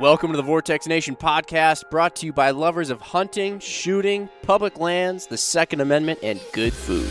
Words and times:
Welcome 0.00 0.32
to 0.32 0.36
the 0.36 0.42
Vortex 0.42 0.88
Nation 0.88 1.14
podcast, 1.14 1.88
brought 1.88 2.16
to 2.16 2.26
you 2.26 2.32
by 2.32 2.50
lovers 2.50 2.90
of 2.90 3.00
hunting, 3.00 3.60
shooting, 3.60 4.28
public 4.42 4.80
lands, 4.80 5.28
the 5.28 5.38
Second 5.38 5.80
Amendment, 5.80 6.18
and 6.20 6.40
good 6.52 6.72
food. 6.72 7.08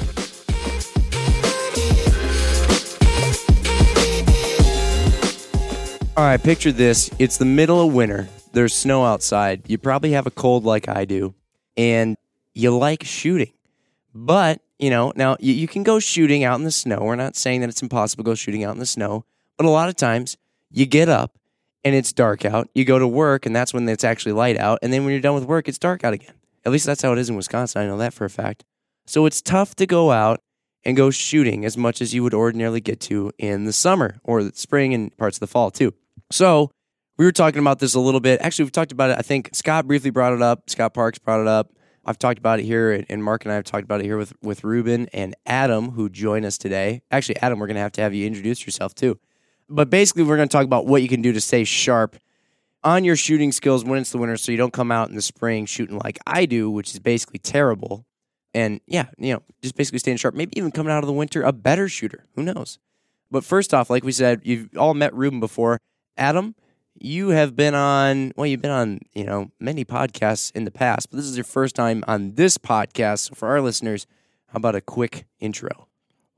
All 6.18 6.26
right, 6.26 6.44
picture 6.44 6.74
this. 6.74 7.10
It's 7.20 7.38
the 7.38 7.46
middle 7.46 7.88
of 7.88 7.94
winter. 7.94 8.28
There's 8.52 8.74
snow 8.74 9.06
outside. 9.06 9.62
You 9.68 9.78
probably 9.78 10.12
have 10.12 10.28
a 10.28 10.32
cold 10.32 10.66
like 10.66 10.90
I 10.90 11.06
do, 11.06 11.34
and 11.78 12.18
you 12.54 12.78
like 12.78 13.06
shooting. 13.06 13.54
But, 14.14 14.60
you 14.78 14.90
know, 14.90 15.14
now 15.16 15.38
you, 15.40 15.54
you 15.54 15.70
can 15.70 15.84
go 15.84 16.00
shooting 16.00 16.44
out 16.44 16.60
in 16.60 16.66
the 16.66 16.72
snow. 16.72 17.00
We're 17.00 17.16
not 17.16 17.38
saying 17.38 17.62
that 17.62 17.70
it's 17.70 17.82
impossible 17.82 18.26
to 18.26 18.32
go 18.32 18.36
shooting 18.36 18.66
out 18.66 18.74
in 18.74 18.80
the 18.80 18.86
snow, 18.86 19.24
but 19.56 19.66
a 19.66 19.70
lot 19.70 19.88
of 19.88 19.96
times 19.96 20.36
you 20.70 20.86
get 20.86 21.08
up 21.08 21.32
and 21.84 21.96
it's 21.96 22.14
dark 22.14 22.46
out. 22.46 22.70
You 22.74 22.86
go 22.86 23.00
to 23.00 23.08
work, 23.08 23.46
and 23.46 23.56
that's 23.56 23.74
when 23.74 23.88
it's 23.90 24.04
actually 24.04 24.34
light 24.34 24.58
out. 24.58 24.80
And 24.82 24.92
then 24.92 25.04
when 25.04 25.12
you're 25.12 25.22
done 25.22 25.36
with 25.36 25.46
work, 25.46 25.68
it's 25.68 25.78
dark 25.78 26.04
out 26.04 26.14
again. 26.14 26.34
At 26.66 26.72
least 26.72 26.86
that's 26.86 27.02
how 27.02 27.12
it 27.12 27.20
is 27.20 27.30
in 27.30 27.36
Wisconsin. 27.36 27.82
I 27.82 27.86
know 27.88 27.98
that 27.98 28.14
for 28.14 28.26
a 28.26 28.30
fact. 28.30 28.64
So 29.06 29.26
it's 29.26 29.42
tough 29.42 29.76
to 29.76 29.86
go 29.86 30.12
out 30.12 30.42
and 30.86 30.96
go 30.96 31.12
shooting 31.12 31.66
as 31.66 31.78
much 31.78 32.02
as 32.02 32.14
you 32.14 32.24
would 32.24 32.34
ordinarily 32.34 32.82
get 32.82 33.00
to 33.02 33.32
in 33.38 33.66
the 33.66 33.74
summer 33.74 34.20
or 34.24 34.44
the 34.44 34.52
spring 34.56 34.94
and 34.94 35.16
parts 35.18 35.38
of 35.38 35.42
the 35.42 35.48
fall, 35.48 35.72
too. 35.72 35.94
So 36.32 36.72
we 37.18 37.26
were 37.26 37.32
talking 37.32 37.60
about 37.60 37.80
this 37.80 37.94
a 37.94 38.00
little 38.00 38.20
bit. 38.20 38.42
Actually, 38.42 38.66
we've 38.66 38.72
talked 38.72 38.92
about 38.92 39.10
it. 39.12 39.18
I 39.18 39.22
think 39.22 39.50
Scott 39.54 39.88
briefly 39.88 40.10
brought 40.10 40.34
it 40.34 40.42
up. 40.42 40.70
Scott 40.70 40.94
Parks 40.94 41.20
brought 41.20 41.42
it 41.42 41.48
up. 41.48 41.72
I've 42.06 42.20
talked 42.20 42.38
about 42.38 42.60
it 42.60 42.64
here, 42.64 42.92
and 43.08 43.24
Mark 43.24 43.46
and 43.46 43.52
I 43.52 43.56
have 43.56 43.64
talked 43.64 43.86
about 43.86 44.02
it 44.02 44.06
here 44.06 44.18
with, 44.18 44.34
with 44.42 44.66
Ruben 44.66 45.08
and 45.14 45.36
Adam, 45.46 45.92
who 45.92 46.10
join 46.10 46.44
us 46.44 46.58
today. 46.58 47.02
Actually, 47.12 47.38
Adam, 47.38 47.60
we're 47.60 47.68
going 47.68 47.76
to 47.76 47.82
have 47.82 47.94
to 47.94 48.02
have 48.02 48.14
you 48.14 48.28
introduce 48.28 48.66
yourself 48.66 48.94
too. 48.94 49.18
But 49.70 49.90
basically, 49.90 50.24
we're 50.24 50.38
going 50.38 50.50
to 50.50 50.54
talk 50.54 50.66
about 50.66 50.86
what 50.86 51.02
you 51.02 51.08
can 51.08 51.22
do 51.22 51.32
to 51.34 51.42
stay 51.42 51.64
sharp 51.64 52.18
on 52.84 53.04
your 53.04 53.16
shooting 53.16 53.52
skills 53.52 53.86
when 53.86 54.00
it's 54.00 54.12
the 54.12 54.18
winter 54.18 54.38
so 54.38 54.52
you 54.52 54.58
don't 54.58 54.74
come 54.74 54.92
out 54.92 55.10
in 55.10 55.16
the 55.16 55.22
spring 55.22 55.66
shooting 55.66 55.98
like 55.98 56.20
I 56.28 56.46
do, 56.46 56.70
which 56.70 56.94
is 56.94 57.00
basically 57.00 57.40
terrible. 57.40 58.06
And 58.54 58.82
yeah, 58.86 59.08
you 59.18 59.34
know, 59.34 59.42
just 59.62 59.76
basically 59.76 60.00
staying 60.00 60.18
sharp. 60.18 60.36
Maybe 60.36 60.58
even 60.58 60.72
coming 60.72 60.92
out 60.92 61.04
of 61.04 61.08
the 61.08 61.14
winter 61.14 61.42
a 61.44 61.52
better 61.52 61.88
shooter. 61.88 62.26
Who 62.36 62.44
knows? 62.44 62.78
But 63.32 63.44
first 63.44 63.74
off, 63.74 63.90
like 63.90 64.04
we 64.04 64.12
said, 64.12 64.42
you've 64.44 64.70
all 64.78 64.94
met 64.94 65.14
Ruben 65.16 65.40
before. 65.40 65.80
Adam, 66.18 66.54
you 66.94 67.30
have 67.30 67.56
been 67.56 67.74
on, 67.74 68.32
well, 68.36 68.46
you've 68.46 68.62
been 68.62 68.70
on, 68.70 69.00
you 69.14 69.24
know, 69.24 69.50
many 69.60 69.84
podcasts 69.84 70.52
in 70.54 70.66
the 70.66 70.72
past, 70.72 71.10
but 71.10 71.18
this 71.18 71.26
is 71.26 71.36
your 71.36 71.44
first 71.44 71.76
time 71.76 72.04
on 72.08 72.36
this 72.36 72.60
podcast. 72.60 73.30
So 73.30 73.36
for 73.36 73.48
our 73.48 73.62
listeners, 73.62 74.06
how 74.48 74.58
about 74.58 74.76
a 74.76 74.82
quick 74.82 75.26
intro? 75.40 75.88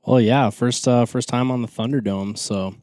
Well, 0.03 0.21
yeah, 0.21 0.49
first 0.51 0.87
uh, 0.87 1.05
first 1.05 1.27
time 1.27 1.51
on 1.51 1.61
the 1.61 1.67
Thunderdome. 1.67 2.37
So 2.37 2.75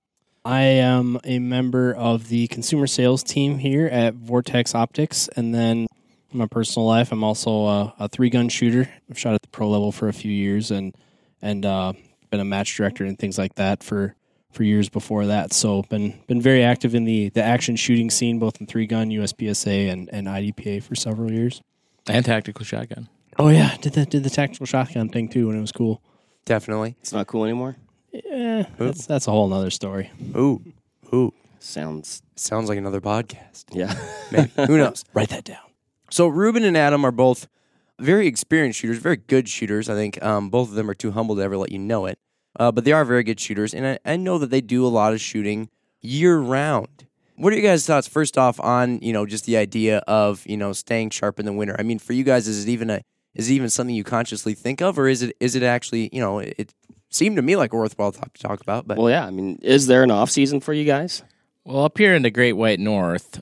I 0.44 0.62
am 0.62 1.20
a 1.24 1.38
member 1.38 1.94
of 1.94 2.28
the 2.28 2.48
consumer 2.48 2.86
sales 2.86 3.22
team 3.22 3.58
here 3.58 3.86
at 3.86 4.14
Vortex 4.14 4.74
Optics, 4.74 5.28
and 5.36 5.54
then 5.54 5.86
in 6.32 6.38
my 6.38 6.46
personal 6.46 6.86
life, 6.86 7.12
I'm 7.12 7.22
also 7.22 7.66
a, 7.66 7.94
a 8.00 8.08
three 8.08 8.28
gun 8.28 8.48
shooter. 8.48 8.88
I've 9.08 9.18
shot 9.18 9.34
at 9.34 9.42
the 9.42 9.48
pro 9.48 9.68
level 9.68 9.92
for 9.92 10.08
a 10.08 10.12
few 10.12 10.32
years, 10.32 10.70
and 10.70 10.94
and 11.40 11.64
uh, 11.64 11.92
been 12.30 12.40
a 12.40 12.44
match 12.44 12.76
director 12.76 13.04
and 13.04 13.18
things 13.18 13.38
like 13.38 13.54
that 13.54 13.84
for 13.84 14.16
for 14.50 14.64
years 14.64 14.88
before 14.88 15.26
that. 15.26 15.52
So 15.52 15.82
been 15.82 16.18
been 16.26 16.40
very 16.40 16.64
active 16.64 16.94
in 16.96 17.04
the 17.04 17.28
the 17.28 17.42
action 17.42 17.76
shooting 17.76 18.10
scene, 18.10 18.40
both 18.40 18.60
in 18.60 18.66
three 18.66 18.86
gun, 18.86 19.10
USPSA, 19.10 19.92
and 19.92 20.08
and 20.12 20.26
IDPA 20.26 20.82
for 20.82 20.96
several 20.96 21.30
years. 21.30 21.62
and 22.08 22.24
tactical 22.24 22.64
shotgun. 22.64 23.08
Oh 23.38 23.48
yeah, 23.48 23.76
did 23.80 23.92
the 23.92 24.06
did 24.06 24.24
the 24.24 24.30
tactical 24.30 24.66
shotgun 24.66 25.08
thing 25.08 25.28
too, 25.28 25.46
when 25.46 25.56
it 25.56 25.60
was 25.60 25.72
cool. 25.72 26.02
Definitely. 26.44 26.96
It's 27.00 27.12
not 27.12 27.28
cool 27.28 27.44
anymore. 27.44 27.76
Yeah, 28.12 28.66
that's 28.78 29.06
that's 29.06 29.26
a 29.26 29.30
whole 29.30 29.48
nother 29.48 29.70
story. 29.70 30.10
Ooh, 30.36 30.62
ooh. 31.14 31.32
Sounds 31.60 32.22
Sounds 32.36 32.68
like 32.68 32.78
another 32.78 33.00
podcast. 33.00 33.64
yeah. 33.70 33.94
Maybe. 34.32 34.50
Who 34.66 34.78
knows? 34.78 35.04
Write 35.14 35.28
that 35.30 35.44
down. 35.44 35.58
So 36.10 36.26
Ruben 36.26 36.64
and 36.64 36.76
Adam 36.76 37.04
are 37.04 37.12
both 37.12 37.46
very 37.98 38.26
experienced 38.26 38.80
shooters, 38.80 38.98
very 38.98 39.16
good 39.16 39.48
shooters. 39.48 39.88
I 39.88 39.94
think 39.94 40.22
um, 40.22 40.50
both 40.50 40.68
of 40.68 40.74
them 40.74 40.90
are 40.90 40.94
too 40.94 41.12
humble 41.12 41.36
to 41.36 41.42
ever 41.42 41.56
let 41.56 41.70
you 41.70 41.78
know 41.78 42.06
it, 42.06 42.18
uh, 42.58 42.72
but 42.72 42.84
they 42.84 42.92
are 42.92 43.04
very 43.04 43.22
good 43.22 43.38
shooters, 43.38 43.72
and 43.74 43.86
I, 43.86 43.98
I 44.04 44.16
know 44.16 44.38
that 44.38 44.50
they 44.50 44.60
do 44.60 44.84
a 44.84 44.88
lot 44.88 45.12
of 45.12 45.20
shooting 45.20 45.68
year 46.00 46.38
round. 46.38 47.06
What 47.36 47.52
are 47.52 47.56
your 47.56 47.70
guys' 47.70 47.86
thoughts? 47.86 48.08
First 48.08 48.36
off, 48.36 48.58
on 48.60 48.98
you 49.00 49.12
know 49.12 49.24
just 49.24 49.46
the 49.46 49.56
idea 49.56 49.98
of 50.08 50.44
you 50.46 50.56
know 50.56 50.72
staying 50.72 51.10
sharp 51.10 51.38
in 51.38 51.46
the 51.46 51.52
winter. 51.52 51.76
I 51.78 51.82
mean, 51.82 51.98
for 51.98 52.12
you 52.12 52.24
guys, 52.24 52.48
is 52.48 52.66
it 52.66 52.70
even 52.70 52.90
a 52.90 53.02
is 53.34 53.48
it 53.50 53.54
even 53.54 53.70
something 53.70 53.94
you 53.94 54.04
consciously 54.04 54.54
think 54.54 54.82
of, 54.82 54.98
or 54.98 55.08
is 55.08 55.22
it 55.22 55.36
is 55.40 55.54
it 55.54 55.62
actually 55.62 56.10
you 56.12 56.20
know 56.20 56.40
it, 56.40 56.54
it 56.58 56.74
seemed 57.14 57.36
to 57.36 57.42
me 57.42 57.56
like 57.56 57.72
a 57.72 57.76
worthwhile 57.76 58.12
topic 58.12 58.34
to 58.34 58.42
talk 58.42 58.60
about? 58.60 58.86
But 58.86 58.98
well, 58.98 59.10
yeah. 59.10 59.26
I 59.26 59.30
mean, 59.30 59.58
is 59.62 59.86
there 59.86 60.02
an 60.02 60.10
off 60.10 60.30
season 60.30 60.60
for 60.60 60.72
you 60.72 60.84
guys? 60.84 61.22
Well, 61.64 61.84
up 61.84 61.98
here 61.98 62.14
in 62.14 62.22
the 62.22 62.30
Great 62.30 62.54
White 62.54 62.80
North, 62.80 63.40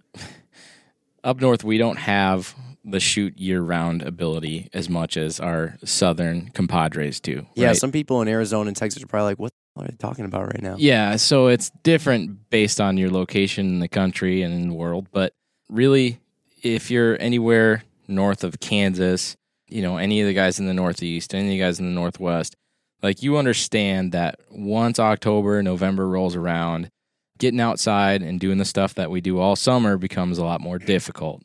up 1.25 1.41
north, 1.41 1.65
we 1.65 1.79
don't 1.79 1.99
have 1.99 2.55
the 2.85 3.01
shoot 3.01 3.39
year 3.39 3.61
round 3.61 4.03
ability 4.03 4.69
as 4.73 4.89
much 4.89 5.17
as 5.17 5.39
our 5.39 5.77
southern 5.85 6.51
compadres 6.51 7.21
do. 7.21 7.47
yeah, 7.55 7.73
some 7.73 7.93
people 7.93 8.23
in 8.23 8.29
Arizona 8.29 8.69
and 8.69 8.77
Texas 8.77 9.03
are 9.03 9.07
probably 9.07 9.33
like, 9.33 9.39
"What 9.39 9.53
the 9.77 9.83
are 9.83 9.89
they 9.89 9.97
talking 9.97 10.25
about 10.25 10.47
right 10.47 10.63
now?" 10.63 10.77
Yeah, 10.79 11.17
so 11.17 11.49
it's 11.49 11.71
different 11.83 12.51
based 12.51 12.81
on 12.81 12.97
your 12.97 13.11
location 13.11 13.67
in 13.67 13.79
the 13.81 13.89
country 13.89 14.43
and 14.43 14.55
in 14.55 14.69
the 14.69 14.75
world. 14.75 15.09
But 15.13 15.35
really, 15.69 16.21
if 16.63 16.91
you're 16.91 17.21
anywhere 17.21 17.85
north 18.09 18.45
of 18.45 18.61
Kansas, 18.61 19.37
you 19.69 19.83
know, 19.83 19.97
any 19.97 20.21
of 20.21 20.27
the 20.27 20.35
guys 20.35 20.59
in 20.59 20.67
the 20.67 20.75
Northeast, 20.75 21.35
any 21.35 21.45
of 21.45 21.51
the 21.51 21.59
guys 21.59 21.79
in 21.79 21.87
the 21.87 21.93
Northwest, 21.93 22.57
like 23.03 23.23
you 23.23 23.37
understand 23.37 24.13
that 24.13 24.41
once 24.51 24.99
October, 24.99 25.63
November 25.63 26.09
rolls 26.09 26.37
around, 26.37 26.91
getting 27.39 27.61
outside 27.61 28.23
and 28.23 28.39
doing 28.39 28.59
the 28.59 28.65
stuff 28.65 28.95
that 28.95 29.11
we 29.11 29.21
do 29.21 29.39
all 29.39 29.57
summer 29.57 29.97
becomes 29.97 30.39
a 30.39 30.45
lot 30.45 30.61
more 30.61 30.79
difficult. 30.79 31.43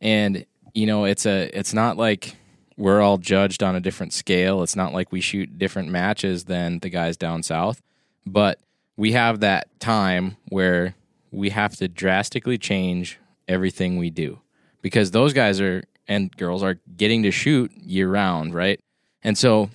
And, 0.00 0.46
you 0.74 0.86
know, 0.86 1.04
it's 1.04 1.26
a 1.26 1.50
it's 1.56 1.74
not 1.74 1.96
like 1.96 2.36
we're 2.76 3.00
all 3.00 3.18
judged 3.18 3.62
on 3.62 3.76
a 3.76 3.80
different 3.80 4.12
scale. 4.12 4.62
It's 4.62 4.76
not 4.76 4.92
like 4.92 5.12
we 5.12 5.20
shoot 5.20 5.58
different 5.58 5.88
matches 5.88 6.44
than 6.44 6.78
the 6.78 6.88
guys 6.88 7.16
down 7.16 7.42
south, 7.42 7.82
but 8.24 8.60
we 8.96 9.12
have 9.12 9.40
that 9.40 9.68
time 9.80 10.36
where 10.48 10.94
we 11.30 11.50
have 11.50 11.76
to 11.76 11.88
drastically 11.88 12.58
change 12.58 13.18
everything 13.48 13.96
we 13.96 14.10
do 14.10 14.40
because 14.80 15.10
those 15.10 15.32
guys 15.32 15.60
are 15.60 15.82
and 16.08 16.36
girls 16.36 16.62
are 16.62 16.78
getting 16.96 17.22
to 17.22 17.30
shoot 17.30 17.72
year 17.72 18.10
round, 18.10 18.54
right? 18.54 18.80
And 19.22 19.38
so, 19.38 19.70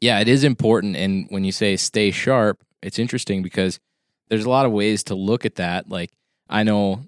yeah, 0.00 0.20
it 0.20 0.28
is 0.28 0.44
important. 0.44 0.96
And 0.96 1.26
when 1.30 1.44
you 1.44 1.52
say 1.52 1.76
stay 1.76 2.10
sharp, 2.10 2.62
it's 2.82 2.98
interesting 2.98 3.42
because 3.42 3.80
there's 4.28 4.44
a 4.44 4.50
lot 4.50 4.66
of 4.66 4.72
ways 4.72 5.02
to 5.04 5.14
look 5.14 5.44
at 5.44 5.56
that. 5.56 5.88
Like, 5.88 6.10
I 6.48 6.62
know 6.62 7.02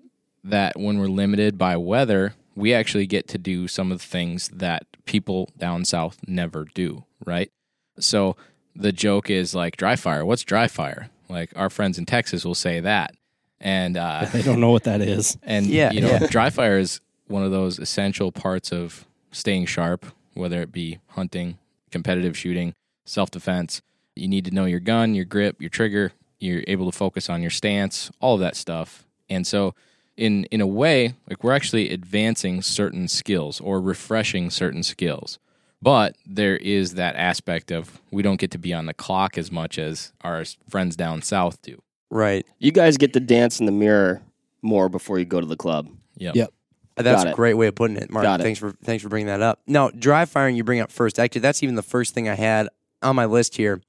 that 0.45 0.79
when 0.79 0.99
we're 0.99 1.07
limited 1.07 1.59
by 1.59 1.77
weather, 1.77 2.35
we 2.55 2.75
actually 2.75 3.07
get 3.07 3.29
to 3.29 3.39
do 3.39 3.69
some 3.69 3.93
of 3.93 3.99
the 3.99 4.07
things 4.07 4.49
that 4.49 4.85
people 5.05 5.51
down 5.57 5.85
south 5.85 6.19
never 6.27 6.67
do, 6.75 7.05
right? 7.25 7.51
So 7.99 8.37
the 8.75 8.93
joke 8.93 9.31
is 9.31 9.55
like 9.55 9.77
dry 9.77 9.97
fire. 9.97 10.25
What's 10.25 10.43
dry 10.43 10.67
fire? 10.67 11.11
Like 11.29 11.53
our 11.57 11.71
friends 11.71 11.99
in 11.99 12.07
Texas 12.07 12.45
will 12.45 12.55
say 12.55 12.81
that. 12.81 13.15
And 13.61 13.97
uh, 13.97 14.25
They 14.33 14.43
don't 14.43 14.61
know 14.61 14.71
what 14.71 14.85
that 14.85 15.01
is. 15.01 15.37
and 15.43 15.67
Yeah, 15.67 15.93
you 15.93 16.01
know, 16.01 16.09
yeah. 16.09 16.27
dry 16.27 16.51
fire 16.51 16.79
is 16.79 17.01
one 17.29 17.45
of 17.45 17.51
those 17.51 17.79
essential 17.79 18.33
parts 18.33 18.73
of 18.73 19.07
staying 19.31 19.67
sharp, 19.67 20.07
whether 20.35 20.61
it 20.63 20.73
be 20.73 20.99
hunting, 21.09 21.59
competitive 21.91 22.37
shooting, 22.37 22.75
self 23.11 23.31
defense. 23.31 23.83
You 24.17 24.29
need 24.29 24.45
to 24.47 24.51
know 24.51 24.65
your 24.65 24.81
gun, 24.81 25.15
your 25.15 25.25
grip, 25.25 25.61
your 25.61 25.71
trigger. 25.71 26.13
You're 26.39 26.65
able 26.67 26.91
to 26.91 26.97
focus 26.97 27.29
on 27.29 27.43
your 27.43 27.51
stance, 27.51 28.11
all 28.21 28.35
of 28.35 28.41
that 28.41 28.57
stuff. 28.57 29.05
And 29.29 29.47
so, 29.47 29.75
in 30.17 30.45
in 30.45 30.61
a 30.61 30.67
way, 30.67 31.15
like 31.29 31.45
we're 31.45 31.53
actually 31.53 31.91
advancing 31.91 32.63
certain 32.63 33.09
skills 33.09 33.61
or 33.61 33.81
refreshing 33.81 34.51
certain 34.51 34.83
skills. 34.83 35.39
But 35.83 36.17
there 36.27 36.57
is 36.57 36.95
that 36.95 37.17
aspect 37.17 37.71
of 37.71 38.01
we 38.11 38.23
don't 38.23 38.39
get 38.39 38.51
to 38.51 38.59
be 38.59 38.75
on 38.75 38.87
the 38.87 38.95
clock 38.95 39.39
as 39.39 39.51
much 39.51 39.79
as 39.79 40.13
our 40.23 40.45
friends 40.69 40.95
down 40.97 41.23
south 41.23 41.63
do. 41.63 41.83
Right. 42.11 42.47
You 42.59 42.73
guys 42.73 42.97
get 42.99 43.15
to 43.15 43.21
dance 43.21 43.61
in 43.61 43.67
the 43.67 43.73
mirror 43.73 44.21
more 44.63 44.89
before 44.89 45.19
you 45.19 45.25
go 45.25 45.41
to 45.41 45.47
the 45.47 45.57
club. 45.57 45.89
Yep. 46.17 46.35
Yep. 46.35 46.53
That's 46.97 47.25
a 47.25 47.33
great 47.33 47.55
way 47.55 47.69
of 47.69 47.75
putting 47.75 47.97
it, 47.97 48.11
Mark. 48.11 48.25
Got 48.25 48.41
it. 48.41 48.43
Thanks 48.43 48.59
for 48.59 48.73
thanks 48.85 49.03
for 49.03 49.09
bringing 49.09 49.29
that 49.29 49.41
up. 49.41 49.61
Now, 49.67 49.91
dry 49.91 50.27
firing 50.27 50.57
you 50.57 50.65
bring 50.65 50.81
up 50.81 50.93
first. 50.93 51.19
Actually, 51.19 51.41
that's 51.43 51.63
even 51.63 51.77
the 51.77 51.83
first 51.83 52.13
thing 52.13 52.29
I 52.29 52.35
had 52.35 52.69
on 53.03 53.17
my 53.17 53.25
list 53.25 53.57
here. 53.57 53.81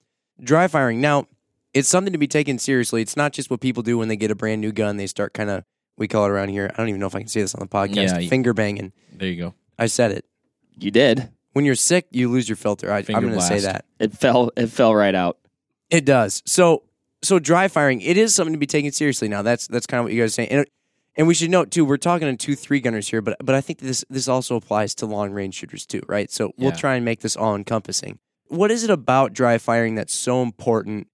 Dry 0.41 0.67
firing. 0.67 1.01
Now, 1.01 1.27
it's 1.73 1.87
something 1.89 2.13
to 2.13 2.19
be 2.19 2.27
taken 2.27 2.57
seriously. 2.59 3.01
It's 3.01 3.15
not 3.15 3.33
just 3.33 3.49
what 3.49 3.61
people 3.61 3.83
do 3.83 3.97
when 3.97 4.07
they 4.07 4.15
get 4.15 4.31
a 4.31 4.35
brand 4.35 4.61
new 4.61 4.71
gun. 4.71 4.97
They 4.97 5.07
start 5.07 5.33
kind 5.33 5.49
of 5.49 5.63
we 5.97 6.07
call 6.07 6.25
it 6.25 6.29
around 6.29 6.49
here. 6.49 6.69
I 6.73 6.77
don't 6.77 6.89
even 6.89 6.99
know 6.99 7.07
if 7.07 7.15
I 7.15 7.19
can 7.19 7.27
say 7.27 7.41
this 7.41 7.53
on 7.53 7.59
the 7.59 7.67
podcast. 7.67 8.21
Yeah, 8.21 8.29
finger 8.29 8.53
banging. 8.53 8.91
There 9.13 9.29
you 9.29 9.37
go. 9.37 9.53
I 9.77 9.87
said 9.87 10.11
it. 10.11 10.25
You 10.77 10.91
did. 10.91 11.29
When 11.53 11.65
you're 11.65 11.75
sick, 11.75 12.07
you 12.11 12.29
lose 12.29 12.47
your 12.49 12.55
filter. 12.55 12.91
I, 12.91 12.99
I'm 12.99 13.03
Finger 13.03 13.21
going 13.27 13.33
to 13.33 13.41
say 13.41 13.59
that. 13.59 13.85
It 13.99 14.13
fell. 14.13 14.51
It 14.55 14.67
fell 14.67 14.95
right 14.95 15.13
out. 15.13 15.37
It 15.89 16.05
does. 16.05 16.41
So 16.45 16.83
so 17.21 17.39
dry 17.39 17.67
firing, 17.67 18.01
it 18.01 18.17
is 18.17 18.33
something 18.33 18.53
to 18.53 18.59
be 18.59 18.65
taken 18.65 18.91
seriously. 18.91 19.27
Now 19.27 19.41
that's 19.41 19.67
that's 19.67 19.85
kind 19.85 19.99
of 19.99 20.05
what 20.05 20.13
you 20.13 20.21
guys 20.21 20.31
are 20.31 20.33
saying. 20.33 20.49
And, 20.49 20.65
and 21.15 21.27
we 21.27 21.33
should 21.33 21.51
note 21.51 21.71
too, 21.71 21.85
we're 21.85 21.97
talking 21.97 22.27
to 22.27 22.37
two 22.37 22.55
three 22.55 22.79
gunners 22.79 23.09
here, 23.09 23.21
but 23.21 23.37
but 23.43 23.53
I 23.53 23.61
think 23.61 23.79
this 23.79 24.03
this 24.09 24.27
also 24.27 24.55
applies 24.55 24.95
to 24.95 25.05
long 25.05 25.31
range 25.31 25.55
shooters 25.55 25.85
too, 25.85 26.01
right? 26.07 26.31
So 26.31 26.53
we'll 26.57 26.71
try 26.71 26.95
and 26.95 27.05
make 27.05 27.19
this 27.19 27.35
all 27.35 27.55
encompassing. 27.55 28.19
What 28.51 28.69
is 28.69 28.83
it 28.83 28.89
about 28.89 29.33
dry 29.33 29.57
firing 29.57 29.95
that's 29.95 30.13
so 30.13 30.41
important? 30.41 31.07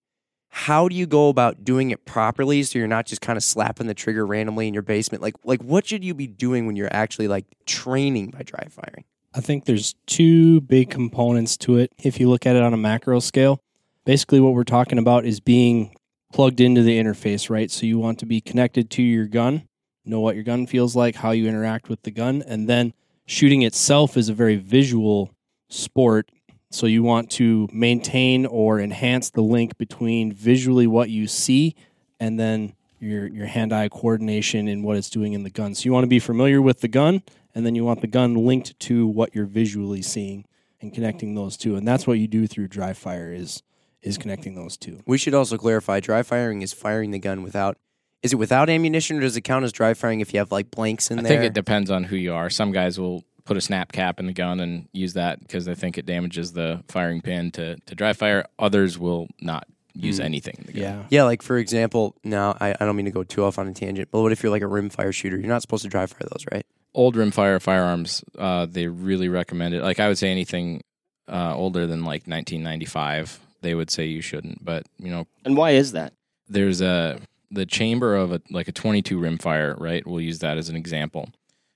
how 0.49 0.87
do 0.87 0.95
you 0.95 1.05
go 1.05 1.29
about 1.29 1.63
doing 1.63 1.91
it 1.91 2.03
properly 2.03 2.63
so 2.63 2.79
you're 2.79 2.87
not 2.87 3.05
just 3.05 3.21
kind 3.21 3.37
of 3.37 3.43
slapping 3.43 3.85
the 3.85 3.93
trigger 3.93 4.25
randomly 4.25 4.67
in 4.67 4.73
your 4.73 4.81
basement? 4.81 5.21
Like 5.21 5.35
like 5.43 5.61
what 5.61 5.85
should 5.85 6.03
you 6.03 6.15
be 6.15 6.25
doing 6.25 6.65
when 6.65 6.75
you're 6.75 6.91
actually 6.91 7.27
like 7.27 7.45
training 7.67 8.31
by 8.31 8.41
dry 8.41 8.65
firing? 8.67 9.03
I 9.35 9.41
think 9.41 9.65
there's 9.65 9.93
two 10.07 10.61
big 10.61 10.89
components 10.89 11.57
to 11.57 11.77
it. 11.77 11.93
If 11.99 12.19
you 12.19 12.27
look 12.27 12.47
at 12.47 12.55
it 12.55 12.63
on 12.63 12.73
a 12.73 12.77
macro 12.77 13.19
scale, 13.19 13.61
basically 14.03 14.39
what 14.39 14.53
we're 14.53 14.63
talking 14.63 14.97
about 14.97 15.25
is 15.25 15.39
being 15.39 15.95
plugged 16.33 16.59
into 16.59 16.81
the 16.81 16.97
interface, 16.97 17.51
right? 17.51 17.69
So 17.69 17.85
you 17.85 17.99
want 17.99 18.17
to 18.19 18.25
be 18.25 18.41
connected 18.41 18.89
to 18.91 19.03
your 19.03 19.27
gun, 19.27 19.67
know 20.05 20.21
what 20.21 20.33
your 20.33 20.43
gun 20.43 20.65
feels 20.65 20.95
like, 20.95 21.17
how 21.17 21.31
you 21.31 21.47
interact 21.47 21.87
with 21.87 22.01
the 22.01 22.11
gun, 22.11 22.41
and 22.47 22.67
then 22.67 22.93
shooting 23.27 23.61
itself 23.61 24.17
is 24.17 24.27
a 24.27 24.33
very 24.33 24.55
visual 24.55 25.35
sport. 25.69 26.31
So 26.69 26.85
you 26.85 27.03
want 27.03 27.31
to 27.31 27.67
maintain 27.71 28.45
or 28.45 28.79
enhance 28.79 29.29
the 29.29 29.41
link 29.41 29.77
between 29.77 30.31
visually 30.31 30.87
what 30.87 31.09
you 31.09 31.27
see 31.27 31.75
and 32.19 32.39
then 32.39 32.73
your 32.99 33.27
your 33.27 33.45
hand-eye 33.45 33.89
coordination 33.89 34.67
and 34.67 34.83
what 34.83 34.97
it's 34.97 35.09
doing 35.09 35.33
in 35.33 35.43
the 35.43 35.49
gun. 35.49 35.75
So 35.75 35.85
you 35.85 35.93
want 35.93 36.03
to 36.03 36.09
be 36.09 36.19
familiar 36.19 36.61
with 36.61 36.81
the 36.81 36.87
gun 36.87 37.23
and 37.53 37.65
then 37.65 37.75
you 37.75 37.85
want 37.85 38.01
the 38.01 38.07
gun 38.07 38.35
linked 38.35 38.79
to 38.81 39.07
what 39.07 39.33
you're 39.33 39.45
visually 39.45 40.01
seeing 40.01 40.45
and 40.81 40.93
connecting 40.93 41.35
those 41.35 41.57
two. 41.57 41.75
And 41.75 41.87
that's 41.87 42.05
what 42.05 42.19
you 42.19 42.27
do 42.27 42.47
through 42.47 42.67
dry 42.67 42.93
fire 42.93 43.31
is 43.31 43.63
is 44.01 44.17
connecting 44.17 44.55
those 44.55 44.77
two. 44.77 45.01
We 45.05 45.17
should 45.17 45.33
also 45.33 45.57
clarify 45.57 45.99
dry 45.99 46.23
firing 46.23 46.61
is 46.61 46.73
firing 46.73 47.11
the 47.11 47.19
gun 47.19 47.43
without 47.43 47.77
is 48.23 48.33
it 48.33 48.37
without 48.37 48.69
ammunition 48.69 49.17
or 49.17 49.21
does 49.21 49.37
it 49.37 49.41
count 49.41 49.63
as 49.63 49.71
dry 49.71 49.93
firing 49.93 50.19
if 50.21 50.33
you 50.33 50.39
have 50.39 50.51
like 50.51 50.71
blanks 50.71 51.11
in 51.11 51.19
I 51.19 51.21
there? 51.21 51.31
I 51.31 51.35
think 51.35 51.49
it 51.51 51.53
depends 51.53 51.91
on 51.91 52.03
who 52.05 52.15
you 52.15 52.33
are. 52.33 52.49
Some 52.49 52.71
guys 52.71 52.99
will 52.99 53.23
put 53.47 53.57
a 53.57 53.61
snap 53.61 53.91
cap 53.91 54.19
in 54.19 54.27
the 54.27 54.33
gun 54.33 54.59
and 54.59 54.87
use 54.91 55.13
that 55.13 55.39
because 55.39 55.65
they 55.65 55.73
think 55.75 55.97
it 55.97 56.05
damages 56.05 56.53
the 56.53 56.83
firing 56.87 57.21
pin 57.21 57.49
to, 57.51 57.77
to 57.85 57.95
dry 57.95 58.13
fire. 58.13 58.45
Others 58.59 58.99
will 58.99 59.27
not 59.41 59.67
use 59.95 60.19
anything 60.19 60.55
in 60.59 60.65
the 60.67 60.73
gun. 60.73 60.81
Yeah. 60.83 61.03
Yeah, 61.09 61.23
like 61.23 61.41
for 61.41 61.57
example, 61.57 62.15
now 62.23 62.55
I, 62.59 62.75
I 62.79 62.85
don't 62.85 62.95
mean 62.95 63.05
to 63.05 63.11
go 63.11 63.23
too 63.23 63.43
off 63.43 63.57
on 63.57 63.67
a 63.67 63.73
tangent, 63.73 64.09
but 64.11 64.21
what 64.21 64.31
if 64.31 64.43
you're 64.43 64.51
like 64.51 64.61
a 64.61 64.65
rimfire 64.65 65.13
shooter? 65.13 65.37
You're 65.37 65.47
not 65.47 65.61
supposed 65.63 65.83
to 65.83 65.89
dry 65.89 66.05
fire 66.05 66.27
those, 66.31 66.45
right? 66.51 66.65
Old 66.93 67.15
rimfire 67.15 67.59
firearms, 67.61 68.23
uh, 68.37 68.65
they 68.67 68.87
really 68.87 69.29
recommend 69.29 69.73
it. 69.73 69.81
Like 69.81 69.99
I 69.99 70.07
would 70.07 70.17
say 70.17 70.29
anything 70.29 70.81
uh, 71.27 71.55
older 71.55 71.87
than 71.87 72.01
like 72.01 72.27
1995, 72.27 73.39
they 73.61 73.73
would 73.75 73.89
say 73.89 74.05
you 74.05 74.21
shouldn't. 74.21 74.63
But 74.63 74.85
you 74.99 75.09
know, 75.09 75.25
And 75.45 75.57
why 75.57 75.71
is 75.71 75.93
that? 75.93 76.13
there's 76.49 76.79
a 76.81 77.19
the 77.51 77.65
chamber 77.65 78.15
of 78.15 78.31
a 78.31 78.41
like 78.51 78.67
a 78.67 78.71
22 78.71 79.19
rimfire, 79.19 79.79
right? 79.79 80.05
We'll 80.05 80.21
use 80.21 80.39
that 80.39 80.57
as 80.57 80.69
an 80.69 80.75
example. 80.75 81.29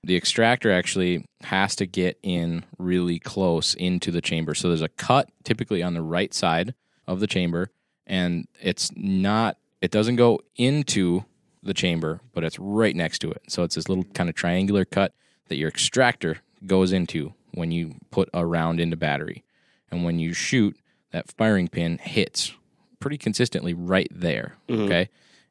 The 0.03 0.15
extractor 0.15 0.71
actually 0.71 1.25
has 1.43 1.75
to 1.75 1.85
get 1.85 2.17
in 2.23 2.65
really 2.77 3.19
close 3.19 3.73
into 3.75 4.11
the 4.11 4.21
chamber. 4.21 4.55
So 4.55 4.67
there's 4.67 4.81
a 4.81 4.89
cut 4.89 5.29
typically 5.43 5.83
on 5.83 5.93
the 5.93 6.01
right 6.01 6.33
side 6.33 6.73
of 7.07 7.19
the 7.19 7.27
chamber 7.27 7.69
and 8.07 8.47
it's 8.59 8.91
not 8.95 9.57
it 9.81 9.91
doesn't 9.91 10.15
go 10.15 10.39
into 10.55 11.25
the 11.63 11.73
chamber, 11.73 12.21
but 12.33 12.43
it's 12.43 12.59
right 12.59 12.95
next 12.95 13.19
to 13.19 13.31
it. 13.31 13.41
So 13.47 13.63
it's 13.63 13.75
this 13.75 13.89
little 13.89 14.03
kind 14.03 14.29
of 14.29 14.35
triangular 14.35 14.85
cut 14.85 15.13
that 15.47 15.57
your 15.57 15.69
extractor 15.69 16.37
goes 16.65 16.91
into 16.91 17.33
when 17.53 17.71
you 17.71 17.95
put 18.11 18.29
a 18.33 18.45
round 18.45 18.79
into 18.79 18.95
battery. 18.95 19.43
And 19.91 20.03
when 20.03 20.19
you 20.19 20.33
shoot, 20.33 20.77
that 21.11 21.31
firing 21.31 21.67
pin 21.67 21.97
hits 21.97 22.53
pretty 22.99 23.17
consistently 23.17 23.73
right 23.73 24.07
there. 24.11 24.55
Mm-hmm. 24.69 24.83
Okay. 24.83 25.09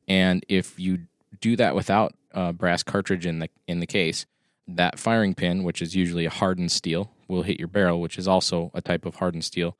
And 0.08 0.44
if 0.48 0.78
you 0.78 1.00
do 1.40 1.56
that 1.56 1.74
without 1.74 2.14
a 2.32 2.52
brass 2.52 2.82
cartridge 2.82 3.26
in 3.26 3.40
the 3.40 3.48
in 3.66 3.80
the 3.80 3.86
case, 3.86 4.26
that 4.76 4.98
firing 4.98 5.34
pin, 5.34 5.62
which 5.64 5.80
is 5.82 5.94
usually 5.94 6.24
a 6.26 6.30
hardened 6.30 6.72
steel, 6.72 7.10
will 7.28 7.42
hit 7.42 7.58
your 7.58 7.68
barrel, 7.68 8.00
which 8.00 8.18
is 8.18 8.26
also 8.28 8.70
a 8.74 8.80
type 8.80 9.04
of 9.06 9.16
hardened 9.16 9.44
steel, 9.44 9.76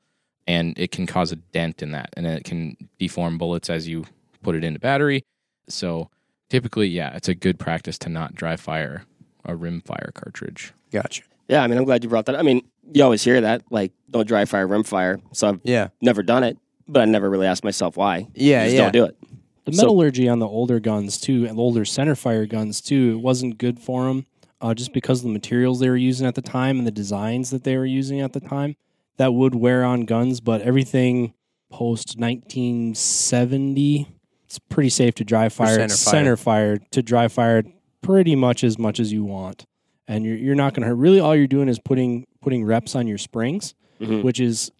and 0.47 0.77
it 0.77 0.91
can 0.91 1.05
cause 1.05 1.31
a 1.31 1.35
dent 1.35 1.81
in 1.81 1.91
that, 1.91 2.09
and 2.17 2.25
it 2.25 2.43
can 2.43 2.75
deform 2.99 3.37
bullets 3.37 3.69
as 3.69 3.87
you 3.87 4.05
put 4.43 4.55
it 4.55 4.63
into 4.63 4.79
battery. 4.79 5.23
So 5.67 6.09
typically, 6.49 6.87
yeah, 6.87 7.13
it's 7.15 7.27
a 7.27 7.35
good 7.35 7.59
practice 7.59 7.97
to 7.99 8.09
not 8.09 8.35
dry 8.35 8.55
fire 8.55 9.05
a 9.45 9.55
rim 9.55 9.81
fire 9.81 10.11
cartridge. 10.13 10.71
Gotcha. 10.91 11.23
Yeah, 11.47 11.63
I 11.63 11.67
mean, 11.67 11.77
I'm 11.77 11.83
glad 11.85 12.03
you 12.03 12.09
brought 12.09 12.25
that. 12.27 12.35
I 12.35 12.43
mean, 12.43 12.61
you 12.93 13.03
always 13.03 13.23
hear 13.23 13.41
that, 13.41 13.63
like, 13.71 13.91
don't 14.09 14.27
dry 14.27 14.45
fire, 14.45 14.67
rim 14.67 14.83
fire. 14.83 15.19
So 15.33 15.49
I've 15.49 15.59
Yeah. 15.63 15.87
never 16.01 16.21
done 16.23 16.43
it, 16.43 16.57
but 16.87 17.01
I 17.01 17.05
never 17.05 17.29
really 17.29 17.47
asked 17.47 17.63
myself 17.63 17.97
why. 17.97 18.27
Yeah, 18.35 18.63
Just 18.65 18.75
yeah. 18.75 18.81
don't 18.83 18.91
do 18.93 19.03
it. 19.05 19.17
The 19.65 19.73
So- 19.73 19.83
metallurgy 19.83 20.27
on 20.29 20.39
the 20.39 20.47
older 20.47 20.79
guns 20.79 21.19
too, 21.19 21.45
and 21.45 21.57
the 21.57 21.61
older 21.61 21.85
center 21.85 22.15
fire 22.15 22.45
guns 22.45 22.81
too, 22.81 23.13
it 23.17 23.21
wasn't 23.21 23.57
good 23.57 23.79
for 23.79 24.05
them, 24.05 24.25
uh, 24.61 24.73
just 24.73 24.93
because 24.93 25.19
of 25.19 25.23
the 25.25 25.33
materials 25.33 25.79
they 25.79 25.89
were 25.89 25.97
using 25.97 26.25
at 26.27 26.35
the 26.35 26.41
time 26.41 26.77
and 26.77 26.87
the 26.87 26.91
designs 26.91 27.49
that 27.49 27.63
they 27.63 27.77
were 27.77 27.85
using 27.85 28.21
at 28.21 28.33
the 28.33 28.39
time. 28.39 28.75
That 29.17 29.33
would 29.33 29.55
wear 29.55 29.83
on 29.83 30.05
guns, 30.05 30.39
but 30.41 30.61
everything 30.61 31.33
post 31.69 32.17
1970, 32.17 34.07
it's 34.45 34.59
pretty 34.59 34.89
safe 34.89 35.15
to 35.15 35.23
dry 35.23 35.49
fire. 35.49 35.75
center 35.75 35.93
center 35.95 36.37
fire 36.37 36.77
to 36.91 37.01
dry 37.01 37.27
fire 37.27 37.63
pretty 38.01 38.35
much 38.35 38.63
as 38.63 38.77
much 38.77 38.99
as 38.99 39.11
you 39.13 39.23
want, 39.23 39.65
and 40.07 40.25
you're 40.25 40.35
you're 40.37 40.55
not 40.55 40.73
going 40.73 40.81
to 40.83 40.87
hurt. 40.89 40.95
Really, 40.95 41.19
all 41.19 41.35
you're 41.35 41.47
doing 41.47 41.69
is 41.69 41.79
putting 41.79 42.25
putting 42.41 42.63
reps 42.63 42.95
on 42.95 43.07
your 43.07 43.17
springs, 43.17 43.73
Mhm. 44.01 44.23
which 44.23 44.39
is 44.39 44.71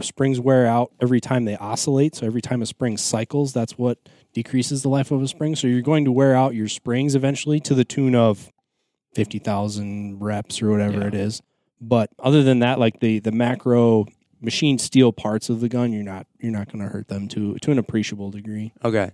springs 0.00 0.38
wear 0.40 0.66
out 0.66 0.92
every 1.00 1.20
time 1.20 1.44
they 1.44 1.56
oscillate. 1.56 2.14
So 2.14 2.26
every 2.26 2.42
time 2.42 2.60
a 2.62 2.66
spring 2.66 2.96
cycles, 2.98 3.52
that's 3.52 3.78
what 3.78 3.98
decreases 4.34 4.82
the 4.82 4.88
life 4.90 5.10
of 5.10 5.22
a 5.22 5.28
spring. 5.28 5.56
So 5.56 5.66
you're 5.68 5.80
going 5.80 6.04
to 6.04 6.12
wear 6.12 6.34
out 6.34 6.54
your 6.54 6.68
springs 6.68 7.14
eventually 7.14 7.60
to 7.60 7.74
the 7.74 7.84
tune 7.84 8.14
of 8.14 8.50
fifty 9.14 9.38
thousand 9.38 10.20
reps 10.20 10.62
or 10.62 10.70
whatever 10.70 11.00
Yeah. 11.00 11.06
it 11.08 11.14
is. 11.14 11.42
But 11.80 12.10
other 12.18 12.42
than 12.42 12.58
that, 12.60 12.78
like 12.78 13.00
the 13.00 13.18
the 13.20 13.32
macro 13.32 14.06
machine 14.40 14.78
steel 14.78 15.12
parts 15.12 15.48
of 15.50 15.60
the 15.60 15.68
gun, 15.68 15.92
you're 15.92 16.02
not 16.04 16.26
you're 16.40 16.52
not 16.52 16.70
going 16.72 16.84
to 16.84 16.90
hurt 16.90 17.08
them 17.08 17.28
to 17.28 17.56
to 17.58 17.70
an 17.70 17.78
appreciable 17.78 18.30
degree. 18.30 18.72
Okay. 18.84 19.10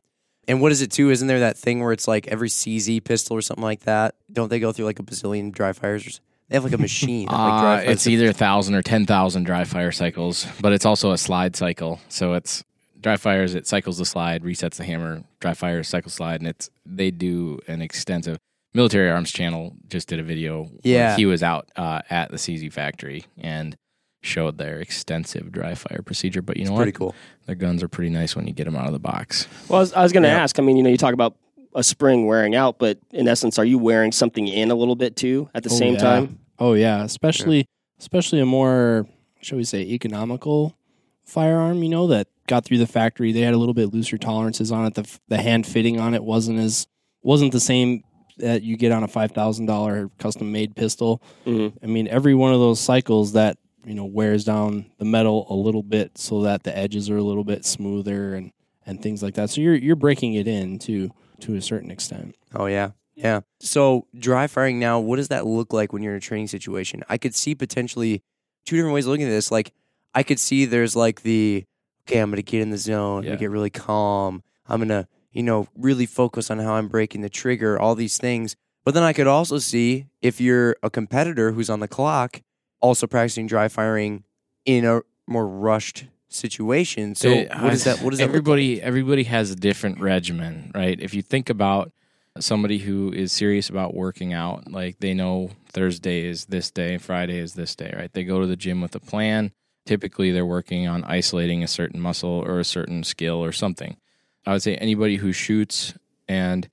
And 0.48 0.60
what 0.60 0.70
is 0.70 0.80
it 0.82 0.92
too? 0.92 1.10
Isn't 1.10 1.26
there 1.26 1.40
that 1.40 1.56
thing 1.58 1.80
where 1.80 1.92
it's 1.92 2.06
like 2.06 2.28
every 2.28 2.48
CZ 2.48 3.02
pistol 3.04 3.36
or 3.36 3.40
something 3.42 3.64
like 3.64 3.80
that? 3.80 4.14
Don't 4.32 4.48
they 4.48 4.60
go 4.60 4.70
through 4.72 4.84
like 4.84 5.00
a 5.00 5.02
bazillion 5.02 5.50
dry 5.52 5.72
fires? 5.72 6.06
Or 6.06 6.10
s- 6.10 6.20
they 6.48 6.54
have 6.56 6.62
like 6.62 6.72
a 6.72 6.78
machine. 6.78 7.26
that, 7.26 7.32
like, 7.32 7.52
Uh, 7.54 7.60
dry 7.60 7.76
fires 7.84 7.90
it's 7.92 8.06
either 8.06 8.28
a 8.28 8.32
thousand 8.32 8.74
or 8.76 8.82
ten 8.82 9.06
thousand 9.06 9.42
dry 9.44 9.64
fire 9.64 9.90
cycles, 9.90 10.46
but 10.60 10.72
it's 10.72 10.86
also 10.86 11.10
a 11.10 11.18
slide 11.18 11.56
cycle. 11.56 11.98
So 12.08 12.34
it's 12.34 12.62
dry 13.00 13.16
fires. 13.16 13.56
It 13.56 13.66
cycles 13.66 13.98
the 13.98 14.04
slide, 14.04 14.44
resets 14.44 14.76
the 14.76 14.84
hammer. 14.84 15.24
Dry 15.40 15.54
fire 15.54 15.82
cycle 15.82 16.10
slide, 16.12 16.40
and 16.40 16.46
it's 16.48 16.70
they 16.84 17.10
do 17.10 17.58
an 17.66 17.82
extensive. 17.82 18.38
Military 18.76 19.10
Arms 19.10 19.32
Channel 19.32 19.74
just 19.88 20.06
did 20.08 20.20
a 20.20 20.22
video. 20.22 20.64
where 20.64 20.70
Yeah. 20.84 21.16
he 21.16 21.26
was 21.26 21.42
out 21.42 21.70
uh, 21.76 22.02
at 22.10 22.30
the 22.30 22.36
CZ 22.36 22.72
factory 22.72 23.24
and 23.38 23.76
showed 24.22 24.58
their 24.58 24.78
extensive 24.80 25.50
dry 25.50 25.74
fire 25.74 26.02
procedure. 26.04 26.42
But 26.42 26.56
you 26.58 26.66
know 26.66 26.76
pretty 26.76 26.90
what? 26.92 26.98
cool. 26.98 27.14
Their 27.46 27.54
guns 27.56 27.82
are 27.82 27.88
pretty 27.88 28.10
nice 28.10 28.36
when 28.36 28.46
you 28.46 28.52
get 28.52 28.64
them 28.64 28.76
out 28.76 28.86
of 28.86 28.92
the 28.92 28.98
box. 28.98 29.48
Well, 29.68 29.78
I 29.78 29.80
was, 29.80 29.92
was 29.94 30.12
going 30.12 30.24
to 30.24 30.28
Yeah. 30.28 30.42
ask. 30.42 30.58
I 30.58 30.62
mean, 30.62 30.76
you 30.76 30.82
know, 30.82 30.90
you 30.90 30.96
talk 30.96 31.14
about 31.14 31.36
a 31.74 31.82
spring 31.82 32.26
wearing 32.26 32.54
out, 32.54 32.78
but 32.78 32.98
in 33.12 33.28
essence, 33.28 33.58
are 33.58 33.64
you 33.64 33.78
wearing 33.78 34.12
something 34.12 34.46
in 34.48 34.70
a 34.70 34.74
little 34.74 34.96
bit 34.96 35.16
too 35.16 35.48
at 35.54 35.62
the 35.62 35.70
Oh, 35.70 35.76
same 35.76 35.94
yeah. 35.94 36.00
time? 36.00 36.38
Oh 36.58 36.74
yeah, 36.74 37.02
especially 37.04 37.66
especially 37.98 38.40
a 38.40 38.46
more 38.46 39.06
shall 39.42 39.58
we 39.58 39.64
say 39.64 39.80
economical 39.82 40.76
firearm. 41.24 41.82
You 41.82 41.88
know 41.90 42.06
that 42.08 42.28
got 42.46 42.64
through 42.64 42.78
the 42.78 42.86
factory. 42.86 43.32
They 43.32 43.40
had 43.40 43.54
a 43.54 43.58
little 43.58 43.74
bit 43.74 43.92
looser 43.92 44.16
tolerances 44.18 44.72
on 44.72 44.86
it. 44.86 44.94
The 44.94 45.18
the 45.28 45.38
hand 45.38 45.66
fitting 45.66 46.00
on 46.00 46.14
it 46.14 46.24
wasn't 46.24 46.58
as 46.58 46.86
wasn't 47.22 47.52
the 47.52 47.60
same 47.60 48.02
that 48.38 48.62
you 48.62 48.76
get 48.76 48.92
on 48.92 49.02
a 49.02 49.08
five 49.08 49.32
thousand 49.32 49.66
dollar 49.66 50.10
custom 50.18 50.52
made 50.52 50.74
pistol. 50.76 51.22
Mhm. 51.46 51.72
I 51.82 51.86
mean, 51.86 52.08
every 52.08 52.34
one 52.34 52.52
of 52.52 52.60
those 52.60 52.80
cycles 52.80 53.32
that 53.32 53.58
you 53.84 53.94
know 53.94 54.04
wears 54.04 54.44
down 54.44 54.86
the 54.98 55.04
metal 55.04 55.46
a 55.48 55.54
little 55.54 55.82
bit 55.82 56.18
so 56.18 56.42
that 56.42 56.64
the 56.64 56.76
edges 56.76 57.08
are 57.10 57.16
a 57.16 57.22
little 57.22 57.44
bit 57.44 57.64
smoother 57.64 58.34
and 58.34 58.50
and 58.84 59.00
things 59.02 59.22
like 59.22 59.34
that. 59.34 59.50
So 59.50 59.60
you're 59.60 59.74
you're 59.74 59.96
breaking 59.96 60.34
it 60.34 60.46
in 60.48 60.78
to 60.80 61.10
to 61.40 61.54
a 61.54 61.62
certain 61.62 61.90
extent. 61.90 62.34
Oh 62.54 62.66
yeah. 62.66 62.90
Yeah. 63.14 63.40
So 63.60 64.06
dry 64.18 64.46
firing 64.46 64.78
now, 64.78 65.00
what 65.00 65.16
does 65.16 65.28
that 65.28 65.46
look 65.46 65.72
like 65.72 65.92
when 65.92 66.02
you're 66.02 66.12
in 66.12 66.18
a 66.18 66.20
training 66.20 66.48
situation? 66.48 67.02
I 67.08 67.16
could 67.16 67.34
see 67.34 67.54
potentially 67.54 68.22
two 68.66 68.76
different 68.76 68.94
ways 68.94 69.06
of 69.06 69.10
looking 69.12 69.26
at 69.26 69.30
this. 69.30 69.50
Like 69.50 69.72
I 70.14 70.22
could 70.22 70.38
see 70.38 70.66
there's 70.66 70.94
like 70.94 71.22
the 71.22 71.64
okay, 72.06 72.18
I'm 72.18 72.30
gonna 72.30 72.42
get 72.42 72.60
in 72.60 72.70
the 72.70 72.78
zone, 72.78 73.18
I'm 73.20 73.24
gonna 73.24 73.36
get 73.38 73.50
really 73.50 73.70
calm. 73.70 74.42
I'm 74.68 74.80
gonna, 74.80 75.08
you 75.36 75.42
know, 75.42 75.68
really 75.76 76.06
focus 76.06 76.50
on 76.50 76.58
how 76.58 76.72
I'm 76.72 76.88
breaking 76.88 77.20
the 77.20 77.28
trigger, 77.28 77.78
all 77.78 77.94
these 77.94 78.16
things. 78.16 78.56
But 78.86 78.94
then 78.94 79.02
I 79.02 79.12
could 79.12 79.26
also 79.26 79.58
see 79.58 80.06
if 80.22 80.40
you're 80.40 80.76
a 80.82 80.88
competitor 80.88 81.52
who's 81.52 81.68
on 81.68 81.80
the 81.80 81.88
clock, 81.88 82.40
also 82.80 83.06
practicing 83.06 83.46
dry 83.46 83.68
firing 83.68 84.24
in 84.64 84.86
a 84.86 85.02
more 85.26 85.46
rushed 85.46 86.06
situation. 86.28 87.14
So 87.14 87.28
It- 87.28 87.50
what 87.60 87.74
is 87.74 87.84
that? 87.84 88.00
What 88.00 88.14
is 88.14 88.18
that? 88.18 88.24
look 88.24 88.30
everybody 88.30 88.80
everybody 88.80 89.24
has 89.24 89.50
a 89.50 89.56
different 89.56 90.00
regimen, 90.00 90.72
right? 90.74 90.98
If 90.98 91.12
you 91.12 91.20
think 91.20 91.50
about 91.50 91.92
somebody 92.40 92.78
who 92.78 93.12
is 93.12 93.30
serious 93.30 93.68
about 93.68 93.94
working 93.94 94.32
out, 94.32 94.72
like 94.72 95.00
they 95.00 95.12
know 95.12 95.50
Thursday 95.70 96.24
is 96.24 96.46
this 96.46 96.70
day, 96.70 96.96
Friday 96.96 97.38
is 97.38 97.52
this 97.54 97.76
day, 97.76 97.92
right? 97.94 98.10
They 98.10 98.24
go 98.24 98.40
to 98.40 98.46
the 98.46 98.56
gym 98.56 98.80
with 98.80 98.94
a 98.94 99.00
plan. 99.00 99.52
Typically, 99.84 100.32
they're 100.32 100.46
working 100.46 100.88
on 100.88 101.04
isolating 101.04 101.62
a 101.62 101.68
certain 101.68 102.00
muscle 102.00 102.42
or 102.46 102.58
a 102.58 102.64
certain 102.64 103.04
skill 103.04 103.44
or 103.44 103.52
something. 103.52 103.98
I 104.46 104.52
would 104.52 104.62
say 104.62 104.76
anybody 104.76 105.16
who 105.16 105.32
shoots 105.32 105.94
and 106.28 106.68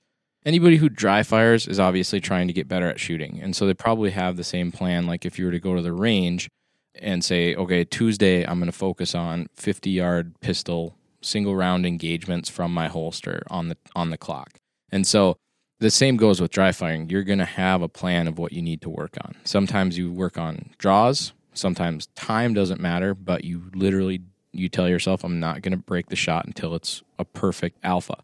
anybody 0.46 0.76
who 0.76 0.88
dry 0.88 1.22
fires 1.22 1.66
is 1.66 1.80
obviously 1.80 2.20
trying 2.20 2.46
to 2.46 2.52
get 2.52 2.68
better 2.68 2.88
at 2.88 3.00
shooting. 3.00 3.40
And 3.42 3.56
so 3.56 3.66
they 3.66 3.74
probably 3.74 4.10
have 4.10 4.36
the 4.36 4.44
same 4.44 4.70
plan. 4.72 5.06
Like 5.06 5.24
if 5.24 5.38
you 5.38 5.46
were 5.46 5.52
to 5.52 5.60
go 5.60 5.74
to 5.74 5.82
the 5.82 5.92
range 5.92 6.48
and 6.94 7.24
say, 7.24 7.54
okay, 7.54 7.84
Tuesday, 7.84 8.44
I'm 8.44 8.58
going 8.58 8.70
to 8.70 8.72
focus 8.72 9.14
on 9.14 9.48
50 9.56 9.90
yard 9.90 10.38
pistol 10.40 10.96
single 11.20 11.56
round 11.56 11.86
engagements 11.86 12.48
from 12.50 12.72
my 12.72 12.86
holster 12.88 13.42
on 13.48 13.68
the 13.68 13.76
on 13.96 14.10
the 14.10 14.18
clock. 14.18 14.60
And 14.92 15.06
so 15.06 15.36
the 15.80 15.90
same 15.90 16.16
goes 16.16 16.40
with 16.40 16.50
dry 16.50 16.70
firing. 16.72 17.08
You're 17.10 17.24
going 17.24 17.38
to 17.38 17.44
have 17.44 17.82
a 17.82 17.88
plan 17.88 18.28
of 18.28 18.38
what 18.38 18.52
you 18.52 18.62
need 18.62 18.80
to 18.82 18.90
work 18.90 19.16
on. 19.24 19.34
Sometimes 19.44 19.98
you 19.98 20.12
work 20.12 20.38
on 20.38 20.70
draws, 20.78 21.32
sometimes 21.54 22.06
time 22.14 22.54
doesn't 22.54 22.80
matter, 22.80 23.14
but 23.14 23.44
you 23.44 23.70
literally 23.74 24.22
you 24.54 24.68
tell 24.68 24.88
yourself 24.88 25.24
I'm 25.24 25.40
not 25.40 25.62
going 25.62 25.72
to 25.72 25.78
break 25.78 26.08
the 26.08 26.16
shot 26.16 26.46
until 26.46 26.74
it's 26.74 27.02
a 27.18 27.24
perfect 27.24 27.78
alpha. 27.82 28.16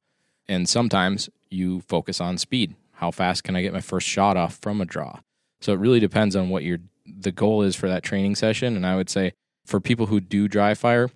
And 0.48 0.68
sometimes 0.68 1.28
you 1.50 1.80
focus 1.80 2.20
on 2.20 2.38
speed. 2.38 2.74
How 2.94 3.10
fast 3.10 3.44
can 3.44 3.56
I 3.56 3.62
get 3.62 3.72
my 3.72 3.80
first 3.80 4.06
shot 4.06 4.36
off 4.36 4.58
from 4.60 4.80
a 4.80 4.84
draw? 4.84 5.20
So 5.60 5.72
it 5.72 5.78
really 5.78 6.00
depends 6.00 6.36
on 6.36 6.48
what 6.48 6.64
your 6.64 6.78
the 7.06 7.32
goal 7.32 7.62
is 7.62 7.74
for 7.74 7.88
that 7.88 8.04
training 8.04 8.36
session 8.36 8.76
and 8.76 8.86
I 8.86 8.94
would 8.94 9.10
say 9.10 9.32
for 9.66 9.80
people 9.80 10.06
who 10.06 10.20
do 10.20 10.48
dry 10.48 10.74
fire, 10.74 11.10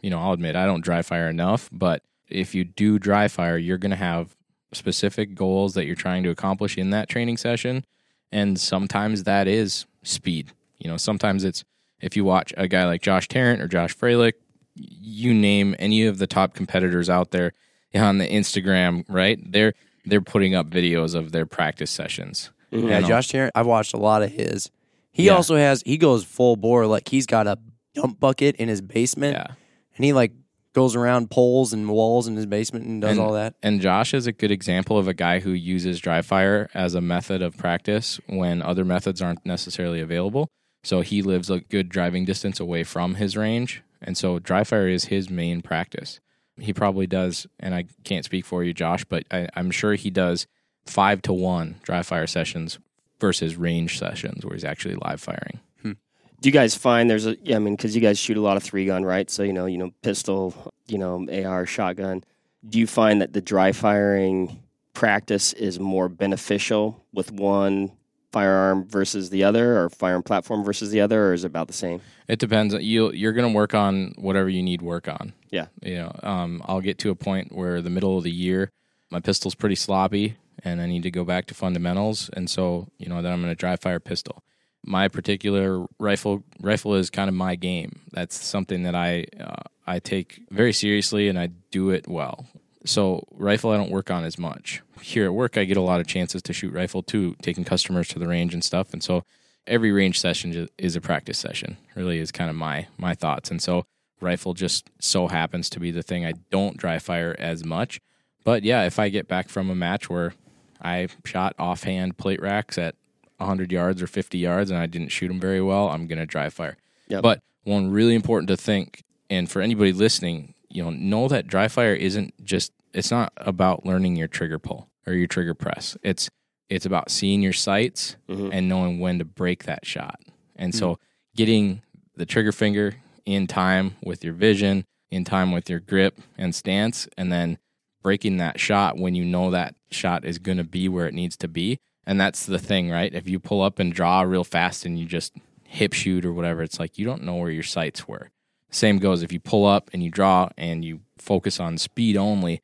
you 0.00 0.10
know, 0.10 0.18
I'll 0.18 0.32
admit 0.32 0.56
I 0.56 0.66
don't 0.66 0.84
dry 0.84 1.02
fire 1.02 1.28
enough, 1.28 1.68
but 1.72 2.02
if 2.28 2.54
you 2.54 2.64
do 2.64 2.98
dry 2.98 3.28
fire, 3.28 3.58
you're 3.58 3.78
going 3.78 3.90
to 3.90 3.96
have 3.96 4.36
specific 4.72 5.34
goals 5.34 5.74
that 5.74 5.86
you're 5.86 5.94
trying 5.94 6.22
to 6.24 6.30
accomplish 6.30 6.76
in 6.76 6.90
that 6.90 7.08
training 7.08 7.36
session. 7.36 7.84
And 8.32 8.58
sometimes 8.58 9.24
that 9.24 9.46
is 9.46 9.86
speed. 10.02 10.52
You 10.78 10.90
know, 10.90 10.96
sometimes 10.96 11.44
it's 11.44 11.64
if 12.00 12.16
you 12.16 12.24
watch 12.24 12.52
a 12.56 12.68
guy 12.68 12.84
like 12.86 13.02
Josh 13.02 13.28
Tarrant 13.28 13.62
or 13.62 13.68
Josh 13.68 13.96
Froelich, 13.96 14.34
you 14.76 15.32
name 15.34 15.74
any 15.78 16.04
of 16.06 16.18
the 16.18 16.26
top 16.26 16.54
competitors 16.54 17.08
out 17.10 17.30
there 17.30 17.52
on 17.94 18.18
the 18.18 18.28
Instagram, 18.28 19.04
right? 19.08 19.38
They're 19.50 19.72
they're 20.04 20.20
putting 20.20 20.54
up 20.54 20.68
videos 20.68 21.14
of 21.14 21.32
their 21.32 21.46
practice 21.46 21.90
sessions. 21.90 22.50
Mm-hmm. 22.72 22.88
Yeah. 22.88 23.00
Josh 23.00 23.28
Tarrant. 23.28 23.52
I've 23.54 23.66
watched 23.66 23.94
a 23.94 23.98
lot 23.98 24.22
of 24.22 24.30
his. 24.30 24.70
He 25.12 25.26
Yeah. 25.26 25.32
also 25.34 25.56
has. 25.56 25.82
He 25.86 25.96
goes 25.96 26.24
full 26.24 26.56
bore. 26.56 26.86
Like 26.86 27.08
he's 27.08 27.26
got 27.26 27.46
a 27.46 27.58
dump 27.94 28.20
bucket 28.20 28.56
in 28.56 28.68
his 28.68 28.80
basement, 28.82 29.34
Yeah. 29.36 29.54
and 29.96 30.04
he 30.04 30.12
like 30.12 30.32
goes 30.74 30.94
around 30.94 31.30
poles 31.30 31.72
and 31.72 31.88
walls 31.88 32.28
in 32.28 32.36
his 32.36 32.44
basement 32.44 32.84
and 32.84 33.00
does 33.00 33.12
And- 33.12 33.20
all 33.20 33.32
that. 33.32 33.54
And 33.62 33.80
Josh 33.80 34.12
is 34.12 34.26
a 34.26 34.32
good 34.32 34.50
example 34.50 34.98
of 34.98 35.08
a 35.08 35.14
guy 35.14 35.38
who 35.40 35.52
uses 35.52 35.98
dry 36.00 36.20
fire 36.20 36.68
as 36.74 36.94
a 36.94 37.00
method 37.00 37.40
of 37.40 37.56
practice 37.56 38.20
when 38.26 38.60
other 38.60 38.84
methods 38.84 39.22
aren't 39.22 39.44
necessarily 39.46 40.00
available. 40.02 40.48
So 40.84 41.00
he 41.00 41.22
lives 41.22 41.48
a 41.48 41.60
good 41.60 41.88
driving 41.88 42.26
distance 42.26 42.60
away 42.60 42.84
from 42.84 43.14
his 43.14 43.38
range. 43.38 43.82
And 44.02 44.16
so 44.16 44.38
dry 44.38 44.64
fire 44.64 44.88
is 44.88 45.06
his 45.06 45.30
main 45.30 45.62
practice. 45.62 46.20
He 46.58 46.72
probably 46.72 47.06
does, 47.06 47.46
and 47.60 47.74
I 47.74 47.84
can't 48.04 48.24
speak 48.24 48.44
for 48.44 48.64
you, 48.64 48.72
Josh, 48.72 49.04
but 49.04 49.24
I, 49.30 49.48
I'm 49.54 49.70
sure 49.70 49.94
he 49.94 50.10
does 50.10 50.46
five 50.86 51.20
to 51.22 51.32
one 51.32 51.76
dry 51.82 52.02
fire 52.02 52.26
sessions 52.26 52.78
versus 53.20 53.56
range 53.56 53.98
sessions 53.98 54.44
where 54.44 54.54
he's 54.54 54.64
actually 54.64 54.96
live 54.96 55.20
firing. 55.20 55.60
Hmm. 55.82 55.92
Do 56.40 56.48
you 56.48 56.52
guys 56.52 56.74
find 56.74 57.10
there's 57.10 57.26
a 57.26 57.36
yeah, 57.42 57.56
I 57.56 57.58
mean 57.58 57.76
because 57.76 57.94
you 57.94 58.00
guys 58.00 58.18
shoot 58.18 58.36
a 58.36 58.40
lot 58.40 58.56
of 58.56 58.62
three 58.62 58.86
gun, 58.86 59.04
right? 59.04 59.28
So 59.30 59.42
you 59.42 59.52
know, 59.52 59.66
you 59.66 59.78
know, 59.78 59.90
pistol, 60.02 60.72
you 60.86 60.98
know, 60.98 61.26
AR, 61.30 61.66
shotgun. 61.66 62.24
Do 62.66 62.78
you 62.78 62.86
find 62.86 63.20
that 63.20 63.32
the 63.32 63.40
dry 63.40 63.72
firing 63.72 64.60
practice 64.92 65.52
is 65.52 65.78
more 65.78 66.08
beneficial 66.08 67.04
with 67.12 67.30
one 67.30 67.92
firearm 68.36 68.86
versus 68.86 69.30
the 69.30 69.42
other, 69.44 69.80
or 69.80 69.88
firearm 69.88 70.22
platform 70.22 70.62
versus 70.62 70.90
the 70.90 71.00
other, 71.00 71.28
or 71.28 71.32
is 71.32 71.42
it 71.42 71.46
about 71.46 71.68
the 71.68 71.72
same? 71.72 72.02
It 72.28 72.38
depends. 72.38 72.74
You 72.74 73.10
you're 73.12 73.32
going 73.32 73.50
to 73.50 73.56
work 73.56 73.72
on 73.72 74.12
whatever 74.18 74.50
you 74.50 74.62
need 74.62 74.82
work 74.82 75.08
on. 75.08 75.32
Yeah. 75.50 75.68
You 75.80 75.96
know, 75.96 76.20
um, 76.22 76.62
I'll 76.66 76.82
get 76.82 76.98
to 76.98 77.10
a 77.10 77.14
point 77.14 77.50
where 77.50 77.80
the 77.80 77.88
middle 77.88 78.18
of 78.18 78.24
the 78.24 78.30
year, 78.30 78.70
my 79.10 79.20
pistol's 79.20 79.54
pretty 79.54 79.74
sloppy, 79.74 80.36
and 80.62 80.82
I 80.82 80.86
need 80.86 81.02
to 81.04 81.10
go 81.10 81.24
back 81.24 81.46
to 81.46 81.54
fundamentals, 81.54 82.28
and 82.34 82.50
so 82.50 82.88
you 82.98 83.08
know 83.08 83.22
then 83.22 83.32
I'm 83.32 83.40
going 83.40 83.52
to 83.52 83.58
dry 83.58 83.74
fire 83.76 84.00
pistol. 84.00 84.42
My 84.84 85.08
particular 85.08 85.86
rifle 85.98 86.44
rifle 86.60 86.94
is 86.94 87.08
kind 87.08 87.30
of 87.30 87.34
my 87.34 87.54
game. 87.54 88.00
That's 88.12 88.36
something 88.36 88.82
that 88.82 88.94
I 88.94 89.24
uh, 89.40 89.62
I 89.86 89.98
take 89.98 90.42
very 90.50 90.74
seriously, 90.74 91.28
and 91.28 91.38
I 91.38 91.46
do 91.70 91.88
it 91.88 92.06
well. 92.06 92.44
So 92.84 93.26
rifle 93.32 93.70
I 93.70 93.78
don't 93.78 93.90
work 93.90 94.10
on 94.10 94.24
as 94.24 94.38
much. 94.38 94.82
Here 95.00 95.26
at 95.26 95.34
work 95.34 95.56
I 95.56 95.64
get 95.64 95.76
a 95.76 95.82
lot 95.82 96.00
of 96.00 96.06
chances 96.06 96.42
to 96.42 96.52
shoot 96.52 96.72
rifle 96.72 97.02
too, 97.02 97.36
taking 97.42 97.64
customers 97.64 98.08
to 98.08 98.18
the 98.18 98.26
range 98.26 98.54
and 98.54 98.64
stuff. 98.64 98.92
And 98.92 99.02
so 99.02 99.24
every 99.66 99.92
range 99.92 100.20
session 100.20 100.68
is 100.78 100.96
a 100.96 101.00
practice 101.00 101.38
session. 101.38 101.76
Really 101.94 102.18
is 102.18 102.32
kind 102.32 102.50
of 102.50 102.56
my 102.56 102.86
my 102.98 103.14
thoughts. 103.14 103.50
And 103.50 103.60
so 103.60 103.84
rifle 104.20 104.54
just 104.54 104.90
so 104.98 105.28
happens 105.28 105.68
to 105.70 105.80
be 105.80 105.90
the 105.90 106.02
thing 106.02 106.24
I 106.24 106.34
don't 106.50 106.76
dry 106.76 106.98
fire 106.98 107.36
as 107.38 107.64
much. 107.64 108.00
But 108.44 108.62
yeah, 108.62 108.84
if 108.84 108.98
I 108.98 109.08
get 109.08 109.28
back 109.28 109.48
from 109.48 109.70
a 109.70 109.74
match 109.74 110.08
where 110.08 110.34
I 110.80 111.08
shot 111.24 111.54
offhand 111.58 112.16
plate 112.16 112.40
racks 112.40 112.78
at 112.78 112.94
100 113.38 113.72
yards 113.72 114.00
or 114.00 114.06
50 114.06 114.38
yards 114.38 114.70
and 114.70 114.78
I 114.78 114.86
didn't 114.86 115.08
shoot 115.08 115.28
them 115.28 115.40
very 115.40 115.60
well, 115.60 115.88
I'm 115.88 116.06
going 116.06 116.18
to 116.18 116.26
dry 116.26 116.48
fire. 116.48 116.76
Yep. 117.08 117.22
But 117.22 117.42
one 117.64 117.90
really 117.90 118.14
important 118.14 118.48
to 118.48 118.56
think, 118.56 119.02
and 119.28 119.50
for 119.50 119.60
anybody 119.60 119.92
listening, 119.92 120.54
you 120.68 120.82
know, 120.82 120.90
know 120.90 121.28
that 121.28 121.46
dry 121.46 121.68
fire 121.68 121.94
isn't 121.94 122.32
just 122.44 122.72
it's 122.92 123.10
not 123.10 123.32
about 123.36 123.84
learning 123.84 124.16
your 124.16 124.28
trigger 124.28 124.58
pull 124.58 124.88
or 125.06 125.12
your 125.12 125.26
trigger 125.26 125.54
press. 125.54 125.96
It's 126.02 126.28
it's 126.68 126.86
about 126.86 127.10
seeing 127.10 127.42
your 127.42 127.52
sights 127.52 128.16
Mhm. 128.28 128.50
and 128.52 128.68
knowing 128.68 128.98
when 128.98 129.18
to 129.18 129.24
break 129.24 129.64
that 129.64 129.86
shot. 129.86 130.18
And 130.56 130.74
so 130.74 130.98
getting 131.36 131.82
the 132.16 132.26
trigger 132.26 132.50
finger 132.52 132.96
in 133.24 133.46
time 133.46 133.94
with 134.02 134.24
your 134.24 134.34
vision, 134.34 134.84
in 135.10 135.24
time 135.24 135.52
with 135.52 135.70
your 135.70 135.78
grip 135.80 136.18
and 136.36 136.54
stance, 136.54 137.06
and 137.16 137.30
then 137.30 137.58
breaking 138.02 138.38
that 138.38 138.58
shot 138.58 138.96
when 138.96 139.14
you 139.14 139.24
know 139.24 139.50
that 139.50 139.74
shot 139.90 140.24
is 140.24 140.38
going 140.38 140.58
to 140.58 140.64
be 140.64 140.88
where 140.88 141.06
it 141.06 141.14
needs 141.14 141.36
to 141.36 141.48
be. 141.48 141.78
And 142.04 142.20
that's 142.20 142.46
the 142.46 142.58
thing, 142.58 142.90
right? 142.90 143.12
If 143.14 143.28
you 143.28 143.38
pull 143.38 143.62
up 143.62 143.78
and 143.78 143.92
draw 143.92 144.22
real 144.22 144.44
fast 144.44 144.84
and 144.86 144.98
you 144.98 145.06
just 145.06 145.34
hip 145.64 145.92
shoot 145.92 146.24
or 146.24 146.32
whatever, 146.32 146.62
it's 146.62 146.78
like 146.80 146.98
you 146.98 147.04
don't 147.04 147.22
know 147.24 147.36
where 147.36 147.50
your 147.50 147.62
sights 147.64 148.08
were. 148.08 148.30
Same 148.70 148.98
goes 148.98 149.22
if 149.22 149.32
you 149.32 149.40
pull 149.40 149.64
up 149.64 149.90
and 149.92 150.02
you 150.02 150.10
draw 150.10 150.48
and 150.56 150.84
you 150.84 151.00
focus 151.18 151.60
on 151.60 151.78
speed 151.78 152.16
only, 152.16 152.60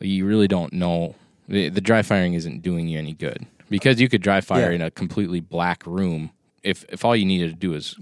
you 0.00 0.24
really 0.26 0.48
don't 0.48 0.72
know. 0.72 1.14
The, 1.48 1.68
the 1.68 1.80
dry 1.80 2.02
firing 2.02 2.34
isn't 2.34 2.62
doing 2.62 2.88
you 2.88 2.98
any 2.98 3.12
good 3.12 3.46
because 3.68 4.00
you 4.00 4.08
could 4.08 4.22
dry 4.22 4.40
fire 4.40 4.70
Yeah. 4.70 4.76
in 4.76 4.82
a 4.82 4.90
completely 4.90 5.40
black 5.40 5.84
room. 5.86 6.30
If 6.62 6.84
if 6.88 7.04
all 7.04 7.16
you 7.16 7.26
needed 7.26 7.50
to 7.50 7.56
do 7.56 7.74
is 7.74 7.96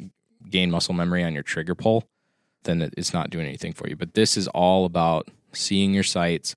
gain 0.51 0.71
muscle 0.71 0.95
memory 0.95 1.25
on 1.25 1.33
your 1.35 1.43
trigger 1.43 1.75
pull, 1.75 2.05
then 2.65 2.91
it's 2.97 3.13
not 3.15 3.31
doing 3.31 3.47
anything 3.47 3.73
for 3.73 3.89
you. 3.89 3.97
But 3.97 4.15
this 4.15 4.37
is 4.37 4.49
all 4.49 4.85
about 4.85 5.29
seeing 5.53 5.95
your 5.95 6.03
sights 6.03 6.55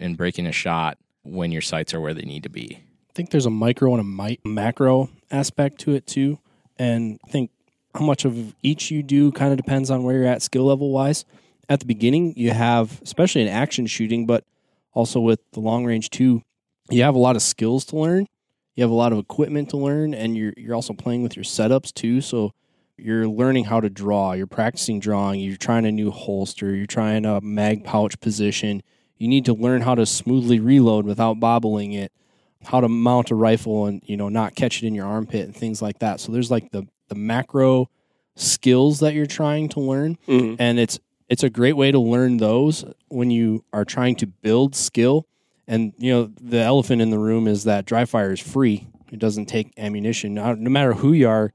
and 0.00 0.16
breaking 0.16 0.46
a 0.46 0.52
shot 0.52 0.96
when 1.24 1.50
your 1.52 1.60
sights 1.62 1.92
are 1.92 2.00
where 2.00 2.14
they 2.14 2.22
need 2.22 2.44
to 2.44 2.48
be. 2.48 2.78
I 3.10 3.12
think 3.14 3.30
there's 3.30 3.46
a 3.46 3.50
micro 3.50 3.92
and 3.94 4.00
a 4.00 4.04
mi- 4.04 4.38
macro 4.44 5.10
aspect 5.30 5.78
to 5.80 5.94
it 5.94 6.06
too, 6.06 6.38
and 6.78 7.18
I 7.26 7.30
think 7.30 7.50
how 7.98 8.04
much 8.04 8.24
of 8.24 8.54
each 8.62 8.90
you 8.90 9.02
do 9.02 9.32
kind 9.32 9.50
of 9.50 9.56
depends 9.56 9.90
on 9.90 10.04
where 10.04 10.16
you're 10.16 10.26
at 10.26 10.42
skill 10.42 10.64
level 10.64 10.90
wise. 10.90 11.24
At 11.68 11.80
the 11.80 11.86
beginning, 11.86 12.34
you 12.36 12.50
have, 12.50 13.00
especially 13.02 13.42
in 13.42 13.48
action 13.48 13.86
shooting, 13.86 14.24
but 14.26 14.44
also 14.92 15.20
with 15.20 15.40
the 15.52 15.60
long 15.60 15.84
range 15.84 16.10
too, 16.10 16.42
you 16.90 17.02
have 17.02 17.14
a 17.14 17.18
lot 17.18 17.36
of 17.36 17.42
skills 17.42 17.84
to 17.86 17.96
learn. 17.96 18.26
You 18.74 18.84
have 18.84 18.90
a 18.90 18.94
lot 18.94 19.12
of 19.12 19.18
equipment 19.18 19.70
to 19.70 19.76
learn, 19.76 20.14
and 20.14 20.36
you're 20.36 20.54
you're 20.56 20.74
also 20.74 20.94
playing 20.94 21.22
with 21.22 21.36
your 21.36 21.44
setups 21.44 21.92
too. 21.92 22.20
So 22.20 22.52
you're 22.96 23.26
learning 23.26 23.64
how 23.64 23.80
to 23.80 23.90
draw. 23.90 24.32
You're 24.32 24.46
practicing 24.46 25.00
drawing. 25.00 25.40
You're 25.40 25.56
trying 25.56 25.84
a 25.84 25.92
new 25.92 26.10
holster. 26.10 26.74
You're 26.74 26.86
trying 26.86 27.26
a 27.26 27.40
mag 27.40 27.84
pouch 27.84 28.18
position. 28.20 28.82
You 29.16 29.26
need 29.26 29.44
to 29.46 29.52
learn 29.52 29.82
how 29.82 29.96
to 29.96 30.06
smoothly 30.06 30.60
reload 30.60 31.04
without 31.04 31.40
bobbling 31.40 31.92
it 31.92 32.12
how 32.64 32.80
to 32.80 32.88
mount 32.88 33.30
a 33.30 33.34
rifle 33.36 33.86
and 33.86 34.02
you 34.04 34.16
know 34.16 34.28
not 34.28 34.56
catch 34.56 34.82
it 34.82 34.86
in 34.86 34.94
your 34.94 35.06
armpit 35.06 35.44
and 35.44 35.56
things 35.56 35.80
like 35.80 35.98
that. 36.00 36.20
So 36.20 36.32
there's 36.32 36.50
like 36.50 36.70
the 36.70 36.86
the 37.08 37.14
macro 37.14 37.88
skills 38.36 39.00
that 39.00 39.14
you're 39.14 39.26
trying 39.26 39.68
to 39.70 39.80
learn 39.80 40.16
Mhm. 40.28 40.56
and 40.58 40.78
it's 40.78 40.98
it's 41.28 41.42
a 41.42 41.50
great 41.50 41.74
way 41.76 41.90
to 41.92 41.98
learn 41.98 42.38
those 42.38 42.84
when 43.08 43.30
you 43.30 43.62
are 43.72 43.84
trying 43.84 44.16
to 44.16 44.26
build 44.26 44.74
skill. 44.74 45.26
And 45.66 45.92
you 45.98 46.10
know 46.10 46.30
the 46.40 46.60
elephant 46.60 47.02
in 47.02 47.10
the 47.10 47.18
room 47.18 47.46
is 47.46 47.64
that 47.64 47.84
dry 47.84 48.06
fire 48.06 48.32
is 48.32 48.40
free. 48.40 48.86
It 49.12 49.18
doesn't 49.18 49.44
take 49.46 49.72
ammunition. 49.76 50.32
No 50.34 50.54
matter 50.56 50.94
who 50.94 51.12
you 51.12 51.28
are, 51.28 51.52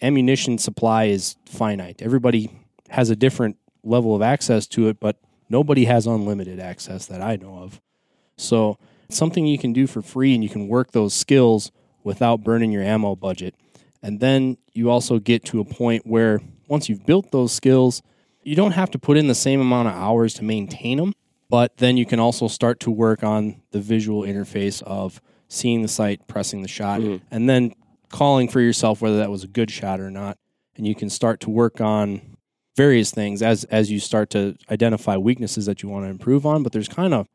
ammunition 0.00 0.56
supply 0.56 1.04
is 1.04 1.36
finite. 1.44 2.00
Everybody 2.00 2.50
has 2.88 3.10
a 3.10 3.16
different 3.16 3.56
level 3.84 4.14
of 4.16 4.22
access 4.22 4.66
to 4.68 4.88
it, 4.88 4.98
but 5.00 5.16
nobody 5.50 5.84
has 5.84 6.06
unlimited 6.06 6.58
access 6.58 7.04
that 7.06 7.20
I 7.20 7.36
know 7.36 7.56
of. 7.58 7.78
So 8.38 8.78
something 9.10 9.46
you 9.46 9.58
can 9.58 9.74
do 9.74 9.86
for 9.86 10.00
free 10.00 10.34
and 10.34 10.42
you 10.42 10.48
can 10.48 10.66
work 10.68 10.92
those 10.92 11.12
skills 11.12 11.70
without 12.04 12.42
burning 12.42 12.72
your 12.72 12.82
ammo 12.82 13.14
budget. 13.16 13.54
And 14.02 14.20
then 14.20 14.56
you 14.72 14.90
also 14.90 15.18
get 15.18 15.44
to 15.46 15.60
a 15.60 15.64
point 15.64 16.06
where 16.06 16.40
once 16.68 16.88
you've 16.88 17.04
built 17.04 17.30
those 17.32 17.52
skills, 17.52 18.02
you 18.42 18.56
don't 18.56 18.72
have 18.72 18.90
to 18.92 18.98
put 18.98 19.16
in 19.16 19.26
the 19.26 19.34
same 19.34 19.60
amount 19.60 19.88
of 19.88 19.94
hours 19.94 20.34
to 20.34 20.44
maintain 20.44 20.98
them, 20.98 21.12
but 21.48 21.76
then 21.76 21.96
you 21.96 22.06
can 22.06 22.18
also 22.18 22.48
start 22.48 22.80
to 22.80 22.90
work 22.90 23.22
on 23.22 23.60
the 23.72 23.80
visual 23.80 24.22
interface 24.22 24.82
of 24.82 25.20
seeing 25.48 25.82
the 25.82 25.88
sight, 25.88 26.26
pressing 26.26 26.62
the 26.62 26.68
shot, 26.68 27.00
mm-hmm. 27.00 27.24
and 27.30 27.48
then 27.48 27.74
calling 28.08 28.48
for 28.48 28.60
yourself 28.60 29.02
whether 29.02 29.18
that 29.18 29.30
was 29.30 29.44
a 29.44 29.48
good 29.48 29.70
shot 29.70 30.00
or 30.00 30.10
not. 30.10 30.38
And 30.76 30.86
you 30.86 30.94
can 30.94 31.10
start 31.10 31.40
to 31.40 31.50
work 31.50 31.80
on 31.80 32.36
various 32.76 33.10
things 33.10 33.42
as 33.42 33.64
as 33.64 33.90
you 33.90 34.00
start 34.00 34.30
to 34.30 34.56
identify 34.70 35.16
weaknesses 35.16 35.66
that 35.66 35.82
you 35.82 35.88
want 35.88 36.06
to 36.06 36.10
improve 36.10 36.46
on, 36.46 36.62
but 36.62 36.72
there's 36.72 36.88
kind 36.88 37.12
of 37.12 37.26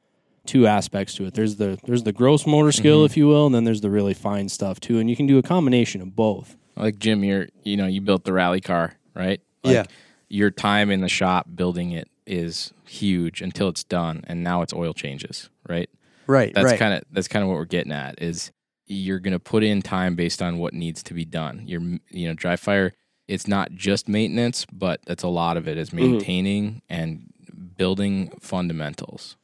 two 0.45 0.67
aspects 0.67 1.15
to 1.15 1.25
it. 1.25 1.33
There's 1.33 1.55
the 1.57 1.77
there's 1.85 2.03
the 2.03 2.13
gross 2.13 2.45
motor 2.45 2.71
skill, 2.71 2.99
mm-hmm. 2.99 3.05
if 3.05 3.17
you 3.17 3.27
will, 3.27 3.45
and 3.45 3.55
then 3.55 3.63
there's 3.63 3.81
the 3.81 3.89
really 3.89 4.13
fine 4.13 4.49
stuff 4.49 4.79
too. 4.79 4.99
And 4.99 5.09
you 5.09 5.15
can 5.15 5.27
do 5.27 5.37
a 5.37 5.43
combination 5.43 6.01
of 6.01 6.15
both. 6.15 6.55
Like 6.75 6.99
Jim, 6.99 7.23
you're 7.23 7.47
you 7.63 7.77
know 7.77 7.87
you 7.87 8.01
built 8.01 8.23
the 8.23 8.33
rally 8.33 8.61
car, 8.61 8.95
right? 9.13 9.41
Like, 9.63 9.73
Yeah. 9.73 9.83
Your 10.27 10.49
time 10.49 10.89
in 10.89 11.01
the 11.01 11.09
shop 11.09 11.47
building 11.53 11.91
it 11.91 12.09
is 12.25 12.73
huge 12.87 13.41
until 13.41 13.69
it's 13.69 13.83
done, 13.83 14.23
and 14.27 14.43
now 14.43 14.61
it's 14.61 14.73
oil 14.73 14.93
changes, 14.93 15.49
right? 15.69 15.89
Right, 16.27 16.53
That's 16.53 16.71
right. 16.71 16.79
kind 16.79 16.93
of 16.95 17.03
that's 17.11 17.27
kind 17.27 17.43
of 17.43 17.49
what 17.49 17.55
we're 17.55 17.65
getting 17.65 17.91
at 17.91 18.21
is 18.21 18.51
you're 18.87 19.19
going 19.19 19.33
to 19.33 19.39
put 19.39 19.63
in 19.63 19.81
time 19.81 20.15
based 20.15 20.41
on 20.41 20.57
what 20.57 20.73
needs 20.73 21.03
to 21.03 21.13
be 21.13 21.25
done. 21.25 21.63
You're 21.65 21.81
you 22.09 22.27
know 22.27 22.33
dry 22.33 22.55
fire. 22.55 22.93
It's 23.27 23.47
not 23.47 23.71
just 23.71 24.07
maintenance, 24.07 24.65
but 24.71 25.01
that's 25.05 25.23
a 25.23 25.27
lot 25.27 25.57
of 25.57 25.67
it 25.67 25.77
is 25.77 25.89
mm-hmm. 25.89 26.11
maintaining 26.11 26.81
and 26.89 27.31
building 27.77 28.31
fundamentals. 28.39 29.35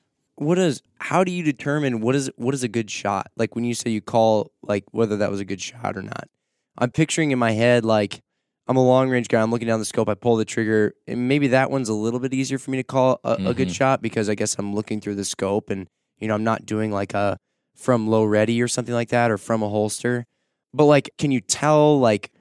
What 0.41 0.57
is 0.57 0.81
how 0.99 1.23
do 1.23 1.31
you 1.31 1.43
determine 1.43 2.01
what 2.01 2.15
is 2.15 2.31
what 2.35 2.53
is 2.53 2.63
a 2.63 2.67
good 2.67 2.89
shot? 2.89 3.31
Like 3.37 3.55
when 3.55 3.63
you 3.63 3.73
say 3.73 3.89
you 3.91 4.01
call 4.01 4.51
like 4.63 4.83
whether 4.91 5.17
that 5.17 5.29
was 5.29 5.39
a 5.39 5.45
good 5.45 5.61
shot 5.61 5.95
or 5.95 6.01
not. 6.01 6.27
I'm 6.77 6.89
picturing 6.91 7.31
in 7.31 7.37
my 7.39 7.51
head 7.51 7.85
like 7.85 8.21
i'm 8.67 8.77
a 8.77 8.83
long 8.83 9.09
range 9.09 9.27
guy 9.27 9.41
i'm 9.41 9.51
looking 9.51 9.67
down 9.67 9.79
the 9.79 9.85
scope 9.85 10.07
i 10.07 10.13
pull 10.13 10.35
the 10.35 10.45
trigger 10.45 10.93
and 11.07 11.27
maybe 11.27 11.47
that 11.47 11.69
one's 11.69 11.89
a 11.89 11.93
little 11.93 12.19
bit 12.19 12.33
easier 12.33 12.57
for 12.59 12.71
me 12.71 12.77
to 12.77 12.83
call 12.83 13.19
a, 13.23 13.33
a 13.47 13.53
good 13.53 13.67
Mhm. 13.67 13.73
shot 13.75 14.01
because 14.01 14.29
i 14.29 14.35
guess 14.35 14.55
i'm 14.57 14.73
looking 14.73 15.01
through 15.01 15.15
the 15.15 15.25
scope 15.25 15.69
and 15.69 15.87
you 16.19 16.27
know 16.27 16.35
i'm 16.35 16.43
not 16.43 16.65
doing 16.65 16.91
like 16.91 17.13
a 17.13 17.37
from 17.75 18.07
low 18.07 18.23
ready 18.23 18.61
or 18.61 18.67
something 18.67 18.93
like 18.95 19.09
that 19.09 19.29
or 19.31 19.37
from 19.37 19.61
a 19.63 19.69
holster. 19.69 20.25
But 20.73 20.85
like 20.85 21.09
can 21.17 21.31
you 21.31 21.41
tell 21.41 21.99
like 21.99 22.31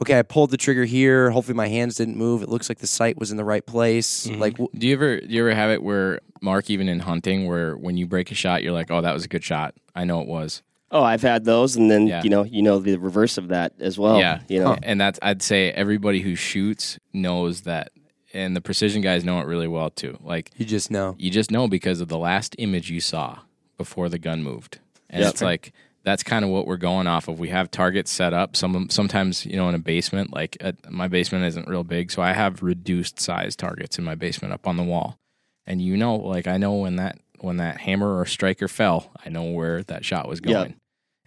okay 0.00 0.18
i 0.18 0.22
pulled 0.22 0.50
the 0.50 0.56
trigger 0.56 0.84
here 0.84 1.30
hopefully 1.30 1.54
my 1.54 1.68
hands 1.68 1.94
didn't 1.96 2.16
move 2.16 2.42
it 2.42 2.48
looks 2.48 2.68
like 2.68 2.78
the 2.78 2.86
sight 2.86 3.18
was 3.18 3.30
in 3.30 3.36
the 3.36 3.44
right 3.44 3.66
place 3.66 4.26
Mhm. 4.26 4.38
like 4.38 4.54
w- 4.54 4.68
Do 4.76 4.86
you 4.86 4.94
ever 4.94 5.20
do 5.20 5.26
you 5.28 5.40
ever 5.42 5.54
have 5.54 5.70
it 5.70 5.82
where 5.82 6.20
Mark, 6.42 6.70
even 6.70 6.88
in 6.88 7.00
hunting, 7.00 7.46
where 7.46 7.76
when 7.76 7.98
you 7.98 8.06
break 8.06 8.30
a 8.30 8.34
shot, 8.34 8.62
you're 8.62 8.72
like, 8.72 8.90
"Oh, 8.90 9.02
that 9.02 9.12
was 9.12 9.26
a 9.26 9.28
good 9.28 9.44
shot. 9.44 9.74
I 9.94 10.04
know 10.06 10.22
it 10.22 10.26
was." 10.26 10.62
Oh, 10.90 11.02
I've 11.02 11.20
had 11.20 11.44
those, 11.44 11.76
and 11.76 11.90
then 11.90 12.06
Yeah. 12.06 12.22
you 12.22 12.30
know, 12.30 12.44
you 12.44 12.62
know 12.62 12.78
the 12.78 12.96
reverse 12.96 13.36
of 13.36 13.48
that 13.48 13.74
as 13.78 13.98
well. 13.98 14.18
yeah, 14.18 14.40
you 14.48 14.58
know, 14.58 14.74
and 14.82 14.98
that's 14.98 15.18
I'd 15.20 15.42
say 15.42 15.70
everybody 15.70 16.20
who 16.22 16.34
shoots 16.34 16.98
knows 17.12 17.60
that, 17.62 17.90
and 18.32 18.56
the 18.56 18.62
precision 18.62 19.02
guys 19.02 19.22
know 19.22 19.38
it 19.40 19.46
really 19.46 19.68
well 19.68 19.90
too. 19.90 20.16
Like 20.24 20.50
you 20.56 20.64
just 20.64 20.90
know 20.90 21.14
you 21.18 21.30
just 21.30 21.50
know 21.50 21.68
because 21.68 22.00
of 22.00 22.08
the 22.08 22.16
last 22.16 22.56
image 22.56 22.90
you 22.90 23.00
saw 23.02 23.40
before 23.76 24.08
the 24.08 24.18
gun 24.18 24.42
moved, 24.42 24.78
and 25.10 25.20
Yep. 25.22 25.30
it's 25.34 25.42
like 25.42 25.72
that's 26.02 26.22
kind 26.22 26.44
of 26.44 26.50
what 26.50 26.66
we're 26.66 26.76
going 26.78 27.06
off 27.06 27.28
of. 27.28 27.38
We 27.38 27.50
have 27.50 27.70
targets 27.70 28.10
set 28.10 28.32
up. 28.32 28.56
Some 28.56 28.88
sometimes 28.90 29.44
you 29.44 29.56
know 29.56 29.68
in 29.68 29.74
a 29.74 29.78
basement, 29.78 30.32
like 30.32 30.56
uh 30.60 30.72
my 30.88 31.08
basement 31.08 31.44
isn't 31.44 31.68
real 31.68 31.84
big, 31.84 32.10
so 32.10 32.22
I 32.22 32.32
have 32.32 32.62
reduced 32.62 33.20
size 33.20 33.54
targets 33.56 33.98
in 33.98 34.04
my 34.04 34.14
basement 34.14 34.54
up 34.54 34.66
on 34.66 34.76
the 34.76 34.82
wall, 34.84 35.18
and 35.66 35.82
you 35.82 35.96
know, 35.96 36.16
like 36.16 36.46
I 36.46 36.56
know 36.56 36.74
when 36.74 36.96
that 36.96 37.18
when 37.40 37.56
that 37.58 37.80
hammer 37.80 38.18
or 38.18 38.26
striker 38.26 38.68
fell, 38.68 39.10
I 39.24 39.28
know 39.30 39.44
where 39.44 39.82
that 39.84 40.04
shot 40.04 40.28
was 40.28 40.40
Yep. 40.44 40.52
going, 40.52 40.74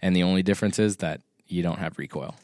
and 0.00 0.14
the 0.14 0.22
only 0.22 0.42
difference 0.42 0.78
is 0.78 0.96
that 0.96 1.20
you 1.46 1.62
don't 1.62 1.78
have 1.78 1.98
recoil. 1.98 2.34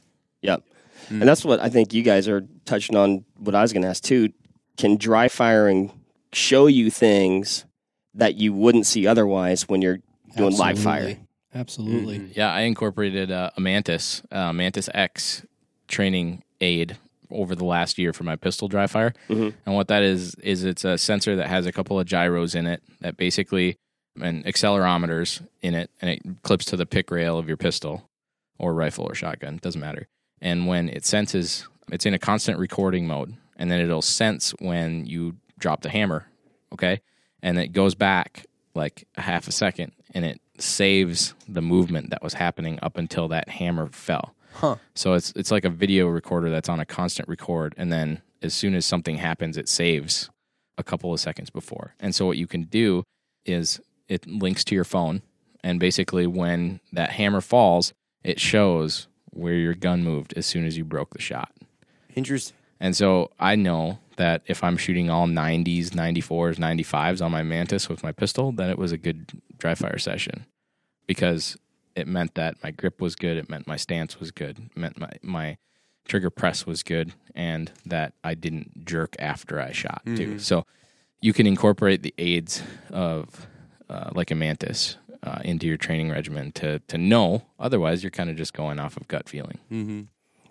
Yep. 0.42 0.62
And 1.08 1.22
that's 1.22 1.44
what 1.44 1.60
I 1.60 1.68
think 1.70 1.92
you 1.94 2.02
guys 2.02 2.28
are 2.28 2.46
touching 2.66 2.94
on. 2.96 3.24
What 3.38 3.54
I 3.54 3.62
was 3.62 3.72
going 3.72 3.82
to 3.82 3.88
ask 3.88 4.02
too: 4.04 4.32
Can 4.76 4.96
dry 4.96 5.28
firing 5.28 5.92
show 6.32 6.66
you 6.66 6.90
things 6.90 7.64
that 8.14 8.36
you 8.36 8.52
wouldn't 8.52 8.86
see 8.86 9.06
otherwise 9.06 9.68
when 9.68 9.82
you're 9.82 9.98
doing 10.36 10.56
live 10.56 10.78
fire? 10.78 11.16
Absolutely. 11.54 11.96
Absolutely. 12.16 12.18
Mhm. 12.18 12.36
Yeah, 12.36 12.52
I 12.52 12.60
incorporated 12.62 13.30
uh, 13.30 13.50
a 13.56 13.60
Mantis, 13.60 14.22
uh, 14.30 14.52
Mantis 14.52 14.88
X 14.94 15.44
training 15.88 16.42
aid 16.60 16.96
over 17.30 17.54
the 17.54 17.64
last 17.64 17.98
year 17.98 18.12
for 18.12 18.24
my 18.24 18.36
pistol 18.36 18.68
dry 18.68 18.86
fire. 18.86 19.12
Mhm. 19.28 19.54
And 19.66 19.74
what 19.74 19.88
that 19.88 20.02
is 20.02 20.34
is 20.36 20.64
it's 20.64 20.84
a 20.84 20.98
sensor 20.98 21.36
that 21.36 21.48
has 21.48 21.66
a 21.66 21.72
couple 21.72 21.98
of 21.98 22.06
gyros 22.06 22.54
in 22.54 22.66
it 22.66 22.82
that 23.00 23.16
basically 23.16 23.76
and 24.20 24.44
accelerometers 24.44 25.40
in 25.62 25.74
it, 25.74 25.90
and 26.00 26.10
it 26.10 26.20
clips 26.42 26.64
to 26.66 26.76
the 26.76 26.84
pic 26.86 27.10
rail 27.10 27.38
of 27.38 27.46
your 27.48 27.56
pistol 27.56 28.08
or 28.58 28.74
rifle 28.74 29.04
or 29.04 29.14
shotgun, 29.14 29.58
doesn't 29.62 29.80
matter. 29.80 30.08
And 30.42 30.66
when 30.66 30.88
it 30.88 31.04
senses, 31.06 31.66
it's 31.92 32.04
in 32.06 32.12
a 32.14 32.18
constant 32.18 32.58
recording 32.58 33.06
mode, 33.06 33.34
and 33.56 33.70
then 33.70 33.80
it'll 33.80 34.02
sense 34.02 34.50
when 34.58 35.06
you 35.06 35.36
drop 35.58 35.82
the 35.82 35.90
hammer, 35.90 36.26
okay, 36.72 37.00
and 37.42 37.56
it 37.58 37.68
goes 37.72 37.94
back 37.94 38.46
like 38.74 39.06
a 39.16 39.22
half 39.22 39.46
a 39.48 39.52
second, 39.52 39.92
and 40.12 40.24
it 40.24 40.40
saves 40.62 41.34
the 41.48 41.62
movement 41.62 42.10
that 42.10 42.22
was 42.22 42.34
happening 42.34 42.78
up 42.82 42.96
until 42.96 43.28
that 43.28 43.48
hammer 43.48 43.88
fell. 43.88 44.34
Huh. 44.54 44.76
So 44.94 45.14
it's 45.14 45.32
it's 45.36 45.50
like 45.50 45.64
a 45.64 45.70
video 45.70 46.06
recorder 46.08 46.50
that's 46.50 46.68
on 46.68 46.80
a 46.80 46.86
constant 46.86 47.28
record, 47.28 47.74
and 47.76 47.92
then 47.92 48.22
as 48.42 48.54
soon 48.54 48.74
as 48.74 48.84
something 48.84 49.16
happens, 49.16 49.56
it 49.56 49.68
saves 49.68 50.30
a 50.78 50.82
couple 50.82 51.12
of 51.12 51.20
seconds 51.20 51.50
before. 51.50 51.94
And 52.00 52.14
so 52.14 52.26
what 52.26 52.36
you 52.36 52.46
can 52.46 52.64
do 52.64 53.04
is 53.44 53.80
it 54.08 54.26
links 54.26 54.64
to 54.64 54.74
your 54.74 54.84
phone, 54.84 55.22
and 55.62 55.78
basically 55.78 56.26
when 56.26 56.80
that 56.92 57.12
hammer 57.12 57.40
falls, 57.40 57.92
it 58.24 58.40
shows 58.40 59.06
where 59.30 59.54
your 59.54 59.74
gun 59.74 60.02
moved 60.02 60.34
as 60.36 60.46
soon 60.46 60.66
as 60.66 60.76
you 60.76 60.84
broke 60.84 61.14
the 61.14 61.20
shot. 61.20 61.52
interesting 62.14 62.56
And 62.80 62.96
so 62.96 63.30
I 63.38 63.54
know 63.56 63.98
that 64.20 64.42
if 64.46 64.62
I'm 64.62 64.76
shooting 64.76 65.08
all 65.08 65.26
90s, 65.26 65.88
94s, 65.90 66.56
95s 66.56 67.24
on 67.24 67.32
my 67.32 67.42
Mantis 67.42 67.88
with 67.88 68.02
my 68.02 68.12
pistol, 68.12 68.52
then 68.52 68.68
it 68.68 68.78
was 68.78 68.92
a 68.92 68.98
good 68.98 69.30
dry 69.58 69.74
fire 69.74 69.98
session 69.98 70.44
because 71.06 71.56
it 71.96 72.06
meant 72.06 72.34
that 72.34 72.62
my 72.62 72.70
grip 72.70 73.00
was 73.00 73.16
good. 73.16 73.36
It 73.38 73.48
meant 73.48 73.66
my 73.66 73.76
stance 73.76 74.20
was 74.20 74.30
good. 74.30 74.58
It 74.58 74.76
meant 74.76 74.98
my, 74.98 75.10
my 75.22 75.56
trigger 76.06 76.30
press 76.30 76.66
was 76.66 76.82
good 76.82 77.14
and 77.34 77.72
that 77.86 78.12
I 78.22 78.34
didn't 78.34 78.84
jerk 78.84 79.16
after 79.18 79.60
I 79.60 79.72
shot 79.72 80.02
too. 80.04 80.34
Mhm. 80.34 80.40
So 80.40 80.66
you 81.22 81.32
can 81.32 81.46
incorporate 81.46 82.02
the 82.02 82.14
aids 82.18 82.62
of 82.90 83.46
uh, 83.88 84.10
like 84.14 84.30
a 84.30 84.34
Mantis 84.34 84.96
uh, 85.22 85.40
into 85.44 85.66
your 85.66 85.76
training 85.76 86.10
regimen 86.10 86.52
to, 86.52 86.78
to 86.88 86.96
know. 86.98 87.42
Otherwise, 87.58 88.02
you're 88.02 88.10
kind 88.10 88.30
of 88.30 88.36
just 88.36 88.52
going 88.52 88.78
off 88.78 88.96
of 88.96 89.08
gut 89.08 89.28
feeling. 89.28 89.58
mm-hmm. 89.72 90.00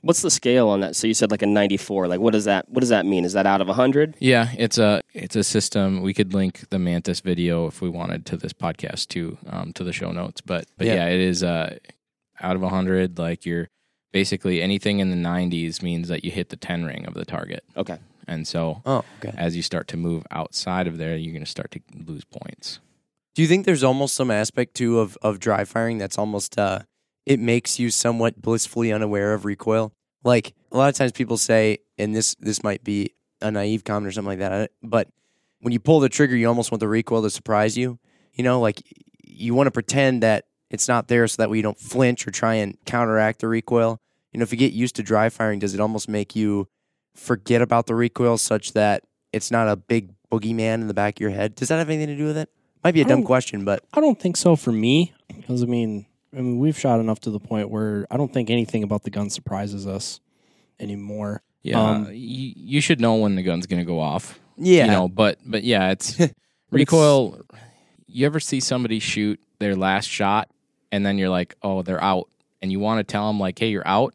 What's 0.01 0.21
the 0.21 0.31
scale 0.31 0.69
on 0.69 0.79
that? 0.81 0.95
So 0.95 1.07
you 1.07 1.13
said 1.13 1.31
like 1.31 1.41
a 1.41 1.45
94. 1.45 2.07
Like 2.07 2.19
what 2.19 2.31
does 2.33 2.45
that 2.45 2.69
what 2.69 2.79
does 2.81 2.89
that 2.89 3.05
mean? 3.05 3.25
Is 3.25 3.33
that 3.33 3.45
out 3.45 3.61
of 3.61 3.67
100? 3.67 4.15
Yeah, 4.19 4.49
it's 4.57 4.77
a 4.77 5.01
it's 5.13 5.35
a 5.35 5.43
system. 5.43 6.01
We 6.01 6.13
could 6.13 6.33
link 6.33 6.69
the 6.69 6.79
Mantis 6.79 7.19
video 7.19 7.67
if 7.67 7.81
we 7.81 7.89
wanted 7.89 8.25
to 8.27 8.37
this 8.37 8.53
podcast 8.53 9.07
too, 9.09 9.37
um, 9.47 9.73
to 9.73 9.83
the 9.83 9.93
show 9.93 10.11
notes. 10.11 10.41
But 10.41 10.65
but 10.77 10.87
Yeah. 10.87 10.95
yeah, 10.95 11.05
it 11.07 11.19
is 11.19 11.43
uh, 11.43 11.77
out 12.41 12.55
of 12.55 12.61
hundred. 12.63 13.17
Like 13.19 13.45
you're 13.45 13.67
basically 14.11 14.61
anything 14.61 14.99
in 14.99 15.09
the 15.11 15.15
90s 15.29 15.81
means 15.83 16.07
that 16.07 16.23
you 16.23 16.31
hit 16.31 16.49
the 16.49 16.55
10 16.55 16.83
ring 16.85 17.05
of 17.05 17.13
the 17.13 17.25
target, 17.25 17.63
Okay. 17.77 17.97
and 18.27 18.47
so 18.47 18.81
oh 18.85 19.03
okay 19.19 19.33
as 19.37 19.55
you 19.55 19.61
start 19.61 19.87
to 19.89 19.97
move 19.97 20.25
outside 20.31 20.87
of 20.87 20.97
there, 20.97 21.15
you're 21.15 21.31
going 21.33 21.43
to 21.45 21.49
start 21.49 21.69
to 21.71 21.79
lose 22.07 22.23
points. 22.25 22.79
Do 23.35 23.43
you 23.43 23.47
think 23.47 23.65
there's 23.65 23.83
almost 23.83 24.15
some 24.15 24.31
aspect 24.31 24.73
too 24.73 24.99
of 24.99 25.17
of 25.21 25.39
dry 25.39 25.63
firing 25.63 25.97
that's 25.99 26.17
almost 26.17 26.57
uh 26.57 26.79
it 27.29 27.39
makes 27.39 27.79
you 27.79 27.91
somewhat 27.91 28.41
blissfully 28.41 28.91
unaware 28.91 29.33
of 29.33 29.45
recoil? 29.45 29.93
Like 30.23 30.53
a 30.71 30.77
lot 30.77 30.89
of 30.89 30.95
times 30.95 31.13
people 31.13 31.37
say, 31.37 31.77
and 31.97 32.13
this 32.13 32.35
this 32.39 32.63
might 32.63 32.83
be 32.83 33.13
a 33.39 33.51
naive 33.51 33.85
comment 33.85 34.07
or 34.09 34.11
something 34.11 34.27
like 34.27 34.39
that, 34.39 34.71
but 34.83 35.07
when 35.61 35.71
you 35.71 35.79
pull 35.79 35.99
the 35.99 36.09
trigger, 36.09 36.35
you 36.35 36.47
almost 36.47 36.71
want 36.71 36.79
the 36.79 36.87
recoil 36.87 37.21
to 37.21 37.29
surprise 37.29 37.77
you. 37.77 37.99
You 38.33 38.43
know, 38.43 38.59
like 38.59 38.81
you 39.23 39.53
want 39.53 39.67
to 39.67 39.71
pretend 39.71 40.23
that 40.23 40.45
it's 40.69 40.87
not 40.87 41.07
there 41.07 41.27
so 41.27 41.41
that 41.41 41.49
way 41.49 41.57
you 41.57 41.63
don't 41.63 41.79
flinch 41.79 42.27
or 42.27 42.31
try 42.31 42.55
and 42.55 42.77
counteract 42.85 43.39
the 43.39 43.47
recoil. 43.47 44.01
You 44.33 44.39
know, 44.39 44.43
if 44.43 44.51
you 44.51 44.57
get 44.57 44.73
used 44.73 44.95
to 44.95 45.03
dry 45.03 45.29
firing, 45.29 45.59
does 45.59 45.73
it 45.73 45.79
almost 45.79 46.09
make 46.09 46.35
you 46.35 46.67
forget 47.15 47.61
about 47.61 47.85
the 47.85 47.95
recoil 47.95 48.37
such 48.37 48.73
that 48.73 49.03
it's 49.31 49.51
not 49.51 49.67
a 49.67 49.75
big 49.75 50.13
boogeyman 50.31 50.75
in 50.75 50.87
the 50.87 50.93
back 50.93 51.17
of 51.17 51.21
your 51.21 51.31
head? 51.31 51.55
Does 51.55 51.67
that 51.67 51.77
have 51.77 51.89
anything 51.89 52.07
to 52.07 52.17
do 52.17 52.25
with 52.25 52.37
it? 52.37 52.49
Might 52.83 52.93
be 52.93 53.01
a 53.01 53.05
dumb 53.05 53.23
question, 53.23 53.65
but 53.65 53.83
I 53.93 53.99
don't 53.99 54.19
think 54.19 54.37
so 54.37 54.55
for 54.55 54.71
me 54.71 55.13
because 55.27 55.61
I 55.63 55.65
mean, 55.65 56.05
I 56.35 56.37
mean, 56.41 56.59
we've 56.59 56.77
shot 56.77 56.99
enough 56.99 57.19
to 57.21 57.31
the 57.31 57.39
point 57.39 57.69
where 57.69 58.05
I 58.11 58.17
don't 58.17 58.31
think 58.31 58.49
anything 58.49 58.83
about 58.83 59.03
the 59.03 59.09
gun 59.09 59.29
surprises 59.29 59.87
us 59.87 60.19
anymore. 60.79 61.41
Yeah, 61.63 61.79
Um, 61.81 62.05
you, 62.11 62.53
you 62.55 62.81
should 62.81 63.01
know 63.01 63.15
when 63.15 63.35
the 63.35 63.43
gun's 63.43 63.65
going 63.67 63.79
to 63.81 63.85
go 63.85 63.99
off. 63.99 64.39
yeah, 64.57 64.85
you 64.85 64.91
know 64.91 65.07
but 65.07 65.37
but 65.45 65.63
yeah 65.63 65.89
it's 65.93 66.17
recoil 66.71 67.41
you 68.07 68.25
ever 68.25 68.39
see 68.39 68.59
somebody 68.59 68.99
shoot 68.99 69.39
their 69.59 69.75
last 69.75 70.07
shot 70.07 70.49
and 70.91 71.05
then 71.05 71.17
you're 71.17 71.29
like 71.29 71.55
oh 71.63 71.81
they're 71.81 72.03
out 72.03 72.27
and 72.61 72.71
you 72.71 72.79
want 72.79 72.99
to 72.99 73.09
tell 73.09 73.27
them 73.27 73.39
like 73.39 73.57
hey 73.59 73.69
you're 73.69 73.87
out 73.87 74.13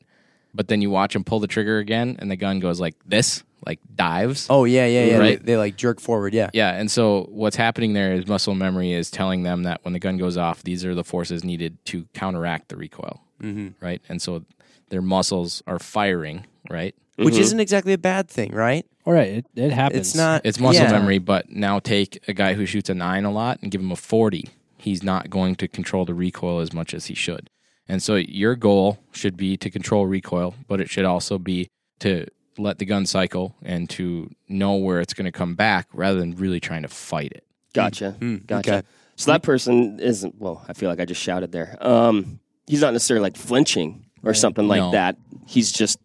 but 0.54 0.68
then 0.68 0.80
you 0.82 0.90
watch 0.90 1.12
them 1.14 1.24
pull 1.24 1.40
the 1.40 1.46
trigger 1.46 1.78
again 1.78 2.16
and 2.18 2.30
the 2.30 2.36
gun 2.36 2.60
goes 2.60 2.80
like 2.80 2.94
this 3.06 3.42
like 3.66 3.80
dives 3.94 4.46
Oh 4.50 4.64
yeah, 4.64 4.86
yeah, 4.86 5.04
yeah. 5.04 5.18
Right. 5.18 5.38
They, 5.38 5.52
they 5.52 5.56
like 5.56 5.76
jerk 5.76 6.00
forward. 6.00 6.34
Yeah. 6.34 6.50
yeah 6.52 6.72
and 6.74 6.90
so 6.90 7.26
what's 7.30 7.56
happening 7.56 7.92
there 7.94 8.12
is 8.12 8.26
muscle 8.26 8.54
memory 8.54 8.92
is 8.92 9.10
telling 9.10 9.42
them 9.42 9.62
that 9.64 9.80
when 9.84 9.92
the 9.92 9.98
gun 10.00 10.16
goes 10.18 10.36
off 10.36 10.62
these 10.62 10.84
are 10.84 10.94
the 10.94 11.04
forces 11.04 11.44
needed 11.44 11.78
to 11.86 12.06
counteract 12.14 12.68
the 12.68 12.76
recoil 12.76 13.20
Mm-hmm. 13.42 13.84
right 13.84 14.00
and 14.08 14.22
so 14.22 14.44
their 14.90 15.02
muscles 15.02 15.62
are 15.66 15.78
firing 15.78 16.46
right 16.70 16.94
Which 17.16 17.34
Mhm. 17.34 17.40
isn't 17.40 17.60
exactly 17.60 17.92
a 17.92 17.98
bad 17.98 18.28
thing, 18.28 18.52
right? 18.52 18.84
All 19.06 19.12
right, 19.12 19.28
it, 19.38 19.46
it 19.54 19.70
happens. 19.70 20.00
It's 20.08 20.14
not. 20.16 20.40
It's 20.44 20.58
muscle 20.58 20.82
yeah. 20.84 20.92
memory, 20.92 21.18
but 21.18 21.50
now 21.50 21.78
take 21.78 22.18
a 22.26 22.32
guy 22.32 22.54
who 22.54 22.64
shoots 22.66 22.88
a 22.90 22.94
nine 22.94 23.24
a 23.24 23.30
lot 23.30 23.58
and 23.62 23.70
give 23.70 23.80
him 23.82 23.92
a 23.92 23.96
40. 23.96 24.48
He's 24.78 25.02
not 25.02 25.28
going 25.30 25.54
to 25.56 25.68
control 25.68 26.04
the 26.06 26.14
recoil 26.14 26.58
as 26.60 26.72
much 26.72 26.94
as 26.94 27.06
he 27.06 27.14
should. 27.14 27.50
And 27.86 28.02
so 28.02 28.14
your 28.16 28.56
goal 28.56 28.98
should 29.12 29.36
be 29.36 29.56
to 29.58 29.68
control 29.70 30.06
recoil, 30.06 30.54
but 30.66 30.80
it 30.80 30.88
should 30.90 31.04
also 31.04 31.38
be 31.38 31.68
to 32.00 32.26
let 32.58 32.78
the 32.78 32.84
gun 32.84 33.06
cycle 33.06 33.54
and 33.62 33.88
to 33.90 34.30
know 34.48 34.76
where 34.76 35.00
it's 35.00 35.14
going 35.14 35.24
to 35.26 35.32
come 35.32 35.54
back 35.54 35.88
rather 35.92 36.18
than 36.20 36.36
really 36.36 36.60
trying 36.60 36.82
to 36.82 36.88
fight 36.88 37.32
it. 37.32 37.44
Gotcha. 37.72 38.16
Mm, 38.20 38.46
Gotcha. 38.46 38.76
okay. 38.78 38.86
So 39.16 39.30
that 39.32 39.42
person 39.42 39.98
isn't. 40.00 40.40
Well, 40.40 40.64
I 40.68 40.72
feel 40.72 40.88
like 40.90 41.00
I 41.00 41.04
just 41.04 41.20
shouted 41.20 41.52
there. 41.52 41.76
Um, 41.80 42.38
he's 42.66 42.80
not 42.80 42.92
necessarily 42.92 43.22
like 43.22 43.36
flinching 43.36 44.04
or 44.22 44.28
Right. 44.30 44.36
something 44.36 44.66
like 44.68 44.78
No. 44.78 44.90
that. 44.92 45.16
He's 45.46 45.70
just 45.72 45.98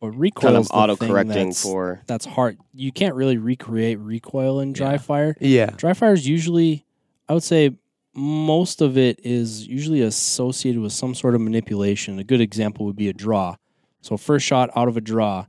But 0.00 0.10
recoil 0.10 0.52
kind 0.52 0.56
of 0.56 0.68
auto 0.72 0.96
correcting 0.96 1.48
that's, 1.50 1.62
for. 1.62 2.02
that's 2.06 2.24
hard. 2.26 2.58
You 2.74 2.90
can't 2.92 3.14
really 3.14 3.36
recreate 3.38 3.98
recoil 4.00 4.60
in 4.60 4.72
dry 4.72 4.92
Yeah. 4.92 4.98
fire. 4.98 5.36
Yeah. 5.40 5.70
Dry 5.76 5.92
fire 5.94 6.12
is 6.12 6.26
usually, 6.28 6.84
I 7.28 7.34
would 7.34 7.42
say, 7.44 7.70
most 8.14 8.82
of 8.82 8.98
it 8.98 9.20
is 9.24 9.66
usually 9.66 10.02
associated 10.02 10.82
with 10.82 10.92
some 10.92 11.14
sort 11.14 11.34
of 11.34 11.40
manipulation. 11.40 12.18
A 12.18 12.24
good 12.24 12.40
example 12.42 12.84
would 12.86 12.96
be 12.96 13.08
a 13.08 13.12
draw. 13.12 13.56
So, 14.02 14.16
first 14.16 14.44
shot 14.44 14.68
out 14.76 14.88
of 14.88 14.96
a 14.96 15.00
draw, 15.00 15.46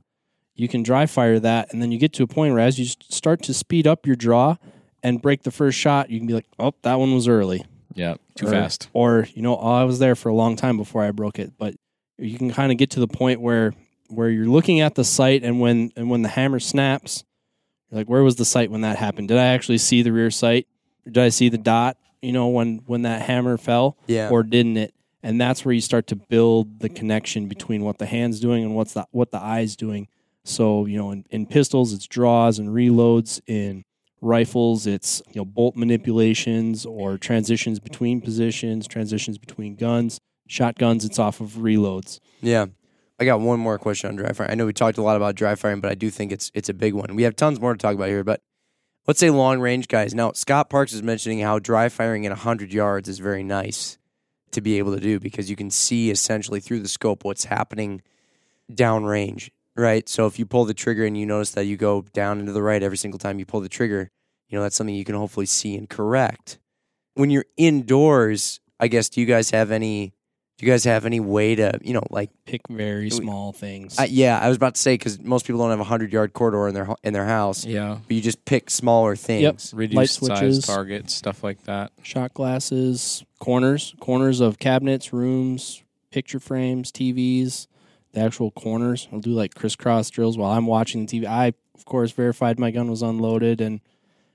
you 0.54 0.68
can 0.68 0.82
dry 0.82 1.06
fire 1.06 1.38
that, 1.40 1.72
and 1.72 1.82
then 1.82 1.90
you 1.92 1.98
get 1.98 2.12
to 2.14 2.22
a 2.22 2.26
point 2.26 2.54
where 2.54 2.62
as 2.62 2.78
you 2.78 2.86
start 3.08 3.42
to 3.42 3.54
speed 3.54 3.86
up 3.86 4.06
your 4.06 4.16
draw 4.16 4.56
and 5.02 5.20
break 5.20 5.42
the 5.42 5.50
first 5.50 5.78
shot, 5.78 6.10
you 6.10 6.18
can 6.18 6.26
be 6.26 6.34
like, 6.34 6.46
oh, 6.58 6.74
that 6.82 6.98
one 6.98 7.14
was 7.14 7.28
early. 7.28 7.64
Yeah, 7.94 8.14
too 8.34 8.46
or, 8.46 8.50
fast. 8.50 8.88
Or, 8.92 9.28
you 9.34 9.42
know, 9.42 9.56
oh, 9.56 9.72
I 9.72 9.84
was 9.84 9.98
there 9.98 10.16
for 10.16 10.28
a 10.28 10.34
long 10.34 10.56
time 10.56 10.76
before 10.76 11.02
I 11.02 11.10
broke 11.10 11.38
it. 11.38 11.52
But 11.56 11.74
you 12.18 12.38
can 12.38 12.52
kind 12.52 12.72
of 12.72 12.78
get 12.78 12.90
to 12.90 13.00
the 13.00 13.08
point 13.08 13.40
where 13.40 13.72
where 14.08 14.28
you're 14.28 14.46
looking 14.46 14.80
at 14.80 14.94
the 14.94 15.04
sight 15.04 15.42
and 15.42 15.60
when 15.60 15.92
and 15.96 16.10
when 16.10 16.22
the 16.22 16.28
hammer 16.28 16.60
snaps, 16.60 17.24
you're 17.90 18.00
like, 18.00 18.08
where 18.08 18.22
was 18.22 18.36
the 18.36 18.44
sight 18.44 18.70
when 18.70 18.82
that 18.82 18.96
happened? 18.96 19.28
Did 19.28 19.38
I 19.38 19.46
actually 19.46 19.78
see 19.78 20.02
the 20.02 20.12
rear 20.12 20.30
sight? 20.30 20.66
Or 21.06 21.10
did 21.10 21.22
I 21.22 21.28
see 21.28 21.48
the 21.48 21.58
dot, 21.58 21.96
you 22.22 22.32
know, 22.32 22.48
when 22.48 22.82
when 22.86 23.02
that 23.02 23.22
hammer 23.22 23.56
fell? 23.56 23.96
Yeah. 24.06 24.30
Or 24.30 24.42
didn't 24.42 24.76
it? 24.76 24.94
And 25.22 25.40
that's 25.40 25.64
where 25.64 25.72
you 25.72 25.80
start 25.80 26.06
to 26.08 26.16
build 26.16 26.80
the 26.80 26.88
connection 26.88 27.48
between 27.48 27.82
what 27.82 27.98
the 27.98 28.06
hand's 28.06 28.40
doing 28.40 28.62
and 28.64 28.74
what's 28.74 28.94
the 28.94 29.06
what 29.10 29.30
the 29.30 29.40
eye's 29.40 29.76
doing. 29.76 30.08
So, 30.44 30.86
you 30.86 30.98
know, 30.98 31.10
in, 31.10 31.24
in 31.30 31.46
pistols 31.46 31.92
it's 31.92 32.06
draws 32.06 32.58
and 32.58 32.68
reloads. 32.68 33.40
In 33.46 33.84
rifles, 34.20 34.86
it's 34.86 35.22
you 35.28 35.40
know 35.40 35.44
bolt 35.44 35.76
manipulations 35.76 36.84
or 36.86 37.18
transitions 37.18 37.80
between 37.80 38.20
positions, 38.20 38.86
transitions 38.86 39.38
between 39.38 39.76
guns. 39.76 40.20
Shotguns, 40.46 41.04
it's 41.04 41.18
off 41.18 41.40
of 41.40 41.52
reloads. 41.52 42.20
Yeah. 42.42 42.66
I 43.18 43.24
got 43.24 43.40
one 43.40 43.60
more 43.60 43.78
question 43.78 44.10
on 44.10 44.16
dry 44.16 44.32
firing. 44.32 44.50
I 44.50 44.54
know 44.56 44.66
we 44.66 44.72
talked 44.72 44.98
a 44.98 45.02
lot 45.02 45.16
about 45.16 45.36
dry 45.36 45.54
firing, 45.54 45.80
but 45.80 45.90
I 45.90 45.94
do 45.94 46.10
think 46.10 46.32
it's 46.32 46.50
it's 46.52 46.68
a 46.68 46.74
big 46.74 46.94
one. 46.94 47.14
We 47.14 47.22
have 47.22 47.36
tons 47.36 47.60
more 47.60 47.72
to 47.72 47.78
talk 47.78 47.94
about 47.94 48.08
here, 48.08 48.24
but 48.24 48.42
let's 49.06 49.20
say 49.20 49.30
long 49.30 49.60
range 49.60 49.88
guys. 49.88 50.14
Now, 50.14 50.32
Scott 50.32 50.68
Parks 50.68 50.92
is 50.92 51.02
mentioning 51.02 51.40
how 51.40 51.58
dry 51.58 51.88
firing 51.88 52.26
at 52.26 52.30
100 52.30 52.72
yards 52.72 53.08
is 53.08 53.20
very 53.20 53.44
nice 53.44 53.98
to 54.50 54.60
be 54.60 54.78
able 54.78 54.94
to 54.94 55.00
do 55.00 55.20
because 55.20 55.48
you 55.48 55.56
can 55.56 55.70
see 55.70 56.10
essentially 56.10 56.60
through 56.60 56.80
the 56.80 56.88
scope 56.88 57.24
what's 57.24 57.44
happening 57.44 58.02
downrange, 58.72 59.50
right? 59.76 60.08
So 60.08 60.26
if 60.26 60.38
you 60.38 60.46
pull 60.46 60.64
the 60.64 60.74
trigger 60.74 61.04
and 61.04 61.16
you 61.16 61.26
notice 61.26 61.50
that 61.52 61.64
you 61.64 61.76
go 61.76 62.02
down 62.12 62.40
into 62.40 62.52
the 62.52 62.62
right 62.62 62.82
every 62.82 62.96
single 62.98 63.18
time 63.18 63.38
you 63.38 63.46
pull 63.46 63.60
the 63.60 63.68
trigger, 63.68 64.10
you 64.48 64.56
know, 64.58 64.62
that's 64.62 64.76
something 64.76 64.94
you 64.94 65.04
can 65.04 65.14
hopefully 65.14 65.46
see 65.46 65.76
and 65.76 65.88
correct. 65.88 66.58
When 67.14 67.30
you're 67.30 67.46
indoors, 67.56 68.60
I 68.80 68.88
guess 68.88 69.08
do 69.08 69.20
you 69.20 69.26
guys 69.26 69.50
have 69.50 69.70
any 69.70 70.12
do 70.56 70.64
you 70.66 70.70
guys 70.72 70.84
have 70.84 71.04
any 71.04 71.18
way 71.18 71.56
to, 71.56 71.80
you 71.82 71.92
know, 71.92 72.04
like 72.10 72.30
Pick 72.46 72.60
very 72.70 73.10
small 73.10 73.52
things. 73.52 73.98
I, 73.98 74.04
yeah, 74.04 74.38
I 74.38 74.46
was 74.46 74.56
about 74.56 74.76
to 74.76 74.80
say 74.80 74.94
because 74.94 75.18
most 75.20 75.46
people 75.46 75.60
don't 75.60 75.70
have 75.70 75.80
a 75.80 75.84
hundred 75.84 76.12
yard 76.12 76.32
corridor 76.32 76.68
in 76.68 76.74
their 76.74 76.88
in 77.02 77.12
their 77.12 77.24
house, 77.26 77.64
Yeah, 77.64 77.98
but 78.06 78.14
you 78.14 78.22
just 78.22 78.44
pick 78.44 78.70
smaller 78.70 79.16
things. 79.16 79.74
reduced 79.74 80.20
size 80.20 80.28
switches. 80.38 80.64
targets, 80.66 81.12
stuff 81.14 81.42
like 81.42 81.64
that. 81.64 81.90
shot 82.02 82.34
glasses, 82.34 83.24
corners, 83.40 83.94
corners 83.98 84.40
of 84.40 84.60
cabinets, 84.60 85.12
rooms, 85.12 85.82
picture 86.12 86.38
frames, 86.38 86.92
TVs, 86.92 87.66
the 88.14 88.20
actual 88.20 88.50
corners. 88.50 89.08
I'll 89.12 89.20
do 89.20 89.30
like 89.30 89.54
crisscross 89.54 90.10
drills 90.10 90.38
while 90.38 90.52
I'm 90.52 90.66
watching 90.66 91.04
the 91.04 91.20
TV. 91.20 91.26
I, 91.26 91.52
of 91.74 91.84
course, 91.84 92.12
verified 92.12 92.58
my 92.58 92.70
gun 92.70 92.90
was 92.90 93.02
unloaded 93.02 93.60
and 93.60 93.80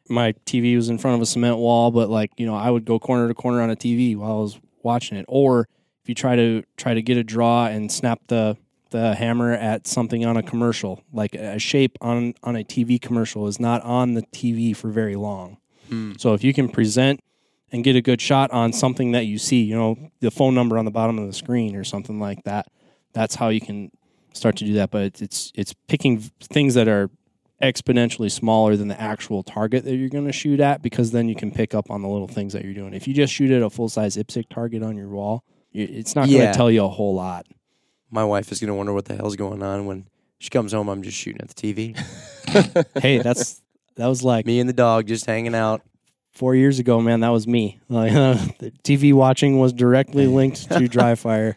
my 0.10 0.34
TV 0.46 0.76
was 0.76 0.90
in 0.90 0.98
front 0.98 1.16
of 1.16 1.22
a 1.22 1.26
cement 1.26 1.58
wall, 1.58 1.92
but 1.92 2.10
like, 2.10 2.32
you 2.38 2.46
know, 2.46 2.56
I 2.56 2.70
would 2.70 2.86
go 2.86 3.00
corner 3.00 3.28
to 3.28 3.34
corner 3.34 3.62
on 3.62 3.70
a 3.70 3.76
TV 3.76 4.16
while 4.16 4.32
I 4.32 4.42
was 4.42 4.60
watching 4.84 5.18
it. 5.18 5.26
Or 5.28 5.68
if 6.04 6.10
you 6.10 6.16
try 6.16 6.36
to 6.36 6.64
try 6.78 6.94
to 6.94 7.02
get 7.02 7.18
a 7.18 7.24
draw 7.24 7.68
and 7.68 7.92
snap 7.92 8.22
the 8.28 8.58
the 8.92 9.14
hammer 9.14 9.54
at 9.54 9.86
something 9.86 10.26
on 10.26 10.36
a 10.36 10.42
commercial, 10.42 11.04
like 11.14 11.36
a 11.36 11.60
shape 11.60 11.98
on 12.02 12.34
on 12.44 12.56
a 12.56 12.64
TV 12.64 13.00
commercial 13.00 13.48
is 13.48 13.60
not 13.60 13.84
on 13.84 14.16
the 14.16 14.24
TV 14.24 14.76
for 14.76 14.90
very 14.90 15.16
long. 15.16 15.58
Hmm. 15.90 16.14
So 16.18 16.34
if 16.34 16.44
you 16.44 16.54
can 16.54 16.70
present 16.70 17.22
and 17.72 17.84
get 17.84 17.96
a 17.96 18.02
good 18.02 18.20
shot 18.20 18.50
on 18.52 18.74
something 18.74 19.12
that 19.12 19.26
you 19.26 19.38
see, 19.38 19.62
you 19.62 19.76
know, 19.76 20.12
the 20.22 20.32
phone 20.32 20.56
number 20.56 20.78
on 20.78 20.86
the 20.86 20.92
bottom 20.92 21.20
of 21.20 21.28
the 21.28 21.34
screen 21.34 21.76
or 21.76 21.84
something 21.84 22.20
like 22.20 22.44
that. 22.44 22.68
That's 23.14 23.36
how 23.36 23.50
you 23.50 23.62
can 23.62 23.92
start 24.34 24.56
to 24.58 24.66
do 24.66 24.74
that. 24.74 24.92
But 24.92 25.04
it's 25.04 25.22
it's, 25.22 25.52
it's 25.56 25.74
picking 25.88 26.20
things 26.20 26.74
that 26.76 26.88
are 26.88 27.10
exponentially 27.62 28.32
smaller 28.32 28.76
than 28.78 28.88
the 28.88 29.00
actual 29.00 29.44
target 29.44 29.84
that 29.84 29.96
you're 29.96 30.10
going 30.10 30.26
to 30.28 30.32
shoot 30.32 30.60
at, 30.62 30.82
because 30.82 31.12
then 31.12 31.28
you 31.28 31.36
can 31.36 31.52
pick 31.52 31.76
up 31.76 31.92
on 31.92 32.02
the 32.02 32.08
little 32.08 32.28
things 32.28 32.54
that 32.54 32.64
you're 32.64 32.74
doing. 32.74 32.94
If 32.94 33.08
you 33.08 33.14
just 33.14 33.34
shoot 33.34 33.52
at 33.52 33.62
a 33.62 33.70
full 33.70 33.90
size 33.90 34.16
IPSC 34.16 34.48
target 34.50 34.82
on 34.84 34.96
your 34.96 35.10
wall, 35.10 35.44
it's 35.74 36.16
not 36.16 36.28
going 36.28 36.40
Yeah. 36.40 36.52
to 36.52 36.58
tell 36.58 36.72
you 36.72 36.84
a 36.86 36.88
whole 36.88 37.14
lot. 37.16 37.46
My 38.12 38.24
wife 38.24 38.52
is 38.52 38.60
gonna 38.60 38.74
wonder 38.74 38.92
what 38.94 39.06
the 39.06 39.16
hell's 39.16 39.36
going 39.36 39.62
on 39.62 39.86
when 39.86 40.08
she 40.40 40.50
comes 40.50 40.72
home. 40.72 40.90
I'm 40.90 41.04
just 41.04 41.16
shooting 41.18 41.42
at 41.42 41.50
the 41.50 41.54
TV. 41.74 41.96
hey, 43.02 43.20
that's 43.20 43.62
that 43.98 44.08
was 44.08 44.24
like 44.24 44.46
Me 44.48 44.60
and 44.60 44.68
the 44.70 44.74
dog 44.74 45.06
just 45.06 45.26
hanging 45.28 45.54
out. 45.54 45.82
four 46.32 46.56
years 46.56 46.80
ago, 46.80 47.02
man. 47.02 47.20
That 47.20 47.30
was 47.30 47.46
me. 47.46 47.80
Like, 47.90 48.14
the 48.60 48.72
TV 48.84 49.14
watching 49.14 49.60
was 49.60 49.74
directly 49.74 50.26
linked 50.28 50.72
to 50.72 50.88
dry 50.88 51.14
fire. 51.16 51.56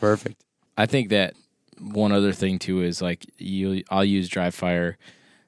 Perfect. 0.00 0.44
I 0.76 0.86
think 0.86 1.10
that 1.10 1.34
one 1.78 2.12
other 2.12 2.32
thing 2.32 2.58
too 2.58 2.82
is 2.82 3.00
like 3.00 3.26
you 3.38 3.82
I'll 3.90 4.04
use 4.04 4.28
dry 4.28 4.50
fire 4.50 4.98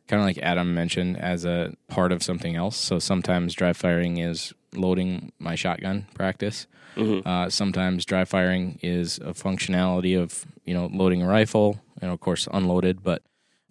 kind 0.08 0.20
of 0.20 0.26
like 0.26 0.38
Adam 0.38 0.74
mentioned 0.74 1.16
as 1.18 1.44
a 1.44 1.74
part 1.88 2.12
of 2.12 2.22
something 2.22 2.56
else. 2.56 2.76
So 2.76 2.98
sometimes 2.98 3.54
dry 3.54 3.72
firing 3.72 4.18
is 4.18 4.52
loading 4.74 5.32
my 5.38 5.54
shotgun 5.54 6.06
practice. 6.14 6.66
Mhm. 6.96 7.26
Uh, 7.26 7.48
sometimes 7.48 8.04
dry 8.04 8.24
firing 8.24 8.78
is 8.82 9.18
a 9.18 9.32
functionality 9.32 10.20
of 10.20 10.44
you 10.64 10.74
know 10.74 10.86
loading 10.92 11.22
a 11.22 11.26
rifle, 11.26 11.80
and 12.00 12.10
of 12.10 12.20
course 12.20 12.48
unloaded, 12.52 13.02
but 13.02 13.22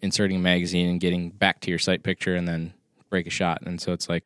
inserting 0.02 0.38
a 0.38 0.40
magazine 0.40 0.88
and 0.90 1.00
getting 1.00 1.30
back 1.30 1.60
to 1.62 1.70
your 1.70 1.78
sight 1.80 2.02
picture 2.02 2.36
and 2.36 2.48
then 2.48 2.74
break 3.12 3.28
a 3.28 3.30
shot. 3.30 3.62
And 3.64 3.80
so 3.80 3.94
it's 3.94 4.10
like 4.10 4.24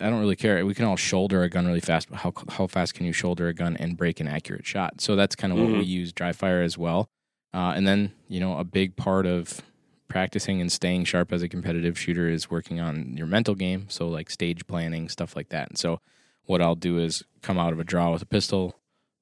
I 0.00 0.08
don't 0.10 0.20
really 0.20 0.36
care. 0.36 0.64
We 0.64 0.74
can 0.74 0.84
all 0.84 0.96
shoulder 0.96 1.42
a 1.42 1.48
gun 1.48 1.66
really 1.66 1.80
fast, 1.80 2.08
but 2.08 2.20
how 2.20 2.32
how 2.50 2.66
fast 2.66 2.94
can 2.94 3.06
you 3.06 3.12
shoulder 3.12 3.48
a 3.48 3.54
gun 3.54 3.76
and 3.76 3.96
break 3.96 4.20
an 4.20 4.28
accurate 4.28 4.66
shot? 4.66 5.00
So 5.00 5.16
that's 5.16 5.34
kind 5.34 5.52
of 5.52 5.58
what 5.58 5.68
we 5.70 5.82
use 5.82 6.12
dry 6.12 6.32
fire 6.32 6.62
as 6.62 6.78
well. 6.78 7.08
Uh, 7.52 7.72
and 7.74 7.86
then 7.86 8.12
you 8.28 8.38
know 8.38 8.58
a 8.58 8.64
big 8.64 8.96
part 8.96 9.26
of 9.26 9.60
practicing 10.08 10.60
and 10.60 10.72
staying 10.72 11.04
sharp 11.04 11.32
as 11.32 11.42
a 11.42 11.48
competitive 11.48 11.98
shooter 11.98 12.28
is 12.28 12.50
working 12.50 12.80
on 12.80 13.16
your 13.16 13.26
mental 13.26 13.54
game. 13.54 13.86
So 13.88 14.08
like 14.08 14.30
stage 14.30 14.66
planning, 14.66 15.08
stuff 15.08 15.36
like 15.36 15.50
that. 15.50 15.68
And 15.68 15.78
so 15.78 16.00
what 16.46 16.62
I'll 16.62 16.74
do 16.74 16.98
is 16.98 17.22
come 17.42 17.58
out 17.58 17.72
of 17.72 17.78
a 17.78 17.84
draw 17.84 18.10
with 18.12 18.22
a 18.22 18.26
pistol, 18.26 18.76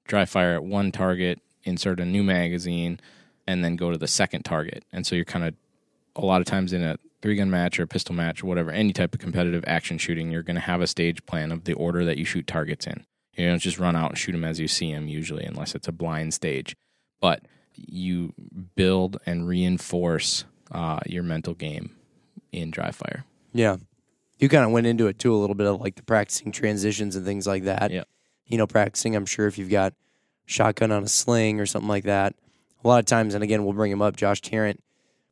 dry 0.06 0.24
fire 0.24 0.54
at 0.54 0.64
one 0.64 0.92
target, 0.92 1.40
insert 1.64 1.98
a 1.98 2.04
new 2.04 2.22
magazine, 2.22 3.00
and 3.46 3.64
then 3.64 3.76
go 3.76 3.90
to 3.90 3.98
the 3.98 4.06
second 4.06 4.44
target. 4.44 4.84
And 4.92 5.04
so 5.04 5.16
you're 5.16 5.24
kind 5.24 5.44
of 5.44 5.54
a 6.14 6.24
lot 6.24 6.40
of 6.40 6.46
times 6.46 6.72
in 6.72 6.82
a 6.82 6.98
three 7.22 7.36
gun 7.36 7.50
match 7.50 7.78
or 7.78 7.84
a 7.84 7.88
pistol 7.88 8.14
match 8.14 8.42
or 8.42 8.46
whatever, 8.46 8.70
any 8.70 8.92
type 8.92 9.14
of 9.14 9.20
competitive 9.20 9.64
action 9.66 9.98
shooting, 9.98 10.30
you're 10.30 10.42
going 10.42 10.56
to 10.56 10.60
have 10.60 10.80
a 10.80 10.86
stage 10.86 11.24
plan 11.26 11.52
of 11.52 11.64
the 11.64 11.72
order 11.72 12.04
that 12.04 12.18
you 12.18 12.24
shoot 12.24 12.46
targets 12.46 12.86
in. 12.86 13.04
You 13.34 13.48
don't 13.48 13.58
just 13.58 13.78
run 13.78 13.96
out 13.96 14.10
and 14.10 14.18
shoot 14.18 14.32
them 14.32 14.44
as 14.44 14.60
you 14.60 14.68
see 14.68 14.92
them 14.92 15.08
usually, 15.08 15.44
unless 15.44 15.74
it's 15.74 15.88
a 15.88 15.92
blind 15.92 16.34
stage. 16.34 16.74
But 17.20 17.42
you 17.74 18.32
build 18.74 19.18
and 19.26 19.46
reinforce 19.46 20.44
uh, 20.72 21.00
your 21.06 21.22
mental 21.22 21.54
game 21.54 21.94
in 22.52 22.70
dry 22.70 22.90
fire. 22.90 23.24
Yeah. 23.52 23.76
You 24.38 24.48
kind 24.48 24.64
of 24.64 24.70
went 24.70 24.86
into 24.86 25.06
it 25.06 25.18
too 25.18 25.34
a 25.34 25.36
little 25.36 25.54
bit 25.54 25.66
of 25.66 25.80
like 25.80 25.96
the 25.96 26.02
practicing 26.02 26.52
transitions 26.52 27.16
and 27.16 27.24
things 27.24 27.46
like 27.46 27.64
that. 27.64 27.90
Yeah. 27.90 28.04
You 28.46 28.58
know, 28.58 28.66
practicing, 28.66 29.16
I'm 29.16 29.26
sure 29.26 29.46
if 29.46 29.58
you've 29.58 29.70
got 29.70 29.94
shotgun 30.46 30.92
on 30.92 31.02
a 31.02 31.08
sling 31.08 31.60
or 31.60 31.66
something 31.66 31.88
like 31.88 32.04
that, 32.04 32.34
a 32.84 32.88
lot 32.88 33.00
of 33.00 33.06
times, 33.06 33.34
and 33.34 33.42
again, 33.42 33.64
we'll 33.64 33.74
bring 33.74 33.90
him 33.90 34.02
up, 34.02 34.16
Josh 34.16 34.40
Tarrant, 34.40 34.82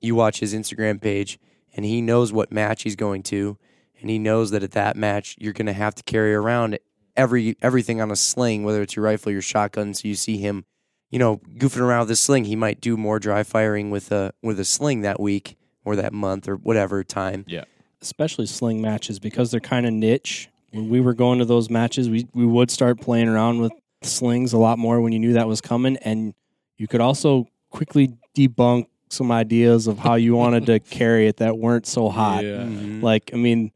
you 0.00 0.14
watch 0.14 0.40
his 0.40 0.52
Instagram 0.52 1.00
page 1.00 1.38
and 1.74 1.84
he 1.84 2.00
knows 2.00 2.32
what 2.32 2.52
match 2.52 2.82
he's 2.82 2.96
going 2.96 3.22
to. 3.24 3.58
And 4.00 4.10
he 4.10 4.18
knows 4.18 4.50
that 4.50 4.62
at 4.62 4.72
that 4.72 4.96
match, 4.96 5.36
you're 5.38 5.52
going 5.52 5.66
to 5.66 5.72
have 5.72 5.94
to 5.94 6.02
carry 6.02 6.34
around 6.34 6.78
every 7.16 7.56
everything 7.62 8.00
on 8.00 8.10
a 8.10 8.16
sling, 8.16 8.64
whether 8.64 8.82
it's 8.82 8.96
your 8.96 9.04
rifle 9.04 9.30
or 9.30 9.32
your 9.32 9.42
shotgun. 9.42 9.94
So 9.94 10.08
you 10.08 10.14
see 10.14 10.36
him, 10.36 10.64
you 11.10 11.18
know, 11.18 11.38
goofing 11.56 11.80
around 11.80 12.00
with 12.00 12.10
a 12.10 12.16
sling. 12.16 12.44
He 12.44 12.56
might 12.56 12.80
do 12.80 12.96
more 12.96 13.18
dry 13.18 13.42
firing 13.42 13.90
with 13.90 14.12
a 14.12 14.32
with 14.42 14.60
a 14.60 14.64
sling 14.64 15.02
that 15.02 15.20
week 15.20 15.56
or 15.84 15.96
that 15.96 16.12
month 16.12 16.48
or 16.48 16.56
whatever 16.56 17.02
time. 17.02 17.44
Yeah, 17.48 17.64
especially 18.02 18.46
sling 18.46 18.80
matches 18.80 19.18
because 19.18 19.50
they're 19.50 19.60
kind 19.60 19.86
of 19.86 19.92
niche. 19.92 20.48
When 20.70 20.88
we 20.88 21.00
were 21.00 21.14
going 21.14 21.38
to 21.38 21.44
those 21.44 21.70
matches, 21.70 22.10
we 22.10 22.26
we 22.34 22.44
would 22.44 22.70
start 22.70 23.00
playing 23.00 23.28
around 23.28 23.60
with 23.60 23.72
slings 24.02 24.52
a 24.52 24.58
lot 24.58 24.78
more 24.78 25.00
when 25.00 25.12
you 25.12 25.18
knew 25.18 25.32
that 25.34 25.48
was 25.48 25.60
coming, 25.60 25.96
and 25.98 26.34
you 26.76 26.88
could 26.88 27.00
also 27.00 27.46
quickly 27.70 28.16
debunk 28.36 28.86
some 29.14 29.32
ideas 29.32 29.86
of 29.86 29.98
how 29.98 30.14
you 30.14 30.34
wanted 30.34 30.66
to 30.66 30.80
carry 30.98 31.26
it 31.26 31.38
that 31.38 31.58
weren't 31.58 31.86
so 31.86 32.08
hot. 32.08 32.42
Mhm. 32.44 33.02
Like, 33.02 33.30
I 33.32 33.36
mean, 33.36 33.72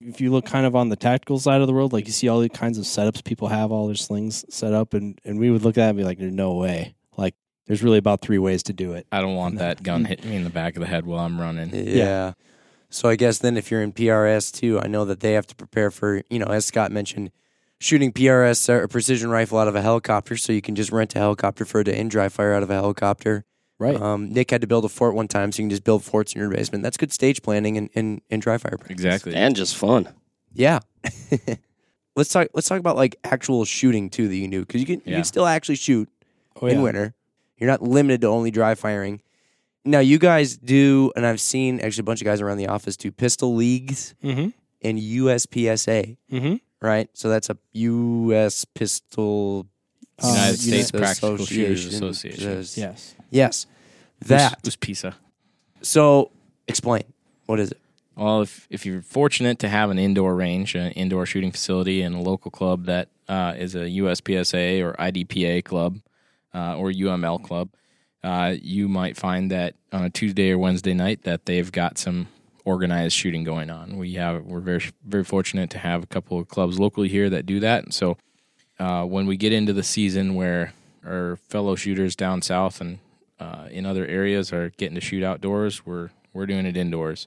if 0.00 0.20
you 0.20 0.30
look 0.30 0.44
kind 0.44 0.66
of 0.66 0.76
on 0.76 0.88
the 0.88 0.96
tactical 0.96 1.38
side 1.38 1.60
of 1.60 1.66
the 1.66 1.72
world, 1.72 1.92
like 1.92 2.06
you 2.06 2.12
see 2.12 2.28
all 2.28 2.40
the 2.40 2.48
kinds 2.48 2.78
of 2.78 2.84
setups 2.84 3.24
people 3.24 3.48
have, 3.48 3.70
all 3.72 3.86
their 3.86 3.96
slings 3.96 4.44
set 4.48 4.72
up, 4.72 4.94
and 4.94 5.20
and 5.24 5.38
we 5.38 5.50
would 5.50 5.62
look 5.62 5.78
at 5.78 5.86
it 5.86 5.90
and 5.90 5.98
be 5.98 6.04
like, 6.04 6.18
"There's 6.18 6.32
no 6.32 6.54
way." 6.54 6.94
Like, 7.16 7.34
there's 7.66 7.82
really 7.82 7.98
about 7.98 8.20
three 8.20 8.38
ways 8.38 8.62
to 8.64 8.72
do 8.72 8.92
it. 8.92 9.06
I 9.12 9.20
don't 9.20 9.36
want 9.36 9.58
that 9.58 9.82
gun 9.82 10.04
mm. 10.04 10.08
hitting 10.08 10.30
me 10.30 10.36
in 10.36 10.44
the 10.44 10.50
back 10.50 10.76
of 10.76 10.80
the 10.80 10.86
head 10.86 11.06
while 11.06 11.20
I'm 11.20 11.40
running. 11.40 11.70
Yeah. 11.72 12.32
So 12.90 13.08
I 13.08 13.16
guess 13.16 13.38
then 13.38 13.56
if 13.56 13.70
you're 13.70 13.82
in 13.82 13.92
PRS 13.92 14.52
too, 14.52 14.78
I 14.78 14.86
know 14.86 15.04
that 15.06 15.20
they 15.20 15.32
have 15.32 15.46
to 15.46 15.54
prepare 15.54 15.90
for, 15.90 16.22
you 16.28 16.38
know, 16.38 16.46
as 16.46 16.66
Scott 16.66 16.92
mentioned, 16.92 17.30
shooting 17.78 18.12
PRS 18.12 18.68
uh, 18.68 18.82
or 18.82 18.88
precision 18.88 19.30
rifle 19.30 19.58
out 19.58 19.66
of 19.66 19.74
a 19.74 19.80
helicopter. 19.80 20.36
So 20.36 20.52
you 20.52 20.60
can 20.60 20.74
just 20.74 20.92
rent 20.92 21.16
a 21.16 21.18
helicopter 21.18 21.64
for 21.64 21.80
it 21.80 21.84
to 21.84 21.98
in 21.98 22.08
dry 22.08 22.28
fire 22.28 22.52
out 22.52 22.62
of 22.62 22.70
a 22.70 22.74
helicopter. 22.74 23.44
Right. 23.82 24.00
Um, 24.00 24.30
Nick 24.30 24.50
had 24.50 24.60
to 24.60 24.66
build 24.66 24.84
a 24.84 24.88
fort 24.88 25.14
one 25.14 25.28
time, 25.28 25.50
so 25.52 25.58
you 25.60 25.64
can 25.64 25.70
just 25.70 25.84
build 25.84 26.04
forts 26.04 26.32
in 26.34 26.40
your 26.40 26.50
basement. 26.50 26.82
That's 26.84 26.96
good 26.96 27.12
stage 27.12 27.42
planning 27.42 27.76
and, 27.76 27.90
and, 27.94 28.20
and 28.30 28.40
dry 28.40 28.56
fire 28.58 28.76
practice. 28.78 28.90
Exactly. 28.92 29.34
and 29.34 29.54
just 29.56 29.76
fun. 29.76 30.08
Yeah. 30.54 30.80
let's 32.16 32.30
talk. 32.30 32.48
Let's 32.54 32.68
talk 32.68 32.78
about 32.78 32.96
like 32.96 33.16
actual 33.24 33.64
shooting 33.64 34.10
too 34.10 34.28
that 34.28 34.34
you 34.36 34.42
can 34.42 34.50
do 34.50 34.60
because 34.60 34.80
you 34.80 34.86
can 34.86 34.96
you 35.04 35.12
Yeah. 35.12 35.16
can 35.18 35.24
still 35.24 35.46
actually 35.46 35.76
shoot 35.76 36.08
Oh, 36.60 36.66
in 36.66 36.76
yeah. 36.78 36.82
winter. 36.82 37.14
You're 37.56 37.70
not 37.70 37.82
limited 37.82 38.20
to 38.22 38.26
only 38.28 38.50
dry 38.50 38.74
firing. 38.74 39.22
Now 39.84 39.98
you 40.00 40.18
guys 40.18 40.56
do, 40.56 41.10
and 41.16 41.26
I've 41.26 41.40
seen 41.40 41.80
actually 41.80 42.02
a 42.02 42.04
bunch 42.04 42.20
of 42.20 42.24
guys 42.24 42.40
around 42.40 42.58
the 42.58 42.68
office 42.68 42.96
do 42.96 43.10
pistol 43.10 43.54
leagues 43.54 44.14
Mm-hmm. 44.22 44.50
and 44.82 44.98
USPSA, 44.98 46.16
Mm-hmm. 46.30 46.54
right? 46.86 47.08
So 47.14 47.28
that's 47.28 47.50
a 47.50 47.56
U.S. 47.72 48.64
Pistol 48.64 49.66
United 50.22 50.38
Uh, 50.38 50.52
States 50.52 50.66
United- 50.92 50.98
Practical 50.98 51.46
Shooters 51.46 51.86
Association. 51.86 52.50
Yes. 52.76 53.14
Yes. 53.30 53.66
That. 54.28 54.58
was 54.64 54.76
PISA. 54.76 55.14
So 55.82 56.30
explain. 56.68 57.04
What 57.46 57.60
is 57.60 57.72
it? 57.72 57.78
Well, 58.16 58.42
if 58.42 58.66
if 58.70 58.84
you're 58.84 59.02
fortunate 59.02 59.58
to 59.60 59.68
have 59.68 59.90
an 59.90 59.98
indoor 59.98 60.34
range, 60.34 60.74
an 60.74 60.92
indoor 60.92 61.26
shooting 61.26 61.50
facility, 61.50 62.02
and 62.02 62.14
a 62.14 62.20
local 62.20 62.50
club 62.50 62.84
that 62.86 63.08
uh, 63.28 63.54
is 63.56 63.74
a 63.74 63.80
USPSA 63.80 64.82
or 64.82 64.92
IDPA 64.94 65.64
club 65.64 66.00
uh, 66.54 66.76
or 66.76 66.90
UML 66.90 67.42
club, 67.42 67.70
uh, 68.22 68.54
you 68.60 68.88
might 68.88 69.16
find 69.16 69.50
that 69.50 69.74
on 69.92 70.04
a 70.04 70.10
Tuesday 70.10 70.50
or 70.50 70.58
Wednesday 70.58 70.94
night 70.94 71.22
that 71.22 71.46
they've 71.46 71.72
got 71.72 71.98
some 71.98 72.28
organized 72.64 73.14
shooting 73.14 73.44
going 73.44 73.70
on. 73.70 73.96
We 73.96 74.14
have 74.14 74.44
we're 74.44 74.60
very 74.60 74.82
very 75.04 75.24
fortunate 75.24 75.70
to 75.70 75.78
have 75.78 76.02
a 76.02 76.06
couple 76.06 76.38
of 76.38 76.48
clubs 76.48 76.78
locally 76.78 77.08
here 77.08 77.30
that 77.30 77.46
do 77.46 77.60
that. 77.60 77.84
And 77.84 77.94
so 77.94 78.18
uh, 78.78 79.04
when 79.04 79.26
we 79.26 79.36
get 79.36 79.52
into 79.52 79.72
the 79.72 79.82
season 79.82 80.34
where 80.34 80.74
our 81.04 81.36
fellow 81.48 81.74
shooters 81.76 82.14
down 82.14 82.42
south 82.42 82.80
and 82.80 82.98
uh, 83.42 83.66
in 83.70 83.84
other 83.86 84.06
areas 84.06 84.52
are 84.52 84.70
getting 84.70 84.94
to 84.94 85.00
shoot 85.00 85.24
outdoors, 85.24 85.84
we're 85.84 86.10
we're 86.32 86.46
doing 86.46 86.64
it 86.64 86.76
indoors. 86.76 87.26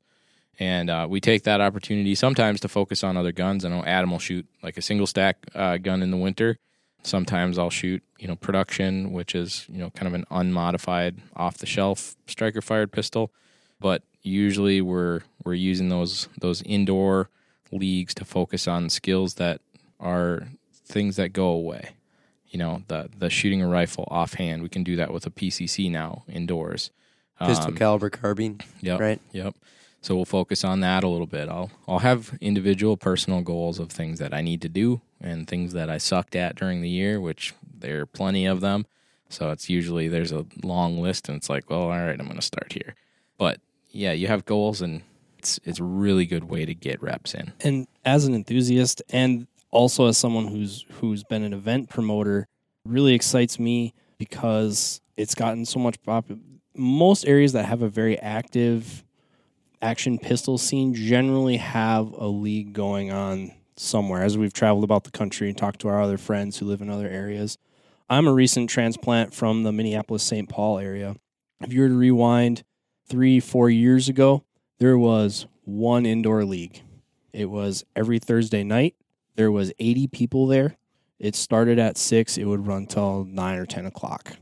And 0.58 0.90
uh, 0.90 1.06
we 1.10 1.20
take 1.20 1.44
that 1.44 1.60
opportunity 1.60 2.16
sometimes 2.16 2.62
to 2.62 2.70
focus 2.70 3.04
on 3.04 3.18
other 3.18 3.34
guns. 3.34 3.66
I 3.66 3.70
know 3.70 3.84
Adam 3.84 4.12
will 4.12 4.20
shoot 4.20 4.48
like 4.64 4.78
a 4.78 4.82
single 4.82 5.06
stack 5.06 5.46
uh, 5.54 5.78
gun 5.78 6.02
in 6.02 6.12
the 6.12 6.18
winter. 6.18 6.58
Sometimes 7.04 7.60
I'll 7.60 7.70
shoot, 7.70 8.02
you 8.18 8.28
know, 8.30 8.38
production, 8.38 9.12
which 9.12 9.36
is 9.36 9.66
you 9.70 9.80
know 9.80 9.90
kind 9.90 10.08
of 10.08 10.14
an 10.14 10.26
unmodified, 10.32 11.18
off 11.36 11.58
the 11.58 11.66
shelf 11.66 12.16
striker 12.28 12.62
fired 12.62 12.94
pistol. 12.94 13.32
But 13.82 14.04
usually 14.22 14.82
we're 14.82 15.22
we're 15.44 15.54
using 15.54 15.90
those 15.90 16.30
those 16.40 16.62
indoor 16.62 17.30
leagues 17.72 18.14
to 18.16 18.26
focus 18.26 18.68
on 18.68 18.90
skills 18.90 19.34
that 19.36 19.60
are 20.00 20.48
things 20.72 21.18
that 21.18 21.34
go 21.34 21.48
away. 21.48 21.96
You 22.56 22.60
know, 22.60 22.84
the 22.88 23.10
the 23.20 23.30
shooting 23.30 23.62
a 23.62 23.68
rifle 23.68 24.08
offhand, 24.10 24.64
we 24.64 24.70
can 24.70 24.82
do 24.86 24.96
that 24.96 25.12
with 25.12 25.26
a 25.26 25.30
PCC 25.30 25.92
now 25.92 26.24
indoors. 26.30 26.90
Pistol 27.38 27.68
Um, 27.72 27.76
caliber 27.76 28.10
carbine, 28.10 28.62
Yep. 28.80 29.00
right? 29.02 29.20
Yep. 29.34 29.56
So 30.02 30.16
we'll 30.16 30.24
focus 30.24 30.64
on 30.64 30.80
that 30.80 31.04
a 31.04 31.10
little 31.10 31.28
bit. 31.28 31.50
I'll 31.50 31.70
I'll 31.86 32.00
have 32.00 32.38
individual 32.40 32.96
personal 32.96 33.42
goals 33.42 33.78
of 33.78 33.90
things 33.90 34.20
that 34.20 34.34
I 34.34 34.40
need 34.42 34.62
to 34.62 34.70
do 34.70 35.02
and 35.20 35.46
things 35.50 35.74
that 35.74 35.90
I 35.90 35.98
sucked 35.98 36.34
at 36.34 36.56
during 36.56 36.80
the 36.82 36.88
year, 36.88 37.20
which 37.20 37.54
there 37.78 38.00
are 38.00 38.06
plenty 38.06 38.46
of 38.46 38.62
them. 38.62 38.86
So 39.28 39.52
it's 39.52 39.70
usually 39.70 40.08
there's 40.08 40.32
a 40.32 40.46
long 40.64 41.02
list 41.02 41.28
and 41.28 41.36
it's 41.36 41.50
like, 41.50 41.70
well, 41.70 41.82
all 41.82 41.90
right, 41.90 42.18
I'm 42.18 42.26
going 42.28 42.38
to 42.38 42.42
start 42.42 42.72
here. 42.72 42.96
But 43.38 43.60
yeah, 43.92 44.14
you 44.14 44.28
have 44.28 44.46
goals 44.46 44.82
and 44.82 45.02
it's 45.40 45.60
it's 45.66 45.82
a 45.82 45.84
really 45.84 46.26
good 46.26 46.46
way 46.46 46.64
to 46.64 46.74
get 46.74 47.02
reps 47.02 47.34
in. 47.34 47.52
and 47.66 47.86
as 48.06 48.24
an 48.26 48.34
enthusiast 48.34 49.02
and 49.10 49.48
also 49.76 50.08
as 50.08 50.18
someone 50.18 50.48
who's 50.48 50.86
who's 50.94 51.24
been 51.24 51.44
an 51.44 51.54
event 51.54 51.90
promoter 51.90 52.48
really 52.86 53.14
excites 53.14 53.60
me 53.60 53.94
because 54.18 55.02
it's 55.18 55.36
gotten 55.36 55.66
so 55.66 55.80
much 55.80 56.02
pop 56.02 56.26
most 56.76 57.26
areas 57.26 57.54
that 57.54 57.66
have 57.66 57.82
a 57.82 57.90
very 57.90 58.18
active 58.20 59.04
action 59.82 60.18
pistol 60.18 60.58
scene 60.58 60.94
generally 60.94 61.58
have 61.58 62.12
a 62.14 62.28
league 62.28 62.74
going 62.74 63.12
on 63.12 63.52
somewhere 63.78 64.24
as 64.24 64.38
we've 64.38 64.54
traveled 64.54 64.84
about 64.84 65.04
the 65.04 65.12
country 65.12 65.50
and 65.50 65.58
talked 65.58 65.82
to 65.82 65.88
our 65.88 66.02
other 66.02 66.18
friends 66.18 66.58
who 66.58 66.66
live 66.66 66.82
in 66.82 66.90
other 66.90 67.10
areas 67.10 67.58
i'm 68.10 68.28
a 68.28 68.34
recent 68.34 68.70
transplant 68.70 69.34
from 69.34 69.64
the 69.64 69.72
minneapolis 69.72 70.24
st 70.24 70.48
paul 70.48 70.80
area 70.80 71.16
if 71.62 71.74
you 71.74 71.82
were 71.82 71.90
to 71.90 71.98
rewind 71.98 72.64
three 73.08 73.40
four 73.40 73.70
years 73.70 74.08
ago 74.08 74.44
there 74.80 74.98
was 74.98 75.46
one 75.66 76.06
indoor 76.06 76.46
league 76.46 76.82
it 77.36 77.50
was 77.50 77.84
every 77.96 78.18
Thursday 78.18 78.64
night. 78.64 78.96
There 79.36 79.52
was 79.52 79.72
80 79.80 80.08
people 80.08 80.48
there. 80.48 80.78
It 81.20 81.36
started 81.36 81.80
at 81.80 81.98
six. 81.98 82.38
It 82.38 82.46
would 82.46 82.68
run 82.68 82.86
till 82.88 83.26
nine 83.26 83.58
or 83.58 83.66
10 83.66 83.86
o'clock 83.86 84.34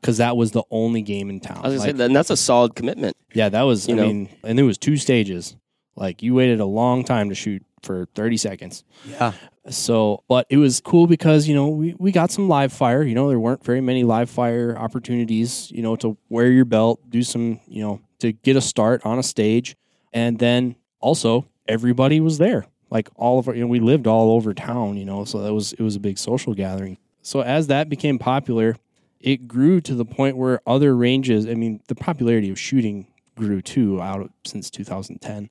because 0.00 0.18
that 0.18 0.36
was 0.36 0.52
the 0.52 0.62
only 0.70 1.02
game 1.02 1.30
in 1.30 1.40
town. 1.40 1.58
I 1.58 1.68
was 1.68 1.74
gonna 1.74 1.78
Like, 1.78 1.86
say, 1.88 1.92
then 1.92 2.12
that's 2.12 2.30
a 2.30 2.36
solid 2.36 2.74
commitment. 2.74 3.16
yeah, 3.34 3.48
that 3.48 3.62
was. 3.62 3.88
you 3.88 3.94
I 3.94 3.96
know. 3.98 4.06
mean, 4.06 4.28
and 4.44 4.56
there 4.58 4.64
was 4.64 4.78
two 4.78 4.96
stages. 4.96 5.56
Like 5.96 6.22
you 6.22 6.34
waited 6.34 6.60
a 6.60 6.64
long 6.64 7.04
time 7.04 7.28
to 7.28 7.34
shoot 7.34 7.62
for 7.82 8.06
30 8.14 8.36
seconds. 8.36 8.84
Yeah. 9.08 9.32
So, 9.68 10.22
but 10.28 10.46
it 10.50 10.56
was 10.56 10.80
cool 10.80 11.06
because, 11.06 11.46
you 11.46 11.54
know, 11.54 11.68
we, 11.68 11.94
we 11.98 12.10
got 12.12 12.30
some 12.32 12.48
live 12.48 12.72
fire. 12.72 13.02
You 13.02 13.14
know, 13.14 13.28
there 13.28 13.38
weren't 13.38 13.64
very 13.64 13.80
many 13.80 14.02
live 14.02 14.28
fire 14.30 14.76
opportunities, 14.76 15.70
you 15.70 15.82
know, 15.82 15.94
to 15.96 16.16
wear 16.28 16.50
your 16.50 16.64
belt, 16.64 17.00
do 17.10 17.22
some, 17.22 17.60
you 17.68 17.82
know, 17.82 18.00
to 18.20 18.32
get 18.32 18.56
a 18.56 18.60
start 18.60 19.04
on 19.04 19.18
a 19.18 19.22
stage. 19.22 19.76
And 20.12 20.38
then 20.38 20.76
also 21.00 21.46
everybody 21.68 22.20
was 22.20 22.38
there. 22.38 22.66
Like 22.92 23.08
all 23.16 23.38
of 23.38 23.48
our, 23.48 23.54
you 23.54 23.62
know, 23.62 23.68
we 23.68 23.80
lived 23.80 24.06
all 24.06 24.32
over 24.32 24.52
town, 24.52 24.98
you 24.98 25.06
know, 25.06 25.24
so 25.24 25.40
that 25.40 25.54
was, 25.54 25.72
it 25.72 25.80
was 25.80 25.96
a 25.96 26.00
big 26.00 26.18
social 26.18 26.52
gathering. 26.52 26.98
So 27.22 27.40
as 27.40 27.68
that 27.68 27.88
became 27.88 28.18
popular, 28.18 28.76
it 29.18 29.48
grew 29.48 29.80
to 29.80 29.94
the 29.94 30.04
point 30.04 30.36
where 30.36 30.60
other 30.66 30.94
ranges, 30.94 31.46
I 31.46 31.54
mean, 31.54 31.80
the 31.88 31.94
popularity 31.94 32.50
of 32.50 32.58
shooting 32.58 33.06
grew 33.34 33.62
too 33.62 34.02
out 34.02 34.20
of, 34.20 34.30
since 34.44 34.68
2010, 34.68 35.48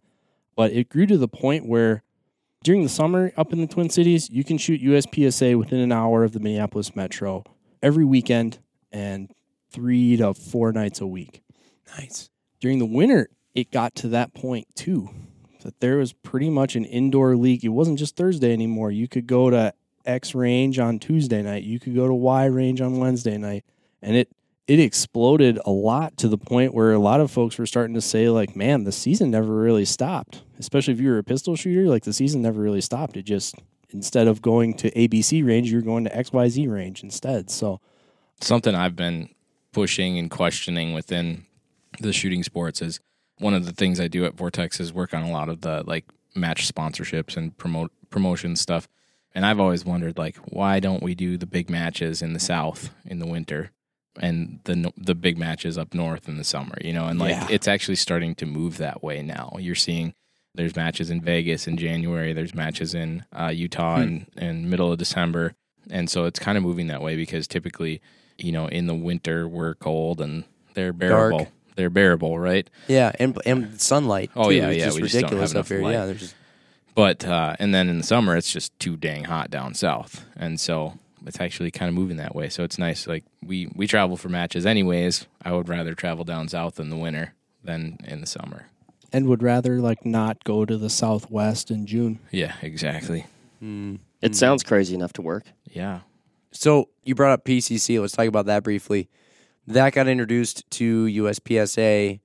but 0.55 0.71
it 0.71 0.87
grew 0.87 1.07
to 1.07 1.17
the 1.17 1.27
point 1.27 1.65
where 1.65 2.03
during 2.63 2.83
the 2.83 2.89
summer 2.89 3.33
up 3.35 3.51
in 3.51 3.59
the 3.59 3.65
Twin 3.65 3.89
Cities, 3.89 4.29
you 4.29 4.43
can 4.43 4.59
shoot 4.59 4.79
USPSA 4.79 5.57
within 5.57 5.79
an 5.79 5.91
hour 5.91 6.23
of 6.23 6.33
the 6.33 6.39
Minneapolis 6.39 6.95
Metro 6.95 7.43
every 7.81 8.05
weekend 8.05 8.59
and 8.91 9.31
three 9.71 10.15
to 10.17 10.35
four 10.35 10.71
nights 10.71 11.01
a 11.01 11.07
week. 11.07 11.41
Nice. 11.97 12.29
During 12.59 12.77
the 12.77 12.85
winter, 12.85 13.29
it 13.55 13.71
got 13.71 13.95
to 13.95 14.09
that 14.09 14.35
point 14.35 14.67
too, 14.75 15.09
that 15.61 15.79
there 15.79 15.97
was 15.97 16.13
pretty 16.13 16.49
much 16.49 16.75
an 16.75 16.85
indoor 16.85 17.35
league. 17.35 17.63
It 17.63 17.69
wasn't 17.69 17.99
just 17.99 18.15
Thursday 18.15 18.53
anymore. 18.53 18.91
You 18.91 19.07
could 19.07 19.27
go 19.27 19.49
to 19.49 19.73
X 20.05 20.33
range 20.35 20.79
on 20.79 20.99
Tuesday 20.99 21.41
night. 21.41 21.63
You 21.63 21.79
could 21.79 21.95
go 21.95 22.07
to 22.07 22.13
Y 22.13 22.45
range 22.45 22.81
on 22.81 22.97
Wednesday 22.97 23.37
night, 23.37 23.65
and 24.01 24.15
it 24.15 24.29
it 24.67 24.79
exploded 24.79 25.59
a 25.65 25.71
lot 25.71 26.15
to 26.17 26.27
the 26.27 26.37
point 26.37 26.73
where 26.73 26.93
a 26.93 26.99
lot 26.99 27.19
of 27.19 27.31
folks 27.31 27.57
were 27.57 27.65
starting 27.65 27.93
to 27.95 28.01
say 28.01 28.29
like, 28.29 28.55
"Man, 28.55 28.83
the 28.83 28.91
season 28.91 29.31
never 29.31 29.53
really 29.55 29.85
stopped." 29.85 30.43
Especially 30.59 30.93
if 30.93 31.01
you 31.01 31.09
were 31.09 31.17
a 31.17 31.23
pistol 31.23 31.55
shooter, 31.55 31.89
like 31.89 32.03
the 32.03 32.13
season 32.13 32.41
never 32.41 32.61
really 32.61 32.81
stopped. 32.81 33.17
It 33.17 33.23
just 33.23 33.55
instead 33.89 34.27
of 34.27 34.41
going 34.41 34.73
to 34.75 34.91
ABC 34.91 35.45
range, 35.45 35.71
you're 35.71 35.81
going 35.81 36.05
to 36.05 36.15
XYZ 36.15 36.71
range 36.71 37.03
instead. 37.03 37.49
So 37.49 37.79
something 38.39 38.73
I've 38.73 38.95
been 38.95 39.29
pushing 39.73 40.17
and 40.17 40.29
questioning 40.29 40.93
within 40.93 41.45
the 41.99 42.13
shooting 42.13 42.43
sports 42.43 42.81
is 42.81 42.99
one 43.41 43.53
of 43.53 43.65
the 43.65 43.73
things 43.73 43.99
I 43.99 44.07
do 44.07 44.23
at 44.25 44.35
Vortex 44.35 44.79
is 44.79 44.93
work 44.93 45.13
on 45.13 45.23
a 45.23 45.31
lot 45.31 45.49
of 45.49 45.61
the 45.61 45.83
like 45.85 46.05
match 46.35 46.67
sponsorships 46.71 47.35
and 47.35 47.57
promote 47.57 47.91
promotion 48.09 48.55
stuff. 48.55 48.87
And 49.33 49.45
I've 49.45 49.59
always 49.59 49.83
wondered 49.85 50.17
like 50.17 50.37
why 50.37 50.79
don't 50.79 51.03
we 51.03 51.15
do 51.15 51.37
the 51.37 51.45
big 51.47 51.69
matches 51.69 52.21
in 52.21 52.33
the 52.33 52.39
south 52.39 52.89
in 53.05 53.19
the 53.19 53.27
winter 53.27 53.71
and 54.19 54.59
the 54.65 54.91
the 54.97 55.15
big 55.15 55.37
matches 55.37 55.77
up 55.77 55.93
north 55.93 56.27
in 56.27 56.37
the 56.37 56.43
summer, 56.43 56.75
you 56.81 56.93
know? 56.93 57.07
And 57.07 57.19
like 57.19 57.31
Yeah. 57.31 57.47
it's 57.49 57.67
actually 57.67 57.95
starting 57.95 58.35
to 58.35 58.45
move 58.45 58.77
that 58.77 59.01
way 59.03 59.21
now. 59.21 59.53
You're 59.59 59.75
seeing 59.75 60.13
there's 60.53 60.75
matches 60.75 61.09
in 61.09 61.21
Vegas 61.21 61.65
in 61.67 61.77
January, 61.77 62.33
there's 62.33 62.53
matches 62.53 62.93
in 62.93 63.23
uh, 63.31 63.47
Utah 63.47 63.97
Hmm. 63.97 64.01
in, 64.03 64.27
in 64.37 64.69
middle 64.69 64.91
of 64.91 64.97
December. 64.99 65.53
And 65.89 66.09
so 66.09 66.25
it's 66.25 66.39
kind 66.39 66.57
of 66.57 66.63
moving 66.63 66.87
that 66.87 67.01
way 67.01 67.15
because 67.15 67.47
typically 67.47 68.01
you 68.37 68.51
know, 68.51 68.67
in 68.67 68.87
the 68.87 68.95
winter 68.95 69.47
we're 69.47 69.75
cold 69.75 70.19
and 70.19 70.43
they're 70.73 70.93
bearable. 70.93 71.37
Dark. 71.39 71.49
They're 71.75 71.89
bearable, 71.89 72.37
right? 72.39 72.69
Yeah, 72.87 73.11
and 73.19 73.37
and 73.45 73.79
sunlight. 73.81 74.31
Oh, 74.35 74.49
too, 74.49 74.55
yeah, 74.55 74.69
is 74.69 74.77
yeah, 74.77 74.85
just 74.85 74.95
we 74.97 75.01
just 75.03 75.13
don't 75.13 75.23
ridiculous 75.23 75.51
have 75.53 75.59
up 75.65 75.65
enough 75.65 75.69
here. 75.69 75.81
light. 75.81 75.91
Yeah, 75.93 76.05
there's 76.05 76.19
just 76.19 76.35
But 76.95 77.25
uh, 77.25 77.55
and 77.59 77.73
then 77.73 77.89
in 77.89 77.97
the 77.97 78.03
summer 78.03 78.35
it's 78.35 78.51
just 78.51 78.77
too 78.79 78.97
dang 78.97 79.25
hot 79.25 79.49
down 79.49 79.73
south, 79.73 80.25
and 80.35 80.59
so 80.59 80.93
it's 81.25 81.39
actually 81.39 81.71
kind 81.71 81.87
of 81.89 81.95
moving 81.95 82.17
that 82.17 82.35
way. 82.35 82.49
So 82.49 82.63
it's 82.63 82.77
nice. 82.77 83.07
Like 83.07 83.23
we 83.45 83.71
we 83.75 83.87
travel 83.87 84.17
for 84.17 84.29
matches 84.29 84.65
anyways. 84.65 85.25
I 85.43 85.53
would 85.53 85.69
rather 85.69 85.93
travel 85.93 86.23
down 86.25 86.49
south 86.49 86.79
in 86.79 86.89
the 86.89 86.97
winter 86.97 87.33
than 87.63 87.97
in 88.05 88.21
the 88.21 88.27
summer. 88.27 88.65
and 89.13 89.27
would 89.27 89.43
rather 89.43 89.79
like 89.79 90.05
not 90.05 90.43
go 90.43 90.65
to 90.65 90.77
the 90.77 90.89
Southwest 90.89 91.69
in 91.71 91.85
June. 91.85 92.19
Yeah, 92.31 92.55
exactly. 92.61 93.25
mm. 93.63 93.99
It 94.21 94.35
sounds 94.35 94.63
crazy 94.63 94.93
enough 94.95 95.13
to 95.13 95.21
work. 95.21 95.43
Yeah. 95.69 95.99
So 96.51 96.89
you 97.03 97.15
brought 97.15 97.31
up 97.33 97.45
PCC. 97.45 97.99
Let's 97.99 98.13
talk 98.13 98.27
about 98.27 98.45
that 98.47 98.63
briefly. 98.63 99.09
That 99.67 99.93
got 99.93 100.07
introduced 100.07 100.69
to 100.71 101.05
USPSA. 101.05 102.19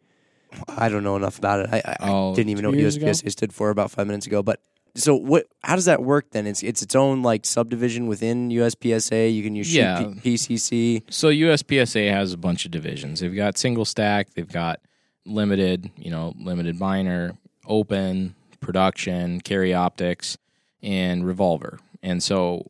I 0.68 0.88
don't 0.88 1.04
know 1.04 1.16
enough 1.16 1.38
about 1.38 1.60
it. 1.60 1.68
I, 1.72 1.82
I, 1.84 1.96
Oh, 2.00 2.34
didn't 2.34 2.50
even 2.50 2.62
know 2.62 2.70
what 2.70 2.78
years 2.78 2.96
ago? 2.96 3.06
USPSA 3.06 3.30
stood 3.30 3.52
for 3.52 3.70
about 3.70 3.90
five 3.90 4.06
minutes 4.06 4.26
ago. 4.26 4.42
But 4.42 4.60
So 4.94 5.14
what? 5.14 5.46
How 5.62 5.74
does 5.74 5.84
that 5.84 6.02
work 6.02 6.30
then? 6.30 6.46
It's 6.46 6.62
it's 6.62 6.80
its 6.82 6.94
own 6.94 7.22
like 7.22 7.44
subdivision 7.44 8.06
within 8.06 8.48
USPSA. 8.48 9.34
You 9.34 9.42
can 9.42 9.54
use 9.54 9.74
Yeah. 9.74 10.12
P- 10.22 10.34
PCC. 10.36 11.02
So 11.10 11.28
USPSA 11.28 12.10
has 12.10 12.32
a 12.32 12.38
bunch 12.38 12.64
of 12.64 12.70
divisions. 12.70 13.20
They've 13.20 13.34
got 13.34 13.58
single 13.58 13.84
stack, 13.84 14.32
they've 14.34 14.48
got 14.50 14.80
limited, 15.26 15.90
you 15.98 16.10
know, 16.10 16.32
limited 16.38 16.78
minor, 16.80 17.36
open, 17.66 18.34
production, 18.60 19.40
carry 19.42 19.74
optics, 19.74 20.38
and 20.82 21.26
revolver. 21.26 21.78
And 22.02 22.22
so 22.22 22.64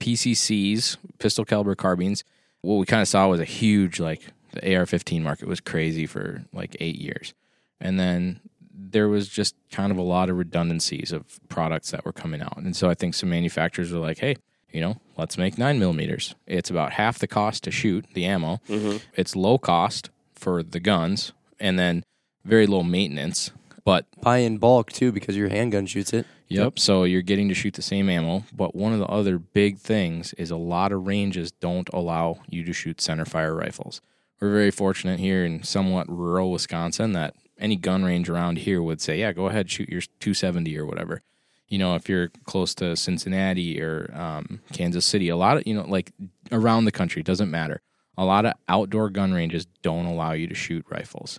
PCCs, 0.00 0.96
pistol 1.18 1.44
caliber 1.44 1.74
carbines, 1.74 2.24
what 2.62 2.76
we 2.76 2.86
kind 2.86 3.02
of 3.02 3.08
saw 3.08 3.28
was 3.28 3.40
a 3.40 3.44
huge 3.44 4.00
like 4.00 4.22
the 4.52 4.76
AR-15 4.76 5.22
market 5.22 5.48
was 5.48 5.60
crazy 5.60 6.06
for 6.06 6.44
like 6.52 6.76
8 6.80 6.96
years. 6.96 7.34
And 7.80 7.98
then 7.98 8.40
there 8.72 9.08
was 9.08 9.28
just 9.28 9.54
kind 9.70 9.92
of 9.92 9.98
a 9.98 10.02
lot 10.02 10.28
of 10.28 10.36
redundancies 10.36 11.12
of 11.12 11.40
products 11.48 11.90
that 11.92 12.04
were 12.04 12.12
coming 12.12 12.42
out. 12.42 12.58
And 12.58 12.74
so 12.74 12.90
I 12.90 12.94
think 12.94 13.14
some 13.14 13.30
manufacturers 13.30 13.92
were 13.92 14.00
like, 14.00 14.18
hey, 14.18 14.36
you 14.72 14.80
know, 14.80 15.00
let's 15.16 15.38
make 15.38 15.58
nine 15.58 15.78
millimeters. 15.78 16.34
It's 16.46 16.70
about 16.70 16.92
half 16.92 17.18
the 17.18 17.26
cost 17.26 17.64
to 17.64 17.70
shoot 17.70 18.04
the 18.14 18.24
ammo. 18.24 18.60
Mm-hmm. 18.68 18.98
It's 19.14 19.36
low 19.36 19.58
cost 19.58 20.10
for 20.34 20.62
the 20.62 20.80
guns 20.80 21.32
and 21.58 21.78
then 21.78 22.04
very 22.44 22.66
low 22.66 22.82
maintenance. 22.82 23.52
But 23.84 24.06
Buy 24.20 24.38
in 24.38 24.58
bulk 24.58 24.92
too 24.92 25.12
because 25.12 25.36
your 25.36 25.48
handgun 25.48 25.86
shoots 25.86 26.12
it. 26.12 26.26
Yep. 26.48 26.78
So 26.78 27.04
you're 27.04 27.22
getting 27.22 27.48
to 27.48 27.54
shoot 27.54 27.74
the 27.74 27.82
same 27.82 28.08
ammo, 28.08 28.44
but 28.52 28.74
one 28.74 28.92
of 28.92 28.98
the 28.98 29.06
other 29.06 29.38
big 29.38 29.78
things 29.78 30.32
is 30.34 30.50
a 30.50 30.56
lot 30.56 30.90
of 30.90 31.06
ranges 31.06 31.52
don't 31.52 31.88
allow 31.92 32.40
you 32.48 32.64
to 32.64 32.72
shoot 32.72 33.00
center 33.00 33.24
fire 33.24 33.54
rifles. 33.54 34.00
We're 34.40 34.52
very 34.52 34.72
fortunate 34.72 35.20
here 35.20 35.44
in 35.44 35.62
somewhat 35.62 36.08
rural 36.10 36.50
Wisconsin 36.50 37.12
that 37.12 37.34
any 37.58 37.76
gun 37.76 38.04
range 38.04 38.28
around 38.28 38.58
here 38.58 38.82
would 38.82 39.00
say, 39.00 39.20
"Yeah, 39.20 39.32
go 39.32 39.46
ahead, 39.46 39.70
shoot 39.70 39.88
your 39.88 40.00
270 40.18 40.76
or 40.76 40.86
whatever." 40.86 41.22
You 41.68 41.78
know, 41.78 41.94
if 41.94 42.08
you're 42.08 42.30
close 42.44 42.74
to 42.76 42.96
Cincinnati 42.96 43.80
or 43.80 44.10
um, 44.14 44.60
Kansas 44.72 45.04
City, 45.04 45.28
a 45.28 45.36
lot 45.36 45.56
of 45.58 45.66
you 45.66 45.74
know, 45.74 45.84
like 45.86 46.10
around 46.50 46.84
the 46.84 46.92
country, 46.92 47.22
doesn't 47.22 47.50
matter. 47.50 47.80
A 48.18 48.24
lot 48.24 48.44
of 48.44 48.54
outdoor 48.68 49.08
gun 49.08 49.32
ranges 49.32 49.66
don't 49.82 50.06
allow 50.06 50.32
you 50.32 50.48
to 50.48 50.54
shoot 50.54 50.84
rifles, 50.90 51.38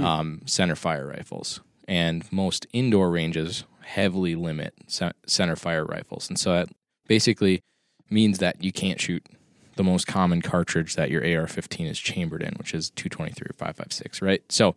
um, 0.00 0.42
center 0.46 0.76
fire 0.76 1.06
rifles, 1.08 1.60
and 1.86 2.30
most 2.32 2.66
indoor 2.72 3.10
ranges 3.10 3.64
heavily 3.82 4.34
limit 4.34 4.74
ce- 4.86 5.12
center 5.26 5.56
fire 5.56 5.84
rifles, 5.84 6.28
and 6.28 6.38
so 6.38 6.52
that 6.52 6.68
basically 7.06 7.62
means 8.10 8.38
that 8.38 8.62
you 8.62 8.72
can't 8.72 9.00
shoot 9.00 9.26
the 9.76 9.84
most 9.84 10.06
common 10.06 10.42
cartridge 10.42 10.96
that 10.96 11.10
your 11.10 11.22
AR-15 11.22 11.90
is 11.90 11.98
chambered 11.98 12.42
in, 12.42 12.54
which 12.54 12.74
is 12.74 12.90
223 12.90 13.46
or 13.48 13.54
556, 13.54 14.20
right? 14.20 14.42
So 14.50 14.76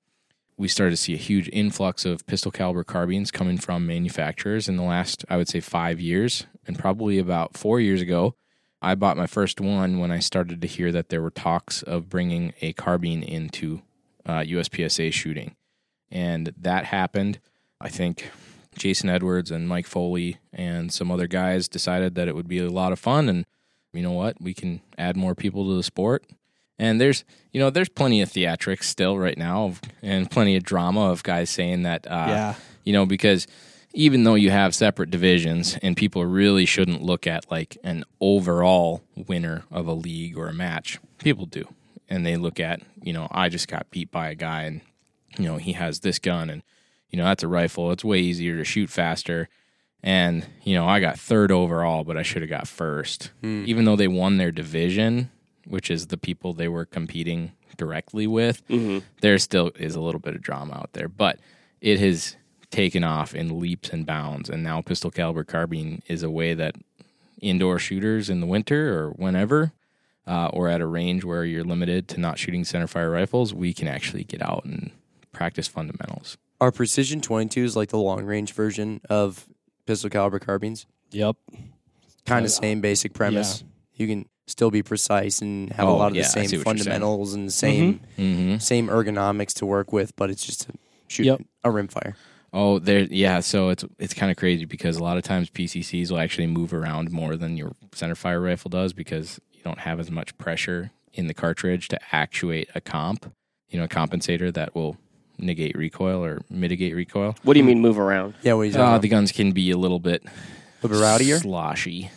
we 0.58 0.68
started 0.68 0.92
to 0.92 0.98
see 0.98 1.14
a 1.14 1.18
huge 1.18 1.50
influx 1.52 2.06
of 2.06 2.26
pistol 2.28 2.52
caliber 2.52 2.84
carbines 2.84 3.32
coming 3.32 3.58
from 3.58 3.86
manufacturers 3.86 4.70
in 4.70 4.78
the 4.78 4.84
last, 4.84 5.26
I 5.30 5.38
would 5.38 5.50
say, 5.50 5.60
five 5.60 6.00
years, 6.00 6.48
and 6.66 6.80
probably 6.80 7.20
about 7.20 7.58
four 7.58 7.80
years 7.80 8.02
ago. 8.02 8.36
I 8.82 8.96
bought 8.96 9.18
my 9.18 9.28
first 9.28 9.60
one 9.60 10.00
when 10.00 10.12
I 10.12 10.20
started 10.20 10.62
to 10.62 10.68
hear 10.68 10.92
that 10.92 11.10
there 11.10 11.22
were 11.22 11.32
talks 11.32 11.82
of 11.84 12.10
bringing 12.10 12.54
a 12.62 12.74
carbine 12.74 13.24
into 13.24 13.82
uh, 14.26 14.40
USPSA 14.40 15.12
shooting. 15.12 15.56
And 16.16 16.54
that 16.62 16.86
happened. 16.86 17.40
I 17.82 17.90
think 17.90 18.32
Jason 18.78 19.10
Edwards 19.10 19.52
and 19.52 19.68
Mike 19.68 19.86
Foley 19.86 20.38
and 20.54 20.92
some 20.94 21.12
other 21.12 21.28
guys 21.28 21.68
decided 21.68 22.16
that 22.16 22.30
it 22.30 22.36
would 22.36 22.48
be 22.48 22.60
a 22.60 22.70
lot 22.70 22.94
of 22.94 23.00
fun. 23.00 23.28
And 23.28 23.46
you 23.94 24.02
know 24.02 24.14
what? 24.14 24.40
We 24.42 24.54
can 24.54 24.80
add 24.98 25.18
more 25.18 25.36
people 25.36 25.66
to 25.68 25.76
the 25.76 25.84
sport. 25.84 26.26
And 26.80 27.00
there's, 27.02 27.26
you 27.52 27.60
know, 27.60 27.70
there's 27.70 27.90
plenty 27.90 28.22
of 28.22 28.30
theatrics 28.30 28.84
still 28.84 29.18
right 29.18 29.38
now, 29.38 29.66
of- 29.66 29.82
and 30.02 30.32
plenty 30.32 30.56
of 30.56 30.64
drama 30.64 31.10
of 31.12 31.24
guys 31.24 31.50
saying 31.50 31.84
that, 31.84 32.06
uh, 32.08 32.26
Yeah. 32.28 32.56
you 32.86 32.94
know, 32.94 33.06
because 33.06 33.46
even 33.94 34.24
though 34.24 34.36
you 34.36 34.52
have 34.52 34.76
separate 34.76 35.10
divisions, 35.10 35.78
and 35.82 35.96
people 35.98 36.26
really 36.26 36.66
shouldn't 36.66 37.02
look 37.02 37.28
at 37.28 37.50
like 37.52 37.78
an 37.84 38.04
overall 38.22 39.04
winner 39.16 39.64
of 39.72 39.88
a 39.88 39.94
league 39.94 40.38
or 40.38 40.48
a 40.48 40.54
match, 40.54 41.00
people 41.18 41.46
do, 41.46 41.66
and 42.10 42.26
they 42.26 42.36
look 42.36 42.60
at, 42.60 42.82
you 43.02 43.14
know, 43.14 43.28
I 43.32 43.48
just 43.50 43.68
got 43.70 43.90
beat 43.92 44.12
by 44.12 44.30
a 44.30 44.36
guy, 44.36 44.64
and 44.64 44.82
you 45.38 45.46
know, 45.46 45.58
he 45.58 45.74
has 45.74 46.00
this 46.02 46.20
gun, 46.20 46.50
and 46.50 46.64
you 47.10 47.18
know, 47.18 47.26
that's 47.26 47.44
a 47.44 47.48
rifle. 47.48 47.92
It's 47.92 48.04
way 48.04 48.20
easier 48.20 48.58
to 48.58 48.64
shoot 48.64 48.90
faster. 48.90 49.48
And, 50.04 50.46
you 50.64 50.76
know, 50.76 50.86
I 50.88 51.00
got 51.00 51.18
third 51.18 51.52
overall, 51.52 52.04
but 52.04 52.16
I 52.18 52.22
should 52.22 52.42
have 52.44 52.50
got 52.50 52.68
first. 52.68 53.32
Even 53.66 53.86
though 53.86 53.96
they 53.96 54.08
won 54.08 54.38
their 54.38 54.52
division, 54.52 55.32
which 55.66 55.90
is 55.90 56.08
the 56.08 56.18
people 56.18 56.54
they 56.54 56.68
were 56.68 56.86
competing 56.86 57.54
directly 57.76 58.28
with, 58.28 58.62
there 59.22 59.38
still 59.40 59.72
is 59.80 59.96
a 59.96 60.02
little 60.02 60.20
bit 60.20 60.36
of 60.36 60.42
drama 60.42 60.74
out 60.76 60.90
there. 60.94 61.08
But 61.08 61.40
it 61.82 62.00
has 62.00 62.36
taken 62.70 63.04
off 63.04 63.34
in 63.34 63.60
leaps 63.60 63.90
and 63.90 64.06
bounds. 64.06 64.48
And 64.50 64.62
now 64.62 64.82
pistol 64.82 65.10
caliber 65.10 65.44
carbine 65.44 66.04
is 66.08 66.22
a 66.22 66.30
way 66.30 66.54
that 66.54 66.76
indoor 67.42 67.80
shooters 67.80 68.30
in 68.30 68.42
the 68.42 68.48
winter 68.48 69.00
or 69.00 69.10
whenever, 69.12 69.72
uh, 70.28 70.48
or 70.54 70.68
at 70.68 70.82
a 70.82 70.86
range 70.86 71.24
where 71.24 71.46
you're 71.46 71.64
limited 71.64 72.08
to 72.10 72.20
not 72.20 72.38
shooting 72.38 72.64
center 72.64 72.88
fire 72.88 73.10
rifles, 73.10 73.54
we 73.56 73.74
can 73.74 73.88
actually 73.88 74.24
get 74.24 74.42
out 74.42 74.66
and 74.66 74.92
practice 75.36 75.68
fundamentals. 75.68 76.38
Are 76.62 76.72
precision 76.72 77.20
22s 77.22 77.76
like 77.76 77.90
the 77.90 77.98
long 77.98 78.24
range 78.26 78.54
version 78.54 79.02
of 79.10 79.46
pistol 79.86 80.10
caliber 80.10 80.40
carbines? 80.40 80.86
Yep. 81.12 81.36
Kind 82.26 82.46
of 82.46 82.52
same 82.52 82.82
basic 82.82 83.14
premise. 83.14 83.64
You 83.94 84.08
can 84.08 84.26
still 84.48 84.72
be 84.72 84.82
precise 84.82 85.42
and 85.42 85.72
have 85.74 85.88
a 85.88 85.92
Oh, 85.92 85.98
lot 85.98 86.12
of 86.12 86.16
yeah, 86.16 86.24
the 86.24 86.30
same 86.30 86.48
see 86.48 86.58
what 86.58 86.66
you're 86.66 86.78
saying. 86.78 86.84
fundamentals 86.86 87.34
and 87.34 87.48
the 87.48 87.52
same 87.52 88.00
Mm-hmm. 88.18 88.58
same 88.58 88.88
ergonomics 88.88 89.54
to 89.56 89.66
work 89.66 89.92
with, 89.92 90.16
but 90.16 90.30
it's 90.30 90.46
just 90.46 90.62
to 90.62 90.74
shoot 91.08 91.26
Yep. 91.26 91.42
a 91.64 91.70
rimfire. 91.70 92.16
Oh, 92.54 92.80
there, 92.80 93.02
yeah. 93.02 93.42
So 93.42 93.70
it's 93.70 93.84
it's 94.00 94.14
kind 94.14 94.32
of 94.32 94.38
crazy 94.38 94.64
because 94.66 94.96
a 94.98 95.04
lot 95.04 95.18
of 95.18 95.24
times 95.24 95.50
PCCs 95.50 96.10
will 96.10 96.20
actually 96.20 96.48
move 96.48 96.74
around 96.74 97.12
more 97.12 97.36
than 97.36 97.58
your 97.58 97.74
center 97.94 98.16
fire 98.16 98.40
rifle 98.40 98.70
does 98.70 98.94
because 98.94 99.40
you 99.52 99.60
don't 99.64 99.80
have 99.80 100.00
as 100.00 100.10
much 100.10 100.38
pressure 100.38 100.92
in 101.14 101.28
the 101.28 101.34
cartridge 101.34 101.90
to 101.90 102.00
actuate 102.12 102.70
a 102.74 102.80
comp, 102.82 103.32
you 103.70 103.78
know, 103.78 103.86
a 103.86 103.90
compensator 103.90 104.54
that 104.54 104.74
will 104.74 104.96
negate 105.38 105.76
recoil 105.78 106.24
or 106.24 106.42
mitigate 106.50 106.96
recoil. 106.96 107.36
What 107.44 107.54
do 107.54 107.60
you 107.60 107.66
mean 107.66 107.80
move 107.82 107.98
around? 108.00 108.36
Yeah, 108.42 108.54
what 108.54 108.68
he's 108.68 108.76
Uh, 108.76 108.98
the 108.98 109.08
guns 109.08 109.32
can 109.32 109.52
be 109.52 109.72
a 109.72 109.78
little 109.78 110.00
bit 110.00 110.24
a 110.26 110.88
little 110.88 110.98
bit 111.00 111.06
rowdier. 111.06 111.40
sloshy. 111.42 112.10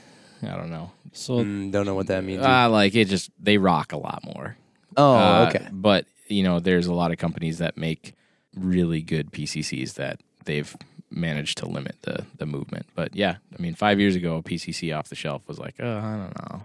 I 0.42 0.56
don't 0.56 0.70
know. 0.70 0.92
So 1.12 1.38
Mm, 1.44 1.72
don't 1.72 1.86
know 1.86 1.94
what 1.94 2.06
that 2.08 2.22
means. 2.24 2.44
Uh, 2.44 2.68
like 2.70 2.94
it 2.94 3.06
just 3.08 3.30
they 3.40 3.58
rock 3.58 3.92
a 3.92 3.96
lot 3.98 4.22
more. 4.24 4.56
oh, 4.96 5.14
Uh, 5.16 5.46
okay. 5.48 5.66
But 5.72 6.06
you 6.28 6.42
know, 6.42 6.60
there's 6.60 6.86
a 6.86 6.92
lot 6.94 7.10
of 7.10 7.18
companies 7.18 7.58
that 7.58 7.76
make 7.76 8.14
really 8.54 9.00
good 9.02 9.32
PCCs 9.32 9.94
that 9.94 10.20
they've 10.44 10.76
managed 11.10 11.56
to 11.58 11.66
limit 11.66 11.96
the 12.02 12.26
the 12.36 12.46
movement. 12.46 12.86
But 12.94 13.16
yeah, 13.16 13.36
I 13.58 13.62
mean, 13.62 13.74
five 13.74 13.98
years 13.98 14.14
ago, 14.14 14.36
a 14.36 14.42
PCC 14.42 14.96
off 14.96 15.08
the 15.08 15.14
shelf 15.16 15.42
was 15.48 15.58
like, 15.58 15.74
oh, 15.80 15.98
I 15.98 16.16
don't 16.16 16.38
know, 16.52 16.62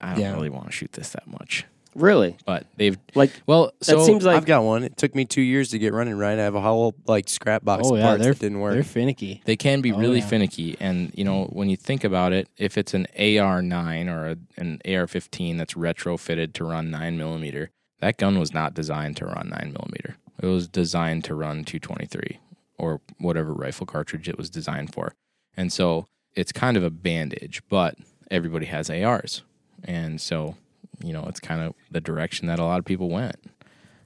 I 0.00 0.10
don't 0.12 0.20
Yeah. 0.20 0.32
really 0.34 0.50
want 0.50 0.66
to 0.66 0.72
shoot 0.72 0.92
this 0.92 1.10
that 1.10 1.26
much. 1.28 1.64
Really? 1.96 2.36
But 2.44 2.66
they've 2.76 2.96
Like 3.14 3.30
well, 3.46 3.72
so 3.80 3.98
that 3.98 4.04
seems 4.04 4.24
like 4.24 4.36
I've 4.36 4.44
got 4.46 4.62
one. 4.64 4.84
It 4.84 4.96
took 4.96 5.14
me 5.14 5.24
two 5.24 5.40
years 5.40 5.70
to 5.70 5.78
get 5.78 5.92
running 5.92 6.16
right. 6.16 6.38
I 6.38 6.42
have 6.42 6.54
a 6.54 6.60
whole 6.60 6.94
like 7.06 7.28
scrap 7.28 7.64
box 7.64 7.82
Oh 7.86 7.94
of 7.94 7.98
yeah, 8.00 8.06
parts 8.06 8.22
they're 8.22 8.34
that 8.34 8.40
didn't 8.40 8.60
work. 8.60 8.74
They're 8.74 8.82
finicky. 8.84 9.42
they 9.44 9.56
can 9.56 9.80
be 9.80 9.92
Oh, 9.92 9.98
really 9.98 10.18
yeah. 10.20 10.26
finicky. 10.26 10.76
And 10.78 11.10
you 11.16 11.24
know, 11.24 11.44
when 11.46 11.68
you 11.70 11.76
think 11.76 12.04
about 12.04 12.32
it, 12.32 12.48
if 12.58 12.76
it's 12.76 12.92
an 12.94 13.06
AR9 13.18 14.08
or 14.08 14.26
a, 14.32 14.36
an 14.60 14.80
AR15 14.84 15.58
that's 15.58 15.74
retrofitted 15.74 16.52
to 16.54 16.64
run 16.64 16.90
nine 16.90 17.16
millimeter, 17.16 17.70
that 18.00 18.18
gun 18.18 18.38
was 18.38 18.52
not 18.52 18.74
designed 18.74 19.16
to 19.18 19.26
run 19.26 19.48
nine 19.48 19.72
millimeter. 19.72 20.16
It 20.42 20.46
was 20.46 20.68
designed 20.68 21.24
to 21.24 21.34
run 21.34 21.64
223 21.64 22.38
or 22.78 23.00
whatever 23.18 23.54
rifle 23.54 23.86
cartridge 23.86 24.28
it 24.28 24.36
was 24.36 24.50
designed 24.50 24.92
for. 24.92 25.14
And 25.56 25.72
so 25.72 26.06
it's 26.34 26.52
kind 26.52 26.76
of 26.76 26.84
a 26.84 26.90
bandage, 26.90 27.62
but 27.70 27.96
everybody 28.30 28.66
has 28.66 28.90
ARs. 28.90 29.42
And 29.84 30.20
so, 30.20 30.56
you 31.02 31.12
know, 31.12 31.24
it's 31.28 31.40
kind 31.40 31.60
of 31.62 31.74
the 31.90 32.00
direction 32.00 32.48
that 32.48 32.58
a 32.58 32.64
lot 32.64 32.78
of 32.78 32.84
people 32.84 33.08
went. 33.10 33.36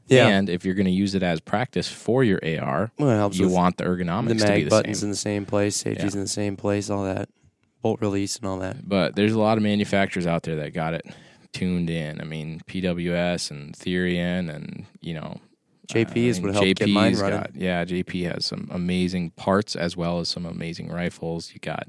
yeah, 0.06 0.26
And 0.28 0.48
if 0.50 0.64
you're 0.64 0.74
going 0.74 0.86
to 0.86 0.90
use 0.92 1.14
it 1.14 1.22
as 1.22 1.40
practice 1.40 1.88
for 1.88 2.24
your 2.24 2.40
AR, 2.44 2.90
well, 2.98 3.30
you 3.32 3.48
want 3.48 3.76
the 3.76 3.84
ergonomics 3.84 4.28
the 4.28 4.34
to 4.34 4.44
be 4.44 4.50
mag 4.50 4.64
the 4.64 4.70
buttons 4.70 4.98
same. 5.00 5.06
in 5.06 5.10
the 5.10 5.16
same 5.16 5.46
place, 5.46 5.76
safety's 5.76 6.14
Yeah. 6.14 6.18
in 6.18 6.24
the 6.24 6.28
same 6.28 6.56
place, 6.56 6.90
all 6.90 7.04
that, 7.04 7.28
bolt 7.82 8.00
release 8.00 8.36
and 8.36 8.46
all 8.46 8.58
that. 8.58 8.88
but 8.88 9.14
there's 9.16 9.32
a 9.32 9.38
lot 9.38 9.56
of 9.56 9.62
manufacturers 9.62 10.26
out 10.26 10.42
there 10.42 10.56
that 10.56 10.72
got 10.74 10.94
it 10.94 11.06
tuned 11.52 11.90
in. 11.90 12.20
I 12.20 12.24
mean, 12.24 12.60
PWS 12.66 13.50
and 13.50 13.74
Therion 13.74 14.54
and 14.54 14.86
you 15.00 15.14
know 15.14 15.38
JP 15.92 16.16
is 16.16 16.38
I 16.38 16.42
what 16.42 16.52
think 16.54 16.64
helped 16.64 16.78
get 16.80 16.88
mine 16.88 17.14
running. 17.16 17.38
got- 17.40 17.56
yeah, 17.56 17.84
JP 17.84 18.32
has 18.32 18.44
some 18.46 18.68
amazing 18.70 19.30
parts 19.30 19.74
as 19.74 19.96
well 19.96 20.20
as 20.20 20.28
some 20.28 20.44
amazing 20.46 20.88
rifles. 20.90 21.52
You 21.52 21.58
got 21.60 21.88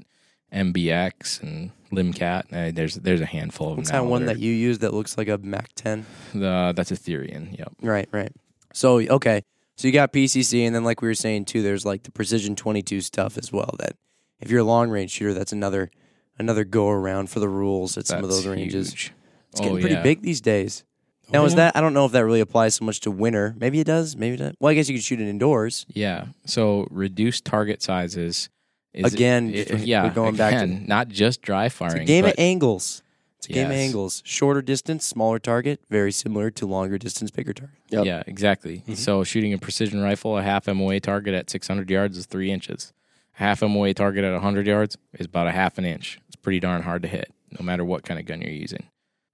MBX 0.52 1.42
and 1.42 1.70
Limcat. 1.92 2.44
Uh, 2.52 2.72
there's 2.74 2.96
there's 2.96 3.20
a 3.20 3.26
handful 3.26 3.68
of 3.68 3.72
them. 3.72 3.76
What's 3.78 3.92
now 3.92 4.02
that 4.04 4.08
one 4.08 4.26
that 4.26 4.38
you 4.38 4.52
use 4.52 4.78
that 4.80 4.94
looks 4.94 5.16
like 5.18 5.28
a 5.28 5.38
Mac 5.38 5.70
10? 5.74 6.06
the, 6.34 6.72
that's 6.74 6.90
a 6.90 6.94
Therion. 6.96 7.58
Yep. 7.58 7.72
Right, 7.82 8.08
right. 8.12 8.32
So 8.72 9.00
okay, 9.00 9.42
so 9.76 9.88
you 9.88 9.92
got 9.92 10.12
PCC, 10.12 10.66
and 10.66 10.74
then 10.74 10.84
like 10.84 11.02
we 11.02 11.08
were 11.08 11.14
saying 11.14 11.44
too, 11.46 11.62
there's 11.62 11.84
like 11.84 12.02
the 12.04 12.10
precision 12.10 12.56
22 12.56 13.00
stuff 13.00 13.36
as 13.38 13.52
well. 13.52 13.74
That 13.78 13.96
if 14.40 14.50
you're 14.50 14.60
a 14.60 14.64
long 14.64 14.90
range 14.90 15.10
shooter, 15.10 15.34
that's 15.34 15.52
another 15.52 15.90
another 16.38 16.64
go 16.64 16.88
around 16.88 17.28
for 17.30 17.40
the 17.40 17.48
rules 17.48 17.96
at 17.98 18.06
some 18.06 18.22
of 18.24 18.30
those 18.30 18.46
ranges. 18.46 18.90
huge. 18.90 19.12
It's 19.50 19.60
getting 19.60 19.76
Oh, 19.76 19.80
pretty 19.80 19.96
yeah. 19.96 20.02
big 20.02 20.22
these 20.22 20.40
days. 20.40 20.84
Now 21.30 21.42
Oh, 21.42 21.44
is 21.44 21.52
yeah. 21.52 21.56
that 21.56 21.76
I 21.76 21.80
don't 21.82 21.92
know 21.94 22.06
if 22.06 22.12
that 22.12 22.24
really 22.24 22.40
applies 22.40 22.74
so 22.74 22.84
much 22.86 23.00
to 23.00 23.10
winter. 23.10 23.54
Maybe 23.58 23.80
it 23.80 23.86
does. 23.86 24.16
Maybe 24.16 24.34
it 24.34 24.38
does. 24.38 24.54
Well, 24.58 24.70
I 24.70 24.74
guess 24.74 24.88
you 24.88 24.94
could 24.96 25.04
shoot 25.04 25.20
it 25.20 25.28
indoors. 25.28 25.84
Yeah. 25.92 26.26
So 26.46 26.88
reduced 26.90 27.44
target 27.44 27.82
sizes 27.82 28.48
Is 28.94 29.06
it- 29.06 29.14
Again, 29.14 29.50
it- 29.54 29.70
we're 29.70 29.78
yeah, 29.78 30.08
going 30.12 30.36
back 30.36 30.58
to- 30.60 30.66
not 30.66 31.08
just 31.08 31.40
dry 31.42 31.68
firing. 31.68 32.02
It's 32.02 32.04
a 32.04 32.06
game 32.06 32.24
but 32.24 32.34
of 32.34 32.38
angles. 32.38 33.02
It's 33.38 33.48
a 33.48 33.52
game 33.54 33.66
of 33.66 33.72
angles. 33.72 34.22
Shorter 34.24 34.62
distance, 34.62 35.04
smaller 35.04 35.38
target, 35.40 35.80
very 35.90 36.12
similar 36.12 36.50
to 36.52 36.66
longer 36.66 36.96
distance, 36.98 37.30
bigger 37.32 37.52
target. 37.52 37.74
Yep. 37.90 38.04
Yeah, 38.04 38.22
exactly. 38.26 38.78
Mm-hmm. 38.78 38.94
So 38.94 39.24
shooting 39.24 39.52
a 39.52 39.58
precision 39.58 40.00
rifle, 40.00 40.38
a 40.38 40.42
half 40.42 40.68
MOA 40.68 41.00
target 41.00 41.34
at 41.34 41.50
600 41.50 41.90
yards 41.90 42.16
is 42.16 42.26
three 42.26 42.52
inches. 42.52 42.92
A 43.34 43.38
half 43.38 43.62
MOA 43.62 43.94
target 43.94 44.22
at 44.24 44.32
100 44.32 44.66
yards 44.66 44.96
is 45.18 45.26
about 45.26 45.48
a 45.48 45.52
half 45.52 45.76
an 45.78 45.84
inch. 45.84 46.20
It's 46.28 46.36
pretty 46.36 46.60
darn 46.60 46.82
hard 46.82 47.02
to 47.02 47.08
hit, 47.08 47.32
no 47.58 47.64
matter 47.64 47.84
what 47.84 48.04
kind 48.04 48.20
of 48.20 48.26
gun 48.26 48.42
you're 48.42 48.50
using. 48.52 48.84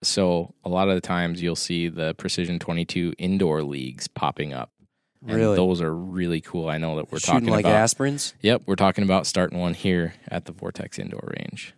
So 0.03 0.55
a 0.65 0.69
lot 0.69 0.89
of 0.89 0.95
the 0.95 1.01
times 1.03 1.43
you'll 1.43 1.57
see 1.57 1.89
the 1.89 2.15
Precision 2.15 2.59
22 2.59 3.13
indoor 3.19 3.63
leagues 3.63 4.07
popping 4.09 4.53
up. 4.55 4.71
And 5.27 5.37
Really? 5.37 5.57
those 5.57 5.81
are 5.83 5.93
really 5.95 6.41
cool. 6.41 6.69
I 6.69 6.79
know 6.79 6.97
that 6.97 7.11
we're 7.11 7.19
Shooting 7.19 7.41
talking 7.41 7.51
like 7.51 7.64
about. 7.64 7.85
aspirins. 7.89 8.35
Yep, 8.41 8.62
we're 8.66 8.77
talking 8.77 9.03
about 9.05 9.27
starting 9.27 9.59
one 9.59 9.75
here 9.75 10.14
at 10.29 10.45
the 10.45 10.53
Vortex 10.53 10.99
Indoor 10.99 11.33
Range. 11.39 11.75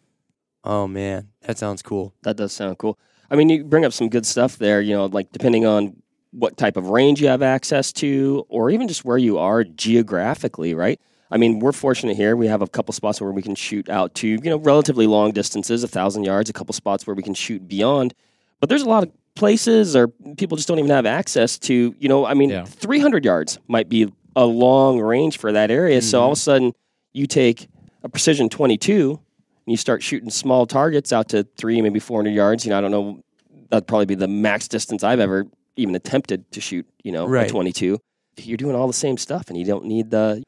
Oh 0.62 0.86
man, 0.86 1.28
that 1.42 1.56
sounds 1.58 1.80
cool. 1.82 2.12
That 2.22 2.36
does 2.36 2.52
sound 2.52 2.76
cool. 2.78 2.98
I 3.30 3.36
mean, 3.36 3.48
you 3.48 3.64
bring 3.64 3.84
up 3.84 3.92
some 3.94 4.08
good 4.10 4.26
stuff 4.26 4.58
there. 4.58 4.80
You 4.82 4.94
know, 4.94 5.06
like 5.06 5.32
depending 5.32 5.64
on 5.64 5.96
what 6.32 6.56
type 6.58 6.76
of 6.76 6.88
range 6.90 7.20
you 7.22 7.28
have 7.28 7.42
access 7.42 7.92
to, 7.94 8.44
or 8.48 8.70
even 8.70 8.86
just 8.88 9.04
where 9.04 9.16
you 9.18 9.38
are 9.38 9.64
geographically, 9.64 10.74
right? 10.74 11.00
I 11.30 11.36
mean, 11.38 11.60
we're 11.60 11.72
fortunate 11.72 12.16
here. 12.16 12.36
We 12.36 12.48
have 12.48 12.60
a 12.60 12.66
couple 12.68 12.92
spots 12.92 13.20
where 13.20 13.30
we 13.30 13.40
can 13.42 13.54
shoot 13.54 13.88
out 13.88 14.14
to, 14.16 14.28
you 14.28 14.38
know, 14.40 14.56
relatively 14.58 15.06
long 15.06 15.30
distances, 15.32 15.82
a 15.84 15.88
thousand 15.88 16.24
yards. 16.24 16.50
A 16.50 16.52
couple 16.52 16.72
spots 16.72 17.06
where 17.06 17.14
we 17.14 17.22
can 17.22 17.34
shoot 17.34 17.66
beyond. 17.68 18.14
But 18.58 18.68
there's 18.68 18.82
a 18.82 18.88
lot 18.88 19.04
of 19.04 19.12
places, 19.34 19.96
or 19.96 20.08
people 20.36 20.56
just 20.56 20.68
don't 20.68 20.78
even 20.78 20.90
have 20.90 21.06
access 21.06 21.58
to. 21.60 21.94
You 21.98 22.08
know, 22.08 22.24
I 22.26 22.34
mean, 22.34 22.50
Yeah. 22.50 22.64
300 22.64 23.24
yards 23.24 23.58
might 23.68 23.88
be 23.88 24.12
a 24.36 24.44
long 24.44 25.00
range 25.00 25.38
for 25.38 25.52
that 25.52 25.70
area. 25.70 26.02
So 26.02 26.20
all 26.20 26.26
of 26.26 26.30
a 26.30 26.34
mm-hmm. 26.34 26.40
sudden, 26.40 26.72
you 27.12 27.26
take 27.26 27.68
a 28.02 28.08
precision 28.08 28.48
22 28.48 29.10
and 29.12 29.18
you 29.66 29.76
start 29.76 30.02
shooting 30.02 30.30
small 30.30 30.66
targets 30.66 31.12
out 31.12 31.28
to 31.30 31.46
three, 31.56 31.80
maybe 31.82 31.98
400 31.98 32.30
yards. 32.30 32.64
You 32.64 32.70
know, 32.70 32.78
I 32.78 32.80
don't 32.80 32.90
know. 32.90 33.22
That'd 33.70 33.86
probably 33.86 34.06
be 34.06 34.14
the 34.14 34.28
max 34.28 34.68
distance 34.68 35.04
I've 35.04 35.20
ever 35.20 35.46
even 35.76 35.94
attempted 35.94 36.50
to 36.52 36.60
shoot. 36.60 36.86
You 37.02 37.12
know, 37.12 37.26
Right. 37.26 37.46
a 37.46 37.50
22. 37.50 37.98
You're 38.36 38.56
doing 38.56 38.74
all 38.74 38.86
the 38.86 38.92
same 38.92 39.16
stuff, 39.18 39.48
and 39.48 39.58
you 39.58 39.64
don't 39.64 39.84
need 39.84 40.10
the 40.10 40.42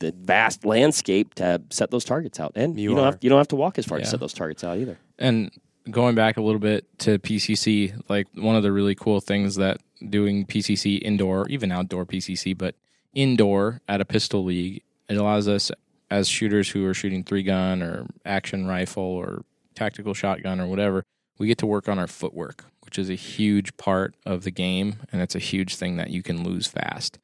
the 0.00 0.12
vast 0.16 0.64
landscape 0.64 1.34
to 1.34 1.60
set 1.70 1.90
those 1.90 2.04
targets 2.04 2.38
out. 2.38 2.52
And 2.54 2.78
You 2.78 2.90
you, 2.90 2.96
don't 2.96 3.04
have 3.04 3.18
you 3.20 3.30
don't 3.30 3.38
have 3.38 3.48
to 3.48 3.56
walk 3.56 3.78
as 3.78 3.86
far 3.86 3.98
to 3.98 4.04
set 4.04 4.20
those 4.20 4.32
targets 4.32 4.62
out 4.62 4.78
either. 4.78 4.98
And 5.18 5.50
going 5.90 6.14
back 6.14 6.36
a 6.36 6.42
little 6.42 6.60
bit 6.60 6.86
to 7.00 7.18
PCC, 7.18 8.00
like 8.08 8.26
one 8.34 8.56
of 8.56 8.62
the 8.62 8.72
really 8.72 8.94
cool 8.94 9.20
things 9.20 9.56
that 9.56 9.80
doing 10.08 10.44
PCC 10.46 11.00
indoor, 11.00 11.48
even 11.48 11.72
outdoor 11.72 12.04
PCC, 12.04 12.56
but 12.56 12.74
indoor 13.14 13.80
at 13.88 14.00
a 14.00 14.04
pistol 14.04 14.44
league, 14.44 14.82
it 15.08 15.16
allows 15.16 15.48
us 15.48 15.70
as 16.10 16.28
shooters 16.28 16.70
who 16.70 16.86
are 16.86 16.94
shooting 16.94 17.24
three 17.24 17.42
gun 17.42 17.82
or 17.82 18.06
action 18.24 18.66
rifle 18.66 19.02
or 19.02 19.44
tactical 19.74 20.14
shotgun 20.14 20.60
or 20.60 20.66
whatever, 20.66 21.04
we 21.38 21.46
get 21.46 21.58
to 21.58 21.66
work 21.66 21.88
on 21.88 21.98
our 21.98 22.06
footwork, 22.06 22.64
which 22.82 22.98
is 22.98 23.10
a 23.10 23.14
huge 23.14 23.76
part 23.76 24.14
of 24.26 24.44
the 24.44 24.50
game, 24.50 24.96
and 25.12 25.22
it's 25.22 25.34
a 25.34 25.40
huge 25.40 25.76
thing 25.76 25.96
that 25.96 26.10
you 26.10 26.22
can 26.22 26.42
lose 26.42 26.66
fast. 26.66 27.18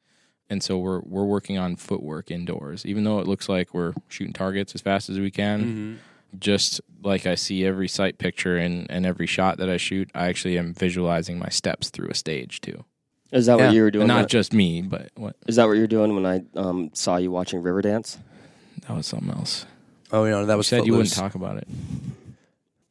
And 0.49 0.61
so 0.61 0.77
we're 0.77 0.99
we're 0.99 1.25
working 1.25 1.57
on 1.57 1.75
footwork 1.75 2.29
indoors, 2.29 2.85
even 2.85 3.03
though 3.03 3.19
it 3.19 3.27
looks 3.27 3.49
like 3.49 3.73
we're 3.73 3.93
shooting 4.07 4.33
targets 4.33 4.75
as 4.75 4.81
fast 4.81 5.09
as 5.09 5.19
we 5.19 5.31
can 5.31 5.59
mm-hmm. 5.61 5.95
Just 6.39 6.81
like 7.03 7.25
I 7.25 7.35
see 7.35 7.65
every 7.65 7.87
sight 7.87 8.17
picture 8.17 8.57
and, 8.57 8.89
and 8.89 9.05
every 9.05 9.27
shot 9.27 9.57
that 9.57 9.69
I 9.69 9.77
shoot, 9.77 10.09
I 10.15 10.27
actually 10.27 10.57
am 10.57 10.73
visualizing 10.73 11.37
my 11.39 11.49
steps 11.49 11.89
through 11.89 12.09
a 12.09 12.15
stage 12.15 12.61
too. 12.61 12.83
Is 13.31 13.45
that 13.47 13.59
Yeah. 13.59 13.65
what 13.67 13.75
you 13.75 13.81
were 13.81 13.91
doing? 13.91 14.07
Not 14.07 14.17
when- 14.21 14.27
just 14.27 14.53
me, 14.53 14.81
but 14.81 15.09
what 15.15 15.35
is 15.47 15.55
that 15.57 15.65
what 15.67 15.73
you're 15.73 15.87
doing 15.87 16.15
when 16.15 16.25
I 16.25 16.43
um, 16.55 16.91
saw 16.93 17.17
you 17.17 17.31
watching 17.31 17.61
Riverdance? 17.61 18.17
that 18.87 18.95
was 18.95 19.07
something 19.07 19.29
else. 19.31 19.65
Oh, 20.11 20.25
you 20.25 20.31
know 20.31 20.45
that 20.45 20.53
You 20.53 20.57
was 20.57 20.67
said 20.67 20.85
you 20.85 20.93
wouldn't 20.93 21.13
talk 21.13 21.35
about 21.35 21.57
it. 21.57 21.67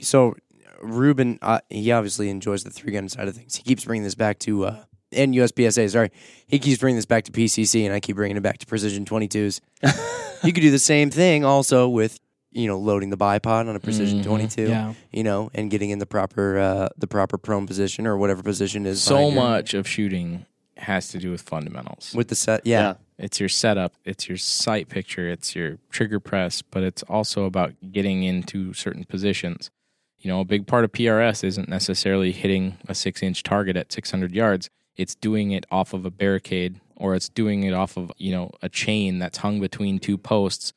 So, 0.00 0.34
Ruben, 0.82 1.38
uh, 1.40 1.60
he 1.70 1.92
obviously 1.92 2.28
enjoys 2.28 2.64
the 2.64 2.70
three 2.70 2.92
gun 2.92 3.08
side 3.08 3.28
of 3.28 3.36
things. 3.36 3.56
He 3.56 3.62
keeps 3.62 3.84
bringing 3.84 4.02
this 4.04 4.14
back 4.14 4.38
to 4.40 4.66
uh, 4.66 4.84
and 5.12 5.34
USPSA. 5.34 5.90
Sorry, 5.90 6.10
he 6.46 6.58
keeps 6.58 6.78
bringing 6.80 6.96
this 6.96 7.06
back 7.06 7.24
to 7.24 7.32
PCC, 7.32 7.84
and 7.84 7.94
I 7.94 8.00
keep 8.00 8.16
bringing 8.16 8.36
it 8.36 8.42
back 8.42 8.58
to 8.58 8.66
Precision 8.66 9.04
22s. 9.04 9.60
you 10.44 10.52
could 10.52 10.60
do 10.60 10.70
the 10.70 10.78
same 10.78 11.10
thing 11.10 11.44
also 11.44 11.88
with 11.88 12.18
you 12.54 12.66
know 12.66 12.78
loading 12.78 13.10
the 13.10 13.16
bipod 13.16 13.68
on 13.68 13.76
a 13.76 13.80
Precision 13.80 14.20
Mhm. 14.20 14.24
22. 14.24 14.68
Yeah. 14.68 14.94
You 15.12 15.24
know, 15.24 15.50
and 15.54 15.70
getting 15.70 15.90
in 15.90 15.98
the 15.98 16.06
proper 16.06 16.58
uh, 16.58 16.88
the 16.96 17.06
proper 17.06 17.36
prone 17.36 17.66
position 17.66 18.06
or 18.06 18.16
whatever 18.16 18.42
position 18.42 18.86
is 18.86 19.02
So 19.02 19.16
behind 19.16 19.34
your- 19.34 19.42
much 19.44 19.74
of 19.74 19.86
shooting 19.88 20.46
has 20.78 21.08
to 21.08 21.18
do 21.18 21.30
with 21.30 21.42
fundamentals. 21.42 22.12
with 22.14 22.28
the 22.28 22.34
set. 22.34 22.66
Yeah, 22.66 22.94
It's 23.18 23.38
your 23.38 23.48
setup, 23.48 23.94
it's 24.04 24.28
your 24.28 24.36
sight 24.38 24.88
picture, 24.88 25.28
it's 25.28 25.54
your 25.54 25.78
trigger 25.90 26.18
press, 26.18 26.62
but 26.62 26.82
it's 26.82 27.02
also 27.04 27.44
about 27.44 27.74
getting 27.92 28.24
into 28.24 28.72
certain 28.72 29.04
positions. 29.04 29.70
You 30.18 30.28
know, 30.30 30.40
a 30.40 30.44
big 30.44 30.66
part 30.66 30.84
of 30.84 30.90
PRS 30.92 31.44
isn't 31.44 31.68
necessarily 31.68 32.32
hitting 32.32 32.76
a 32.88 32.94
six 32.94 33.22
inch 33.22 33.42
target 33.44 33.76
at 33.76 33.92
600 33.92 34.32
yards. 34.34 34.68
It's 34.96 35.14
doing 35.14 35.52
it 35.52 35.64
off 35.70 35.92
of 35.92 36.04
a 36.04 36.10
barricade 36.10 36.80
or 36.96 37.14
it's 37.14 37.28
doing 37.28 37.62
it 37.62 37.72
off 37.72 37.96
of, 37.96 38.10
you 38.18 38.32
know, 38.32 38.50
a 38.62 38.68
chain 38.68 39.18
that's 39.20 39.38
hung 39.38 39.60
between 39.60 39.98
two 40.00 40.16
posts 40.18 40.72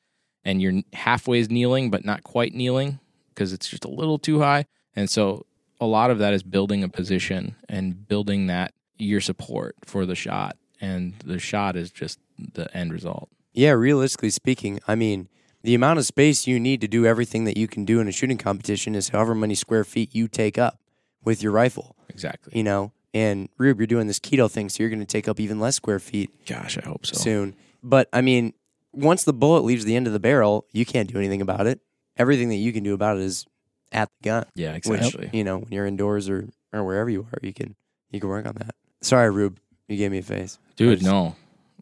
and 0.48 0.62
you're 0.62 0.82
halfway 0.94 1.42
kneeling, 1.44 1.92
but 1.92 2.04
not 2.06 2.24
quite 2.24 2.54
kneeling 2.56 3.00
because 3.30 3.54
it's 3.54 3.68
just 3.68 3.86
a 3.86 3.90
little 3.90 4.18
too 4.18 4.40
high. 4.40 4.66
And 4.96 5.10
so 5.10 5.46
a 5.80 5.86
lot 5.86 6.10
of 6.10 6.18
that 6.20 6.34
is 6.34 6.42
building 6.42 6.84
a 6.84 6.90
position 6.90 7.56
and 7.70 8.08
building 8.08 8.48
that 8.48 8.74
your 8.98 9.22
support 9.22 9.76
for 9.86 10.06
the 10.08 10.16
shot. 10.16 10.58
And 10.82 11.14
the 11.26 11.38
shot 11.40 11.76
is 11.76 11.92
just 11.92 12.20
the 12.54 12.66
end 12.76 12.92
result. 12.94 13.30
yeah. 13.54 13.72
Realistically 13.72 14.32
speaking, 14.32 14.80
I 14.88 14.96
mean. 14.96 15.28
The 15.64 15.76
amount 15.76 16.00
of 16.00 16.06
space 16.06 16.48
you 16.48 16.60
need 16.62 16.80
to 16.82 16.88
do 16.88 17.06
everything 17.06 17.44
that 17.44 17.58
you 17.58 17.68
can 17.68 17.84
do 17.84 18.00
in 18.00 18.08
a 18.08 18.12
shooting 18.12 18.38
competition 18.38 18.96
is 18.96 19.10
however 19.10 19.36
many 19.36 19.54
square 19.56 19.84
feet 19.84 20.16
you 20.16 20.30
take 20.30 20.58
up 20.58 20.80
with 21.26 21.44
your 21.44 21.52
rifle. 21.52 21.96
Exactly. 22.08 22.54
you 22.56 22.64
know. 22.64 22.94
And 23.14 23.50
Rube, 23.58 23.80
you're 23.80 23.88
doing 23.88 24.08
this 24.08 24.20
keto 24.20 24.50
thing, 24.50 24.70
so 24.70 24.82
you're 24.82 24.90
going 24.90 25.02
to 25.02 25.06
take 25.06 25.28
up 25.28 25.40
even 25.42 25.60
less 25.60 25.76
square 25.76 26.00
feet 26.00 26.30
Gosh, 26.46 26.78
I 26.78 26.86
hope 26.88 27.06
so. 27.06 27.16
soon. 27.18 27.56
But 27.84 28.08
I 28.14 28.22
mean, 28.22 28.54
once 28.98 29.24
the 29.24 29.34
bullet 29.34 29.64
leaves 29.64 29.86
the 29.86 29.96
end 29.96 30.08
of 30.08 30.14
the 30.14 30.20
barrel, 30.20 30.66
you 30.72 30.86
can't 30.86 31.12
do 31.12 31.18
anything 31.18 31.42
about 31.42 31.68
it. 31.68 31.80
Everything 32.18 32.50
that 32.50 32.56
you 32.56 32.74
can 32.74 32.84
do 32.84 32.94
about 32.94 33.18
it 33.18 33.24
is 33.24 33.46
at 33.92 34.10
the 34.20 34.28
gun. 34.30 34.46
Yeah, 34.56 34.74
Which 34.74 34.88
exactly. 34.88 35.30
you 35.34 35.44
know, 35.44 35.60
when 35.60 35.72
you're 35.72 35.86
indoors 35.86 36.30
or 36.30 36.50
or 36.74 36.84
wherever 36.84 37.10
you 37.10 37.28
are, 37.32 37.40
you 37.42 37.54
can 37.54 37.76
you 38.12 38.20
can 38.20 38.30
work 38.30 38.46
on 38.46 38.56
that. 38.56 38.76
Sorry, 39.02 39.30
Rube, 39.30 39.60
you 39.88 39.98
gave 39.98 40.12
me 40.12 40.18
a 40.18 40.24
face, 40.24 40.58
Dude, 40.76 41.04
no. 41.04 41.36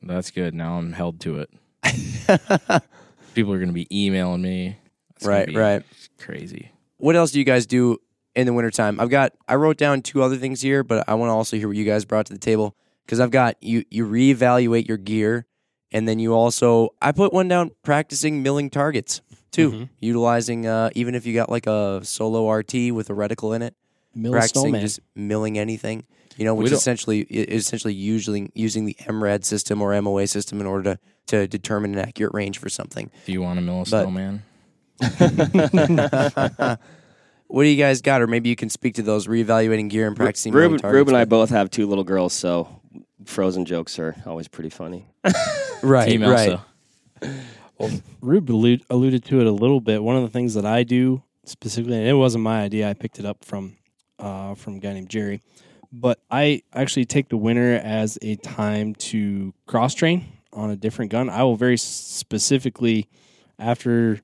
That's 0.03 0.30
good. 0.30 0.53
Now 0.53 0.78
I'm 0.78 0.91
held 0.91 1.20
to 1.22 1.39
it. 1.39 1.49
People 3.34 3.53
are 3.53 3.57
going 3.57 3.70
to 3.70 3.74
be 3.74 3.88
emailing 3.91 4.41
me. 4.41 4.78
It's 5.16 5.26
right, 5.26 5.51
right. 5.53 5.84
Crazy. 6.20 6.72
What 6.97 7.16
else 7.16 7.32
do 7.32 7.39
you 7.39 7.45
guys 7.45 7.66
do 7.66 7.97
in 8.36 8.45
the 8.45 8.53
wintertime? 8.53 8.99
I've 8.99 9.09
got 9.09 9.32
I 9.47 9.55
wrote 9.55 9.78
down 9.78 10.01
two 10.01 10.22
other 10.22 10.36
things 10.38 10.61
here, 10.61 10.84
but 10.84 11.07
I 11.07 11.16
want 11.16 11.30
to 11.30 11.34
also 11.34 11.57
hear 11.57 11.68
what 11.68 11.78
you 11.78 11.86
guys 11.86 12.05
brought 12.05 12.26
to 12.28 12.34
the 12.34 12.39
table 12.39 12.76
because 13.05 13.20
I've 13.20 13.32
got 13.32 13.61
you 13.63 13.84
you 13.89 14.05
reevaluate 14.05 14.88
your 14.88 14.97
gear 14.97 15.45
and 15.95 16.07
then 16.07 16.19
you 16.19 16.33
also 16.33 16.89
I 17.01 17.11
put 17.11 17.31
one 17.33 17.47
down 17.47 17.71
practicing 17.83 18.43
milling 18.43 18.69
targets 18.69 19.21
too, 19.51 19.71
Mhm. 19.71 19.89
utilizing 19.99 20.67
uh, 20.67 20.89
even 20.95 21.15
if 21.15 21.25
you 21.25 21.33
got 21.33 21.49
like 21.49 21.65
a 21.65 22.01
solo 22.03 22.47
RT 22.51 22.91
with 22.91 23.09
a 23.09 23.13
reticle 23.13 23.55
in 23.55 23.61
it, 23.61 23.73
Mill 24.13 24.33
practicing 24.33 24.61
snowman. 24.63 24.81
just 24.81 24.99
milling 25.15 25.57
anything. 25.57 26.03
You 26.37 26.43
know, 26.43 26.53
which 26.53 26.71
essentially 26.73 27.21
is 27.21 27.63
essentially 27.65 27.93
using 27.93 28.51
using 28.53 28.83
the 28.85 28.95
MRAD 29.07 29.45
system 29.45 29.81
or 29.81 29.93
MOA 30.01 30.27
system 30.27 30.59
in 30.59 30.67
order 30.67 30.83
to 30.95 30.99
to 31.27 31.47
determine 31.47 31.93
an 31.97 31.99
accurate 32.07 32.33
range 32.33 32.57
for 32.59 32.67
something. 32.69 33.09
Do 33.25 33.31
you 33.31 33.41
want 33.41 33.57
to 33.57 33.61
mill 33.65 33.81
a 33.81 33.85
But- 33.89 34.03
snowman? 34.03 34.43
What 37.47 37.61
do 37.63 37.69
you 37.69 37.77
guys 37.77 38.01
got? 38.01 38.21
Or 38.23 38.27
maybe 38.27 38.49
you 38.49 38.55
can 38.55 38.69
speak 38.69 38.95
to 38.95 39.03
those 39.03 39.27
reevaluating 39.27 39.87
gear 39.89 40.07
and 40.07 40.15
practicing. 40.15 40.51
milling 40.51 40.71
Ruben, 40.71 40.79
targets 40.81 40.95
Ruben 40.97 41.13
and 41.13 41.21
I 41.21 41.25
both 41.25 41.51
have 41.51 41.69
two 41.69 41.85
little 41.87 42.03
girls, 42.03 42.33
so 42.33 42.67
frozen 43.23 43.65
jokes 43.65 43.99
are 43.99 44.15
always 44.25 44.47
pretty 44.47 44.69
funny. 44.71 45.05
right, 45.84 46.19
right. 46.19 46.59
Well, 47.78 47.91
Rube 48.21 48.49
allude, 48.49 48.84
alluded 48.89 49.26
to 49.26 49.41
it 49.41 49.47
a 49.47 49.51
little 49.51 49.82
bit. 49.82 50.01
One 50.01 50.15
of 50.15 50.23
the 50.23 50.30
things 50.30 50.53
that 50.53 50.65
I 50.65 50.84
do 50.84 51.23
specifically, 51.43 51.97
and 51.97 52.07
it 52.07 52.13
wasn't 52.13 52.43
my 52.43 52.61
idea, 52.61 52.89
I 52.89 52.93
picked 52.93 53.19
it 53.19 53.26
up 53.26 53.43
from 53.43 53.76
uh, 54.17 54.55
from 54.55 54.76
a 54.76 54.80
guy 54.80 54.93
named 54.93 55.09
Jerry. 55.09 55.41
But 55.91 56.19
I 56.32 56.63
actually 56.73 57.05
take 57.05 57.30
the 57.30 57.38
winter 57.38 57.76
as 57.76 58.17
a 58.21 58.36
time 58.36 58.95
to 58.95 59.53
cross 59.65 59.93
train 59.93 60.26
on 60.51 60.69
a 60.69 60.76
different 60.76 61.11
gun. 61.11 61.30
I 61.30 61.43
will 61.43 61.55
very 61.55 61.78
specifically, 61.78 63.07
after 63.59 64.19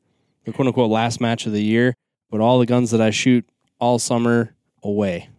the 0.45 0.53
quote 0.53 0.67
unquote 0.67 0.89
last 0.89 1.21
match 1.21 1.45
of 1.45 1.53
the 1.53 1.63
year, 1.63 1.95
put 2.29 2.41
all 2.41 2.59
the 2.59 2.65
guns 2.65 2.91
that 2.91 3.01
I 3.01 3.09
shoot 3.09 3.47
all 3.79 3.99
summer 3.99 4.55
away. 4.83 5.29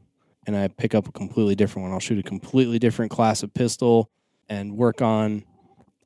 And 0.46 0.56
I 0.56 0.68
pick 0.68 0.94
up 0.94 1.06
a 1.06 1.12
completely 1.12 1.54
different 1.54 1.84
one. 1.84 1.92
I'll 1.92 2.00
shoot 2.00 2.18
a 2.18 2.22
completely 2.22 2.78
different 2.78 3.10
class 3.10 3.42
of 3.42 3.54
pistol 3.54 4.10
and 4.48 4.76
work 4.76 5.00
on 5.00 5.44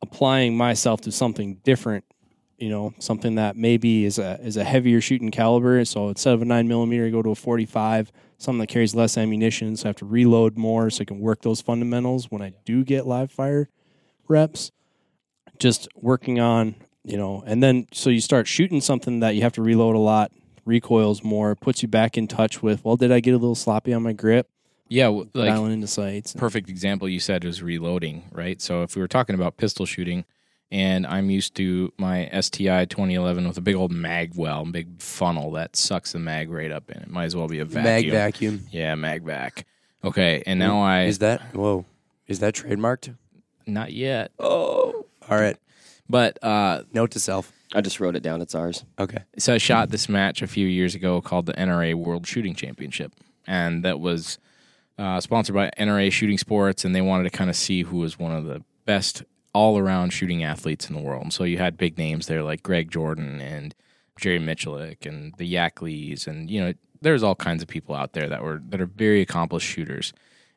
applying 0.03 0.57
myself 0.57 1.01
to 1.01 1.13
something 1.13 1.57
different 1.65 2.05
you 2.59 2.69
know 2.69 2.95
something 2.99 3.35
that 3.35 3.57
maybe 3.57 4.05
is 4.05 4.19
a 4.19 4.41
is 4.41 4.57
a 4.57 4.65
heavier 4.65 5.01
shooting 5.01 5.31
caliber 5.31 5.85
so 5.85 6.09
instead 6.09 6.35
of 6.35 6.43
a 6.43 6.45
9 6.45 6.69
millimeter 6.69 7.07
I 7.07 7.11
go 7.11 7.23
to 7.23 7.31
a 7.31 7.35
45 7.35 8.13
something 8.39 8.61
that 8.61 8.69
carries 8.69 8.95
less 8.95 9.17
ammunition 9.19 9.77
so 9.77 9.87
i 9.87 9.89
have 9.89 9.97
to 9.97 10.07
reload 10.07 10.57
more 10.57 10.91
so 10.91 11.03
i 11.03 11.05
can 11.05 11.21
work 11.21 11.43
those 11.43 11.61
fundamentals 11.61 12.31
when 12.31 12.43
i 12.43 12.53
do 12.65 12.85
get 12.85 13.07
live 13.07 13.31
fire 13.31 13.69
reps 14.29 14.73
just 15.59 15.89
working 15.97 16.39
on 16.41 16.77
you 17.07 17.17
know, 17.17 17.45
and 17.47 17.63
then 17.63 17.87
so 17.93 18.11
you 18.11 18.21
start 18.21 18.49
shooting 18.49 18.81
something 18.81 19.21
that 19.21 19.37
you 19.37 19.43
have 19.43 19.53
to 19.53 19.63
reload 19.63 19.95
a 19.95 20.01
lot, 20.01 20.33
recoils 20.65 21.23
more, 21.23 21.55
puts 21.55 21.81
you 21.81 21.89
back 21.89 22.19
in 22.19 22.27
touch 22.27 22.63
with. 22.63 22.85
Well, 22.85 22.97
did 22.97 23.13
I 23.13 23.21
get 23.21 23.31
a 23.31 23.39
little 23.39 23.55
sloppy 23.55 23.93
on 23.93 24.03
my 24.03 24.13
grip? 24.13 24.49
Yeah, 24.89 25.07
w- 25.07 25.29
like 25.35 25.49
dialing 25.51 25.73
into 25.73 25.87
sights. 25.87 26.33
perfect 26.35 26.69
example 26.69 27.09
you 27.09 27.21
said 27.21 27.45
was 27.45 27.63
reloading, 27.63 28.25
right? 28.33 28.61
So 28.63 28.83
if 28.83 28.95
we 28.97 29.03
were 29.03 29.09
talking 29.09 29.35
about 29.35 29.57
pistol 29.57 29.87
shooting, 29.87 30.25
and 30.71 31.07
I'm 31.07 31.31
used 31.31 31.55
to 31.57 31.93
my 31.99 32.29
STI 32.41 32.85
2011 32.87 33.47
with 33.49 33.57
a 33.57 33.61
big 33.61 33.75
old 33.77 33.93
mag 33.93 34.33
well, 34.37 34.65
big 34.65 35.01
funnel 35.01 35.53
that 35.53 35.77
sucks 35.77 36.13
the 36.13 36.19
mag 36.19 36.51
right 36.51 36.71
up 36.73 36.91
in 36.91 36.99
it. 37.03 37.09
Might 37.09 37.25
as 37.25 37.37
well 37.37 37.49
be 37.49 37.59
a 37.61 37.65
vacuum. 37.65 37.85
Mag 37.85 38.11
vacuum. 38.11 38.67
Yeah, 38.71 38.95
mag 38.97 39.23
vac. 39.25 39.65
Okay, 40.05 40.43
and 40.47 40.59
now 40.59 40.81
I 40.81 41.05
Is 41.05 41.19
that 41.19 41.41
whoa? 41.55 41.85
Is 42.29 42.39
that 42.41 42.55
trademarked? 42.55 43.17
not 43.69 43.93
yet, 43.93 44.31
Oh, 44.39 45.05
all 45.29 45.39
right. 45.41 45.57
but 46.09 46.39
uh, 46.45 46.83
Note 46.93 47.11
to 47.13 47.21
self. 47.21 47.53
I 47.75 47.81
just 47.81 47.99
wrote 47.99 48.15
it 48.15 48.23
down. 48.23 48.41
It's 48.41 48.55
ours. 48.55 48.85
Okay. 48.99 49.25
so 49.39 49.55
I 49.55 49.59
shot 49.59 49.91
this 49.91 50.09
match 50.09 50.41
a 50.43 50.47
few 50.47 50.69
years 50.69 50.95
ago 50.95 51.21
called 51.21 51.47
the 51.47 51.53
NRA 51.55 51.95
World 51.95 52.25
Shooting 52.27 52.55
Championship, 52.55 53.13
and 53.47 53.85
that 53.85 53.99
was 53.99 54.39
uh, 54.99 55.21
sponsored 55.21 55.55
by 55.55 55.71
NRA 55.79 56.11
Shooting 56.11 56.39
Sports, 56.39 56.85
and 56.85 56.95
they 56.95 57.01
wanted 57.01 57.25
to 57.25 57.31
kind 57.31 57.51
of 57.51 57.57
see 57.57 57.83
who 57.83 57.99
was 57.99 58.19
one 58.19 58.33
of 58.33 58.45
the 58.45 58.63
best 58.85 59.23
all-around 59.53 60.11
shooting 60.11 60.45
athletes 60.45 60.89
in 60.89 60.95
the 60.95 61.03
world. 61.03 61.33
So 61.33 61.45
you 61.45 61.59
had 61.59 61.77
big 61.77 61.97
names 61.97 62.27
there 62.27 62.43
like 62.43 62.63
Greg 62.63 62.91
Jordan 62.91 63.41
and 63.41 63.75
Jerry 64.19 64.39
Miculek 64.39 65.07
and 65.07 65.35
the 65.39 65.53
Yackleys, 65.53 66.27
and 66.27 66.51
you 66.51 66.61
know 66.61 66.75
there's 67.01 67.23
all 67.23 67.35
kinds 67.35 67.63
of 67.63 67.69
people 67.69 67.95
out 67.95 68.13
there 68.13 68.29
that 68.29 68.43
were 68.43 68.63
that 68.69 68.81
are 68.81 68.87
very 68.87 69.21
accomplished 69.21 69.67
shooters, 69.69 70.13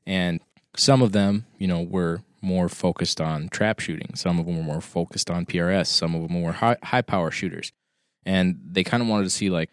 and 0.05 0.39
some 0.75 1.01
of 1.01 1.11
them, 1.11 1.45
you 1.57 1.67
know, 1.67 1.81
were 1.81 2.21
more 2.41 2.69
focused 2.69 3.19
on 3.19 3.49
trap 3.49 3.79
shooting. 3.79 4.15
Some 4.15 4.39
of 4.39 4.45
them 4.45 4.57
were 4.57 4.63
more 4.63 4.81
focused 4.81 5.29
on 5.29 5.45
PRS. 5.45 5.87
Some 5.87 6.15
of 6.15 6.27
them 6.27 6.41
were 6.41 6.53
high, 6.53 6.77
high 6.83 7.01
power 7.01 7.31
shooters. 7.31 7.71
And 8.25 8.59
they 8.63 8.83
kind 8.83 9.01
of 9.01 9.09
wanted 9.09 9.25
to 9.25 9.29
see, 9.29 9.49
like, 9.49 9.69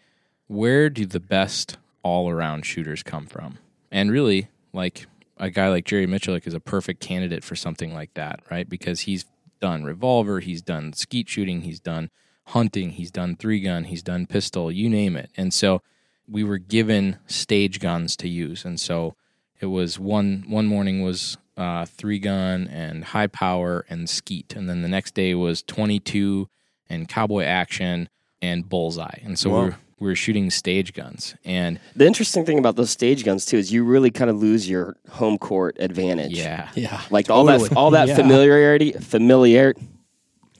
where 0.47 0.89
do 0.89 1.05
the 1.05 1.19
best 1.19 1.77
all 2.03 2.29
around 2.29 2.65
shooters 2.65 3.03
come 3.03 3.25
from? 3.25 3.57
And 3.91 4.11
really, 4.11 4.47
like, 4.77 5.07
a 5.37 5.49
guy 5.49 5.67
like 5.69 5.85
Jerry 5.85 6.07
Miculek 6.07 6.47
is 6.47 6.53
a 6.53 6.59
perfect 6.59 7.01
candidate 7.01 7.43
for 7.43 7.55
something 7.55 7.93
like 7.93 8.13
that, 8.13 8.39
right? 8.49 8.67
Because 8.67 9.01
he's 9.01 9.25
done 9.59 9.83
revolver, 9.83 10.39
he's 10.39 10.61
done 10.61 10.93
skeet 10.93 11.27
shooting, 11.29 11.61
he's 11.61 11.79
done 11.79 12.09
hunting, 12.45 12.91
he's 12.91 13.11
done 13.11 13.35
three 13.35 13.59
gun, 13.59 13.83
he's 13.83 14.01
done 14.03 14.25
pistol, 14.25 14.71
you 14.71 14.89
name 14.89 15.15
it. 15.15 15.29
And 15.35 15.53
so 15.53 15.81
we 16.29 16.43
were 16.43 16.57
given 16.57 17.17
stage 17.27 17.79
guns 17.79 18.15
to 18.17 18.27
use. 18.27 18.65
And 18.65 18.79
so 18.79 19.15
it 19.59 19.67
was 19.67 19.99
one 19.99 20.45
one 20.47 20.65
morning 20.65 21.03
was 21.03 21.37
uh, 21.55 21.85
three 21.85 22.19
gun 22.19 22.67
and 22.67 23.03
high 23.03 23.27
power 23.27 23.85
and 23.89 24.09
skeet, 24.09 24.55
and 24.55 24.69
then 24.69 24.81
the 24.83 24.87
next 24.87 25.13
day 25.15 25.33
was 25.35 25.61
twenty 25.63 25.99
two 25.99 26.49
and 26.89 27.07
cowboy 27.07 27.43
action 27.43 28.09
and 28.41 28.69
bullseye. 28.69 29.19
And 29.23 29.37
so 29.37 29.49
Wow. 29.49 29.59
we 29.59 29.65
were 29.69 29.77
we 29.99 30.07
were 30.07 30.15
shooting 30.15 30.49
stage 30.51 30.93
guns, 30.93 31.35
and 31.43 31.79
The 31.95 32.05
interesting 32.05 32.45
thing 32.45 32.59
about 32.59 32.75
those 32.75 32.89
stage 32.91 33.23
guns 33.23 33.45
too 33.45 33.57
is 33.57 33.71
you 33.71 33.83
really 33.83 34.11
kind 34.11 34.29
of 34.29 34.37
lose 34.37 34.69
your 34.69 34.95
home 35.09 35.37
court 35.37 35.77
advantage. 35.79 36.31
yeah, 36.37 36.69
Yeah. 36.75 37.01
Like 37.09 37.29
all 37.29 37.45
that, 37.45 37.59
Totally. 37.59 37.75
all 37.75 37.91
that 37.91 38.07
Yeah. 38.09 38.15
familiarity, 38.15 38.91
familiar. 38.91 39.73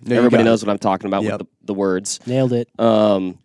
No, 0.02 0.14
you 0.14 0.18
everybody 0.18 0.44
got 0.44 0.50
knows 0.50 0.64
what 0.66 0.72
I'm 0.72 0.78
talking 0.80 1.08
about 1.08 1.24
Yep. 1.24 1.32
with 1.32 1.40
the, 1.42 1.48
the 1.66 1.74
words. 1.74 2.20
Nailed 2.26 2.54
it. 2.54 2.68
Um, 2.80 3.38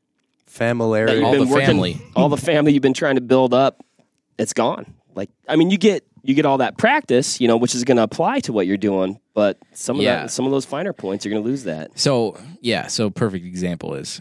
familiarity. 0.47 1.23
All 1.23 1.33
the 1.33 1.47
working- 1.47 1.67
family. 1.67 1.99
all 2.17 2.29
the 2.29 2.37
family 2.37 2.73
you've 2.73 2.83
been 2.83 2.95
trying 2.95 3.17
to 3.17 3.21
build 3.21 3.53
up, 3.55 3.83
it's 4.39 4.53
gone. 4.53 4.87
Like, 5.15 5.31
I 5.49 5.57
mean, 5.57 5.71
you 5.71 5.79
get 5.79 6.05
you 6.25 6.35
get 6.35 6.47
all 6.47 6.59
that 6.59 6.79
practice, 6.79 7.41
you 7.41 7.49
know, 7.49 7.57
which 7.57 7.75
is 7.75 7.83
going 7.83 7.97
to 7.97 8.03
apply 8.05 8.39
to 8.41 8.53
what 8.53 8.65
you're 8.67 8.77
doing, 8.77 9.19
but 9.35 9.59
some 9.75 9.97
of 9.97 10.03
Yeah. 10.05 10.23
that, 10.23 10.31
some 10.31 10.45
of 10.47 10.53
those 10.53 10.65
finer 10.65 10.93
points, 10.93 11.25
you're 11.25 11.33
going 11.33 11.43
to 11.43 11.49
lose 11.49 11.65
that. 11.65 11.99
So 11.99 12.39
yeah, 12.61 12.87
so 12.87 13.11
perfect 13.11 13.45
example 13.45 13.95
is 13.95 14.21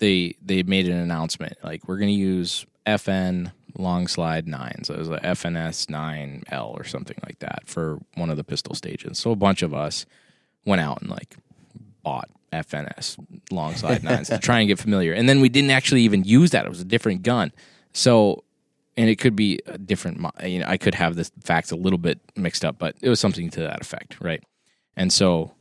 they 0.00 0.34
they 0.42 0.62
made 0.64 0.88
an 0.88 0.98
announcement 0.98 1.56
like 1.62 1.86
we're 1.86 1.98
going 1.98 2.08
to 2.08 2.14
use 2.14 2.66
FN 2.86 3.52
long 3.78 4.08
slide 4.08 4.48
nine, 4.48 4.82
so 4.82 4.94
it 4.94 4.98
was 4.98 5.08
a 5.08 5.18
FNS 5.18 5.88
nine 5.88 6.42
L 6.50 6.74
or 6.76 6.84
something 6.84 7.16
like 7.24 7.38
that 7.38 7.62
for 7.66 8.00
one 8.16 8.28
of 8.28 8.36
the 8.36 8.44
pistol 8.44 8.74
stages. 8.74 9.18
So 9.18 9.30
a 9.30 9.36
bunch 9.36 9.62
of 9.62 9.72
us 9.72 10.06
went 10.64 10.80
out 10.80 11.00
and 11.00 11.10
like 11.10 11.36
bought 12.02 12.28
FNS 12.52 13.16
long 13.52 13.76
slide 13.76 14.02
nines 14.02 14.28
to 14.28 14.38
try 14.38 14.58
and 14.58 14.68
get 14.68 14.78
familiar, 14.78 15.12
and 15.12 15.28
then 15.28 15.40
we 15.40 15.48
didn't 15.48 15.70
actually 15.70 16.02
even 16.02 16.24
use 16.24 16.50
that; 16.50 16.66
it 16.66 16.68
was 16.68 16.80
a 16.80 16.84
different 16.84 17.22
gun. 17.22 17.52
So. 17.92 18.42
And 18.96 19.08
it 19.08 19.16
could 19.16 19.34
be 19.34 19.60
a 19.64 19.78
different, 19.78 20.20
you 20.44 20.58
know, 20.58 20.66
I 20.68 20.76
could 20.76 20.94
have 20.96 21.14
the 21.14 21.30
facts 21.42 21.70
a 21.70 21.76
little 21.76 21.96
bit 21.96 22.18
mixed 22.36 22.66
up, 22.66 22.78
but 22.78 22.96
it 23.00 23.08
was 23.08 23.18
something 23.18 23.48
to 23.50 23.60
that 23.60 23.80
effect, 23.80 24.20
right? 24.20 24.42
And 24.94 25.10
so 25.10 25.52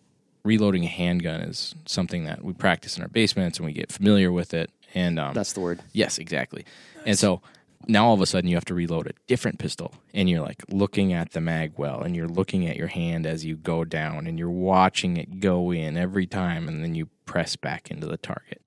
reloading 0.43 0.83
a 0.83 0.87
handgun 0.87 1.41
is 1.41 1.75
something 1.85 2.25
that 2.25 2.43
we 2.43 2.53
practice 2.53 2.97
in 2.97 3.03
our 3.03 3.09
basements 3.09 3.57
and 3.57 3.65
we 3.65 3.73
get 3.73 3.91
familiar 3.91 4.31
with 4.31 4.53
it. 4.53 4.71
And 4.95 5.19
um, 5.19 5.33
That's 5.33 5.53
the 5.53 5.59
word. 5.59 5.79
yes, 5.93 6.17
exactly. 6.17 6.65
And 7.05 7.17
so 7.17 7.41
now 7.87 8.07
all 8.07 8.13
of 8.13 8.21
a 8.21 8.25
sudden 8.25 8.49
you 8.49 8.55
have 8.55 8.65
to 8.65 8.73
reload 8.73 9.07
a 9.07 9.13
different 9.27 9.59
pistol 9.59 9.93
and 10.13 10.29
you're 10.29 10.41
like 10.41 10.63
looking 10.69 11.13
at 11.13 11.31
the 11.31 11.41
mag 11.41 11.73
well 11.77 12.01
and 12.01 12.15
you're 12.15 12.27
looking 12.27 12.67
at 12.67 12.75
your 12.75 12.87
hand 12.87 13.25
as 13.25 13.45
you 13.45 13.55
go 13.55 13.83
down 13.83 14.27
and 14.27 14.37
you're 14.37 14.49
watching 14.49 15.17
it 15.17 15.39
go 15.39 15.71
in 15.71 15.97
every 15.97 16.25
time 16.25 16.67
and 16.67 16.83
then 16.83 16.95
you 16.95 17.07
press 17.25 17.55
back 17.55 17.89
into 17.91 18.07
the 18.07 18.17
target. 18.17 18.61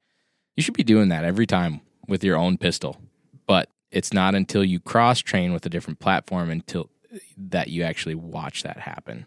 You 0.56 0.62
should 0.62 0.74
be 0.76 0.84
doing 0.84 1.08
that 1.08 1.24
every 1.24 1.46
time 1.46 1.80
with 2.06 2.22
your 2.22 2.36
own 2.36 2.58
pistol. 2.58 3.00
But 3.46 3.68
it's 3.90 4.12
not 4.12 4.34
until 4.34 4.64
you 4.64 4.80
cross 4.80 5.20
train 5.20 5.52
with 5.52 5.66
a 5.66 5.70
different 5.70 5.98
platform 5.98 6.50
until 6.50 6.88
that 7.36 7.68
you 7.68 7.82
actually 7.82 8.14
watch 8.14 8.62
that 8.62 8.78
happen. 8.78 9.26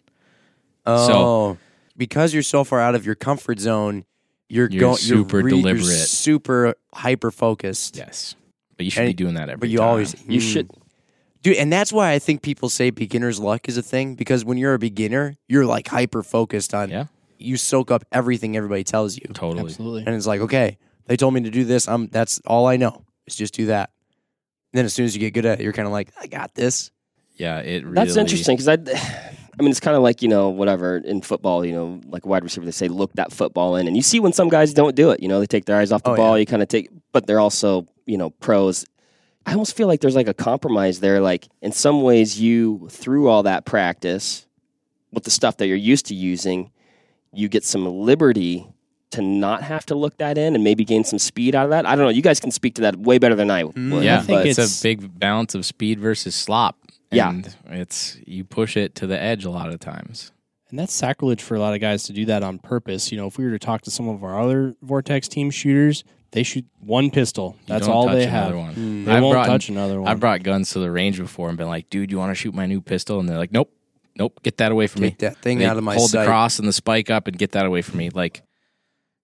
Oh, 0.85 1.57
because 1.97 2.33
you're 2.33 2.43
so 2.43 2.63
far 2.63 2.79
out 2.79 2.95
of 2.95 3.05
your 3.05 3.15
comfort 3.15 3.59
zone, 3.59 4.05
you're, 4.49 4.69
You're 4.69 4.79
going 4.79 4.97
super 4.97 5.37
you're, 5.39 5.45
re- 5.45 5.51
you're 5.53 5.61
deliberate. 5.61 5.85
super 5.85 6.75
hyper 6.93 7.31
focused. 7.31 7.97
Yes. 7.97 8.35
But 8.77 8.85
you 8.85 8.91
should 8.91 9.01
And- 9.05 9.09
be 9.09 9.13
doing 9.13 9.33
that 9.35 9.49
every 9.49 9.59
But 9.59 9.69
you 9.69 9.79
time. 9.79 9.87
always 9.87 10.15
You 10.27 10.39
Mm. 10.39 10.53
should. 10.53 10.71
dude, 11.41 11.57
and 11.57 11.71
that's 11.73 11.91
why 11.93 12.11
I 12.11 12.19
think 12.19 12.41
people 12.41 12.69
say 12.69 12.89
beginner's 12.91 13.39
luck 13.39 13.67
is 13.67 13.77
a 13.77 13.81
thing 13.81 14.15
because 14.15 14.45
when 14.45 14.57
you're 14.57 14.73
a 14.75 14.79
beginner, 14.79 15.35
you're 15.47 15.65
like 15.65 15.87
hyper 15.87 16.21
focused 16.23 16.73
on. 16.73 16.89
Yeah. 16.89 17.05
You 17.37 17.57
soak 17.57 17.91
up 17.91 18.05
everything 18.11 18.55
everybody 18.55 18.83
tells 18.83 19.15
you, 19.17 19.23
Totally. 19.33 19.63
Absolutely. 19.65 20.03
and 20.05 20.15
it's 20.15 20.25
like, 20.27 20.41
okay, 20.41 20.77
they 21.07 21.17
told 21.17 21.33
me 21.33 21.41
to 21.41 21.49
do 21.51 21.63
this. 21.65 21.87
I'm 21.87 22.07
that's 22.07 22.39
all 22.45 22.67
I 22.67 22.77
know. 22.77 23.03
Is 23.27 23.35
just 23.35 23.53
do 23.55 23.65
that. 23.67 23.89
And 24.73 24.77
then 24.79 24.85
as 24.85 24.93
soon 24.93 25.05
as 25.05 25.15
you 25.15 25.19
get 25.19 25.33
good 25.33 25.45
at 25.45 25.59
it, 25.59 25.63
you're 25.63 25.73
kind 25.73 25.85
of 25.87 25.91
like, 25.91 26.11
I 26.21 26.27
got 26.27 26.53
this. 26.53 26.91
Yeah, 27.37 27.59
it 27.59 27.83
really 27.83 27.95
That's 27.95 28.15
interesting 28.15 28.55
because 28.57 28.67
I, 28.67 28.77
I 29.57 29.61
mean, 29.61 29.71
it's 29.71 29.79
kind 29.79 29.95
of 29.95 30.03
like 30.03 30.21
you 30.21 30.27
know 30.27 30.49
whatever 30.49 30.97
in 30.97 31.21
football, 31.21 31.65
you 31.65 31.71
know, 31.73 32.01
like 32.07 32.25
wide 32.25 32.43
receiver, 32.43 32.65
they 32.65 32.71
say 32.71 32.87
look 32.87 33.13
that 33.13 33.31
football 33.31 33.75
in, 33.77 33.87
and 33.87 33.95
you 33.95 34.01
see 34.03 34.19
when 34.19 34.33
some 34.33 34.49
guys 34.49 34.73
don't 34.73 34.95
do 34.95 35.11
it. 35.11 35.21
You 35.21 35.27
know, 35.29 35.39
they 35.39 35.45
take 35.45 35.65
their 35.65 35.77
eyes 35.77 35.91
off 35.91 36.03
the 36.03 36.11
Oh, 36.11 36.15
ball. 36.15 36.35
yeah. 36.35 36.41
You 36.41 36.45
kind 36.45 36.61
of 36.61 36.67
take, 36.67 36.89
but 37.11 37.25
they're 37.27 37.39
also 37.39 37.85
you 38.05 38.17
know 38.17 38.29
pros. 38.31 38.85
I 39.45 39.51
almost 39.51 39.77
feel 39.77 39.87
like 39.87 40.01
there's 40.01 40.15
like 40.15 40.27
a 40.27 40.33
compromise 40.33 40.99
there. 40.99 41.21
Like 41.21 41.47
in 41.61 41.71
some 41.71 42.01
ways, 42.01 42.39
you 42.39 42.87
through 42.89 43.29
all 43.29 43.43
that 43.43 43.65
practice 43.65 44.45
with 45.11 45.23
the 45.23 45.31
stuff 45.31 45.57
that 45.57 45.67
you're 45.67 45.77
used 45.77 46.07
to 46.07 46.15
using, 46.15 46.71
you 47.31 47.47
get 47.47 47.63
some 47.63 47.85
liberty 47.87 48.67
to 49.11 49.21
not 49.21 49.61
have 49.61 49.85
to 49.85 49.95
look 49.95 50.17
that 50.17 50.37
in 50.37 50.55
and 50.55 50.63
maybe 50.63 50.83
gain 50.83 51.03
some 51.05 51.19
speed 51.19 51.55
out 51.55 51.63
of 51.63 51.69
that. 51.69 51.85
I 51.85 51.95
don't 51.95 52.03
know. 52.05 52.09
You 52.09 52.23
guys 52.23 52.39
can 52.41 52.51
speak 52.51 52.75
to 52.75 52.81
that 52.81 52.97
way 52.97 53.17
better 53.17 53.35
than 53.35 53.49
I 53.51 53.63
would. 53.63 53.75
Mm, 53.75 54.03
Yeah, 54.03 54.17
I 54.17 54.21
think 54.23 54.39
but 54.39 54.47
it's, 54.47 54.57
it's- 54.59 54.79
a 54.81 54.83
big 54.83 55.19
balance 55.19 55.55
of 55.55 55.65
speed 55.65 55.99
versus 55.99 56.35
slop. 56.35 56.77
Yeah. 57.15 57.29
And 57.29 57.55
it's 57.69 58.17
you 58.25 58.43
push 58.43 58.75
it 58.77 58.95
to 58.95 59.07
the 59.07 59.19
edge 59.21 59.45
a 59.45 59.49
lot 59.49 59.69
of 59.73 59.79
times. 59.79 60.31
And 60.69 60.79
that's 60.79 60.93
sacrilege 60.93 61.41
for 61.43 61.55
a 61.55 61.59
lot 61.59 61.73
of 61.73 61.79
guys 61.81 62.03
to 62.05 62.13
do 62.13 62.25
that 62.25 62.43
on 62.43 62.57
purpose. 62.59 63.11
You 63.11 63.17
know, 63.17 63.27
if 63.27 63.37
we 63.37 63.45
were 63.45 63.51
to 63.51 63.59
talk 63.59 63.81
to 63.83 63.91
some 63.91 64.07
of 64.09 64.23
our 64.23 64.39
other 64.41 64.75
Vortex 64.81 65.27
team 65.27 65.51
shooters, 65.51 66.03
they 66.31 66.43
shoot 66.43 66.65
one 66.79 67.11
pistol. 67.11 67.55
That's 67.67 67.87
all 67.87 68.07
touch 68.07 68.15
they 68.15 68.25
have. 68.25 68.55
One. 68.55 68.73
Mm. 68.75 69.05
They 69.05 69.11
I've 69.13 69.23
won't 69.23 69.33
brought- 69.33 69.45
touch 69.45 69.69
another 69.69 70.01
one. 70.01 70.11
I've 70.11 70.19
brought 70.19 70.43
guns 70.43 70.71
to 70.71 70.79
the 70.79 70.89
range 70.91 71.17
before 71.19 71.49
and 71.49 71.57
been 71.57 71.67
like, 71.67 71.89
dude, 71.89 72.11
you 72.11 72.17
want 72.17 72.31
to 72.31 72.35
shoot 72.35 72.53
my 72.53 72.65
new 72.65 72.81
pistol? 72.81 73.19
And 73.19 73.29
they're 73.29 73.37
like, 73.37 73.51
nope, 73.53 73.71
nope, 74.17 74.39
get 74.43 74.57
that 74.57 74.71
away 74.71 74.87
from 74.87 75.03
Take 75.03 75.21
me. 75.21 75.27
that 75.27 75.37
thing 75.37 75.59
They 75.59 75.65
out 75.65 75.77
of 75.77 75.83
my 75.83 75.95
hold 75.95 76.09
sight. 76.09 76.21
the 76.21 76.25
cross 76.25 76.57
and 76.59 76.67
the 76.67 76.73
spike 76.73 77.09
up 77.11 77.27
and 77.27 77.37
get 77.37 77.51
that 77.53 77.65
away 77.65 77.81
from 77.83 77.99
me. 77.99 78.09
Like, 78.09 78.41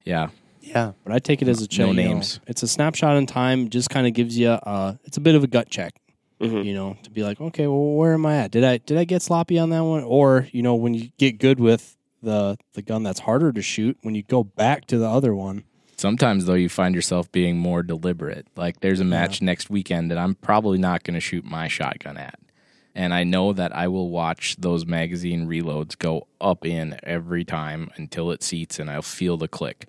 yeah, 0.06 0.30
Yeah. 0.62 0.92
but 1.04 1.12
I 1.12 1.20
take 1.20 1.42
it 1.42 1.48
as 1.48 1.62
a 1.62 1.68
check. 1.68 1.80
No 1.88 1.92
you 1.92 1.94
know. 2.04 2.14
names. 2.14 2.40
it's 2.48 2.64
a 2.64 2.68
snapshot 2.68 3.18
in 3.18 3.26
time. 3.26 3.70
Just 3.70 3.90
kind 3.90 4.06
of 4.08 4.14
gives 4.14 4.38
you. 4.38 4.50
Uh, 4.50 4.94
it's 5.04 5.18
a 5.18 5.22
bit 5.22 5.36
of 5.36 5.44
a 5.44 5.48
gut 5.48 5.70
check. 5.70 5.94
Mhm. 6.42 6.66
You 6.66 6.74
know, 6.74 6.98
to 7.04 7.10
be 7.12 7.24
like, 7.24 7.40
okay, 7.40 7.68
well, 7.68 7.94
where 7.94 8.14
am 8.14 8.26
I 8.26 8.38
at? 8.38 8.52
Did 8.52 8.64
I 8.64 8.78
did 8.78 8.98
I 8.98 9.04
get 9.04 9.22
sloppy 9.22 9.60
on 9.60 9.70
that 9.70 9.84
one? 9.84 10.04
Or 10.04 10.48
you 10.52 10.62
know, 10.64 10.76
when 10.76 10.94
you 10.94 11.10
get 11.18 11.38
good 11.38 11.60
with 11.60 11.96
the 12.24 12.58
the 12.74 12.82
gun 12.82 13.04
that's 13.04 13.20
harder 13.22 13.52
to 13.52 13.62
shoot, 13.62 13.98
when 14.02 14.16
you 14.16 14.24
go 14.24 14.44
back 14.44 14.86
to 14.88 14.98
the 14.98 15.08
other 15.08 15.34
one, 15.36 15.64
Sometimes 15.98 16.46
though, 16.46 16.56
you 16.56 16.68
find 16.68 16.96
yourself 16.96 17.32
being 17.32 17.60
more 17.60 17.84
deliberate. 17.84 18.48
Like 18.56 18.80
there's 18.80 19.00
a 19.00 19.06
match 19.06 19.40
next 19.40 19.70
weekend 19.70 20.10
that 20.10 20.18
I'm 20.18 20.34
probably 20.34 20.80
not 20.80 21.04
going 21.04 21.14
to 21.14 21.20
shoot 21.20 21.46
my 21.46 21.68
shotgun 21.68 22.18
at, 22.18 22.40
and 22.96 23.14
I 23.14 23.24
know 23.24 23.54
that 23.54 23.76
I 23.76 23.88
will 23.88 24.10
watch 24.10 24.56
those 24.58 24.84
magazine 24.84 25.46
reloads 25.48 25.96
go 25.96 26.26
up 26.40 26.66
in 26.66 26.98
every 27.04 27.46
time 27.46 27.92
until 27.98 28.32
it 28.32 28.42
seats, 28.42 28.80
and 28.80 28.90
I'll 28.90 29.04
feel 29.04 29.38
the 29.38 29.48
click 29.48 29.86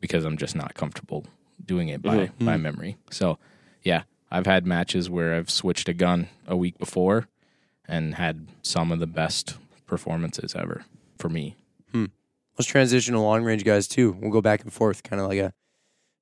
because 0.00 0.24
I'm 0.24 0.36
just 0.36 0.54
not 0.54 0.74
comfortable 0.74 1.26
doing 1.66 1.88
it 1.88 2.02
by 2.02 2.30
by 2.38 2.56
memory. 2.56 2.96
So, 3.10 3.38
yeah, 3.82 4.02
I've 4.30 4.46
had 4.46 4.66
matches 4.66 5.08
where 5.08 5.34
I've 5.34 5.50
switched 5.50 5.88
a 5.88 5.94
gun 5.94 6.28
a 6.46 6.56
week 6.56 6.78
before 6.78 7.28
and 7.86 8.14
had 8.16 8.48
some 8.62 8.92
of 8.92 8.98
the 8.98 9.06
best 9.06 9.56
performances 9.86 10.54
ever 10.54 10.84
for 11.18 11.28
me. 11.28 11.56
Let's 12.58 12.66
transition 12.68 13.14
to 13.14 13.20
long 13.20 13.44
range 13.44 13.62
guys 13.64 13.86
too. 13.86 14.16
We'll 14.20 14.32
go 14.32 14.40
back 14.40 14.62
and 14.64 14.72
forth, 14.72 15.04
kind 15.04 15.22
of 15.22 15.28
like 15.28 15.38
a. 15.38 15.52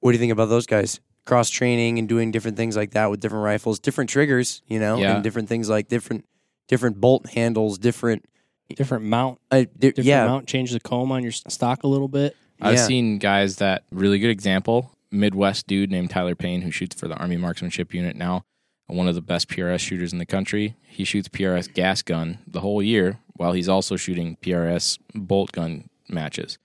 What 0.01 0.13
do 0.13 0.17
you 0.17 0.21
think 0.21 0.33
about 0.33 0.51
those 0.51 0.67
guys? 0.67 1.01
Cross 1.25 1.49
training 1.49 1.99
and 1.99 2.07
doing 2.07 2.31
different 2.31 2.59
things 2.59 2.77
like 2.77 2.91
that 2.91 3.11
with 3.11 3.21
different 3.21 3.43
rifles, 3.45 3.79
different 3.79 4.11
triggers, 4.11 4.61
you 4.69 4.79
know, 4.79 4.99
Yeah. 4.99 5.15
and 5.15 5.25
different 5.25 5.49
things 5.49 5.71
like 5.71 5.89
different 5.89 6.27
different 6.69 7.01
bolt 7.01 7.31
handles, 7.31 7.79
different. 7.79 8.27
Different 8.75 9.05
mount, 9.05 9.39
Uh, 9.51 9.59
di- 9.61 9.67
different 9.93 10.07
yeah, 10.07 10.27
mount. 10.27 10.47
Change 10.47 10.73
the 10.73 10.81
comb 10.81 11.11
on 11.13 11.23
your 11.23 11.33
stock 11.33 11.85
a 11.85 11.87
little 11.87 12.09
bit. 12.09 12.37
I've 12.61 12.75
Yeah. 12.75 12.87
seen 12.87 13.19
guys 13.19 13.57
that 13.57 13.85
really 13.91 14.19
good 14.19 14.31
example. 14.31 14.91
Midwest 15.17 15.67
dude 15.67 15.91
named 15.91 16.11
Tyler 16.11 16.35
Payne 16.35 16.63
who 16.63 16.71
shoots 16.71 16.95
for 16.99 17.09
the 17.09 17.17
Army 17.17 17.37
Marksmanship 17.37 17.93
Unit 17.95 18.17
now, 18.17 18.45
one 18.87 19.09
of 19.09 19.15
the 19.15 19.23
best 19.23 19.49
PRS 19.49 19.81
shooters 19.81 20.13
in 20.13 20.19
the 20.19 20.27
country. 20.27 20.77
He 20.87 21.05
shoots 21.05 21.29
PRS 21.29 21.73
gas 21.73 22.03
gun 22.03 22.39
the 22.47 22.61
whole 22.61 22.83
year 22.83 23.19
while 23.35 23.53
he's 23.53 23.69
also 23.69 23.97
shooting 23.97 24.37
PRS 24.43 24.99
bolt 25.15 25.53
gun 25.53 25.89
matches. 26.09 26.59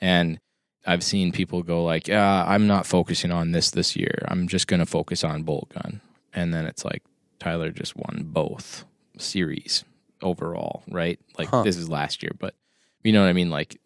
And 0.00 0.38
I've 0.86 1.02
seen 1.04 1.32
people 1.32 1.62
go 1.62 1.82
like, 1.84 2.06
"Yeah, 2.08 2.44
I'm 2.46 2.66
not 2.66 2.86
focusing 2.86 3.32
on 3.32 3.52
this 3.52 3.70
this 3.70 3.96
year. 3.96 4.24
I'm 4.28 4.46
just 4.48 4.68
going 4.68 4.80
to 4.80 4.86
focus 4.86 5.24
on 5.24 5.42
bolt 5.42 5.68
gun." 5.70 6.00
And 6.32 6.54
then 6.54 6.64
it's 6.66 6.84
like 6.84 7.02
Tyler 7.38 7.70
just 7.70 7.96
won 7.96 8.22
both 8.26 8.84
series 9.18 9.84
overall, 10.22 10.82
right? 10.88 11.18
Like 11.38 11.48
Huh. 11.48 11.62
this 11.62 11.76
is 11.76 11.88
last 11.88 12.22
year, 12.22 12.32
but 12.38 12.54
you 13.02 13.12
know 13.12 13.22
what 13.22 13.28
I 13.28 13.32
mean? 13.32 13.50
Like 13.50 13.80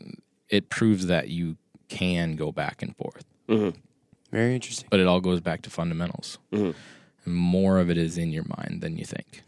it 0.48 0.68
proves 0.68 1.06
that 1.06 1.28
you 1.28 1.56
can 1.88 2.36
go 2.36 2.52
back 2.52 2.82
and 2.82 2.96
forth, 2.96 3.24
hmm 3.48 3.70
very 4.30 4.54
interesting. 4.54 4.88
but 4.90 5.00
it 5.00 5.06
all 5.06 5.20
goes 5.20 5.40
back 5.40 5.62
to 5.62 5.70
fundamentals. 5.70 6.38
Mhm. 6.52 6.74
And 7.24 7.34
more 7.34 7.78
of 7.78 7.90
it 7.90 7.98
is 7.98 8.16
in 8.18 8.30
your 8.32 8.44
mind 8.58 8.80
than 8.82 8.96
you 8.96 9.04
think. 9.04 9.42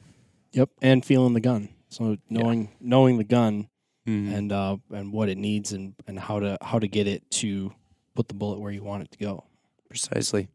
Yep, 0.53 0.71
and 0.83 1.05
feeling 1.05 1.33
the 1.35 1.41
gun. 1.41 1.69
So 1.89 2.17
knowing 2.29 2.71
knowing 2.81 3.19
the 3.19 3.25
gun 3.25 3.69
Mhm. 4.07 4.33
and 4.35 4.53
uh 4.53 4.77
and 4.91 5.13
what 5.13 5.29
it 5.29 5.39
needs 5.39 5.73
and 5.73 5.95
and 6.07 6.19
how 6.19 6.41
to 6.41 6.59
how 6.61 6.79
to 6.79 6.87
get 6.89 7.07
it 7.07 7.31
to 7.33 7.73
put 8.15 8.29
the 8.29 8.35
bullet 8.35 8.61
where 8.61 8.73
you 8.73 8.83
want 8.83 9.03
it 9.05 9.11
to 9.13 9.19
go. 9.19 9.45
Precisely. 9.89 10.49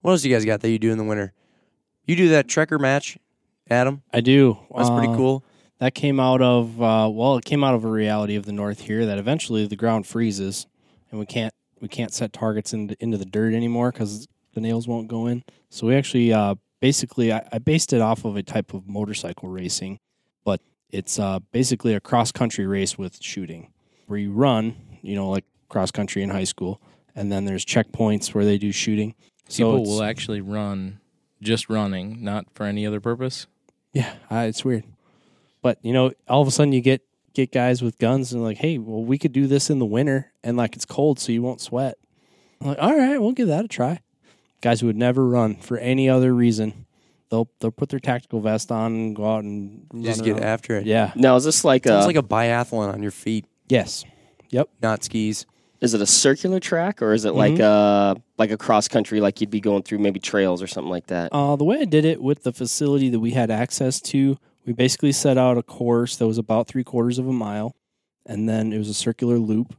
What 0.00 0.10
else 0.12 0.24
you 0.24 0.32
guys 0.32 0.44
got 0.44 0.60
that 0.60 0.70
you 0.70 0.78
do 0.78 0.90
in 0.90 0.98
the 0.98 1.04
winter? 1.04 1.32
You 2.06 2.16
do 2.16 2.28
that 2.30 2.48
Trekker 2.48 2.80
match, 2.80 3.16
Adam. 3.70 4.02
I 4.12 4.20
do. 4.20 4.58
That's 4.76 4.90
pretty 4.90 5.08
Uh, 5.08 5.16
cool. 5.16 5.44
That 5.78 5.94
came 5.94 6.18
out 6.20 6.42
of 6.42 6.80
uh, 6.82 7.08
well, 7.12 7.36
it 7.36 7.44
came 7.44 7.62
out 7.64 7.74
of 7.74 7.84
a 7.84 7.88
reality 7.90 8.34
of 8.34 8.44
the 8.44 8.52
North 8.52 8.80
here 8.82 9.06
that 9.06 9.18
eventually 9.18 9.66
the 9.66 9.76
ground 9.76 10.06
freezes 10.06 10.66
and 11.10 11.18
we 11.20 11.26
can't 11.26 11.54
we 11.82 11.88
can't 11.88 12.14
set 12.14 12.32
targets 12.32 12.72
into 12.72 12.96
into 13.00 13.18
the 13.18 13.26
dirt 13.26 13.52
anymore 13.52 13.92
because 13.92 14.26
the 14.54 14.60
nails 14.60 14.88
won't 14.88 15.08
go 15.08 15.26
in. 15.26 15.42
So 15.68 15.88
we 15.88 15.96
actually 15.96 16.32
uh, 16.32 16.54
basically 16.80 17.32
I, 17.32 17.46
I 17.52 17.58
based 17.58 17.92
it 17.92 18.00
off 18.00 18.24
of 18.24 18.36
a 18.36 18.42
type 18.42 18.72
of 18.72 18.88
motorcycle 18.88 19.50
racing, 19.50 19.98
but 20.44 20.60
it's 20.88 21.18
uh, 21.18 21.40
basically 21.50 21.92
a 21.94 22.00
cross 22.00 22.32
country 22.32 22.66
race 22.66 22.96
with 22.96 23.20
shooting 23.20 23.72
where 24.06 24.18
you 24.18 24.32
run, 24.32 24.76
you 25.02 25.14
know, 25.14 25.28
like 25.28 25.44
cross 25.68 25.90
country 25.90 26.22
in 26.22 26.30
high 26.30 26.44
school, 26.44 26.80
and 27.14 27.32
then 27.32 27.44
there's 27.44 27.64
checkpoints 27.64 28.32
where 28.32 28.44
they 28.44 28.56
do 28.56 28.72
shooting. 28.72 29.14
So 29.48 29.72
People 29.72 29.84
will 29.84 30.02
actually 30.02 30.40
run 30.40 31.00
just 31.42 31.68
running, 31.68 32.22
not 32.22 32.46
for 32.54 32.64
any 32.64 32.86
other 32.86 33.00
purpose. 33.00 33.46
Yeah, 33.92 34.14
uh, 34.30 34.46
it's 34.48 34.64
weird. 34.64 34.84
But 35.60 35.78
you 35.82 35.92
know, 35.92 36.12
all 36.28 36.42
of 36.42 36.48
a 36.48 36.52
sudden 36.52 36.72
you 36.72 36.80
get 36.80 37.02
get 37.34 37.52
guys 37.52 37.82
with 37.82 37.98
guns 37.98 38.32
and 38.32 38.42
like, 38.42 38.58
hey, 38.58 38.78
well, 38.78 39.02
we 39.04 39.18
could 39.18 39.32
do 39.32 39.46
this 39.46 39.70
in 39.70 39.78
the 39.78 39.84
winter 39.86 40.32
and 40.44 40.56
like 40.56 40.74
it's 40.76 40.84
cold, 40.84 41.18
so 41.18 41.32
you 41.32 41.42
won't 41.42 41.60
sweat. 41.60 41.96
I'm 42.60 42.68
like, 42.68 42.78
all 42.80 42.96
right, 42.96 43.18
we'll 43.20 43.32
give 43.32 43.48
that 43.48 43.64
a 43.64 43.68
try. 43.68 44.00
Guys 44.60 44.80
who 44.80 44.86
would 44.86 44.96
never 44.96 45.26
run 45.26 45.56
for 45.56 45.76
any 45.78 46.08
other 46.08 46.32
reason, 46.34 46.86
they'll 47.30 47.48
they'll 47.60 47.70
put 47.72 47.88
their 47.88 47.98
tactical 47.98 48.40
vest 48.40 48.70
on 48.70 48.92
and 48.94 49.16
go 49.16 49.24
out 49.34 49.42
and 49.44 49.86
Just 50.02 50.20
run 50.20 50.24
get 50.26 50.32
around. 50.36 50.44
after 50.44 50.76
it. 50.76 50.86
Yeah. 50.86 51.12
Now, 51.16 51.34
is 51.36 51.44
this 51.44 51.64
like 51.64 51.84
Sounds 51.86 52.04
a, 52.04 52.06
like 52.06 52.16
a 52.16 52.22
biathlon 52.22 52.92
on 52.92 53.02
your 53.02 53.10
feet, 53.10 53.46
Yes. 53.68 54.04
Yep. 54.50 54.68
not 54.82 55.02
skis. 55.02 55.46
is 55.80 55.94
it 55.94 56.00
a 56.02 56.06
circular 56.06 56.60
track 56.60 57.00
or 57.02 57.12
is 57.14 57.24
it 57.24 57.32
like 57.34 57.58
a 57.58 58.14
like 58.38 58.50
a 58.52 58.56
cross 58.58 58.86
country 58.86 59.20
like 59.20 59.40
you'd 59.40 59.50
be 59.50 59.60
going 59.60 59.82
through 59.82 59.98
maybe 59.98 60.20
trails 60.20 60.62
or 60.62 60.66
something 60.68 60.90
like 60.90 61.06
that? 61.08 61.30
Uh, 61.32 61.56
the 61.56 61.64
way 61.64 61.78
I 61.80 61.84
did 61.86 62.04
it 62.04 62.22
with 62.22 62.44
the 62.44 62.52
facility 62.52 63.08
that 63.08 63.18
we 63.18 63.30
had 63.32 63.50
access 63.50 64.00
to, 64.02 64.36
we 64.66 64.72
basically 64.72 65.12
set 65.12 65.38
out 65.38 65.58
a 65.58 65.62
course 65.62 66.16
that 66.16 66.26
was 66.26 66.38
about 66.38 66.66
three 66.68 66.84
quarters 66.84 67.18
of 67.18 67.26
a 67.26 67.32
mile, 67.32 67.74
and 68.26 68.48
then 68.48 68.72
it 68.72 68.78
was 68.78 68.88
a 68.88 68.94
circular 68.94 69.38
loop, 69.38 69.74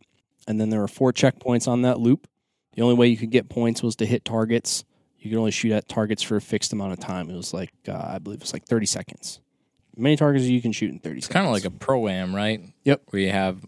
and 0.47 0.59
then 0.59 0.69
there 0.69 0.79
were 0.81 0.87
four 0.87 1.13
checkpoints 1.13 1.67
on 1.67 1.81
that 1.83 1.99
loop. 1.99 2.27
The 2.75 2.81
only 2.81 2.95
way 2.95 3.07
you 3.07 3.17
could 3.17 3.29
get 3.31 3.49
points 3.49 3.81
was 3.83 3.95
to 3.97 4.05
hit 4.05 4.25
targets. 4.25 4.83
You 5.19 5.29
could 5.29 5.37
only 5.39 5.51
shoot 5.51 5.71
at 5.71 5.87
targets 5.87 6.21
for 6.21 6.35
a 6.35 6.41
fixed 6.41 6.73
amount 6.73 6.91
of 6.93 6.99
time. 6.99 7.29
It 7.29 7.35
was 7.35 7.53
like 7.53 7.71
uh, 7.87 7.93
I 8.15 8.19
believe 8.19 8.39
it 8.39 8.43
was 8.43 8.53
like 8.53 8.65
thirty 8.65 8.85
seconds. 8.87 9.39
Many 9.95 10.15
targets 10.17 10.45
you 10.45 10.61
can 10.61 10.71
shoot 10.71 10.91
in 10.91 10.99
thirty 10.99 11.17
It's 11.19 11.27
seconds. 11.27 11.33
kind 11.35 11.47
of 11.47 11.53
like 11.53 11.65
a 11.65 11.71
pro 11.71 12.07
am, 12.09 12.35
right? 12.35 12.61
Yep. 12.83 13.03
Where 13.09 13.21
you 13.21 13.29
have 13.31 13.63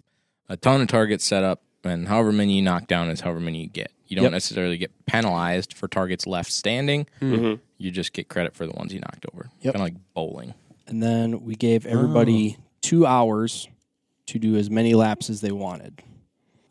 a 0.50 0.58
ton 0.58 0.82
of 0.82 0.88
targets 0.88 1.24
set 1.24 1.44
up, 1.44 1.62
and 1.84 2.08
however 2.08 2.32
many 2.34 2.56
you 2.58 2.62
knock 2.62 2.88
down 2.88 3.10
is 3.10 3.22
however 3.22 3.40
many 3.40 3.62
you 3.62 3.70
get. 3.70 3.92
You 4.08 4.16
don't 4.18 4.24
Yep. 4.24 4.32
necessarily 4.34 4.78
get 4.78 4.92
penalized 5.06 5.74
for 5.74 5.88
targets 5.88 6.28
left 6.28 6.52
standing. 6.52 7.08
Mm-hmm. 7.22 7.62
You 7.78 7.92
just 7.92 8.12
get 8.14 8.28
credit 8.28 8.56
for 8.56 8.66
the 8.68 8.74
ones 8.74 8.94
you 8.94 9.00
knocked 9.00 9.26
over. 9.34 9.50
Yep. 9.62 9.74
Kind 9.76 9.82
of 9.88 9.94
like 9.96 10.14
bowling. 10.14 10.54
And 10.88 11.02
then 11.02 11.42
we 11.42 11.56
gave 11.56 11.86
oh. 11.86 11.90
everybody 11.90 12.58
two 12.82 13.06
hours 13.06 13.68
to 14.28 14.40
do 14.40 14.56
as 14.56 14.70
many 14.70 14.94
laps 14.94 15.30
as 15.30 15.42
they 15.42 15.52
wanted. 15.52 16.02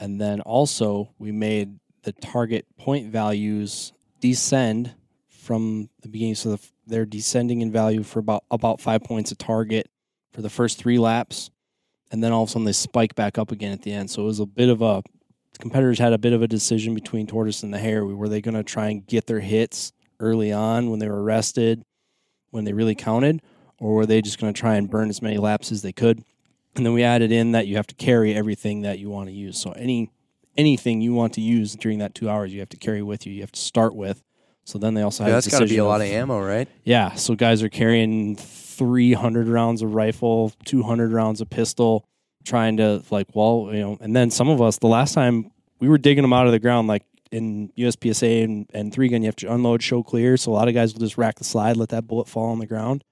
And 0.00 0.20
then 0.20 0.40
also 0.40 1.10
we 1.18 1.32
made 1.32 1.78
the 2.02 2.12
target 2.12 2.66
point 2.76 3.10
values 3.10 3.92
descend 4.20 4.94
from 5.28 5.88
the 6.00 6.08
beginning, 6.08 6.34
so 6.34 6.56
the, 6.56 6.68
they're 6.86 7.04
descending 7.04 7.60
in 7.60 7.70
value 7.70 8.02
for 8.02 8.18
about 8.18 8.44
about 8.50 8.80
five 8.80 9.02
points 9.02 9.30
a 9.30 9.34
target 9.34 9.88
for 10.32 10.42
the 10.42 10.50
first 10.50 10.78
three 10.78 10.98
laps, 10.98 11.50
and 12.10 12.24
then 12.24 12.32
all 12.32 12.42
of 12.42 12.48
a 12.48 12.52
sudden 12.52 12.64
they 12.64 12.72
spike 12.72 13.14
back 13.14 13.38
up 13.38 13.52
again 13.52 13.72
at 13.72 13.82
the 13.82 13.92
end. 13.92 14.10
So 14.10 14.22
it 14.22 14.26
was 14.26 14.40
a 14.40 14.46
bit 14.46 14.68
of 14.68 14.80
a 14.80 15.02
competitors 15.60 15.98
had 15.98 16.12
a 16.12 16.18
bit 16.18 16.32
of 16.32 16.42
a 16.42 16.48
decision 16.48 16.94
between 16.94 17.26
tortoise 17.26 17.62
and 17.62 17.72
the 17.72 17.78
hare. 17.78 18.04
Were 18.04 18.28
they 18.28 18.40
going 18.40 18.54
to 18.54 18.62
try 18.62 18.88
and 18.88 19.06
get 19.06 19.26
their 19.26 19.40
hits 19.40 19.92
early 20.18 20.52
on 20.52 20.90
when 20.90 20.98
they 20.98 21.08
were 21.08 21.22
rested, 21.22 21.84
when 22.50 22.64
they 22.64 22.72
really 22.72 22.94
counted, 22.94 23.42
or 23.84 23.94
were 23.94 24.06
they 24.06 24.22
just 24.22 24.38
going 24.40 24.50
to 24.50 24.58
try 24.58 24.76
and 24.76 24.88
burn 24.88 25.10
as 25.10 25.20
many 25.20 25.36
laps 25.36 25.70
as 25.70 25.82
they 25.82 25.92
could? 25.92 26.24
And 26.74 26.86
then 26.86 26.94
we 26.94 27.02
added 27.02 27.30
in 27.30 27.52
that 27.52 27.66
you 27.66 27.76
have 27.76 27.86
to 27.88 27.94
carry 27.94 28.34
everything 28.34 28.80
that 28.80 28.98
you 28.98 29.10
want 29.10 29.28
to 29.28 29.34
use. 29.34 29.60
So 29.60 29.72
any 29.72 30.10
anything 30.56 31.02
you 31.02 31.12
want 31.12 31.34
to 31.34 31.42
use 31.42 31.74
during 31.76 31.98
that 31.98 32.14
two 32.14 32.30
hours, 32.30 32.54
you 32.54 32.60
have 32.60 32.68
to 32.70 32.78
carry 32.78 33.02
with 33.02 33.26
you. 33.26 33.32
You 33.34 33.42
have 33.42 33.52
to 33.52 33.60
start 33.60 33.94
with. 33.94 34.22
So 34.64 34.78
then 34.78 34.94
they 34.94 35.02
also 35.02 35.24
Yeah, 35.24 35.30
have 35.30 35.36
that's 35.44 35.48
got 35.48 35.58
to 35.58 35.66
be 35.66 35.76
a 35.76 35.84
lot 35.84 36.00
of 36.00 36.06
ammo, 36.06 36.40
right? 36.42 36.66
yeah, 36.84 37.12
so 37.14 37.34
guys 37.34 37.62
are 37.62 37.68
carrying 37.68 38.36
300 38.36 39.48
rounds 39.48 39.82
of 39.82 39.94
rifle, 39.94 40.52
200 40.64 41.12
rounds 41.12 41.42
of 41.42 41.50
pistol, 41.50 42.06
trying 42.44 42.78
to 42.78 43.02
like, 43.10 43.26
well, 43.34 43.68
you 43.70 43.80
know, 43.80 43.98
and 44.00 44.16
then 44.16 44.30
some 44.30 44.48
of 44.48 44.62
us, 44.62 44.78
the 44.78 44.86
last 44.86 45.12
time 45.12 45.50
we 45.80 45.88
were 45.88 45.98
digging 45.98 46.22
them 46.22 46.32
out 46.32 46.46
of 46.46 46.52
the 46.52 46.58
ground, 46.58 46.88
like 46.88 47.02
in 47.30 47.70
USPSA 47.76 48.44
and, 48.44 48.70
and 48.72 48.92
three 48.94 49.08
gun, 49.08 49.20
you 49.22 49.26
have 49.26 49.36
to 49.36 49.52
unload, 49.52 49.82
show 49.82 50.02
clear. 50.02 50.36
So 50.38 50.52
a 50.52 50.54
lot 50.54 50.68
of 50.68 50.74
guys 50.74 50.94
will 50.94 51.00
just 51.00 51.18
rack 51.18 51.36
the 51.36 51.44
slide, 51.44 51.76
let 51.76 51.90
that 51.90 52.06
bullet 52.06 52.28
fall 52.28 52.50
on 52.50 52.58
the 52.58 52.66
ground. 52.66 53.04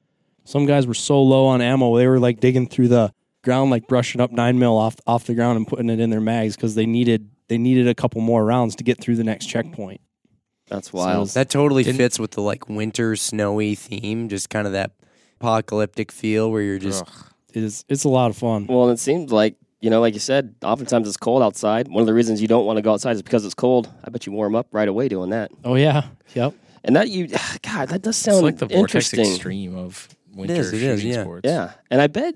Some 0.44 0.66
guys 0.66 0.86
were 0.86 0.94
so 0.94 1.22
low 1.22 1.46
on 1.46 1.60
ammo, 1.60 1.96
they 1.96 2.06
were 2.06 2.18
like 2.18 2.40
digging 2.40 2.66
through 2.66 2.88
the 2.88 3.12
ground, 3.44 3.70
like 3.70 3.86
brushing 3.88 4.20
up 4.20 4.32
nine 4.32 4.58
mil 4.58 4.76
off 4.76 4.96
off 5.06 5.24
the 5.24 5.34
ground 5.34 5.56
and 5.56 5.66
putting 5.66 5.90
it 5.90 6.00
in 6.00 6.10
their 6.10 6.20
mags 6.20 6.56
because 6.56 6.74
they 6.74 6.86
needed 6.86 7.30
they 7.48 7.58
needed 7.58 7.86
a 7.88 7.94
couple 7.94 8.20
more 8.20 8.44
rounds 8.44 8.76
to 8.76 8.84
get 8.84 9.00
through 9.00 9.16
the 9.16 9.24
next 9.24 9.46
checkpoint. 9.46 10.00
That's 10.68 10.92
wild. 10.92 11.28
That 11.30 11.50
totally 11.50 11.84
fits 11.84 12.18
with 12.18 12.32
the 12.32 12.40
like 12.40 12.68
winter 12.68 13.14
snowy 13.16 13.74
theme, 13.74 14.28
just 14.28 14.48
kind 14.48 14.66
of 14.66 14.72
that 14.72 14.92
apocalyptic 15.40 16.12
feel 16.12 16.50
where 16.50 16.62
you're 16.62 16.78
just 16.78 17.04
It 17.52 17.62
is 17.62 17.84
it's 17.88 18.04
a 18.04 18.08
lot 18.08 18.30
of 18.30 18.36
fun. 18.36 18.66
well, 18.66 18.88
it 18.90 18.98
seems 18.98 19.32
like 19.32 19.56
you 19.80 19.90
know, 19.90 20.00
like 20.00 20.14
you 20.14 20.20
said, 20.20 20.54
oftentimes 20.62 21.08
it's 21.08 21.16
cold 21.16 21.42
outside. 21.42 21.88
One 21.88 22.00
of 22.00 22.06
the 22.06 22.14
reasons 22.14 22.40
you 22.40 22.46
don't 22.46 22.64
want 22.64 22.76
to 22.76 22.82
go 22.82 22.92
outside 22.92 23.16
is 23.16 23.22
because 23.22 23.44
it's 23.44 23.54
cold. 23.54 23.92
I 24.04 24.10
bet 24.10 24.26
you 24.26 24.32
warm 24.32 24.54
up 24.54 24.68
right 24.70 24.86
away 24.86 25.08
doing 25.08 25.30
that. 25.30 25.50
Oh 25.64 25.74
yeah, 25.74 26.04
yep. 26.34 26.54
And 26.84 26.96
that 26.96 27.10
you, 27.10 27.26
God, 27.62 27.88
that 27.88 28.02
does 28.02 28.16
It's 28.16 28.18
sound 28.18 28.42
like 28.42 28.58
the 28.58 28.66
vortex 28.66 29.12
extreme 29.12 29.76
of 29.76 30.08
winter 30.34 30.54
is, 30.54 30.72
it 30.72 30.82
is, 30.82 31.00
shooting 31.00 31.14
yeah. 31.16 31.22
sports. 31.22 31.42
Yeah, 31.48 31.72
and 31.90 32.00
I 32.00 32.06
bet, 32.06 32.34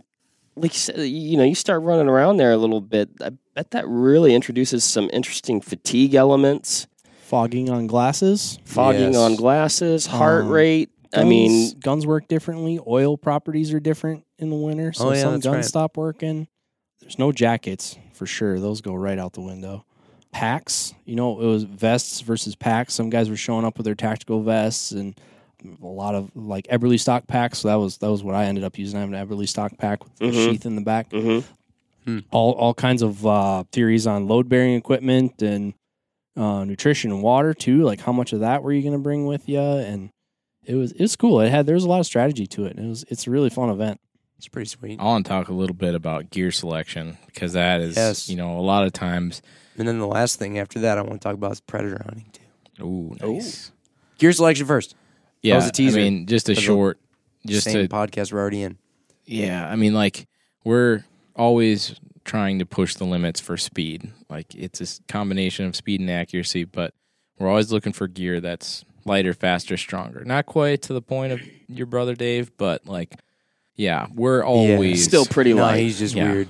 like 0.57 0.73
you 0.73 0.79
said, 0.79 0.99
you 1.01 1.37
know, 1.37 1.45
you 1.45 1.55
start 1.55 1.83
running 1.83 2.09
around 2.09 2.37
there 2.39 2.53
a 2.53 2.57
little 2.57 2.81
bit. 2.81 3.11
I 3.23 3.31
bet 3.55 3.71
that 3.73 3.87
really 3.89 4.35
introduces 4.35 4.85
some 4.85 5.11
interesting 5.13 5.61
fatigue 5.61 6.15
elements, 6.15 6.87
Fogging 7.23 7.71
on 7.71 7.87
glasses. 7.87 8.59
fogging 8.65 9.13
Yes. 9.13 9.17
on 9.17 9.35
glasses, 9.37 10.07
heart 10.07 10.45
Um, 10.45 10.51
rate. 10.51 10.91
I 11.13 11.19
Guns- 11.19 11.29
mean, 11.29 11.71
guns 11.81 12.07
work 12.07 12.29
differently. 12.29 12.79
Oil 12.87 13.17
properties 13.17 13.73
are 13.73 13.81
different 13.81 14.25
in 14.39 14.51
the 14.51 14.57
winter, 14.57 14.93
so 14.93 15.09
Oh, 15.09 15.13
yeah, 15.13 15.23
some 15.23 15.33
that's 15.33 15.45
guns 15.45 15.55
right. 15.57 15.65
stop 15.65 15.97
working. 15.97 16.47
There's 17.01 17.19
no 17.19 17.33
jackets 17.33 17.97
for 18.13 18.27
sure; 18.27 18.59
those 18.61 18.81
go 18.81 18.95
right 18.95 19.19
out 19.19 19.33
the 19.33 19.41
window. 19.41 19.85
Packs, 20.33 20.93
you 21.07 21.15
know, 21.17 21.41
it 21.41 21.47
was 21.47 21.63
vests 21.63 22.21
versus 22.21 22.55
packs. 22.57 22.93
Some 22.95 23.09
guys 23.09 23.31
were 23.31 23.37
showing 23.37 23.65
up 23.65 23.79
with 23.79 23.87
their 23.87 23.95
tactical 23.95 24.43
vests 24.43 24.93
and 24.93 25.19
a 25.83 25.87
lot 25.87 26.15
of 26.15 26.31
like 26.37 26.67
Eberlestock 26.69 27.27
packs. 27.27 27.59
So 27.61 27.69
that 27.69 27.75
was 27.77 27.99
that 27.99 28.11
was 28.11 28.23
what 28.23 28.35
I 28.35 28.45
ended 28.47 28.65
up 28.65 28.79
using. 28.79 28.99
I 28.99 29.01
have 29.03 29.13
an 29.13 29.29
Eberlestock 29.29 29.79
pack 29.79 30.05
with 30.05 30.21
a 30.21 30.25
Mhm. 30.25 30.45
sheath 30.45 30.67
in 30.67 30.75
the 30.77 30.83
back. 30.83 31.11
mhm. 31.11 31.45
All 32.31 32.53
all 32.53 32.73
kinds 32.75 33.03
of 33.03 33.27
uh, 33.27 33.65
theories 33.73 34.07
on 34.07 34.29
load 34.29 34.49
bearing 34.49 34.75
equipment 34.75 35.43
and 35.43 35.75
uh, 36.37 36.65
nutrition 36.65 37.11
and 37.11 37.23
water 37.23 37.53
too. 37.53 37.83
Like 37.83 38.01
how 38.01 38.13
much 38.13 38.33
of 38.33 38.41
that 38.41 38.63
were 38.63 38.73
you 38.73 38.83
going 38.83 38.93
to 38.93 38.99
bring 39.01 39.27
with 39.27 39.49
you? 39.49 39.59
And 39.61 40.11
it 40.65 40.75
was 40.77 40.93
it 40.93 41.01
was 41.01 41.17
cool. 41.17 41.41
It 41.41 41.51
had 41.51 41.67
there 41.67 41.75
was 41.75 41.85
a 41.85 41.89
lot 41.89 41.99
of 42.01 42.07
strategy 42.07 42.47
to 42.49 42.67
it. 42.67 42.77
And 42.77 42.87
it 42.87 42.89
was 42.89 43.05
it's 43.09 43.27
a 43.27 43.31
really 43.31 43.51
fun 43.51 43.71
event. 43.71 44.01
It's 44.39 44.47
pretty 44.49 44.69
sweet. 44.69 45.01
I 45.01 45.05
want 45.05 45.25
to 45.27 45.31
talk 45.31 45.49
a 45.49 45.53
little 45.55 45.75
bit 45.75 45.95
about 45.95 46.31
gear 46.31 46.53
selection 46.53 47.17
because 47.27 47.55
that 47.55 47.81
is, 47.81 47.97
Yes. 47.97 48.29
you 48.29 48.37
know, 48.37 48.59
a 48.59 48.61
lot 48.61 48.85
of 48.85 48.93
times. 48.93 49.41
And 49.79 49.89
then 49.89 49.99
the 49.99 50.07
last 50.07 50.39
thing 50.39 50.59
after 50.59 50.79
that 50.81 50.99
I 50.99 51.01
want 51.01 51.15
to 51.15 51.19
talk 51.27 51.35
about 51.35 51.53
is 51.53 51.61
predator 51.61 52.03
hunting 52.05 52.27
too. 52.33 52.85
Ooh, 52.85 53.17
nice. 53.21 53.73
Gear 54.19 54.33
selection 54.33 54.67
first. 54.67 54.95
Yeah, 55.43 55.57
was 55.57 55.67
a 55.69 55.73
teaser 55.73 56.01
I 56.01 56.03
mean, 56.05 56.27
just 56.27 56.49
a 56.49 56.55
for 56.55 56.61
short, 56.61 56.99
just 57.47 57.65
Same 57.65 57.87
to 57.87 57.95
podcast 57.95 58.33
we're 58.33 58.41
already 58.41 58.63
in. 58.63 58.79
Yeah, 59.25 59.69
I 59.69 59.77
mean, 59.77 59.95
like 59.95 60.27
we're 60.65 61.05
always 61.35 61.95
trying 62.25 62.59
to 62.59 62.67
push 62.67 62.95
the 62.97 63.05
limits 63.05 63.41
for 63.41 63.57
speed. 63.57 64.11
Like 64.29 64.55
it's 64.55 64.81
a 64.81 64.85
s- 64.85 65.01
combination 65.09 65.67
of 65.67 65.77
speed 65.77 66.01
and 66.01 66.11
accuracy, 66.11 66.65
but 66.65 66.93
we're 67.39 67.49
always 67.49 67.71
looking 67.71 67.93
for 67.93 68.09
gear 68.09 68.41
that's 68.41 68.85
lighter, 69.05 69.33
faster, 69.35 69.77
stronger. 69.77 70.25
Not 70.25 70.47
quite 70.47 70.83
to 70.83 70.93
the 70.93 71.03
point 71.03 71.33
of 71.33 71.41
your 71.69 71.87
brother 71.87 72.15
Dave, 72.17 72.51
but 72.57 72.87
like, 72.87 73.15
yeah, 73.77 74.07
we're 74.13 74.43
always 74.43 75.05
Still 75.05 75.25
pretty 75.27 75.55
No, 75.55 75.63
light. 75.63 75.79
he's 75.81 75.99
just 76.01 76.15
Yeah. 76.17 76.33
weird. 76.33 76.49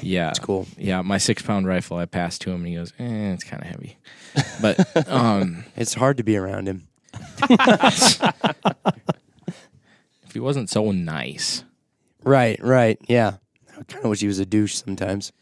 yeah, 0.00 0.30
It's 0.30 0.38
cool. 0.38 0.66
yeah. 0.78 1.02
My 1.02 1.18
six 1.18 1.42
pound 1.42 1.66
rifle, 1.66 1.96
I 1.98 2.06
passed 2.06 2.40
to 2.42 2.50
him, 2.50 2.60
and 2.60 2.68
he 2.68 2.74
goes, 2.76 2.92
"Eh, 2.98 3.32
it's 3.32 3.44
kind 3.44 3.62
of 3.62 3.68
heavy," 3.68 3.98
but 4.62 5.08
um, 5.08 5.64
It's 5.76 5.94
hard 5.94 6.16
to 6.18 6.22
be 6.22 6.36
around 6.36 6.66
him. 6.68 6.87
If 10.24 10.32
he 10.32 10.40
wasn't 10.40 10.70
so 10.70 10.90
nice, 10.92 11.64
Right, 12.24 12.62
right. 12.62 12.98
Yeah. 13.08 13.36
I 13.78 13.82
kind 13.84 14.04
of 14.04 14.10
wish 14.10 14.20
he 14.20 14.26
was 14.26 14.38
a 14.40 14.44
douche 14.46 14.74
sometimes. 14.74 15.32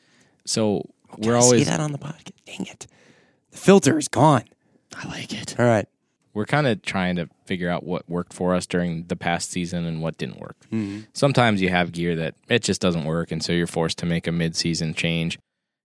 so 0.44 0.88
Can 1.14 1.22
we're 1.22 1.36
always. 1.36 1.62
I 1.62 1.64
say 1.64 1.70
always 1.70 1.78
that 1.78 1.80
on 1.80 1.92
the 1.92 1.98
podcast. 1.98 2.30
Dang 2.44 2.66
it. 2.66 2.86
The 3.50 3.58
filter 3.58 3.98
is 3.98 4.08
gone. 4.08 4.44
I 4.94 5.08
like 5.08 5.32
it. 5.32 5.58
All 5.58 5.64
right. 5.66 5.86
we're 6.34 6.44
kind 6.46 6.66
of 6.66 6.82
trying 6.82 7.16
to 7.16 7.28
figure 7.46 7.70
out 7.70 7.82
what 7.84 8.08
worked 8.08 8.32
for 8.34 8.54
us 8.54 8.66
during 8.66 9.04
the 9.04 9.16
past 9.16 9.50
season 9.50 9.84
and 9.86 10.02
what 10.02 10.18
didn't 10.18 10.38
work. 10.38 10.56
Mm-hmm. 10.70 11.00
Sometimes 11.14 11.62
you 11.62 11.70
have 11.70 11.92
gear 11.92 12.14
that 12.16 12.34
it 12.48 12.62
just 12.62 12.80
doesn't 12.80 13.04
work, 13.04 13.32
and 13.32 13.42
so 13.42 13.52
you're 13.52 13.66
forced 13.66 13.98
to 13.98 14.06
make 14.06 14.26
a 14.26 14.32
mid-season 14.32 14.92
change. 14.94 15.38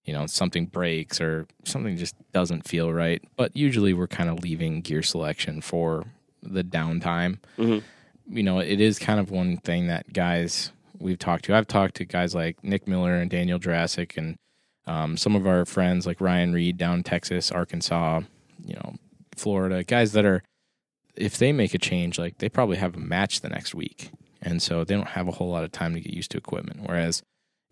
You 0.05 0.13
know, 0.13 0.25
something 0.25 0.65
breaks 0.65 1.21
or 1.21 1.45
something 1.63 1.95
just 1.95 2.15
doesn't 2.31 2.67
feel 2.67 2.91
right. 2.91 3.21
But 3.37 3.55
usually, 3.55 3.93
we're 3.93 4.07
kind 4.07 4.29
of 4.29 4.39
leaving 4.39 4.81
gear 4.81 5.03
selection 5.03 5.61
for 5.61 6.05
the 6.41 6.63
downtime. 6.63 7.37
Mhm. 7.57 7.83
You 8.29 8.43
know, 8.43 8.59
it 8.59 8.79
is 8.79 8.97
kind 8.97 9.19
of 9.19 9.29
one 9.29 9.57
thing 9.57 9.87
that 9.87 10.11
guys 10.13 10.71
we've 10.99 11.19
talked 11.19 11.45
to. 11.45 11.55
I've 11.55 11.67
talked 11.67 11.95
to 11.95 12.05
guys 12.05 12.33
like 12.33 12.63
Nick 12.63 12.87
Miller 12.87 13.15
and 13.15 13.29
Daniel 13.29 13.59
Jurassic, 13.59 14.17
and 14.17 14.37
um, 14.87 15.17
some 15.17 15.35
of 15.35 15.45
our 15.45 15.65
friends 15.65 16.07
like 16.07 16.19
Ryan 16.21 16.53
Reed 16.53 16.77
down 16.77 16.97
in 16.99 17.03
Texas, 17.03 17.51
Arkansas, 17.51 18.21
you 18.65 18.73
know, 18.75 18.95
Florida, 19.35 19.83
guys 19.83 20.13
that 20.13 20.25
are 20.25 20.41
if 21.15 21.37
they 21.37 21.51
make 21.51 21.73
a 21.73 21.77
change, 21.77 22.17
like 22.17 22.37
they 22.39 22.49
probably 22.49 22.77
have 22.77 22.95
a 22.95 22.99
match 22.99 23.41
the 23.41 23.49
next 23.49 23.75
week. 23.75 24.11
And 24.41 24.61
so 24.61 24.83
they 24.83 24.95
don't 24.95 25.09
have 25.09 25.27
a 25.27 25.31
whole 25.31 25.49
lot 25.49 25.63
of 25.63 25.71
time 25.71 25.93
to 25.93 25.99
get 25.99 26.13
used 26.13 26.31
to 26.31 26.37
equipment. 26.37 26.79
Whereas 26.85 27.21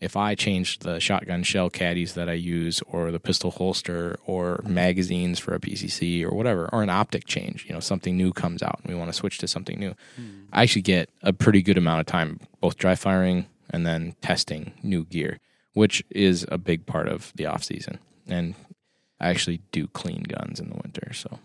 if 0.02 0.16
I 0.16 0.34
change 0.36 0.80
the 0.80 1.00
shotgun 1.00 1.43
shell 1.43 1.70
caddies 1.70 2.14
that 2.14 2.30
I 2.30 2.34
use 2.34 2.82
or 2.88 3.12
the 3.12 3.20
pistol 3.20 3.52
holster 3.52 4.18
or 4.26 4.62
magazines 4.66 5.39
for 5.39 5.54
a 5.54 5.60
PCC 5.60 6.24
or 6.24 6.30
whatever, 6.34 6.70
or 6.72 6.82
an 6.84 6.89
optic 6.89 7.26
change, 7.26 7.66
you 7.66 7.74
know, 7.74 7.80
something 7.82 8.16
new 8.16 8.32
comes 8.32 8.64
out 8.64 8.80
and 8.84 8.93
we 8.93 8.97
want 8.97 9.10
to 9.12 9.18
switch 9.18 9.38
to 9.39 9.47
something 9.47 9.78
new, 9.78 9.93
hmm. 10.16 10.43
I 10.54 10.64
actually 10.64 10.84
get 10.84 11.10
a 11.22 11.34
pretty 11.34 11.62
good 11.62 11.78
amount 11.78 12.00
of 12.00 12.06
time 12.06 12.39
both 12.62 12.78
dry 12.78 12.95
firing 12.95 13.47
and 13.70 13.86
then 13.86 14.16
testing 14.22 14.74
new 14.82 15.06
gear, 15.06 15.39
which 15.74 16.04
is 16.10 16.45
a 16.50 16.58
big 16.58 16.86
part 16.86 17.08
of 17.10 17.34
the 17.36 17.45
off 17.45 17.64
season. 17.64 18.00
And 18.28 18.56
I 19.20 19.30
actually 19.30 19.62
do 19.72 19.88
clean 19.88 20.24
guns 20.24 20.60
in 20.60 20.70
the 20.70 20.76
winter. 20.76 21.12
So 21.14 21.39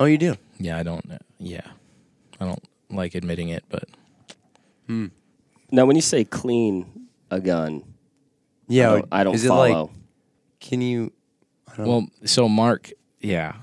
Oh, 0.00 0.04
you 0.06 0.18
do? 0.18 0.36
yeah, 0.58 0.78
I 0.78 0.82
don't. 0.82 1.04
Yeah, 1.38 1.66
I 2.40 2.44
don't 2.46 2.62
like 2.90 3.14
admitting 3.14 3.48
it, 3.50 3.64
but 3.68 3.84
hmm. 4.86 5.06
Now, 5.70 5.84
when 5.84 5.96
you 5.96 6.02
say 6.02 6.24
clean 6.24 7.05
a 7.30 7.40
gun, 7.40 7.82
Yeah. 8.68 8.90
I 8.90 8.94
don't, 8.94 9.08
I 9.12 9.24
don't 9.24 9.34
is 9.34 9.44
it 9.44 9.48
follow. 9.48 9.82
like, 9.84 9.90
can 10.60 10.80
you? 10.80 11.12
I 11.70 11.76
don't 11.76 11.86
well, 11.86 12.06
so 12.24 12.48
Mark, 12.48 12.90
yeah, 13.20 13.54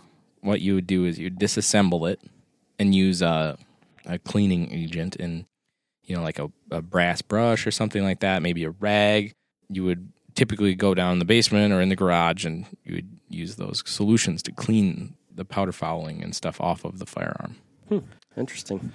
what 0.41 0.61
you 0.61 0.75
would 0.75 0.87
do 0.87 1.05
is 1.05 1.17
you 1.17 1.31
disassemble 1.31 2.09
it 2.09 2.21
and 2.79 2.93
use 2.93 3.21
a 3.21 3.57
a 4.05 4.19
cleaning 4.19 4.71
agent 4.71 5.15
and 5.15 5.45
you 6.03 6.15
know 6.15 6.21
like 6.21 6.39
a, 6.39 6.51
a 6.71 6.81
brass 6.81 7.21
brush 7.21 7.65
or 7.65 7.71
something 7.71 8.03
like 8.03 8.19
that, 8.19 8.41
maybe 8.41 8.63
a 8.63 8.71
rag. 8.71 9.33
You 9.69 9.85
would 9.85 10.11
typically 10.35 10.75
go 10.75 10.93
down 10.93 11.13
in 11.13 11.19
the 11.19 11.25
basement 11.25 11.73
or 11.73 11.81
in 11.81 11.89
the 11.89 11.95
garage 11.95 12.45
and 12.45 12.65
you 12.83 12.95
would 12.95 13.09
use 13.29 13.55
those 13.55 13.83
solutions 13.85 14.43
to 14.43 14.51
clean 14.51 15.15
the 15.33 15.45
powder 15.45 15.71
fouling 15.71 16.21
and 16.23 16.35
stuff 16.35 16.59
off 16.61 16.83
of 16.83 16.99
the 16.99 17.05
firearm. 17.05 17.55
Hmm, 17.89 17.99
interesting. 18.37 18.91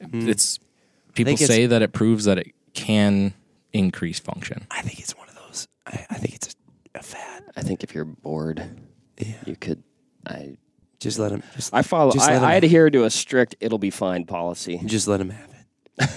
It's 0.00 0.56
hmm. 0.56 1.12
people 1.14 1.34
it's- 1.34 1.48
say 1.48 1.66
that 1.66 1.82
it 1.82 1.92
proves 1.92 2.24
that 2.24 2.38
it 2.38 2.52
can 2.74 3.34
increase 3.72 4.18
function. 4.18 4.66
I 4.70 4.82
think 4.82 4.98
it's 5.00 5.16
one 5.16 5.28
of 5.28 5.34
those. 5.34 5.66
I, 5.86 6.06
I 6.10 6.14
think 6.16 6.34
it's 6.34 6.54
a, 6.94 6.98
a 6.98 7.02
fad. 7.02 7.44
I 7.56 7.62
think 7.62 7.82
if 7.84 7.94
you're 7.94 8.04
bored, 8.04 8.62
Yeah. 9.18 9.34
you 9.46 9.56
could. 9.56 9.82
I 10.26 10.56
Just 11.00 11.18
let 11.18 11.32
him. 11.32 11.42
Just, 11.54 11.74
I 11.74 11.82
follow. 11.82 12.12
Just 12.12 12.28
I, 12.28 12.34
let 12.34 12.42
'em- 12.42 12.48
I 12.48 12.54
adhere 12.54 12.90
to 12.90 13.04
a 13.04 13.10
strict 13.10 13.56
"it'll 13.60 13.78
be 13.78 13.90
fine" 13.90 14.24
policy. 14.24 14.80
just 14.84 15.08
let 15.08 15.20
him 15.20 15.30
have 15.30 15.50
it. 15.98 16.10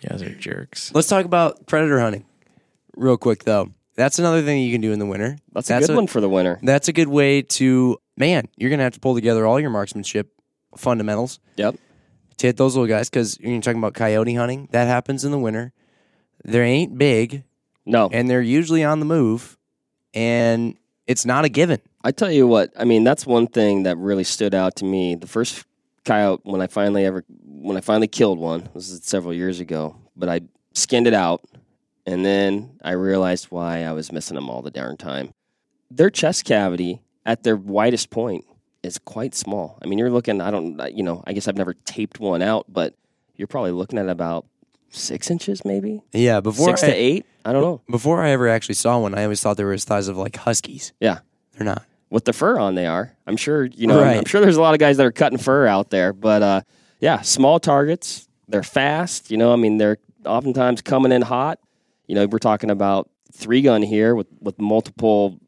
You 0.00 0.08
guys 0.08 0.22
are 0.22 0.30
jerks. 0.34 0.92
Let's 0.94 1.08
talk 1.08 1.24
about 1.24 1.66
predator 1.66 2.00
hunting, 2.00 2.24
real 2.96 3.16
quick 3.16 3.44
though. 3.44 3.70
That's 3.94 4.18
another 4.18 4.42
thing 4.42 4.62
you 4.62 4.72
can 4.72 4.80
do 4.80 4.92
in 4.92 4.98
the 4.98 5.06
winter. 5.06 5.36
That's 5.52 5.70
a 5.70 5.78
good 5.80 5.94
one 5.94 6.06
for 6.06 6.20
the 6.20 6.28
winter. 6.28 6.58
That's 6.62 6.88
a 6.88 6.92
good 6.92 7.08
way 7.08 7.42
to 7.42 7.98
man. 8.16 8.48
You're 8.56 8.70
gonna 8.70 8.82
have 8.84 8.94
to 8.94 9.00
pull 9.00 9.14
together 9.14 9.46
all 9.46 9.60
your 9.60 9.70
marksmanship 9.70 10.32
fundamentals 10.76 11.38
Yep. 11.56 11.76
to 12.38 12.46
hit 12.46 12.56
those 12.56 12.74
little 12.74 12.88
guys 12.88 13.10
because 13.10 13.38
you're 13.38 13.60
talking 13.60 13.78
about 13.78 13.94
coyote 13.94 14.34
hunting. 14.34 14.68
That 14.72 14.86
happens 14.88 15.24
in 15.24 15.30
the 15.30 15.38
winter. 15.38 15.72
They 16.44 16.60
ain't 16.60 16.98
big 16.98 17.44
No, 17.84 18.08
and 18.12 18.28
they're 18.28 18.42
usually 18.42 18.84
on 18.84 19.00
the 19.00 19.06
move, 19.06 19.56
and 20.14 20.76
it's 21.06 21.24
not 21.24 21.44
a 21.44 21.48
given. 21.48 21.80
I 22.04 22.12
tell 22.12 22.30
you 22.30 22.46
what. 22.46 22.72
I 22.78 22.84
mean, 22.84 23.04
that's 23.04 23.26
one 23.26 23.46
thing 23.46 23.84
that 23.84 23.96
really 23.98 24.24
stood 24.24 24.54
out 24.54 24.76
to 24.76 24.84
me. 24.84 25.14
The 25.14 25.26
first 25.26 25.64
coyote 26.04 26.40
when 26.44 26.60
I 26.60 26.66
finally 26.66 27.04
ever 27.04 27.24
when 27.28 27.76
I 27.76 27.80
finally 27.80 28.08
killed 28.08 28.38
one 28.38 28.68
this 28.74 28.90
is 28.90 29.04
several 29.04 29.32
years 29.32 29.60
ago, 29.60 29.96
but 30.16 30.28
I 30.28 30.40
skinned 30.74 31.06
it 31.06 31.14
out, 31.14 31.42
and 32.06 32.24
then 32.24 32.78
I 32.82 32.92
realized 32.92 33.46
why 33.46 33.84
I 33.84 33.92
was 33.92 34.12
missing 34.12 34.34
them 34.34 34.50
all 34.50 34.62
the 34.62 34.70
darn 34.70 34.96
time. 34.96 35.32
Their 35.90 36.10
chest 36.10 36.44
cavity 36.44 37.00
at 37.24 37.42
their 37.42 37.56
widest 37.56 38.10
point 38.10 38.44
is 38.82 38.98
quite 38.98 39.34
small. 39.34 39.78
I 39.82 39.86
mean, 39.86 39.98
you're 39.98 40.10
looking. 40.10 40.40
I 40.40 40.50
don't. 40.50 40.80
You 40.96 41.02
know. 41.02 41.22
I 41.26 41.32
guess 41.32 41.46
I've 41.46 41.56
never 41.56 41.74
taped 41.74 42.18
one 42.18 42.42
out, 42.42 42.66
but 42.68 42.94
you're 43.36 43.48
probably 43.48 43.72
looking 43.72 43.98
at 43.98 44.08
about 44.08 44.46
six 44.92 45.30
inches, 45.30 45.64
maybe 45.64 46.02
Yeah, 46.12 46.40
before 46.40 46.68
six 46.68 46.82
I, 46.84 46.86
to 46.88 46.92
eight. 46.94 47.26
I 47.44 47.52
don't 47.52 47.62
know. 47.62 47.80
before 47.90 48.22
I 48.22 48.30
ever 48.30 48.48
actually 48.48 48.76
saw 48.76 48.98
one, 49.00 49.14
I 49.16 49.24
always 49.24 49.40
thought 49.40 49.56
they 49.56 49.64
were 49.64 49.74
the 49.74 49.78
size 49.80 50.06
of 50.08 50.16
like 50.16 50.36
huskies. 50.36 50.92
Yeah. 51.00 51.18
They're 51.56 51.64
not. 51.64 51.84
with 52.10 52.24
the 52.24 52.32
fur 52.32 52.58
on 52.58 52.74
they 52.76 52.86
are. 52.86 53.12
I'm 53.26 53.36
sure 53.36 53.64
you 53.64 53.86
know. 53.86 54.02
I'm 54.02 54.24
sure 54.26 54.40
there's 54.40 54.56
a 54.56 54.60
lot 54.60 54.74
of 54.74 54.80
guys 54.80 54.96
that 54.98 55.06
are 55.06 55.12
cutting 55.12 55.38
fur 55.38 55.66
out 55.66 55.90
there, 55.90 56.12
but 56.12 56.42
uh, 56.42 56.60
yeah, 57.00 57.20
small 57.22 57.58
targets. 57.58 58.28
They're 58.48 58.62
fast. 58.62 59.30
You 59.30 59.36
know, 59.38 59.52
I 59.52 59.56
mean, 59.56 59.78
they're 59.78 59.98
oftentimes 60.24 60.82
coming 60.82 61.10
in 61.12 61.22
hot. 61.22 61.58
You 62.06 62.14
know, 62.14 62.26
we're 62.26 62.38
talking 62.38 62.70
about 62.70 63.08
three 63.32 63.62
gun 63.62 63.82
here 63.82 64.14
with 64.14 64.26
with 64.40 64.58
multiple. 64.60 65.38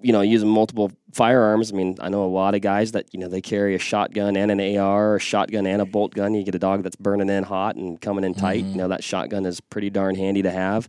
You 0.00 0.12
know, 0.12 0.20
using 0.20 0.48
multiple 0.48 0.92
firearms. 1.12 1.72
I 1.72 1.74
mean, 1.76 1.96
I 2.00 2.08
know 2.08 2.24
a 2.24 2.26
lot 2.30 2.54
of 2.54 2.60
guys 2.60 2.92
that 2.92 3.06
you 3.12 3.18
know 3.18 3.26
they 3.28 3.40
carry 3.40 3.74
a 3.74 3.78
shotgun 3.78 4.36
and 4.36 4.50
an 4.50 4.60
AR, 4.78 5.16
a 5.16 5.20
shotgun 5.20 5.66
and 5.66 5.82
a 5.82 5.84
bolt 5.86 6.14
gun. 6.14 6.34
You 6.34 6.44
get 6.44 6.54
a 6.54 6.58
dog 6.60 6.82
that's 6.84 6.94
burning 6.96 7.28
in 7.28 7.42
hot 7.42 7.74
and 7.76 8.00
coming 8.00 8.22
in 8.24 8.34
tight. 8.34 8.64
Mhm. 8.64 8.70
You 8.70 8.76
know, 8.76 8.88
that 8.88 9.02
shotgun 9.02 9.44
is 9.44 9.60
pretty 9.60 9.90
darn 9.90 10.14
handy 10.14 10.42
to 10.42 10.50
have. 10.52 10.88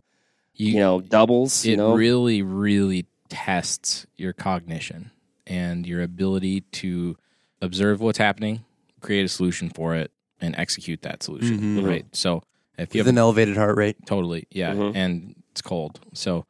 You, 0.54 0.72
You 0.74 0.78
know, 0.78 1.00
doubles. 1.00 1.64
it 1.64 1.70
You 1.70 1.76
know, 1.76 1.94
really, 1.94 2.42
really 2.42 3.06
tests 3.28 4.06
your 4.16 4.32
cognition 4.32 5.10
and 5.46 5.86
your 5.86 6.02
ability 6.02 6.60
to 6.72 7.16
observe 7.62 8.00
what's 8.00 8.18
happening, 8.18 8.64
create 9.00 9.24
a 9.24 9.28
solution 9.28 9.70
for 9.70 9.94
it, 9.96 10.10
and 10.40 10.54
execute 10.56 11.02
that 11.02 11.22
solution. 11.22 11.58
Mhm. 11.58 11.86
Right. 11.86 12.04
So 12.12 12.42
if 12.78 12.94
you 12.94 13.00
With 13.00 13.06
have 13.06 13.14
an 13.14 13.18
elevated 13.18 13.56
heart 13.56 13.76
rate. 13.76 13.96
Totally. 14.06 14.46
Yeah. 14.50 14.72
Mhm. 14.74 14.92
And 14.94 15.34
it's 15.50 15.62
cold. 15.62 15.98
So, 16.12 16.46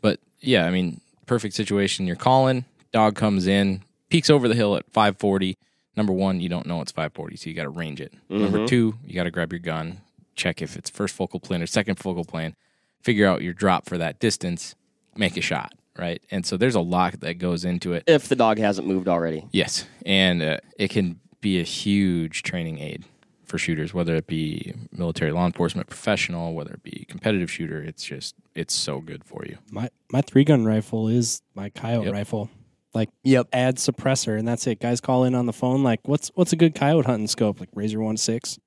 but 0.00 0.18
yeah, 0.40 0.64
I 0.66 0.70
mean, 0.70 1.00
perfect 1.30 1.54
situation. 1.54 2.08
You're 2.08 2.16
calling, 2.16 2.64
dog 2.90 3.14
comes 3.14 3.46
in, 3.46 3.84
peeks 4.08 4.28
over 4.30 4.48
the 4.48 4.54
hill 4.56 4.74
at 4.74 4.84
540. 4.90 5.56
Number 5.96 6.12
one, 6.12 6.40
you 6.40 6.48
don't 6.48 6.66
know 6.66 6.80
it's 6.80 6.90
540, 6.90 7.36
so 7.36 7.48
you 7.48 7.54
got 7.54 7.62
to 7.62 7.68
range 7.68 8.00
it. 8.00 8.12
Number 8.28 8.58
Mhm. 8.58 8.66
two, 8.66 8.96
you 9.06 9.14
got 9.14 9.22
to 9.24 9.30
grab 9.30 9.52
your 9.52 9.60
gun, 9.60 10.00
check 10.34 10.60
if 10.60 10.76
it's 10.76 10.90
first 10.90 11.14
focal 11.14 11.38
plane 11.38 11.62
or 11.62 11.68
second 11.68 12.00
focal 12.00 12.24
plane, 12.24 12.56
figure 13.00 13.28
out 13.28 13.42
your 13.42 13.52
drop 13.52 13.86
for 13.88 13.96
that 13.96 14.18
distance, 14.18 14.74
make 15.16 15.36
a 15.36 15.40
shot. 15.40 15.72
Right. 15.96 16.20
And 16.32 16.44
so 16.44 16.56
there's 16.56 16.74
a 16.74 16.80
lot 16.80 17.20
that 17.20 17.34
goes 17.34 17.64
into 17.64 17.92
it. 17.92 18.02
if 18.08 18.26
the 18.28 18.34
dog 18.34 18.58
hasn't 18.58 18.88
moved 18.88 19.06
already. 19.06 19.44
Yes, 19.52 19.84
and 20.04 20.42
uh, 20.42 20.56
it 20.78 20.90
can 20.90 21.20
be 21.40 21.60
a 21.60 21.64
huge 21.64 22.42
training 22.42 22.80
aid 22.80 23.04
for 23.44 23.56
shooters, 23.56 23.94
whether 23.94 24.16
it 24.16 24.26
be 24.26 24.74
military, 24.90 25.30
law 25.30 25.46
enforcement, 25.46 25.88
professional, 25.88 26.54
whether 26.54 26.72
it 26.74 26.82
be 26.82 27.04
competitive 27.08 27.50
shooter. 27.52 27.80
It's 27.82 28.02
just 28.02 28.34
it's 28.60 28.74
so 28.74 29.00
good 29.00 29.24
for 29.24 29.44
you. 29.46 29.58
My 29.70 29.88
my 30.12 30.20
three 30.20 30.44
gun 30.44 30.64
rifle 30.64 31.08
is 31.08 31.42
my 31.54 31.70
coyote 31.70 32.04
Yep. 32.06 32.12
rifle. 32.14 32.50
Like 32.94 33.08
Yep. 33.24 33.48
add 33.52 33.76
suppressor 33.76 34.38
and 34.38 34.46
that's 34.46 34.66
it. 34.66 34.80
Guys 34.80 35.00
call 35.00 35.24
in 35.24 35.34
on 35.34 35.46
the 35.46 35.52
phone 35.52 35.82
like 35.82 36.00
what's 36.06 36.30
what's 36.34 36.52
a 36.52 36.56
good 36.56 36.74
coyote 36.74 37.06
hunting 37.06 37.26
scope? 37.28 37.58
Like 37.60 37.68
Razor 37.74 38.00
one 38.00 38.16
six. 38.16 38.58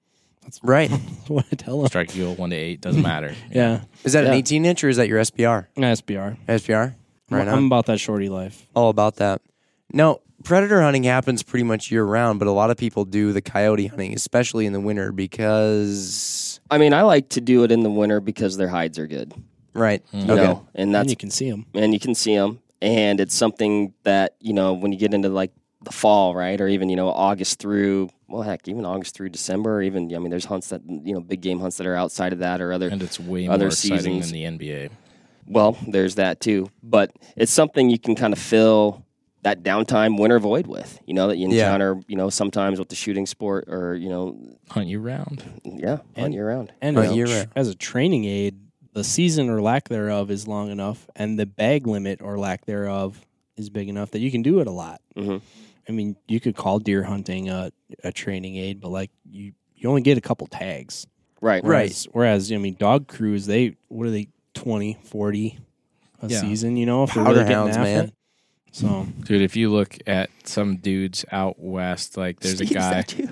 That's 0.41 0.59
Right. 0.63 0.89
what 1.27 1.45
I 1.51 1.55
tell 1.55 1.77
them. 1.79 1.87
Strike 1.87 2.15
Eagle 2.15 2.35
one 2.35 2.49
to 2.49 2.55
eight 2.55 2.81
doesn't 2.81 3.01
matter. 3.01 3.33
Yeah, 3.51 3.81
Is 4.03 4.13
that 4.13 4.25
an 4.25 4.33
18 4.33 4.65
inch 4.65 4.83
or 4.83 4.89
is 4.89 4.97
that 4.97 5.07
your 5.07 5.19
SBR? 5.21 5.67
SBR. 5.77 6.37
SBR? 6.47 6.95
Right 7.29 7.47
I'm 7.47 7.57
on. 7.59 7.65
about 7.67 7.85
that 7.85 7.99
shorty 7.99 8.27
life. 8.29 8.67
All 8.75 8.89
about 8.89 9.15
that. 9.17 9.41
Now, 9.93 10.19
predator 10.43 10.81
hunting 10.81 11.03
happens 11.03 11.43
pretty 11.43 11.63
much 11.63 11.91
year 11.91 12.03
round, 12.03 12.39
but 12.39 12.47
a 12.47 12.51
lot 12.51 12.69
of 12.71 12.77
people 12.77 13.05
do 13.05 13.31
the 13.31 13.41
coyote 13.41 13.87
hunting, 13.87 14.13
especially 14.13 14.65
in 14.65 14.73
the 14.73 14.79
winter, 14.81 15.11
because. 15.11 16.59
I 16.69 16.77
mean, 16.77 16.93
I 16.93 17.03
like 17.03 17.29
to 17.29 17.41
do 17.41 17.63
it 17.63 17.71
in 17.71 17.81
the 17.83 17.89
winter 17.89 18.19
because 18.19 18.57
their 18.57 18.67
hides 18.67 18.97
are 18.99 19.07
good. 19.07 19.33
Right. 19.73 20.03
You 20.13 20.19
Okay. 20.19 20.35
know, 20.35 20.65
and 20.75 20.87
And 20.89 20.95
that's 20.95 21.09
you 21.09 21.15
can 21.15 21.29
see 21.31 21.49
them. 21.49 21.65
and 21.73 21.93
you 21.93 21.99
can 21.99 22.15
see 22.15 22.35
them, 22.35 22.59
and 22.81 23.19
it's 23.19 23.35
something 23.35 23.93
that 24.03 24.35
you 24.39 24.53
know 24.53 24.73
when 24.73 24.91
you 24.91 24.97
get 24.99 25.13
into 25.13 25.29
like 25.29 25.51
the 25.83 25.91
fall, 25.91 26.33
right, 26.35 26.59
or 26.61 26.67
even 26.67 26.89
you 26.89 26.95
know 26.95 27.09
August 27.09 27.59
through 27.59 28.09
well, 28.29 28.41
heck, 28.41 28.67
even 28.67 28.83
August 28.85 29.15
through 29.15 29.29
December, 29.29 29.75
or 29.77 29.81
even 29.83 30.13
I 30.15 30.17
mean, 30.19 30.29
there's 30.31 30.45
hunts 30.45 30.69
that 30.69 30.81
you 30.87 31.13
know 31.13 31.19
big 31.19 31.41
game 31.41 31.59
hunts 31.59 31.77
that 31.77 31.87
are 31.87 31.95
outside 31.95 32.33
of 32.33 32.39
that, 32.39 32.61
or 32.61 32.71
other 32.73 32.87
And 32.89 33.01
it's 33.03 33.19
way 33.19 33.47
Other 33.47 33.65
more 33.65 33.67
exciting 33.69 34.21
seasons. 34.23 34.31
than 34.31 34.59
the 34.59 34.65
NBA. 34.65 34.89
Well, 35.47 35.77
there's 35.87 36.15
that 36.15 36.39
too. 36.39 36.69
But 36.81 37.11
it's 37.35 37.51
something 37.51 37.89
you 37.89 37.99
can 37.99 38.15
kind 38.15 38.31
of 38.33 38.39
fill 38.39 39.03
that 39.41 39.61
downtime 39.61 40.17
winter 40.17 40.39
void 40.39 40.67
with. 40.67 40.99
You 41.05 41.13
know, 41.15 41.27
that 41.27 41.37
you 41.37 41.49
Yeah. 41.49 41.65
encounter, 41.65 41.99
you 42.07 42.15
know, 42.15 42.29
sometimes 42.29 42.79
with 42.79 42.87
the 42.87 42.95
shooting 42.95 43.25
sport 43.25 43.65
or, 43.67 43.93
you 43.93 44.07
know, 44.07 44.37
Hunt 44.69 44.87
year 44.87 44.99
round. 45.01 45.43
yeah, 45.65 45.97
And- 46.15 46.25
on 46.27 46.31
year 46.31 46.47
round. 46.47 46.71
And 46.81 46.95
Right, 46.95 47.07
as, 47.07 47.11
a 47.11 47.15
you're 47.15 47.27
tr- 47.27 47.33
right. 47.33 47.47
as 47.57 47.67
a 47.67 47.75
training 47.75 48.23
aid, 48.23 48.55
the 48.93 49.03
season 49.03 49.49
or 49.49 49.61
lack 49.61 49.89
thereof 49.89 50.29
is 50.31 50.47
long 50.47 50.69
enough, 50.71 51.09
and 51.15 51.37
the 51.39 51.45
bag 51.45 51.87
limit 51.87 52.21
or 52.21 52.37
lack 52.37 52.65
thereof 52.65 53.25
is 53.57 53.69
big 53.69 53.89
enough 53.89 54.11
that 54.11 54.19
you 54.19 54.31
can 54.31 54.41
do 54.41 54.59
it 54.59 54.67
a 54.67 54.71
lot. 54.71 55.01
Mhm. 55.15 55.41
I 55.87 55.91
mean, 55.91 56.15
you 56.27 56.39
could 56.39 56.55
call 56.55 56.79
deer 56.79 57.03
hunting 57.03 57.49
a, 57.49 57.71
a 58.03 58.11
training 58.11 58.55
aid, 58.55 58.79
but 58.79 58.89
like 58.89 59.11
you, 59.29 59.51
you 59.75 59.89
only 59.89 60.01
get 60.01 60.17
a 60.17 60.21
couple 60.21 60.47
tags. 60.47 61.05
Right. 61.41 61.61
Right. 61.63 61.63
Whereas, 61.63 62.07
whereas 62.13 62.51
I 62.51 62.57
mean, 62.57 62.75
dog 62.79 63.07
crews, 63.07 63.45
they 63.47 63.75
what 63.89 64.07
are 64.07 64.11
they 64.11 64.29
20, 64.53 64.97
40 65.03 65.59
a 66.21 66.27
Yeah. 66.29 66.39
season? 66.41 66.77
You 66.77 66.85
know, 66.85 67.03
if 67.03 67.13
they're 67.13 67.23
Powder 67.23 67.39
really 67.39 67.53
hounds, 67.53 67.75
after 67.75 67.83
man. 67.83 68.03
it. 68.05 68.13
So 68.71 69.07
Dude, 69.25 69.41
if 69.41 69.55
you 69.55 69.69
look 69.71 69.97
at 70.07 70.29
some 70.45 70.77
dudes 70.77 71.25
out 71.31 71.59
west, 71.59 72.15
like 72.17 72.39
there's 72.39 72.61
a 72.61 72.65
Steve, 72.65 72.77
is 72.77 72.83
guy, 72.83 72.89
that 72.93 73.19
you? 73.19 73.29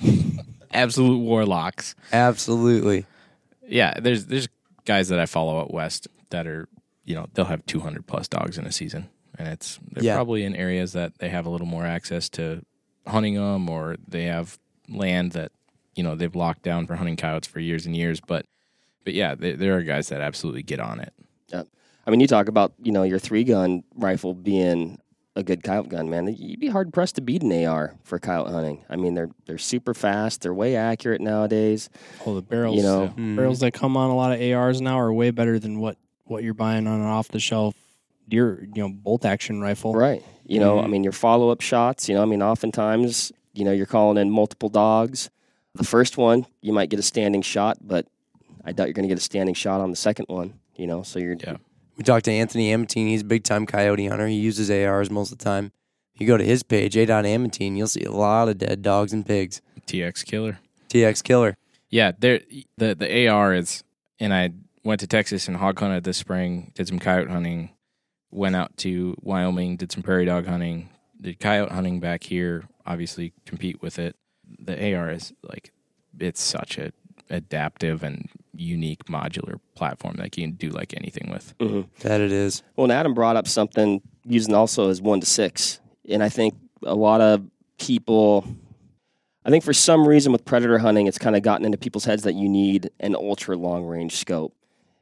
absolute 0.72 1.18
warlocks. 1.18 1.94
Absolutely. 2.12 3.06
Yeah, 3.74 3.98
there's 4.00 4.26
there's 4.26 4.48
guys 4.84 5.08
that 5.08 5.18
I 5.18 5.26
follow 5.26 5.60
out 5.60 5.72
west 5.74 6.06
that 6.30 6.46
are, 6.46 6.68
you 7.04 7.14
know, 7.16 7.26
they'll 7.34 7.44
have 7.46 7.66
200 7.66 8.06
plus 8.06 8.28
dogs 8.28 8.56
in 8.56 8.66
a 8.66 8.72
season, 8.72 9.08
and 9.38 9.48
it's 9.48 9.78
they're 9.90 10.04
Yeah. 10.04 10.14
probably 10.14 10.44
in 10.44 10.54
areas 10.54 10.92
that 10.92 11.18
they 11.18 11.28
have 11.28 11.44
a 11.46 11.50
little 11.50 11.66
more 11.66 11.84
access 11.84 12.28
to 12.30 12.64
hunting 13.06 13.34
them, 13.34 13.68
or 13.68 13.96
they 14.06 14.24
have 14.24 14.58
land 14.88 15.32
that 15.32 15.50
you 15.96 16.02
know 16.04 16.14
they've 16.14 16.34
locked 16.36 16.62
down 16.62 16.86
for 16.86 16.94
hunting 16.96 17.16
coyotes 17.16 17.48
for 17.48 17.58
years 17.60 17.84
and 17.86 17.96
years. 17.96 18.20
But 18.20 18.46
but 19.04 19.12
yeah, 19.14 19.34
there, 19.34 19.56
there 19.56 19.76
are 19.76 19.82
guys 19.82 20.08
that 20.10 20.20
absolutely 20.20 20.62
get 20.62 20.78
on 20.80 21.00
it. 21.00 21.12
Yeah. 21.48 21.64
I 22.06 22.10
mean, 22.10 22.20
you 22.20 22.26
talk 22.26 22.48
about, 22.48 22.74
you 22.82 22.92
know, 22.92 23.02
your 23.02 23.18
three 23.18 23.44
gun 23.44 23.82
rifle 23.96 24.34
being 24.34 24.98
a 25.36 25.42
good 25.42 25.62
coyote 25.64 25.88
gun, 25.88 26.08
man. 26.08 26.28
You'd 26.38 26.60
be 26.60 26.68
hard 26.68 26.92
pressed 26.92 27.16
to 27.16 27.20
beat 27.20 27.42
an 27.42 27.52
AR 27.66 27.94
for 28.04 28.18
coyote 28.18 28.50
hunting. 28.52 28.84
I 28.88 28.96
mean, 28.96 29.14
they're 29.14 29.30
they're 29.46 29.58
super 29.58 29.94
fast. 29.94 30.42
They're 30.42 30.54
way 30.54 30.76
accurate 30.76 31.20
nowadays. 31.20 31.90
oh, 32.24 32.34
the 32.34 32.42
barrels, 32.42 32.76
You 32.76 32.82
know, 32.82 33.12
Mhm. 33.16 33.36
barrels 33.36 33.60
that 33.60 33.72
come 33.72 33.96
on 33.96 34.10
a 34.10 34.16
lot 34.16 34.32
of 34.32 34.40
ARs 34.40 34.80
now 34.80 34.98
are 34.98 35.12
way 35.12 35.30
better 35.30 35.58
than 35.58 35.80
what 35.80 35.96
what 36.26 36.42
you're 36.44 36.54
buying 36.54 36.86
on 36.86 37.00
an 37.00 37.06
off 37.06 37.28
the 37.28 37.38
shelf 37.40 37.74
deer, 38.28 38.66
you 38.74 38.82
know, 38.82 38.88
bolt 38.88 39.24
action 39.26 39.60
rifle. 39.60 39.92
Right. 39.92 40.22
You 40.46 40.58
know, 40.60 40.76
Mm-hmm. 40.76 40.84
I 40.84 40.88
mean, 40.88 41.04
your 41.04 41.12
follow 41.12 41.50
up 41.50 41.60
shots, 41.60 42.08
you 42.08 42.14
know, 42.14 42.22
I 42.22 42.24
mean, 42.24 42.42
oftentimes, 42.42 43.30
you 43.52 43.64
know, 43.64 43.72
you're 43.72 43.84
calling 43.86 44.16
in 44.16 44.30
multiple 44.30 44.68
dogs. 44.70 45.28
The 45.74 45.84
first 45.84 46.16
one, 46.16 46.46
you 46.62 46.72
might 46.72 46.88
get 46.88 46.98
a 46.98 47.02
standing 47.02 47.42
shot, 47.42 47.78
but 47.82 48.06
I 48.64 48.72
doubt 48.72 48.84
you're 48.86 48.94
going 48.94 49.02
to 49.06 49.08
get 49.14 49.18
a 49.18 49.22
standing 49.22 49.54
shot 49.54 49.80
on 49.82 49.90
the 49.90 49.96
second 49.96 50.26
one, 50.28 50.54
you 50.76 50.86
know, 50.86 51.02
so 51.02 51.18
you're, 51.18 51.34
Yeah. 51.38 51.56
We 51.96 52.04
talked 52.04 52.24
to 52.24 52.32
Anthony 52.32 52.72
Amatine. 52.72 53.08
He's 53.08 53.22
a 53.22 53.24
big 53.24 53.44
time 53.44 53.66
coyote 53.66 54.06
hunter. 54.06 54.26
He 54.26 54.34
uses 54.34 54.70
ARs 54.70 55.10
most 55.10 55.32
of 55.32 55.38
the 55.38 55.44
time. 55.44 55.72
You 56.16 56.26
go 56.26 56.36
to 56.36 56.44
his 56.44 56.62
page, 56.62 56.96
A. 56.96 57.06
Amatine, 57.06 57.76
you'll 57.76 57.88
see 57.88 58.04
a 58.04 58.12
lot 58.12 58.48
of 58.48 58.58
dead 58.58 58.82
dogs 58.82 59.12
and 59.12 59.26
pigs. 59.26 59.60
TX 59.86 60.24
killer. 60.24 60.58
TX 60.88 61.24
Killer. 61.24 61.56
Yeah, 61.90 62.12
there 62.18 62.40
the 62.76 62.94
the 62.94 63.28
AR 63.28 63.52
is, 63.52 63.82
and 64.20 64.32
I 64.32 64.50
went 64.84 65.00
to 65.00 65.06
Texas 65.06 65.48
and 65.48 65.56
hog 65.56 65.78
hunted 65.78 66.04
this 66.04 66.18
spring. 66.18 66.70
Did 66.74 66.88
some 66.88 66.98
coyote 67.00 67.30
hunting. 67.30 67.70
Went 68.30 68.54
out 68.56 68.76
to 68.78 69.16
Wyoming. 69.20 69.76
Did 69.76 69.90
some 69.90 70.02
prairie 70.02 70.24
dog 70.24 70.46
hunting. 70.46 70.88
Did 71.20 71.40
coyote 71.40 71.72
hunting 71.72 72.00
back 72.00 72.24
here. 72.24 72.64
Obviously, 72.86 73.32
compete 73.44 73.82
with 73.82 73.98
it. 73.98 74.16
The 74.58 74.94
AR 74.94 75.10
is 75.10 75.32
like, 75.42 75.72
it's 76.18 76.42
such 76.42 76.78
a 76.78 76.92
adaptive 77.30 78.02
and 78.02 78.28
unique 78.56 79.04
modular 79.06 79.58
platform 79.74 80.16
that 80.16 80.36
you 80.36 80.44
can 80.44 80.52
do 80.52 80.70
like 80.70 80.94
anything 80.96 81.30
with. 81.30 81.54
Mhm. 81.58 81.86
That 82.00 82.20
it 82.20 82.32
is. 82.32 82.62
Well, 82.76 82.84
and 82.84 82.92
Adam 82.92 83.14
brought 83.14 83.36
up 83.36 83.48
something 83.48 84.00
using 84.26 84.54
also 84.54 84.88
as 84.90 85.00
one 85.02 85.20
to 85.20 85.26
six. 85.26 85.80
And 86.08 86.22
I 86.22 86.28
think 86.28 86.54
a 86.82 86.94
lot 86.94 87.20
of 87.20 87.42
people, 87.78 88.44
I 89.44 89.50
think 89.50 89.64
for 89.64 89.72
some 89.72 90.06
reason 90.06 90.32
with 90.32 90.44
predator 90.44 90.78
hunting, 90.78 91.06
it's 91.06 91.18
kind 91.18 91.36
of 91.36 91.42
gotten 91.42 91.64
into 91.64 91.78
people's 91.78 92.04
heads 92.04 92.22
that 92.22 92.34
you 92.34 92.48
need 92.48 92.90
an 93.00 93.14
ultra 93.14 93.56
long 93.56 93.84
range 93.84 94.16
scope. 94.16 94.54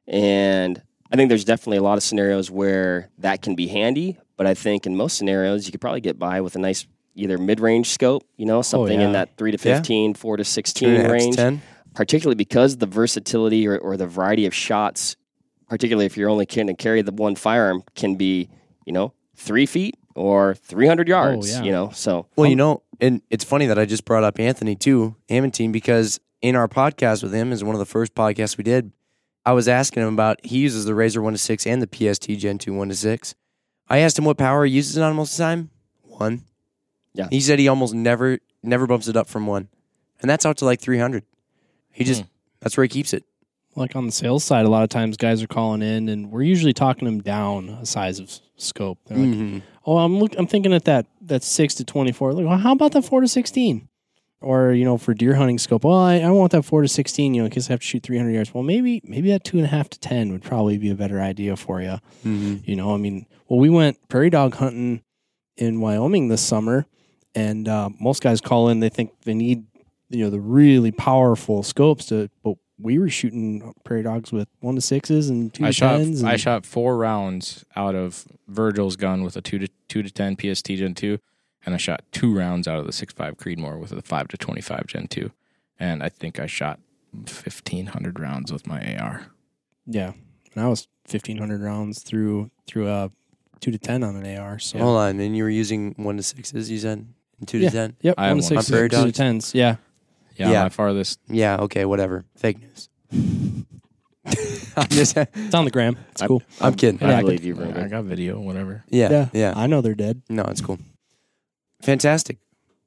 And 0.06 0.82
I 1.12 1.16
think 1.16 1.28
there's 1.28 1.44
definitely 1.44 1.76
a 1.78 1.82
lot 1.82 1.98
of 1.98 2.02
scenarios 2.02 2.50
where 2.50 3.08
that 3.18 3.42
can 3.42 3.54
be 3.54 3.68
handy. 3.68 4.18
But 4.36 4.46
I 4.46 4.54
think 4.54 4.86
in 4.86 4.96
most 4.96 5.16
scenarios, 5.16 5.66
you 5.66 5.72
could 5.72 5.80
probably 5.80 6.00
get 6.00 6.18
by 6.18 6.40
with 6.40 6.56
a 6.56 6.58
nice 6.58 6.86
either 7.14 7.36
mid 7.38 7.60
range 7.60 7.88
scope, 7.90 8.24
you 8.36 8.46
know, 8.46 8.62
something 8.62 8.98
yeah. 8.98 9.06
in 9.06 9.12
that 9.12 9.36
3 9.36 9.52
to 9.52 9.68
Yeah. 9.68 9.76
15, 9.76 10.14
4 10.14 10.38
to 10.38 10.44
16 10.44 10.88
and 10.88 10.96
a 10.96 11.00
half 11.00 11.06
to 11.08 11.12
range 11.12 11.36
ten. 11.36 11.62
Particularly 11.94 12.34
because 12.34 12.76
the 12.76 12.86
versatility 12.86 13.66
or, 13.66 13.78
or 13.78 13.96
the 13.96 14.06
variety 14.06 14.46
of 14.46 14.54
shots, 14.54 15.16
particularly 15.68 16.06
if 16.06 16.16
you're 16.16 16.30
only 16.30 16.46
going 16.46 16.66
to 16.66 16.74
carry 16.74 17.02
the 17.02 17.12
one 17.12 17.34
firearm, 17.34 17.82
can 17.94 18.16
be, 18.16 18.48
you 18.84 18.92
know, 18.92 19.12
three 19.36 19.66
feet 19.66 19.96
or 20.14 20.54
300 20.54 21.08
yards, 21.08 21.50
yeah. 21.50 21.62
you 21.62 21.72
know, 21.72 21.90
so 21.90 22.26
Well, 22.36 22.46
you 22.46 22.52
um, 22.52 22.58
know, 22.58 22.82
and 23.00 23.22
it's 23.30 23.44
funny 23.44 23.66
that 23.66 23.78
I 23.78 23.84
just 23.84 24.04
brought 24.04 24.24
up 24.24 24.38
Anthony 24.38 24.76
too, 24.76 25.16
Amantine, 25.28 25.72
because 25.72 26.20
in 26.40 26.56
our 26.56 26.68
podcast 26.68 27.22
with 27.22 27.32
him 27.32 27.52
is 27.52 27.64
one 27.64 27.74
of 27.74 27.78
the 27.78 27.86
first 27.86 28.14
podcasts 28.14 28.56
we 28.58 28.64
did. 28.64 28.92
I 29.44 29.52
was 29.52 29.68
asking 29.68 30.02
him 30.02 30.14
about 30.14 30.44
he 30.44 30.58
uses 30.58 30.84
the 30.84 30.94
Razor 30.94 31.20
one 31.22 31.32
to 31.32 31.38
six 31.38 31.66
and 31.66 31.82
the 31.82 31.88
PST 32.14 32.28
Gen 32.38 32.58
two 32.58 32.74
one 32.74 32.88
to 32.88 32.94
six. 32.94 33.34
I 33.88 33.98
asked 33.98 34.18
him 34.18 34.24
what 34.24 34.38
power 34.38 34.64
he 34.64 34.72
uses 34.72 34.96
it 34.96 35.02
on 35.02 35.16
most 35.16 35.32
of 35.32 35.38
the 35.38 35.44
time. 35.44 35.70
One. 36.02 36.44
Yeah. 37.14 37.28
He 37.28 37.40
said 37.40 37.58
he 37.58 37.68
almost 37.68 37.94
never 37.94 38.38
never 38.62 38.86
bumps 38.86 39.08
it 39.08 39.16
up 39.16 39.28
from 39.28 39.46
one, 39.46 39.68
and 40.20 40.30
that's 40.30 40.46
out 40.46 40.58
to 40.58 40.64
like 40.64 40.80
three 40.80 40.98
hundred. 40.98 41.24
He 41.92 42.04
just 42.04 42.24
that's 42.60 42.76
where 42.76 42.84
he 42.84 42.88
keeps 42.88 43.12
it. 43.12 43.24
Like 43.74 43.96
on 43.96 44.04
the 44.06 44.12
sales 44.12 44.44
side, 44.44 44.66
a 44.66 44.68
lot 44.68 44.82
of 44.82 44.90
times 44.90 45.16
guys 45.16 45.42
are 45.42 45.46
calling 45.46 45.80
in, 45.82 46.08
and 46.10 46.30
we're 46.30 46.42
usually 46.42 46.74
talking 46.74 47.06
them 47.06 47.22
down 47.22 47.70
a 47.70 47.86
size 47.86 48.18
of 48.18 48.30
scope. 48.56 48.98
They're 49.06 49.16
like, 49.18 49.28
Mhm. 49.28 49.62
"Oh, 49.86 49.96
I'm 49.98 50.18
look, 50.18 50.34
I'm 50.36 50.46
thinking 50.46 50.74
at 50.74 50.84
that 50.84 51.06
that 51.22 51.42
six 51.42 51.74
to 51.76 51.84
twenty 51.84 52.12
four. 52.12 52.32
Like, 52.34 52.44
well, 52.46 52.58
how 52.58 52.72
about 52.72 52.92
that 52.92 53.02
four 53.04 53.20
to 53.22 53.28
sixteen? 53.28 53.88
Or 54.42 54.72
you 54.72 54.84
know, 54.84 54.98
for 54.98 55.14
deer 55.14 55.36
hunting 55.36 55.56
scope, 55.58 55.84
well, 55.84 55.96
I, 55.98 56.18
I 56.18 56.30
want 56.30 56.50
that 56.52 56.64
four 56.64 56.82
to 56.82 56.88
sixteen. 56.88 57.32
You 57.32 57.42
know, 57.44 57.48
because 57.48 57.70
I 57.70 57.72
have 57.74 57.80
to 57.80 57.86
shoot 57.86 58.02
three 58.02 58.18
hundred 58.18 58.32
yards. 58.32 58.52
Well, 58.52 58.62
maybe 58.64 59.00
maybe 59.04 59.30
that 59.30 59.44
two 59.44 59.56
and 59.56 59.64
a 59.66 59.70
half 59.70 59.88
to 59.90 59.98
ten 60.00 60.32
would 60.32 60.42
probably 60.42 60.76
be 60.78 60.90
a 60.90 60.94
better 60.94 61.20
idea 61.20 61.56
for 61.56 61.80
you. 61.80 61.96
Mhm. 62.26 62.66
You 62.68 62.76
know, 62.76 62.92
I 62.92 62.96
mean, 62.98 63.24
well, 63.48 63.58
we 63.60 63.70
went 63.70 63.96
prairie 64.08 64.30
dog 64.30 64.56
hunting 64.56 65.00
in 65.56 65.80
Wyoming 65.80 66.28
this 66.28 66.42
summer, 66.42 66.86
and 67.34 67.68
uh, 67.68 67.88
most 68.00 68.20
guys 68.22 68.40
call 68.40 68.68
in. 68.68 68.80
They 68.80 68.88
think 68.88 69.12
they 69.24 69.32
need, 69.34 69.64
you 70.12 70.24
know, 70.24 70.30
the 70.30 70.40
really 70.40 70.92
powerful 70.92 71.62
scopes 71.62 72.06
to. 72.06 72.28
But 72.44 72.56
we 72.78 72.98
were 72.98 73.08
shooting 73.08 73.74
prairie 73.84 74.02
dogs 74.02 74.32
with 74.32 74.48
one 74.60 74.74
to 74.74 74.80
sixes 74.80 75.30
and 75.30 75.52
two 75.52 75.64
I 75.64 75.68
to 75.68 75.72
shot 75.72 75.96
tens. 75.98 76.22
I 76.24 76.36
shot 76.36 76.66
four 76.66 76.96
rounds 76.96 77.64
out 77.76 77.94
of 77.94 78.26
Virgil's 78.48 78.96
gun 78.96 79.22
with 79.22 79.36
a 79.36 79.40
two 79.40 79.58
to 79.58 79.68
two 79.88 80.02
to 80.02 80.10
ten 80.10 80.36
PST 80.36 80.66
Gen 80.66 80.94
two, 80.94 81.18
and 81.64 81.74
I 81.74 81.78
shot 81.78 82.02
two 82.12 82.36
rounds 82.36 82.68
out 82.68 82.78
of 82.78 82.86
the 82.86 82.92
six 82.92 83.12
five 83.14 83.36
Creedmoor 83.36 83.78
with 83.80 83.92
a 83.92 84.02
five 84.02 84.28
to 84.28 84.36
twenty 84.36 84.60
five 84.60 84.86
Gen 84.86 85.08
two, 85.08 85.30
and 85.80 86.02
I 86.02 86.08
think 86.08 86.38
I 86.38 86.46
shot 86.46 86.78
fifteen 87.26 87.86
hundred 87.86 88.18
rounds 88.20 88.52
with 88.52 88.66
my 88.66 88.96
AR. 88.96 89.26
Yeah, 89.86 90.12
and 90.54 90.64
I 90.64 90.68
was 90.68 90.88
fifteen 91.06 91.38
hundred 91.38 91.60
rounds 91.62 92.02
through 92.02 92.50
through 92.66 92.88
a 92.88 93.10
two 93.60 93.70
to 93.70 93.78
ten 93.78 94.02
on 94.02 94.16
an 94.16 94.38
AR. 94.38 94.58
So 94.58 94.78
Hold 94.78 94.98
on, 94.98 95.20
and 95.20 95.36
you 95.36 95.44
were 95.44 95.50
using 95.50 95.94
one 95.96 96.16
to 96.16 96.22
sixes. 96.22 96.70
You 96.70 96.78
said 96.78 97.06
and 97.38 97.48
two 97.48 97.58
Yeah. 97.58 97.70
to 97.70 97.76
ten. 97.76 97.96
yep, 98.00 98.14
I 98.18 98.24
have 98.28 98.32
one 98.36 98.42
to 98.42 98.46
sixes, 98.46 98.68
two 98.70 98.88
to 99.06 99.12
tens. 99.12 99.54
Yeah, 99.54 99.76
Yeah, 100.36 100.50
Yeah. 100.50 100.62
my 100.64 100.68
farthest. 100.70 101.20
Yeah. 101.28 101.56
Okay. 101.60 101.84
Whatever. 101.84 102.24
Fake 102.36 102.58
news. 102.60 102.88
I'm 104.76 104.88
just. 104.88 105.16
it's 105.16 105.54
on 105.54 105.64
the 105.64 105.70
gram. 105.70 105.96
It's 106.12 106.22
I- 106.22 106.26
cool. 106.26 106.42
I'm 106.60 106.74
kidding. 106.74 107.02
I 107.02 107.10
Yeah, 107.10 107.18
I 107.18 107.20
believe 107.22 107.44
you, 107.44 107.56
I 107.56 107.64
Ruben. 107.66 107.88
got 107.88 108.04
video, 108.04 108.38
whatever. 108.40 108.84
Yeah. 108.88 109.28
Yeah. 109.32 109.52
I 109.56 109.66
know 109.66 109.80
they're 109.80 109.94
dead. 109.94 110.22
No, 110.28 110.42
it's 110.44 110.60
cool. 110.60 110.78
Fantastic. 111.82 112.38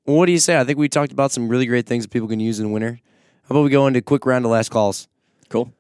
Well, 0.05 0.17
what 0.17 0.25
do 0.27 0.31
you 0.31 0.39
say? 0.39 0.59
I 0.59 0.63
think 0.63 0.77
we 0.79 0.87
talked 0.87 1.11
about 1.11 1.31
some 1.31 1.47
really 1.49 1.65
great 1.65 1.85
things 1.87 2.03
that 2.05 2.11
people 2.11 2.27
can 2.27 2.39
use 2.39 2.59
in 2.59 2.67
the 2.67 2.71
winter. 2.71 2.99
How 3.47 3.53
about 3.55 3.63
we 3.63 3.69
go 3.69 3.87
into 3.87 3.99
a 3.99 4.01
quick 4.01 4.25
round 4.25 4.45
of 4.45 4.51
last 4.51 4.69
calls? 4.69 5.07
Cool. 5.49 5.71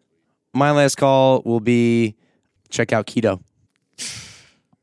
My 0.53 0.71
last 0.71 0.95
call 0.97 1.41
will 1.45 1.59
be 1.59 2.15
check 2.69 2.91
out 2.93 3.07
keto. 3.07 3.39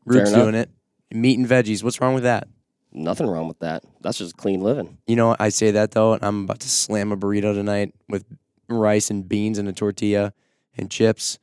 Rube's 0.05 0.31
enough. 0.33 0.43
doing 0.43 0.55
it. 0.55 0.71
Meat 1.13 1.39
and 1.39 1.47
veggies. 1.49 1.83
What's 1.85 2.01
wrong 2.01 2.15
with 2.15 2.23
that? 2.25 2.49
Nothing 2.93 3.27
wrong 3.29 3.49
with 3.49 3.59
that. 3.61 3.85
That's 4.01 4.19
just 4.19 4.37
clean 4.37 4.61
living. 4.61 4.99
You 5.07 5.17
know, 5.17 5.35
I 5.39 5.49
say 5.49 5.71
that 5.73 5.93
though, 5.93 6.13
and 6.15 6.25
I'm 6.25 6.45
about 6.45 6.61
to 6.61 6.69
slam 6.69 7.13
a 7.13 7.17
burrito 7.17 7.55
tonight 7.55 7.95
with 8.09 8.25
rice 8.69 9.11
and 9.11 9.29
beans 9.29 9.59
and 9.59 9.69
a 9.69 9.73
tortilla 9.73 10.33
and 10.77 10.91
chips. 10.91 11.39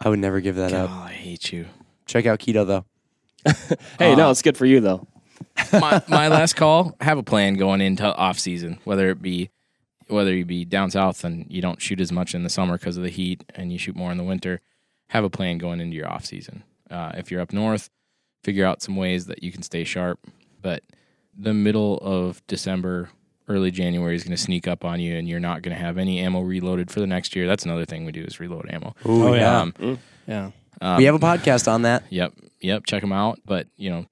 I 0.00 0.08
would 0.08 0.18
never 0.18 0.40
give 0.40 0.56
that 0.56 0.72
Oh, 0.72 0.84
up. 0.84 0.90
I 0.90 1.12
hate 1.12 1.52
you. 1.52 1.66
Check 2.06 2.26
out 2.26 2.38
keto 2.38 2.66
though. 2.66 2.84
Hey, 3.98 4.12
Uh, 4.12 4.16
no, 4.16 4.30
it's 4.30 4.42
good 4.42 4.56
for 4.56 4.66
you 4.66 4.80
though. 4.80 5.06
my, 5.72 6.02
my 6.08 6.28
last 6.28 6.54
call 6.56 6.96
have 7.00 7.18
a 7.18 7.22
plan 7.22 7.54
going 7.54 7.80
into 7.82 8.04
off 8.14 8.38
season 8.38 8.78
whether 8.84 9.10
it 9.10 9.20
be 9.20 9.50
whether 10.08 10.34
you 10.34 10.44
be 10.46 10.64
down 10.64 10.90
south 10.90 11.24
and 11.24 11.46
you 11.50 11.60
don't 11.60 11.80
shoot 11.80 12.00
as 12.00 12.10
much 12.12 12.34
in 12.34 12.42
the 12.42 12.48
summer 12.48 12.78
because 12.78 12.96
of 12.96 13.02
the 13.02 13.10
heat 13.10 13.44
and 13.54 13.70
you 13.72 13.78
shoot 13.78 13.94
more 13.96 14.10
in 14.10 14.16
the 14.18 14.24
winter 14.24 14.60
have 15.10 15.24
a 15.24 15.30
plan 15.30 15.58
going 15.58 15.80
into 15.80 15.94
your 15.96 16.08
off 16.10 16.24
season 16.24 16.62
uh, 16.90 17.12
if 17.16 17.30
you're 17.30 17.40
up 17.40 17.52
north 17.52 17.90
figure 18.44 18.64
out 18.64 18.80
some 18.82 18.96
ways 18.96 19.26
that 19.26 19.42
you 19.42 19.52
can 19.52 19.62
stay 19.62 19.84
sharp 19.84 20.18
but 20.62 20.82
the 21.38 21.52
middle 21.54 21.98
of 21.98 22.44
december 22.46 23.10
early 23.48 23.70
january 23.70 24.14
is 24.16 24.22
going 24.24 24.36
to 24.36 24.42
sneak 24.42 24.66
up 24.66 24.84
on 24.84 25.00
you 25.00 25.16
and 25.16 25.28
you're 25.28 25.38
not 25.40 25.62
going 25.62 25.76
to 25.76 25.80
have 25.82 25.98
any 25.98 26.18
ammo 26.18 26.40
reloaded 26.40 26.90
for 26.90 27.00
the 27.00 27.06
next 27.06 27.36
year 27.36 27.46
that's 27.46 27.64
another 27.64 27.84
thing 27.84 28.04
we 28.04 28.12
do 28.12 28.22
is 28.22 28.40
reload 28.40 28.68
ammo 28.70 28.94
Oh, 29.04 29.34
yeah. 29.34 29.60
um, 29.60 29.98
Yeah. 30.26 30.50
um, 30.80 30.96
we 30.98 31.04
have 31.04 31.14
a 31.14 31.18
podcast 31.20 31.70
on 31.70 31.82
that. 31.82 32.02
Yep, 32.10 32.32
yep. 32.60 32.84
Check 32.86 33.00
them 33.00 33.12
out. 33.12 33.38
But 33.46 33.68
you 33.76 33.88
know, 33.90 34.06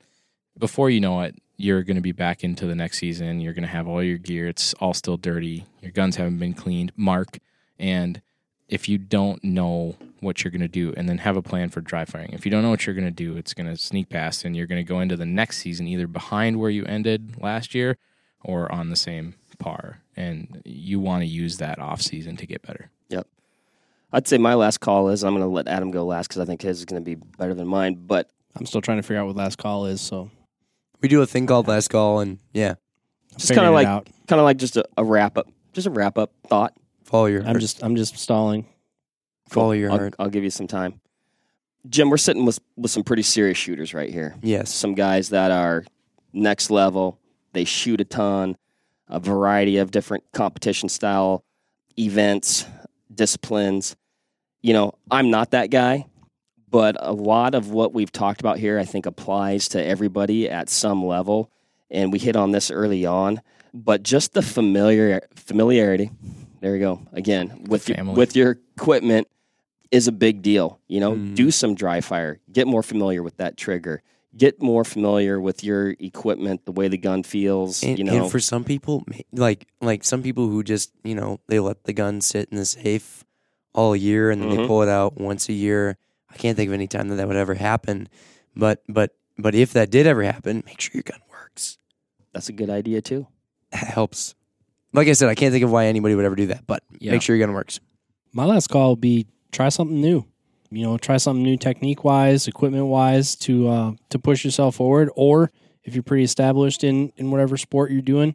before 0.57 0.88
you 0.90 1.01
know 1.01 1.20
it, 1.22 1.34
you're 1.57 1.82
going 1.82 1.97
to 1.97 2.01
be 2.03 2.12
back 2.12 2.45
into 2.45 2.66
the 2.66 2.74
next 2.76 2.99
season. 2.99 3.40
You're 3.40 3.53
going 3.53 3.64
to 3.66 3.68
have 3.68 3.88
all 3.88 4.03
your 4.03 4.16
gear. 4.18 4.47
It's 4.49 4.72
all 4.74 4.95
still 4.95 5.16
dirty. 5.16 5.66
Your 5.82 5.90
guns 5.90 6.14
haven't 6.16 6.38
been 6.38 6.55
cleaned. 6.55 6.92
Mark, 6.97 7.38
and 7.80 8.22
if 8.75 8.89
you 8.89 8.99
don't 8.99 9.43
know 9.45 9.95
what 10.18 10.43
you're 10.43 10.51
going 10.51 10.61
to 10.61 10.66
do, 10.68 10.93
and 10.97 11.09
then 11.09 11.18
have 11.18 11.37
a 11.37 11.43
plan 11.43 11.68
for 11.68 11.81
dry 11.81 12.05
firing. 12.05 12.31
If 12.33 12.45
you 12.45 12.51
don't 12.51 12.62
know 12.62 12.70
what 12.70 12.87
you're 12.87 12.95
going 12.95 13.05
to 13.05 13.11
do, 13.11 13.37
it's 13.37 13.55
going 13.55 13.68
to 13.68 13.77
sneak 13.77 14.09
past, 14.09 14.45
and 14.45 14.57
you're 14.57 14.66
going 14.66 14.85
to 14.85 14.89
go 14.89 14.99
into 14.99 15.16
the 15.16 15.25
next 15.25 15.59
season 15.59 15.87
either 15.87 16.09
behind 16.09 16.59
where 16.59 16.70
you 16.70 16.85
ended 16.87 17.41
last 17.41 17.72
year 17.72 17.99
or 18.43 18.70
on 18.72 18.91
the 18.91 18.97
same 18.97 19.35
par. 19.61 20.01
And 20.16 20.61
you 20.64 20.99
want 20.99 21.22
to 21.22 21.27
use 21.27 21.59
that 21.59 21.79
off 21.79 22.03
season 22.03 22.37
to 22.39 22.47
get 22.47 22.62
better. 22.62 22.91
Yep. 23.11 23.29
I'd 24.12 24.27
say 24.27 24.39
my 24.39 24.55
last 24.55 24.79
call 24.79 25.09
is 25.09 25.22
I'm 25.22 25.35
going 25.35 25.43
to 25.43 25.49
let 25.49 25.68
Adam 25.68 25.93
go 25.93 26.05
last 26.05 26.29
because 26.29 26.43
I 26.43 26.45
think 26.45 26.62
his 26.62 26.81
is 26.81 26.85
going 26.85 27.01
to 27.01 27.05
be 27.05 27.14
better 27.14 27.55
than 27.55 27.68
mine. 27.68 27.95
But 27.95 28.29
I'm 28.57 28.66
still 28.66 28.81
trying 28.81 28.99
to 28.99 29.03
figure 29.03 29.20
out 29.20 29.27
what 29.29 29.37
last 29.37 29.59
call 29.59 29.87
is, 29.87 30.01
so 30.01 30.31
We 31.01 31.09
do 31.09 31.20
a 31.20 31.27
thing 31.27 31.47
called 31.47 31.68
last 31.68 31.89
call, 31.89 32.20
and 32.20 32.39
yeah, 32.53 32.77
just 33.37 33.53
kind 33.53 33.66
of 33.66 33.75
like 33.75 33.87
kind 34.27 34.41
of 34.41 34.45
like 34.45 34.57
just 34.57 34.77
a, 34.79 34.85
a 34.97 35.05
wrap 35.05 35.37
up, 35.37 35.49
just 35.75 35.87
a 35.87 35.91
wrap 35.91 36.16
up 36.16 36.33
thought. 36.47 36.75
Follow 37.15 37.27
your 37.27 37.41
I'm 37.43 37.47
heart. 37.47 37.61
just 37.61 37.83
I'm 37.85 37.95
just 37.95 38.19
stalling. 38.19 38.67
follow 39.49 39.71
your 39.71 39.93
I'll, 39.93 39.99
heart. 39.99 40.15
I'll 40.19 40.29
give 40.29 40.43
you 40.43 40.51
some 40.51 40.67
time. 40.67 41.01
Jim, 41.89 42.11
we're 42.11 42.17
sitting 42.17 42.45
with 42.45 42.59
with 42.77 42.91
some 42.91 43.05
pretty 43.05 43.23
serious 43.23 43.57
shooters 43.57 43.95
right 43.95 44.11
here. 44.11 44.35
Yes. 44.43 44.75
Some 44.75 44.95
guys 44.95 45.29
that 45.29 45.53
are 45.53 45.85
next 46.33 46.71
level. 46.71 47.21
They 47.53 47.65
shoot 47.65 48.01
a 48.01 48.05
ton, 48.05 48.57
a 49.09 49.21
variety 49.21 49.77
of 49.77 49.93
different 49.93 50.25
competition 50.33 50.89
style 50.89 51.45
events, 51.97 52.67
disciplines. 53.15 53.95
You 54.61 54.73
know, 54.73 54.95
I'm 55.09 55.31
not 55.31 55.53
that 55.53 55.71
guy, 55.71 56.07
but 56.69 56.97
a 56.99 57.12
lot 57.12 57.55
of 57.55 57.71
what 57.71 57.93
we've 57.93 58.11
talked 58.11 58.41
about 58.41 58.59
here, 58.59 58.77
I 58.77 58.85
think, 58.85 59.07
applies 59.07 59.69
to 59.69 59.85
everybody 59.85 60.51
at 60.51 60.69
some 60.69 61.05
level. 61.05 61.49
And 61.93 62.11
we 62.11 62.19
hit 62.19 62.35
on 62.35 62.51
this 62.51 62.73
early 62.73 63.07
on, 63.07 63.41
but 63.73 64.03
just 64.03 64.33
the 64.33 64.43
familiar 64.43 65.21
familiarity. 65.37 66.11
There 66.65 66.75
you 66.75 66.81
go 66.81 67.03
again 67.12 67.65
with 67.69 67.91
your, 67.91 68.03
with 68.15 68.35
your 68.35 68.53
equipment 68.79 69.29
is 69.91 70.09
a 70.09 70.12
big 70.12 70.41
deal. 70.41 70.81
You 70.89 70.99
know, 70.99 71.12
Mhm. 71.17 71.35
do 71.35 71.51
some 71.51 71.75
dry 71.75 72.01
fire, 72.01 72.41
get 72.51 72.67
more 72.67 72.83
familiar 72.83 73.23
with 73.23 73.37
that 73.37 73.59
trigger, 73.59 74.03
get 74.35 74.62
more 74.62 74.83
familiar 74.83 75.39
with 75.39 75.62
your 75.62 75.91
equipment, 76.01 76.65
the 76.65 76.73
way 76.73 76.89
the 76.89 76.97
gun 76.97 77.23
feels. 77.23 77.83
And, 77.85 77.99
you 77.99 78.05
know, 78.05 78.23
and 78.23 78.31
for 78.33 78.41
some 78.41 78.65
people, 78.65 79.05
like 79.31 79.67
like 79.83 80.05
some 80.05 80.23
people 80.23 80.49
who 80.49 80.62
just 80.62 80.91
you 81.05 81.15
know 81.15 81.39
they 81.49 81.61
let 81.61 81.85
the 81.85 81.93
gun 81.93 82.23
sit 82.23 82.49
in 82.51 82.57
the 82.57 82.65
safe 82.65 83.25
all 83.75 83.95
year 83.95 84.31
and 84.31 84.41
then 84.41 84.49
they 84.49 84.57
Mhm. 84.57 84.67
pull 84.67 84.81
it 84.83 84.89
out 84.89 85.21
once 85.21 85.51
a 85.51 85.53
year. 85.53 85.99
I 86.31 86.37
can't 86.39 86.57
think 86.57 86.69
of 86.69 86.73
any 86.73 86.87
time 86.89 87.09
that 87.09 87.17
that 87.17 87.29
would 87.29 87.37
ever 87.37 87.57
happen. 87.57 88.09
But 88.57 88.83
but 88.89 89.15
but 89.37 89.55
if 89.55 89.75
that 89.75 89.91
did 89.91 90.07
ever 90.07 90.23
happen, 90.23 90.62
make 90.65 90.81
sure 90.81 90.93
your 90.95 91.03
gun 91.03 91.21
works. 91.31 91.77
that's 92.33 92.49
a 92.49 92.53
good 92.53 92.71
idea 92.71 93.03
too. 93.03 93.27
That 93.71 93.85
helps. 93.89 94.35
Like 94.95 95.09
I 95.09 95.12
said, 95.12 95.28
I 95.28 95.34
can't 95.34 95.53
think 95.53 95.64
of 95.64 95.70
why 95.70 95.86
anybody 95.86 96.14
would 96.14 96.24
ever 96.24 96.36
do 96.36 96.47
that. 96.47 96.66
But 96.66 96.82
Yeah. 97.01 97.12
make 97.12 97.20
sure 97.22 97.36
your 97.36 97.47
gun 97.47 97.55
works. 97.55 97.80
My 98.32 98.45
last 98.47 98.68
call 98.68 98.90
would 98.90 99.01
be 99.01 99.26
try 99.53 99.68
something 99.68 100.01
new. 100.01 100.24
You 100.70 100.82
know, 100.82 100.97
try 100.99 101.18
something 101.18 101.42
new 101.42 101.57
technique 101.57 102.03
wise, 102.05 102.49
equipment 102.49 102.86
wise 102.86 103.36
to 103.36 103.68
uh, 103.68 103.92
to 104.11 104.18
push 104.18 104.45
yourself 104.45 104.76
forward. 104.76 105.11
Or 105.14 105.51
if 105.84 105.95
you're 105.95 106.03
pretty 106.03 106.24
established 106.24 106.82
in 106.82 107.12
in 107.16 107.30
whatever 107.30 107.57
sport 107.57 107.90
you're 107.92 108.01
doing, 108.03 108.34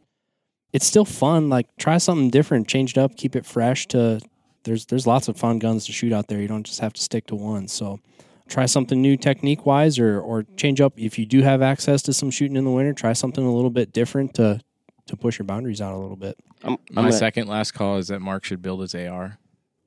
it's 0.72 0.86
still 0.86 1.06
fun. 1.06 1.50
Like 1.50 1.68
try 1.78 1.98
something 1.98 2.30
different, 2.30 2.68
change 2.68 2.92
it 2.92 2.98
up, 2.98 3.16
keep 3.18 3.36
it 3.36 3.46
fresh. 3.46 3.88
To 3.88 4.20
there's 4.64 4.86
there's 4.86 5.08
lots 5.08 5.28
of 5.28 5.38
fun 5.38 5.60
guns 5.60 5.86
to 5.88 5.92
shoot 5.92 6.14
out 6.14 6.28
there. 6.28 6.40
You 6.40 6.48
don't 6.48 6.66
just 6.66 6.80
have 6.82 6.94
to 6.94 7.02
stick 7.02 7.26
to 7.28 7.36
one. 7.36 7.68
So 7.68 8.00
try 8.48 8.66
something 8.66 9.02
new 9.02 9.18
technique 9.18 9.66
wise, 9.66 10.00
or 10.00 10.20
or 10.22 10.44
change 10.56 10.80
up. 10.80 10.94
If 10.98 11.20
you 11.20 11.26
do 11.26 11.42
have 11.42 11.62
access 11.62 12.02
to 12.04 12.14
some 12.14 12.32
shooting 12.32 12.56
in 12.58 12.64
the 12.64 12.72
winter, 12.72 12.94
try 12.94 13.14
something 13.14 13.44
a 13.46 13.54
little 13.54 13.70
bit 13.72 13.92
different 13.92 14.34
to 14.36 14.62
to 15.10 15.18
push 15.18 15.38
your 15.38 15.46
boundaries 15.46 15.82
out 15.82 15.94
a 15.94 15.98
little 15.98 16.16
bit. 16.16 16.38
I'm, 16.64 16.74
I'm 16.74 16.78
My 16.92 17.02
gonna- 17.04 17.12
second 17.14 17.48
last 17.48 17.72
call 17.74 17.98
is 17.98 18.08
that 18.08 18.20
Mark 18.22 18.44
should 18.46 18.62
build 18.62 18.82
his 18.82 18.96
AR. 18.96 19.38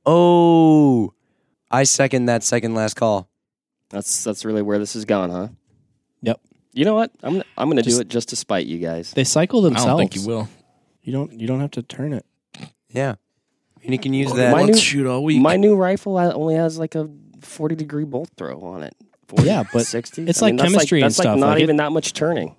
Oh, 0.05 1.13
I 1.71 1.85
second 1.85 2.27
that 2.27 2.43
second 2.43 2.75
last 2.75 2.95
call. 2.95 3.29
That's 3.91 4.25
that's 4.25 4.45
really 4.45 4.63
where 4.63 4.79
this 4.79 4.95
has 4.95 5.05
gone, 5.05 5.31
huh? 5.31 5.49
Yep. 6.23 6.41
You 6.73 6.85
know 6.85 6.95
what? 6.95 7.11
I'm 7.23 7.33
gonna- 7.35 7.45
I'm 7.59 7.69
going 7.71 7.83
to 7.83 7.89
do 7.89 8.01
it 8.01 8.09
just 8.09 8.29
to 8.31 8.37
spite 8.37 8.67
you 8.67 8.79
guys. 8.79 9.13
They 9.13 9.25
cycle 9.25 9.61
I 9.61 9.65
themselves. 9.69 9.87
don't 9.87 9.99
think 9.99 10.17
you 10.17 10.27
will. 10.27 10.49
You 11.03 11.13
don't 11.13 11.33
you 11.39 11.47
don't 11.47 11.61
have 11.61 11.73
to 11.73 11.83
turn 11.83 12.13
it. 12.13 12.25
Yeah, 12.89 13.15
and 13.83 13.93
you 13.93 13.99
can 13.99 14.13
use 14.15 14.33
that. 14.35 14.53
my 14.53 14.63
new- 14.65 14.75
shoot 14.77 15.07
all 15.07 15.25
week. 15.25 15.41
My 15.41 15.57
new 15.57 15.75
rifle 15.77 16.19
ha- 16.19 16.33
only 16.35 16.55
has 16.55 16.79
like 16.79 16.95
a 16.95 17.09
40 17.41 17.75
degree 17.75 18.05
bolt 18.05 18.31
throw 18.37 18.61
on 18.63 18.83
it. 18.83 18.95
40, 19.29 19.45
Yeah, 19.47 19.65
but 19.73 19.87
60. 19.87 20.25
it's 20.29 20.43
I 20.43 20.47
like 20.47 20.53
mean, 20.53 20.57
that's 20.59 20.73
chemistry 20.73 21.01
and 21.01 21.05
that's 21.07 21.17
stuff, 21.17 21.27
Like 21.27 21.39
not 21.39 21.47
like 21.49 21.61
it- 21.61 21.63
even 21.65 21.77
that 21.77 21.91
much 21.93 22.13
turning. 22.13 22.55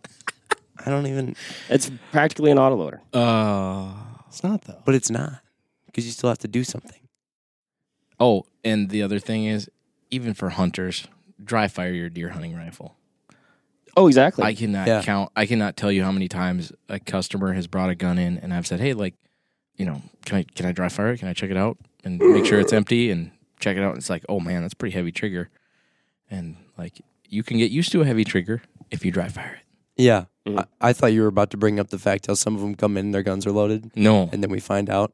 I 0.86 0.90
don't 0.90 1.08
even, 1.08 1.36
It's 1.70 1.90
practically 2.12 2.52
an 2.52 2.58
autoloader. 2.58 3.00
Uh, 3.14 3.94
It's 4.28 4.44
not 4.44 4.64
though. 4.64 4.82
but 4.86 4.96
it's 4.96 5.10
not 5.10 5.42
because 5.86 6.06
you 6.06 6.12
still 6.12 6.30
have 6.30 6.40
to 6.40 6.48
do 6.48 6.64
something. 6.64 7.00
oh, 8.20 8.46
and 8.64 8.90
the 8.90 9.02
other 9.02 9.20
thing 9.20 9.46
is, 9.46 9.70
even 10.12 10.34
for 10.34 10.50
hunters, 10.50 11.08
dry 11.44 11.68
fire 11.68 11.92
your 11.92 12.10
deer 12.10 12.30
hunting 12.30 12.56
rifle. 12.56 12.96
Oh, 13.98 14.08
exactly. 14.08 14.44
I 14.44 14.54
cannot 14.56 14.88
Yeah. 14.88 15.02
count. 15.04 15.32
I 15.36 15.46
cannot 15.46 15.76
tell 15.78 15.92
you 15.92 16.04
how 16.04 16.12
many 16.12 16.28
times 16.28 16.72
a 16.90 17.00
customer 17.00 17.54
has 17.54 17.68
brought 17.68 17.90
a 17.90 17.96
gun 17.96 18.18
in, 18.18 18.38
and 18.40 18.54
I've 18.54 18.66
said, 18.66 18.80
"Hey, 18.80 18.94
like, 18.94 19.14
you 19.78 19.86
know, 19.86 20.02
can 20.26 20.38
I 20.40 20.44
can 20.44 20.66
I 20.66 20.72
dry 20.72 20.90
fire 20.90 21.12
it? 21.14 21.20
Can 21.20 21.28
I 21.28 21.34
check 21.34 21.52
it 21.52 21.58
out 21.58 21.78
and 22.04 22.20
make 22.20 22.46
sure 22.46 22.60
it's 22.60 22.74
empty 22.74 23.12
and 23.12 23.32
check 23.60 23.78
it 23.78 23.84
out?" 23.84 23.90
And 23.90 23.98
it's 24.00 24.10
like, 24.10 24.24
"Oh 24.30 24.40
man, 24.40 24.62
that's 24.62 24.74
a 24.74 24.78
pretty 24.78 24.96
heavy 24.96 25.12
trigger," 25.12 25.50
and 26.32 26.56
like 26.78 27.02
you 27.28 27.44
can 27.44 27.58
get 27.58 27.70
used 27.72 27.92
to 27.92 28.02
a 28.02 28.06
heavy 28.06 28.24
trigger 28.24 28.64
if 28.90 29.04
you 29.06 29.12
dry 29.12 29.28
fire 29.28 29.60
it. 29.62 29.66
Yeah, 29.96 30.26
Mhm. 30.48 30.60
I, 30.82 30.90
I 30.90 30.94
thought 30.94 31.14
you 31.14 31.22
were 31.22 31.28
about 31.28 31.52
to 31.52 31.58
bring 31.58 31.80
up 31.80 31.90
the 31.90 32.00
fact 32.00 32.28
how 32.28 32.34
some 32.34 32.56
of 32.56 32.62
them 32.62 32.76
come 32.76 32.98
in 32.98 33.06
and 33.08 33.14
their 33.14 33.24
guns 33.24 33.46
are 33.46 33.52
loaded. 33.52 33.92
No, 33.96 34.30
And 34.32 34.44
then 34.44 34.50
we 34.50 34.60
find 34.60 34.90
out 34.90 35.14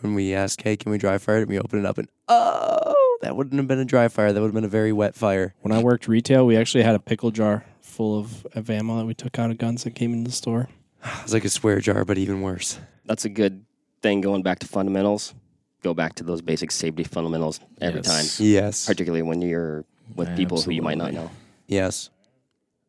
when 0.00 0.14
we 0.14 0.32
ask, 0.34 0.60
hey, 0.62 0.76
can 0.76 0.92
we 0.92 0.98
dry 0.98 1.18
fire 1.18 1.38
it? 1.38 1.42
And 1.42 1.48
we 1.50 1.58
open 1.58 1.78
it 1.80 1.86
up 1.86 1.98
and, 1.98 2.08
oh, 2.28 3.18
that 3.22 3.34
wouldn't 3.34 3.56
have 3.56 3.66
been 3.66 3.78
a 3.80 3.84
dry 3.84 4.08
fire. 4.08 4.32
That 4.32 4.40
would 4.40 4.48
have 4.48 4.54
been 4.54 4.64
a 4.64 4.68
very 4.68 4.92
wet 4.92 5.14
fire. 5.16 5.54
When 5.62 5.72
I 5.72 5.82
worked 5.82 6.06
retail, 6.06 6.46
we 6.46 6.56
actually 6.56 6.84
had 6.84 6.94
a 6.94 7.00
pickle 7.00 7.30
jar 7.32 7.64
full 7.80 8.18
of, 8.18 8.46
of 8.54 8.70
ammo 8.70 8.98
that 8.98 9.06
we 9.06 9.14
took 9.14 9.38
out 9.38 9.50
of 9.50 9.58
guns 9.58 9.82
that 9.84 9.94
came 9.94 10.12
in 10.12 10.24
the 10.24 10.30
store. 10.32 10.68
It's 11.22 11.32
like 11.32 11.44
a 11.44 11.50
swear 11.50 11.80
jar, 11.80 12.04
but 12.04 12.18
even 12.18 12.42
worse. 12.42 12.78
That's 13.06 13.24
a 13.24 13.28
good 13.28 13.64
thing 14.02 14.20
going 14.20 14.42
back 14.42 14.58
to 14.60 14.66
fundamentals. 14.68 15.34
Go 15.82 15.94
back 15.94 16.14
to 16.16 16.24
those 16.24 16.42
basic 16.42 16.70
safety 16.70 17.04
fundamentals 17.04 17.58
every 17.80 18.00
Yes. 18.04 18.36
time, 18.38 18.46
Yes. 18.46 18.86
particularly 18.86 19.22
when 19.22 19.40
you're 19.42 19.84
with 20.14 20.34
people 20.36 20.60
who 20.60 20.70
you 20.72 20.82
might 20.82 20.98
not 20.98 21.12
know. 21.12 21.30
Yes. 21.66 22.10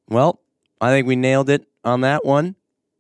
Well, 0.10 0.40
I 0.82 0.90
think 0.92 1.08
we 1.08 1.16
nailed 1.16 1.50
it 1.50 1.66
on 1.84 2.02
that 2.02 2.26
one. 2.26 2.56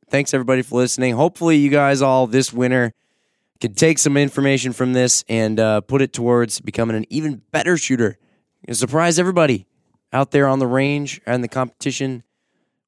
Thanks 0.10 0.34
everybody 0.34 0.62
for 0.64 0.78
listening. 0.78 1.16
Hopefully, 1.16 1.58
you 1.58 1.70
guys 1.70 2.02
all 2.02 2.28
this 2.28 2.52
winter 2.52 2.94
can 3.60 3.74
take 3.74 4.00
some 4.00 4.18
information 4.18 4.74
from 4.74 4.94
this 4.94 5.24
and 5.30 5.60
uh, 5.60 5.82
put 5.82 6.02
it 6.02 6.14
towards 6.14 6.60
becoming 6.62 6.96
an 6.96 7.06
even 7.10 7.42
better 7.52 7.78
shooter. 7.78 8.18
And 8.66 8.76
surprise 8.76 9.20
everybody 9.20 9.68
out 10.12 10.32
there 10.32 10.48
on 10.48 10.60
the 10.60 10.68
range 10.68 11.22
and 11.26 11.44
the 11.44 11.48
competition. 11.48 12.24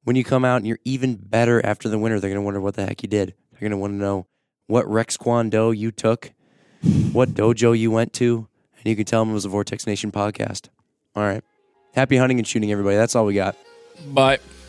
When 0.04 0.16
you 0.16 0.24
come 0.24 0.44
out 0.44 0.56
and 0.56 0.66
you're 0.66 0.80
even 0.84 1.14
better 1.14 1.64
after 1.64 1.88
the 1.88 1.98
winter, 1.98 2.18
they're 2.18 2.30
going 2.30 2.40
to 2.40 2.44
wonder 2.44 2.60
what 2.60 2.74
the 2.74 2.84
heck 2.84 3.02
you 3.02 3.08
did. 3.08 3.34
They're 3.52 3.60
going 3.60 3.70
to 3.70 3.76
want 3.76 3.92
to 3.92 3.96
know 3.98 4.26
what 4.66 4.88
Rex 4.88 5.16
Kwon 5.16 5.76
you 5.76 5.92
took, 5.92 6.32
what 7.12 7.30
dojo 7.34 7.78
you 7.78 7.90
went 7.92 8.12
to, 8.14 8.48
and 8.78 8.86
you 8.86 8.96
can 8.96 9.04
tell 9.04 9.22
them 9.22 9.30
it 9.30 9.34
was 9.34 9.44
a 9.44 9.48
Vortex 9.48 9.86
Nation 9.86 10.10
podcast. 10.10 10.68
All 11.14 11.22
right. 11.22 11.44
Happy 11.94 12.16
hunting 12.16 12.38
and 12.38 12.48
shooting, 12.48 12.72
everybody. 12.72 12.96
That's 12.96 13.14
all 13.14 13.26
we 13.26 13.34
got. 13.34 13.56
but 14.08 14.40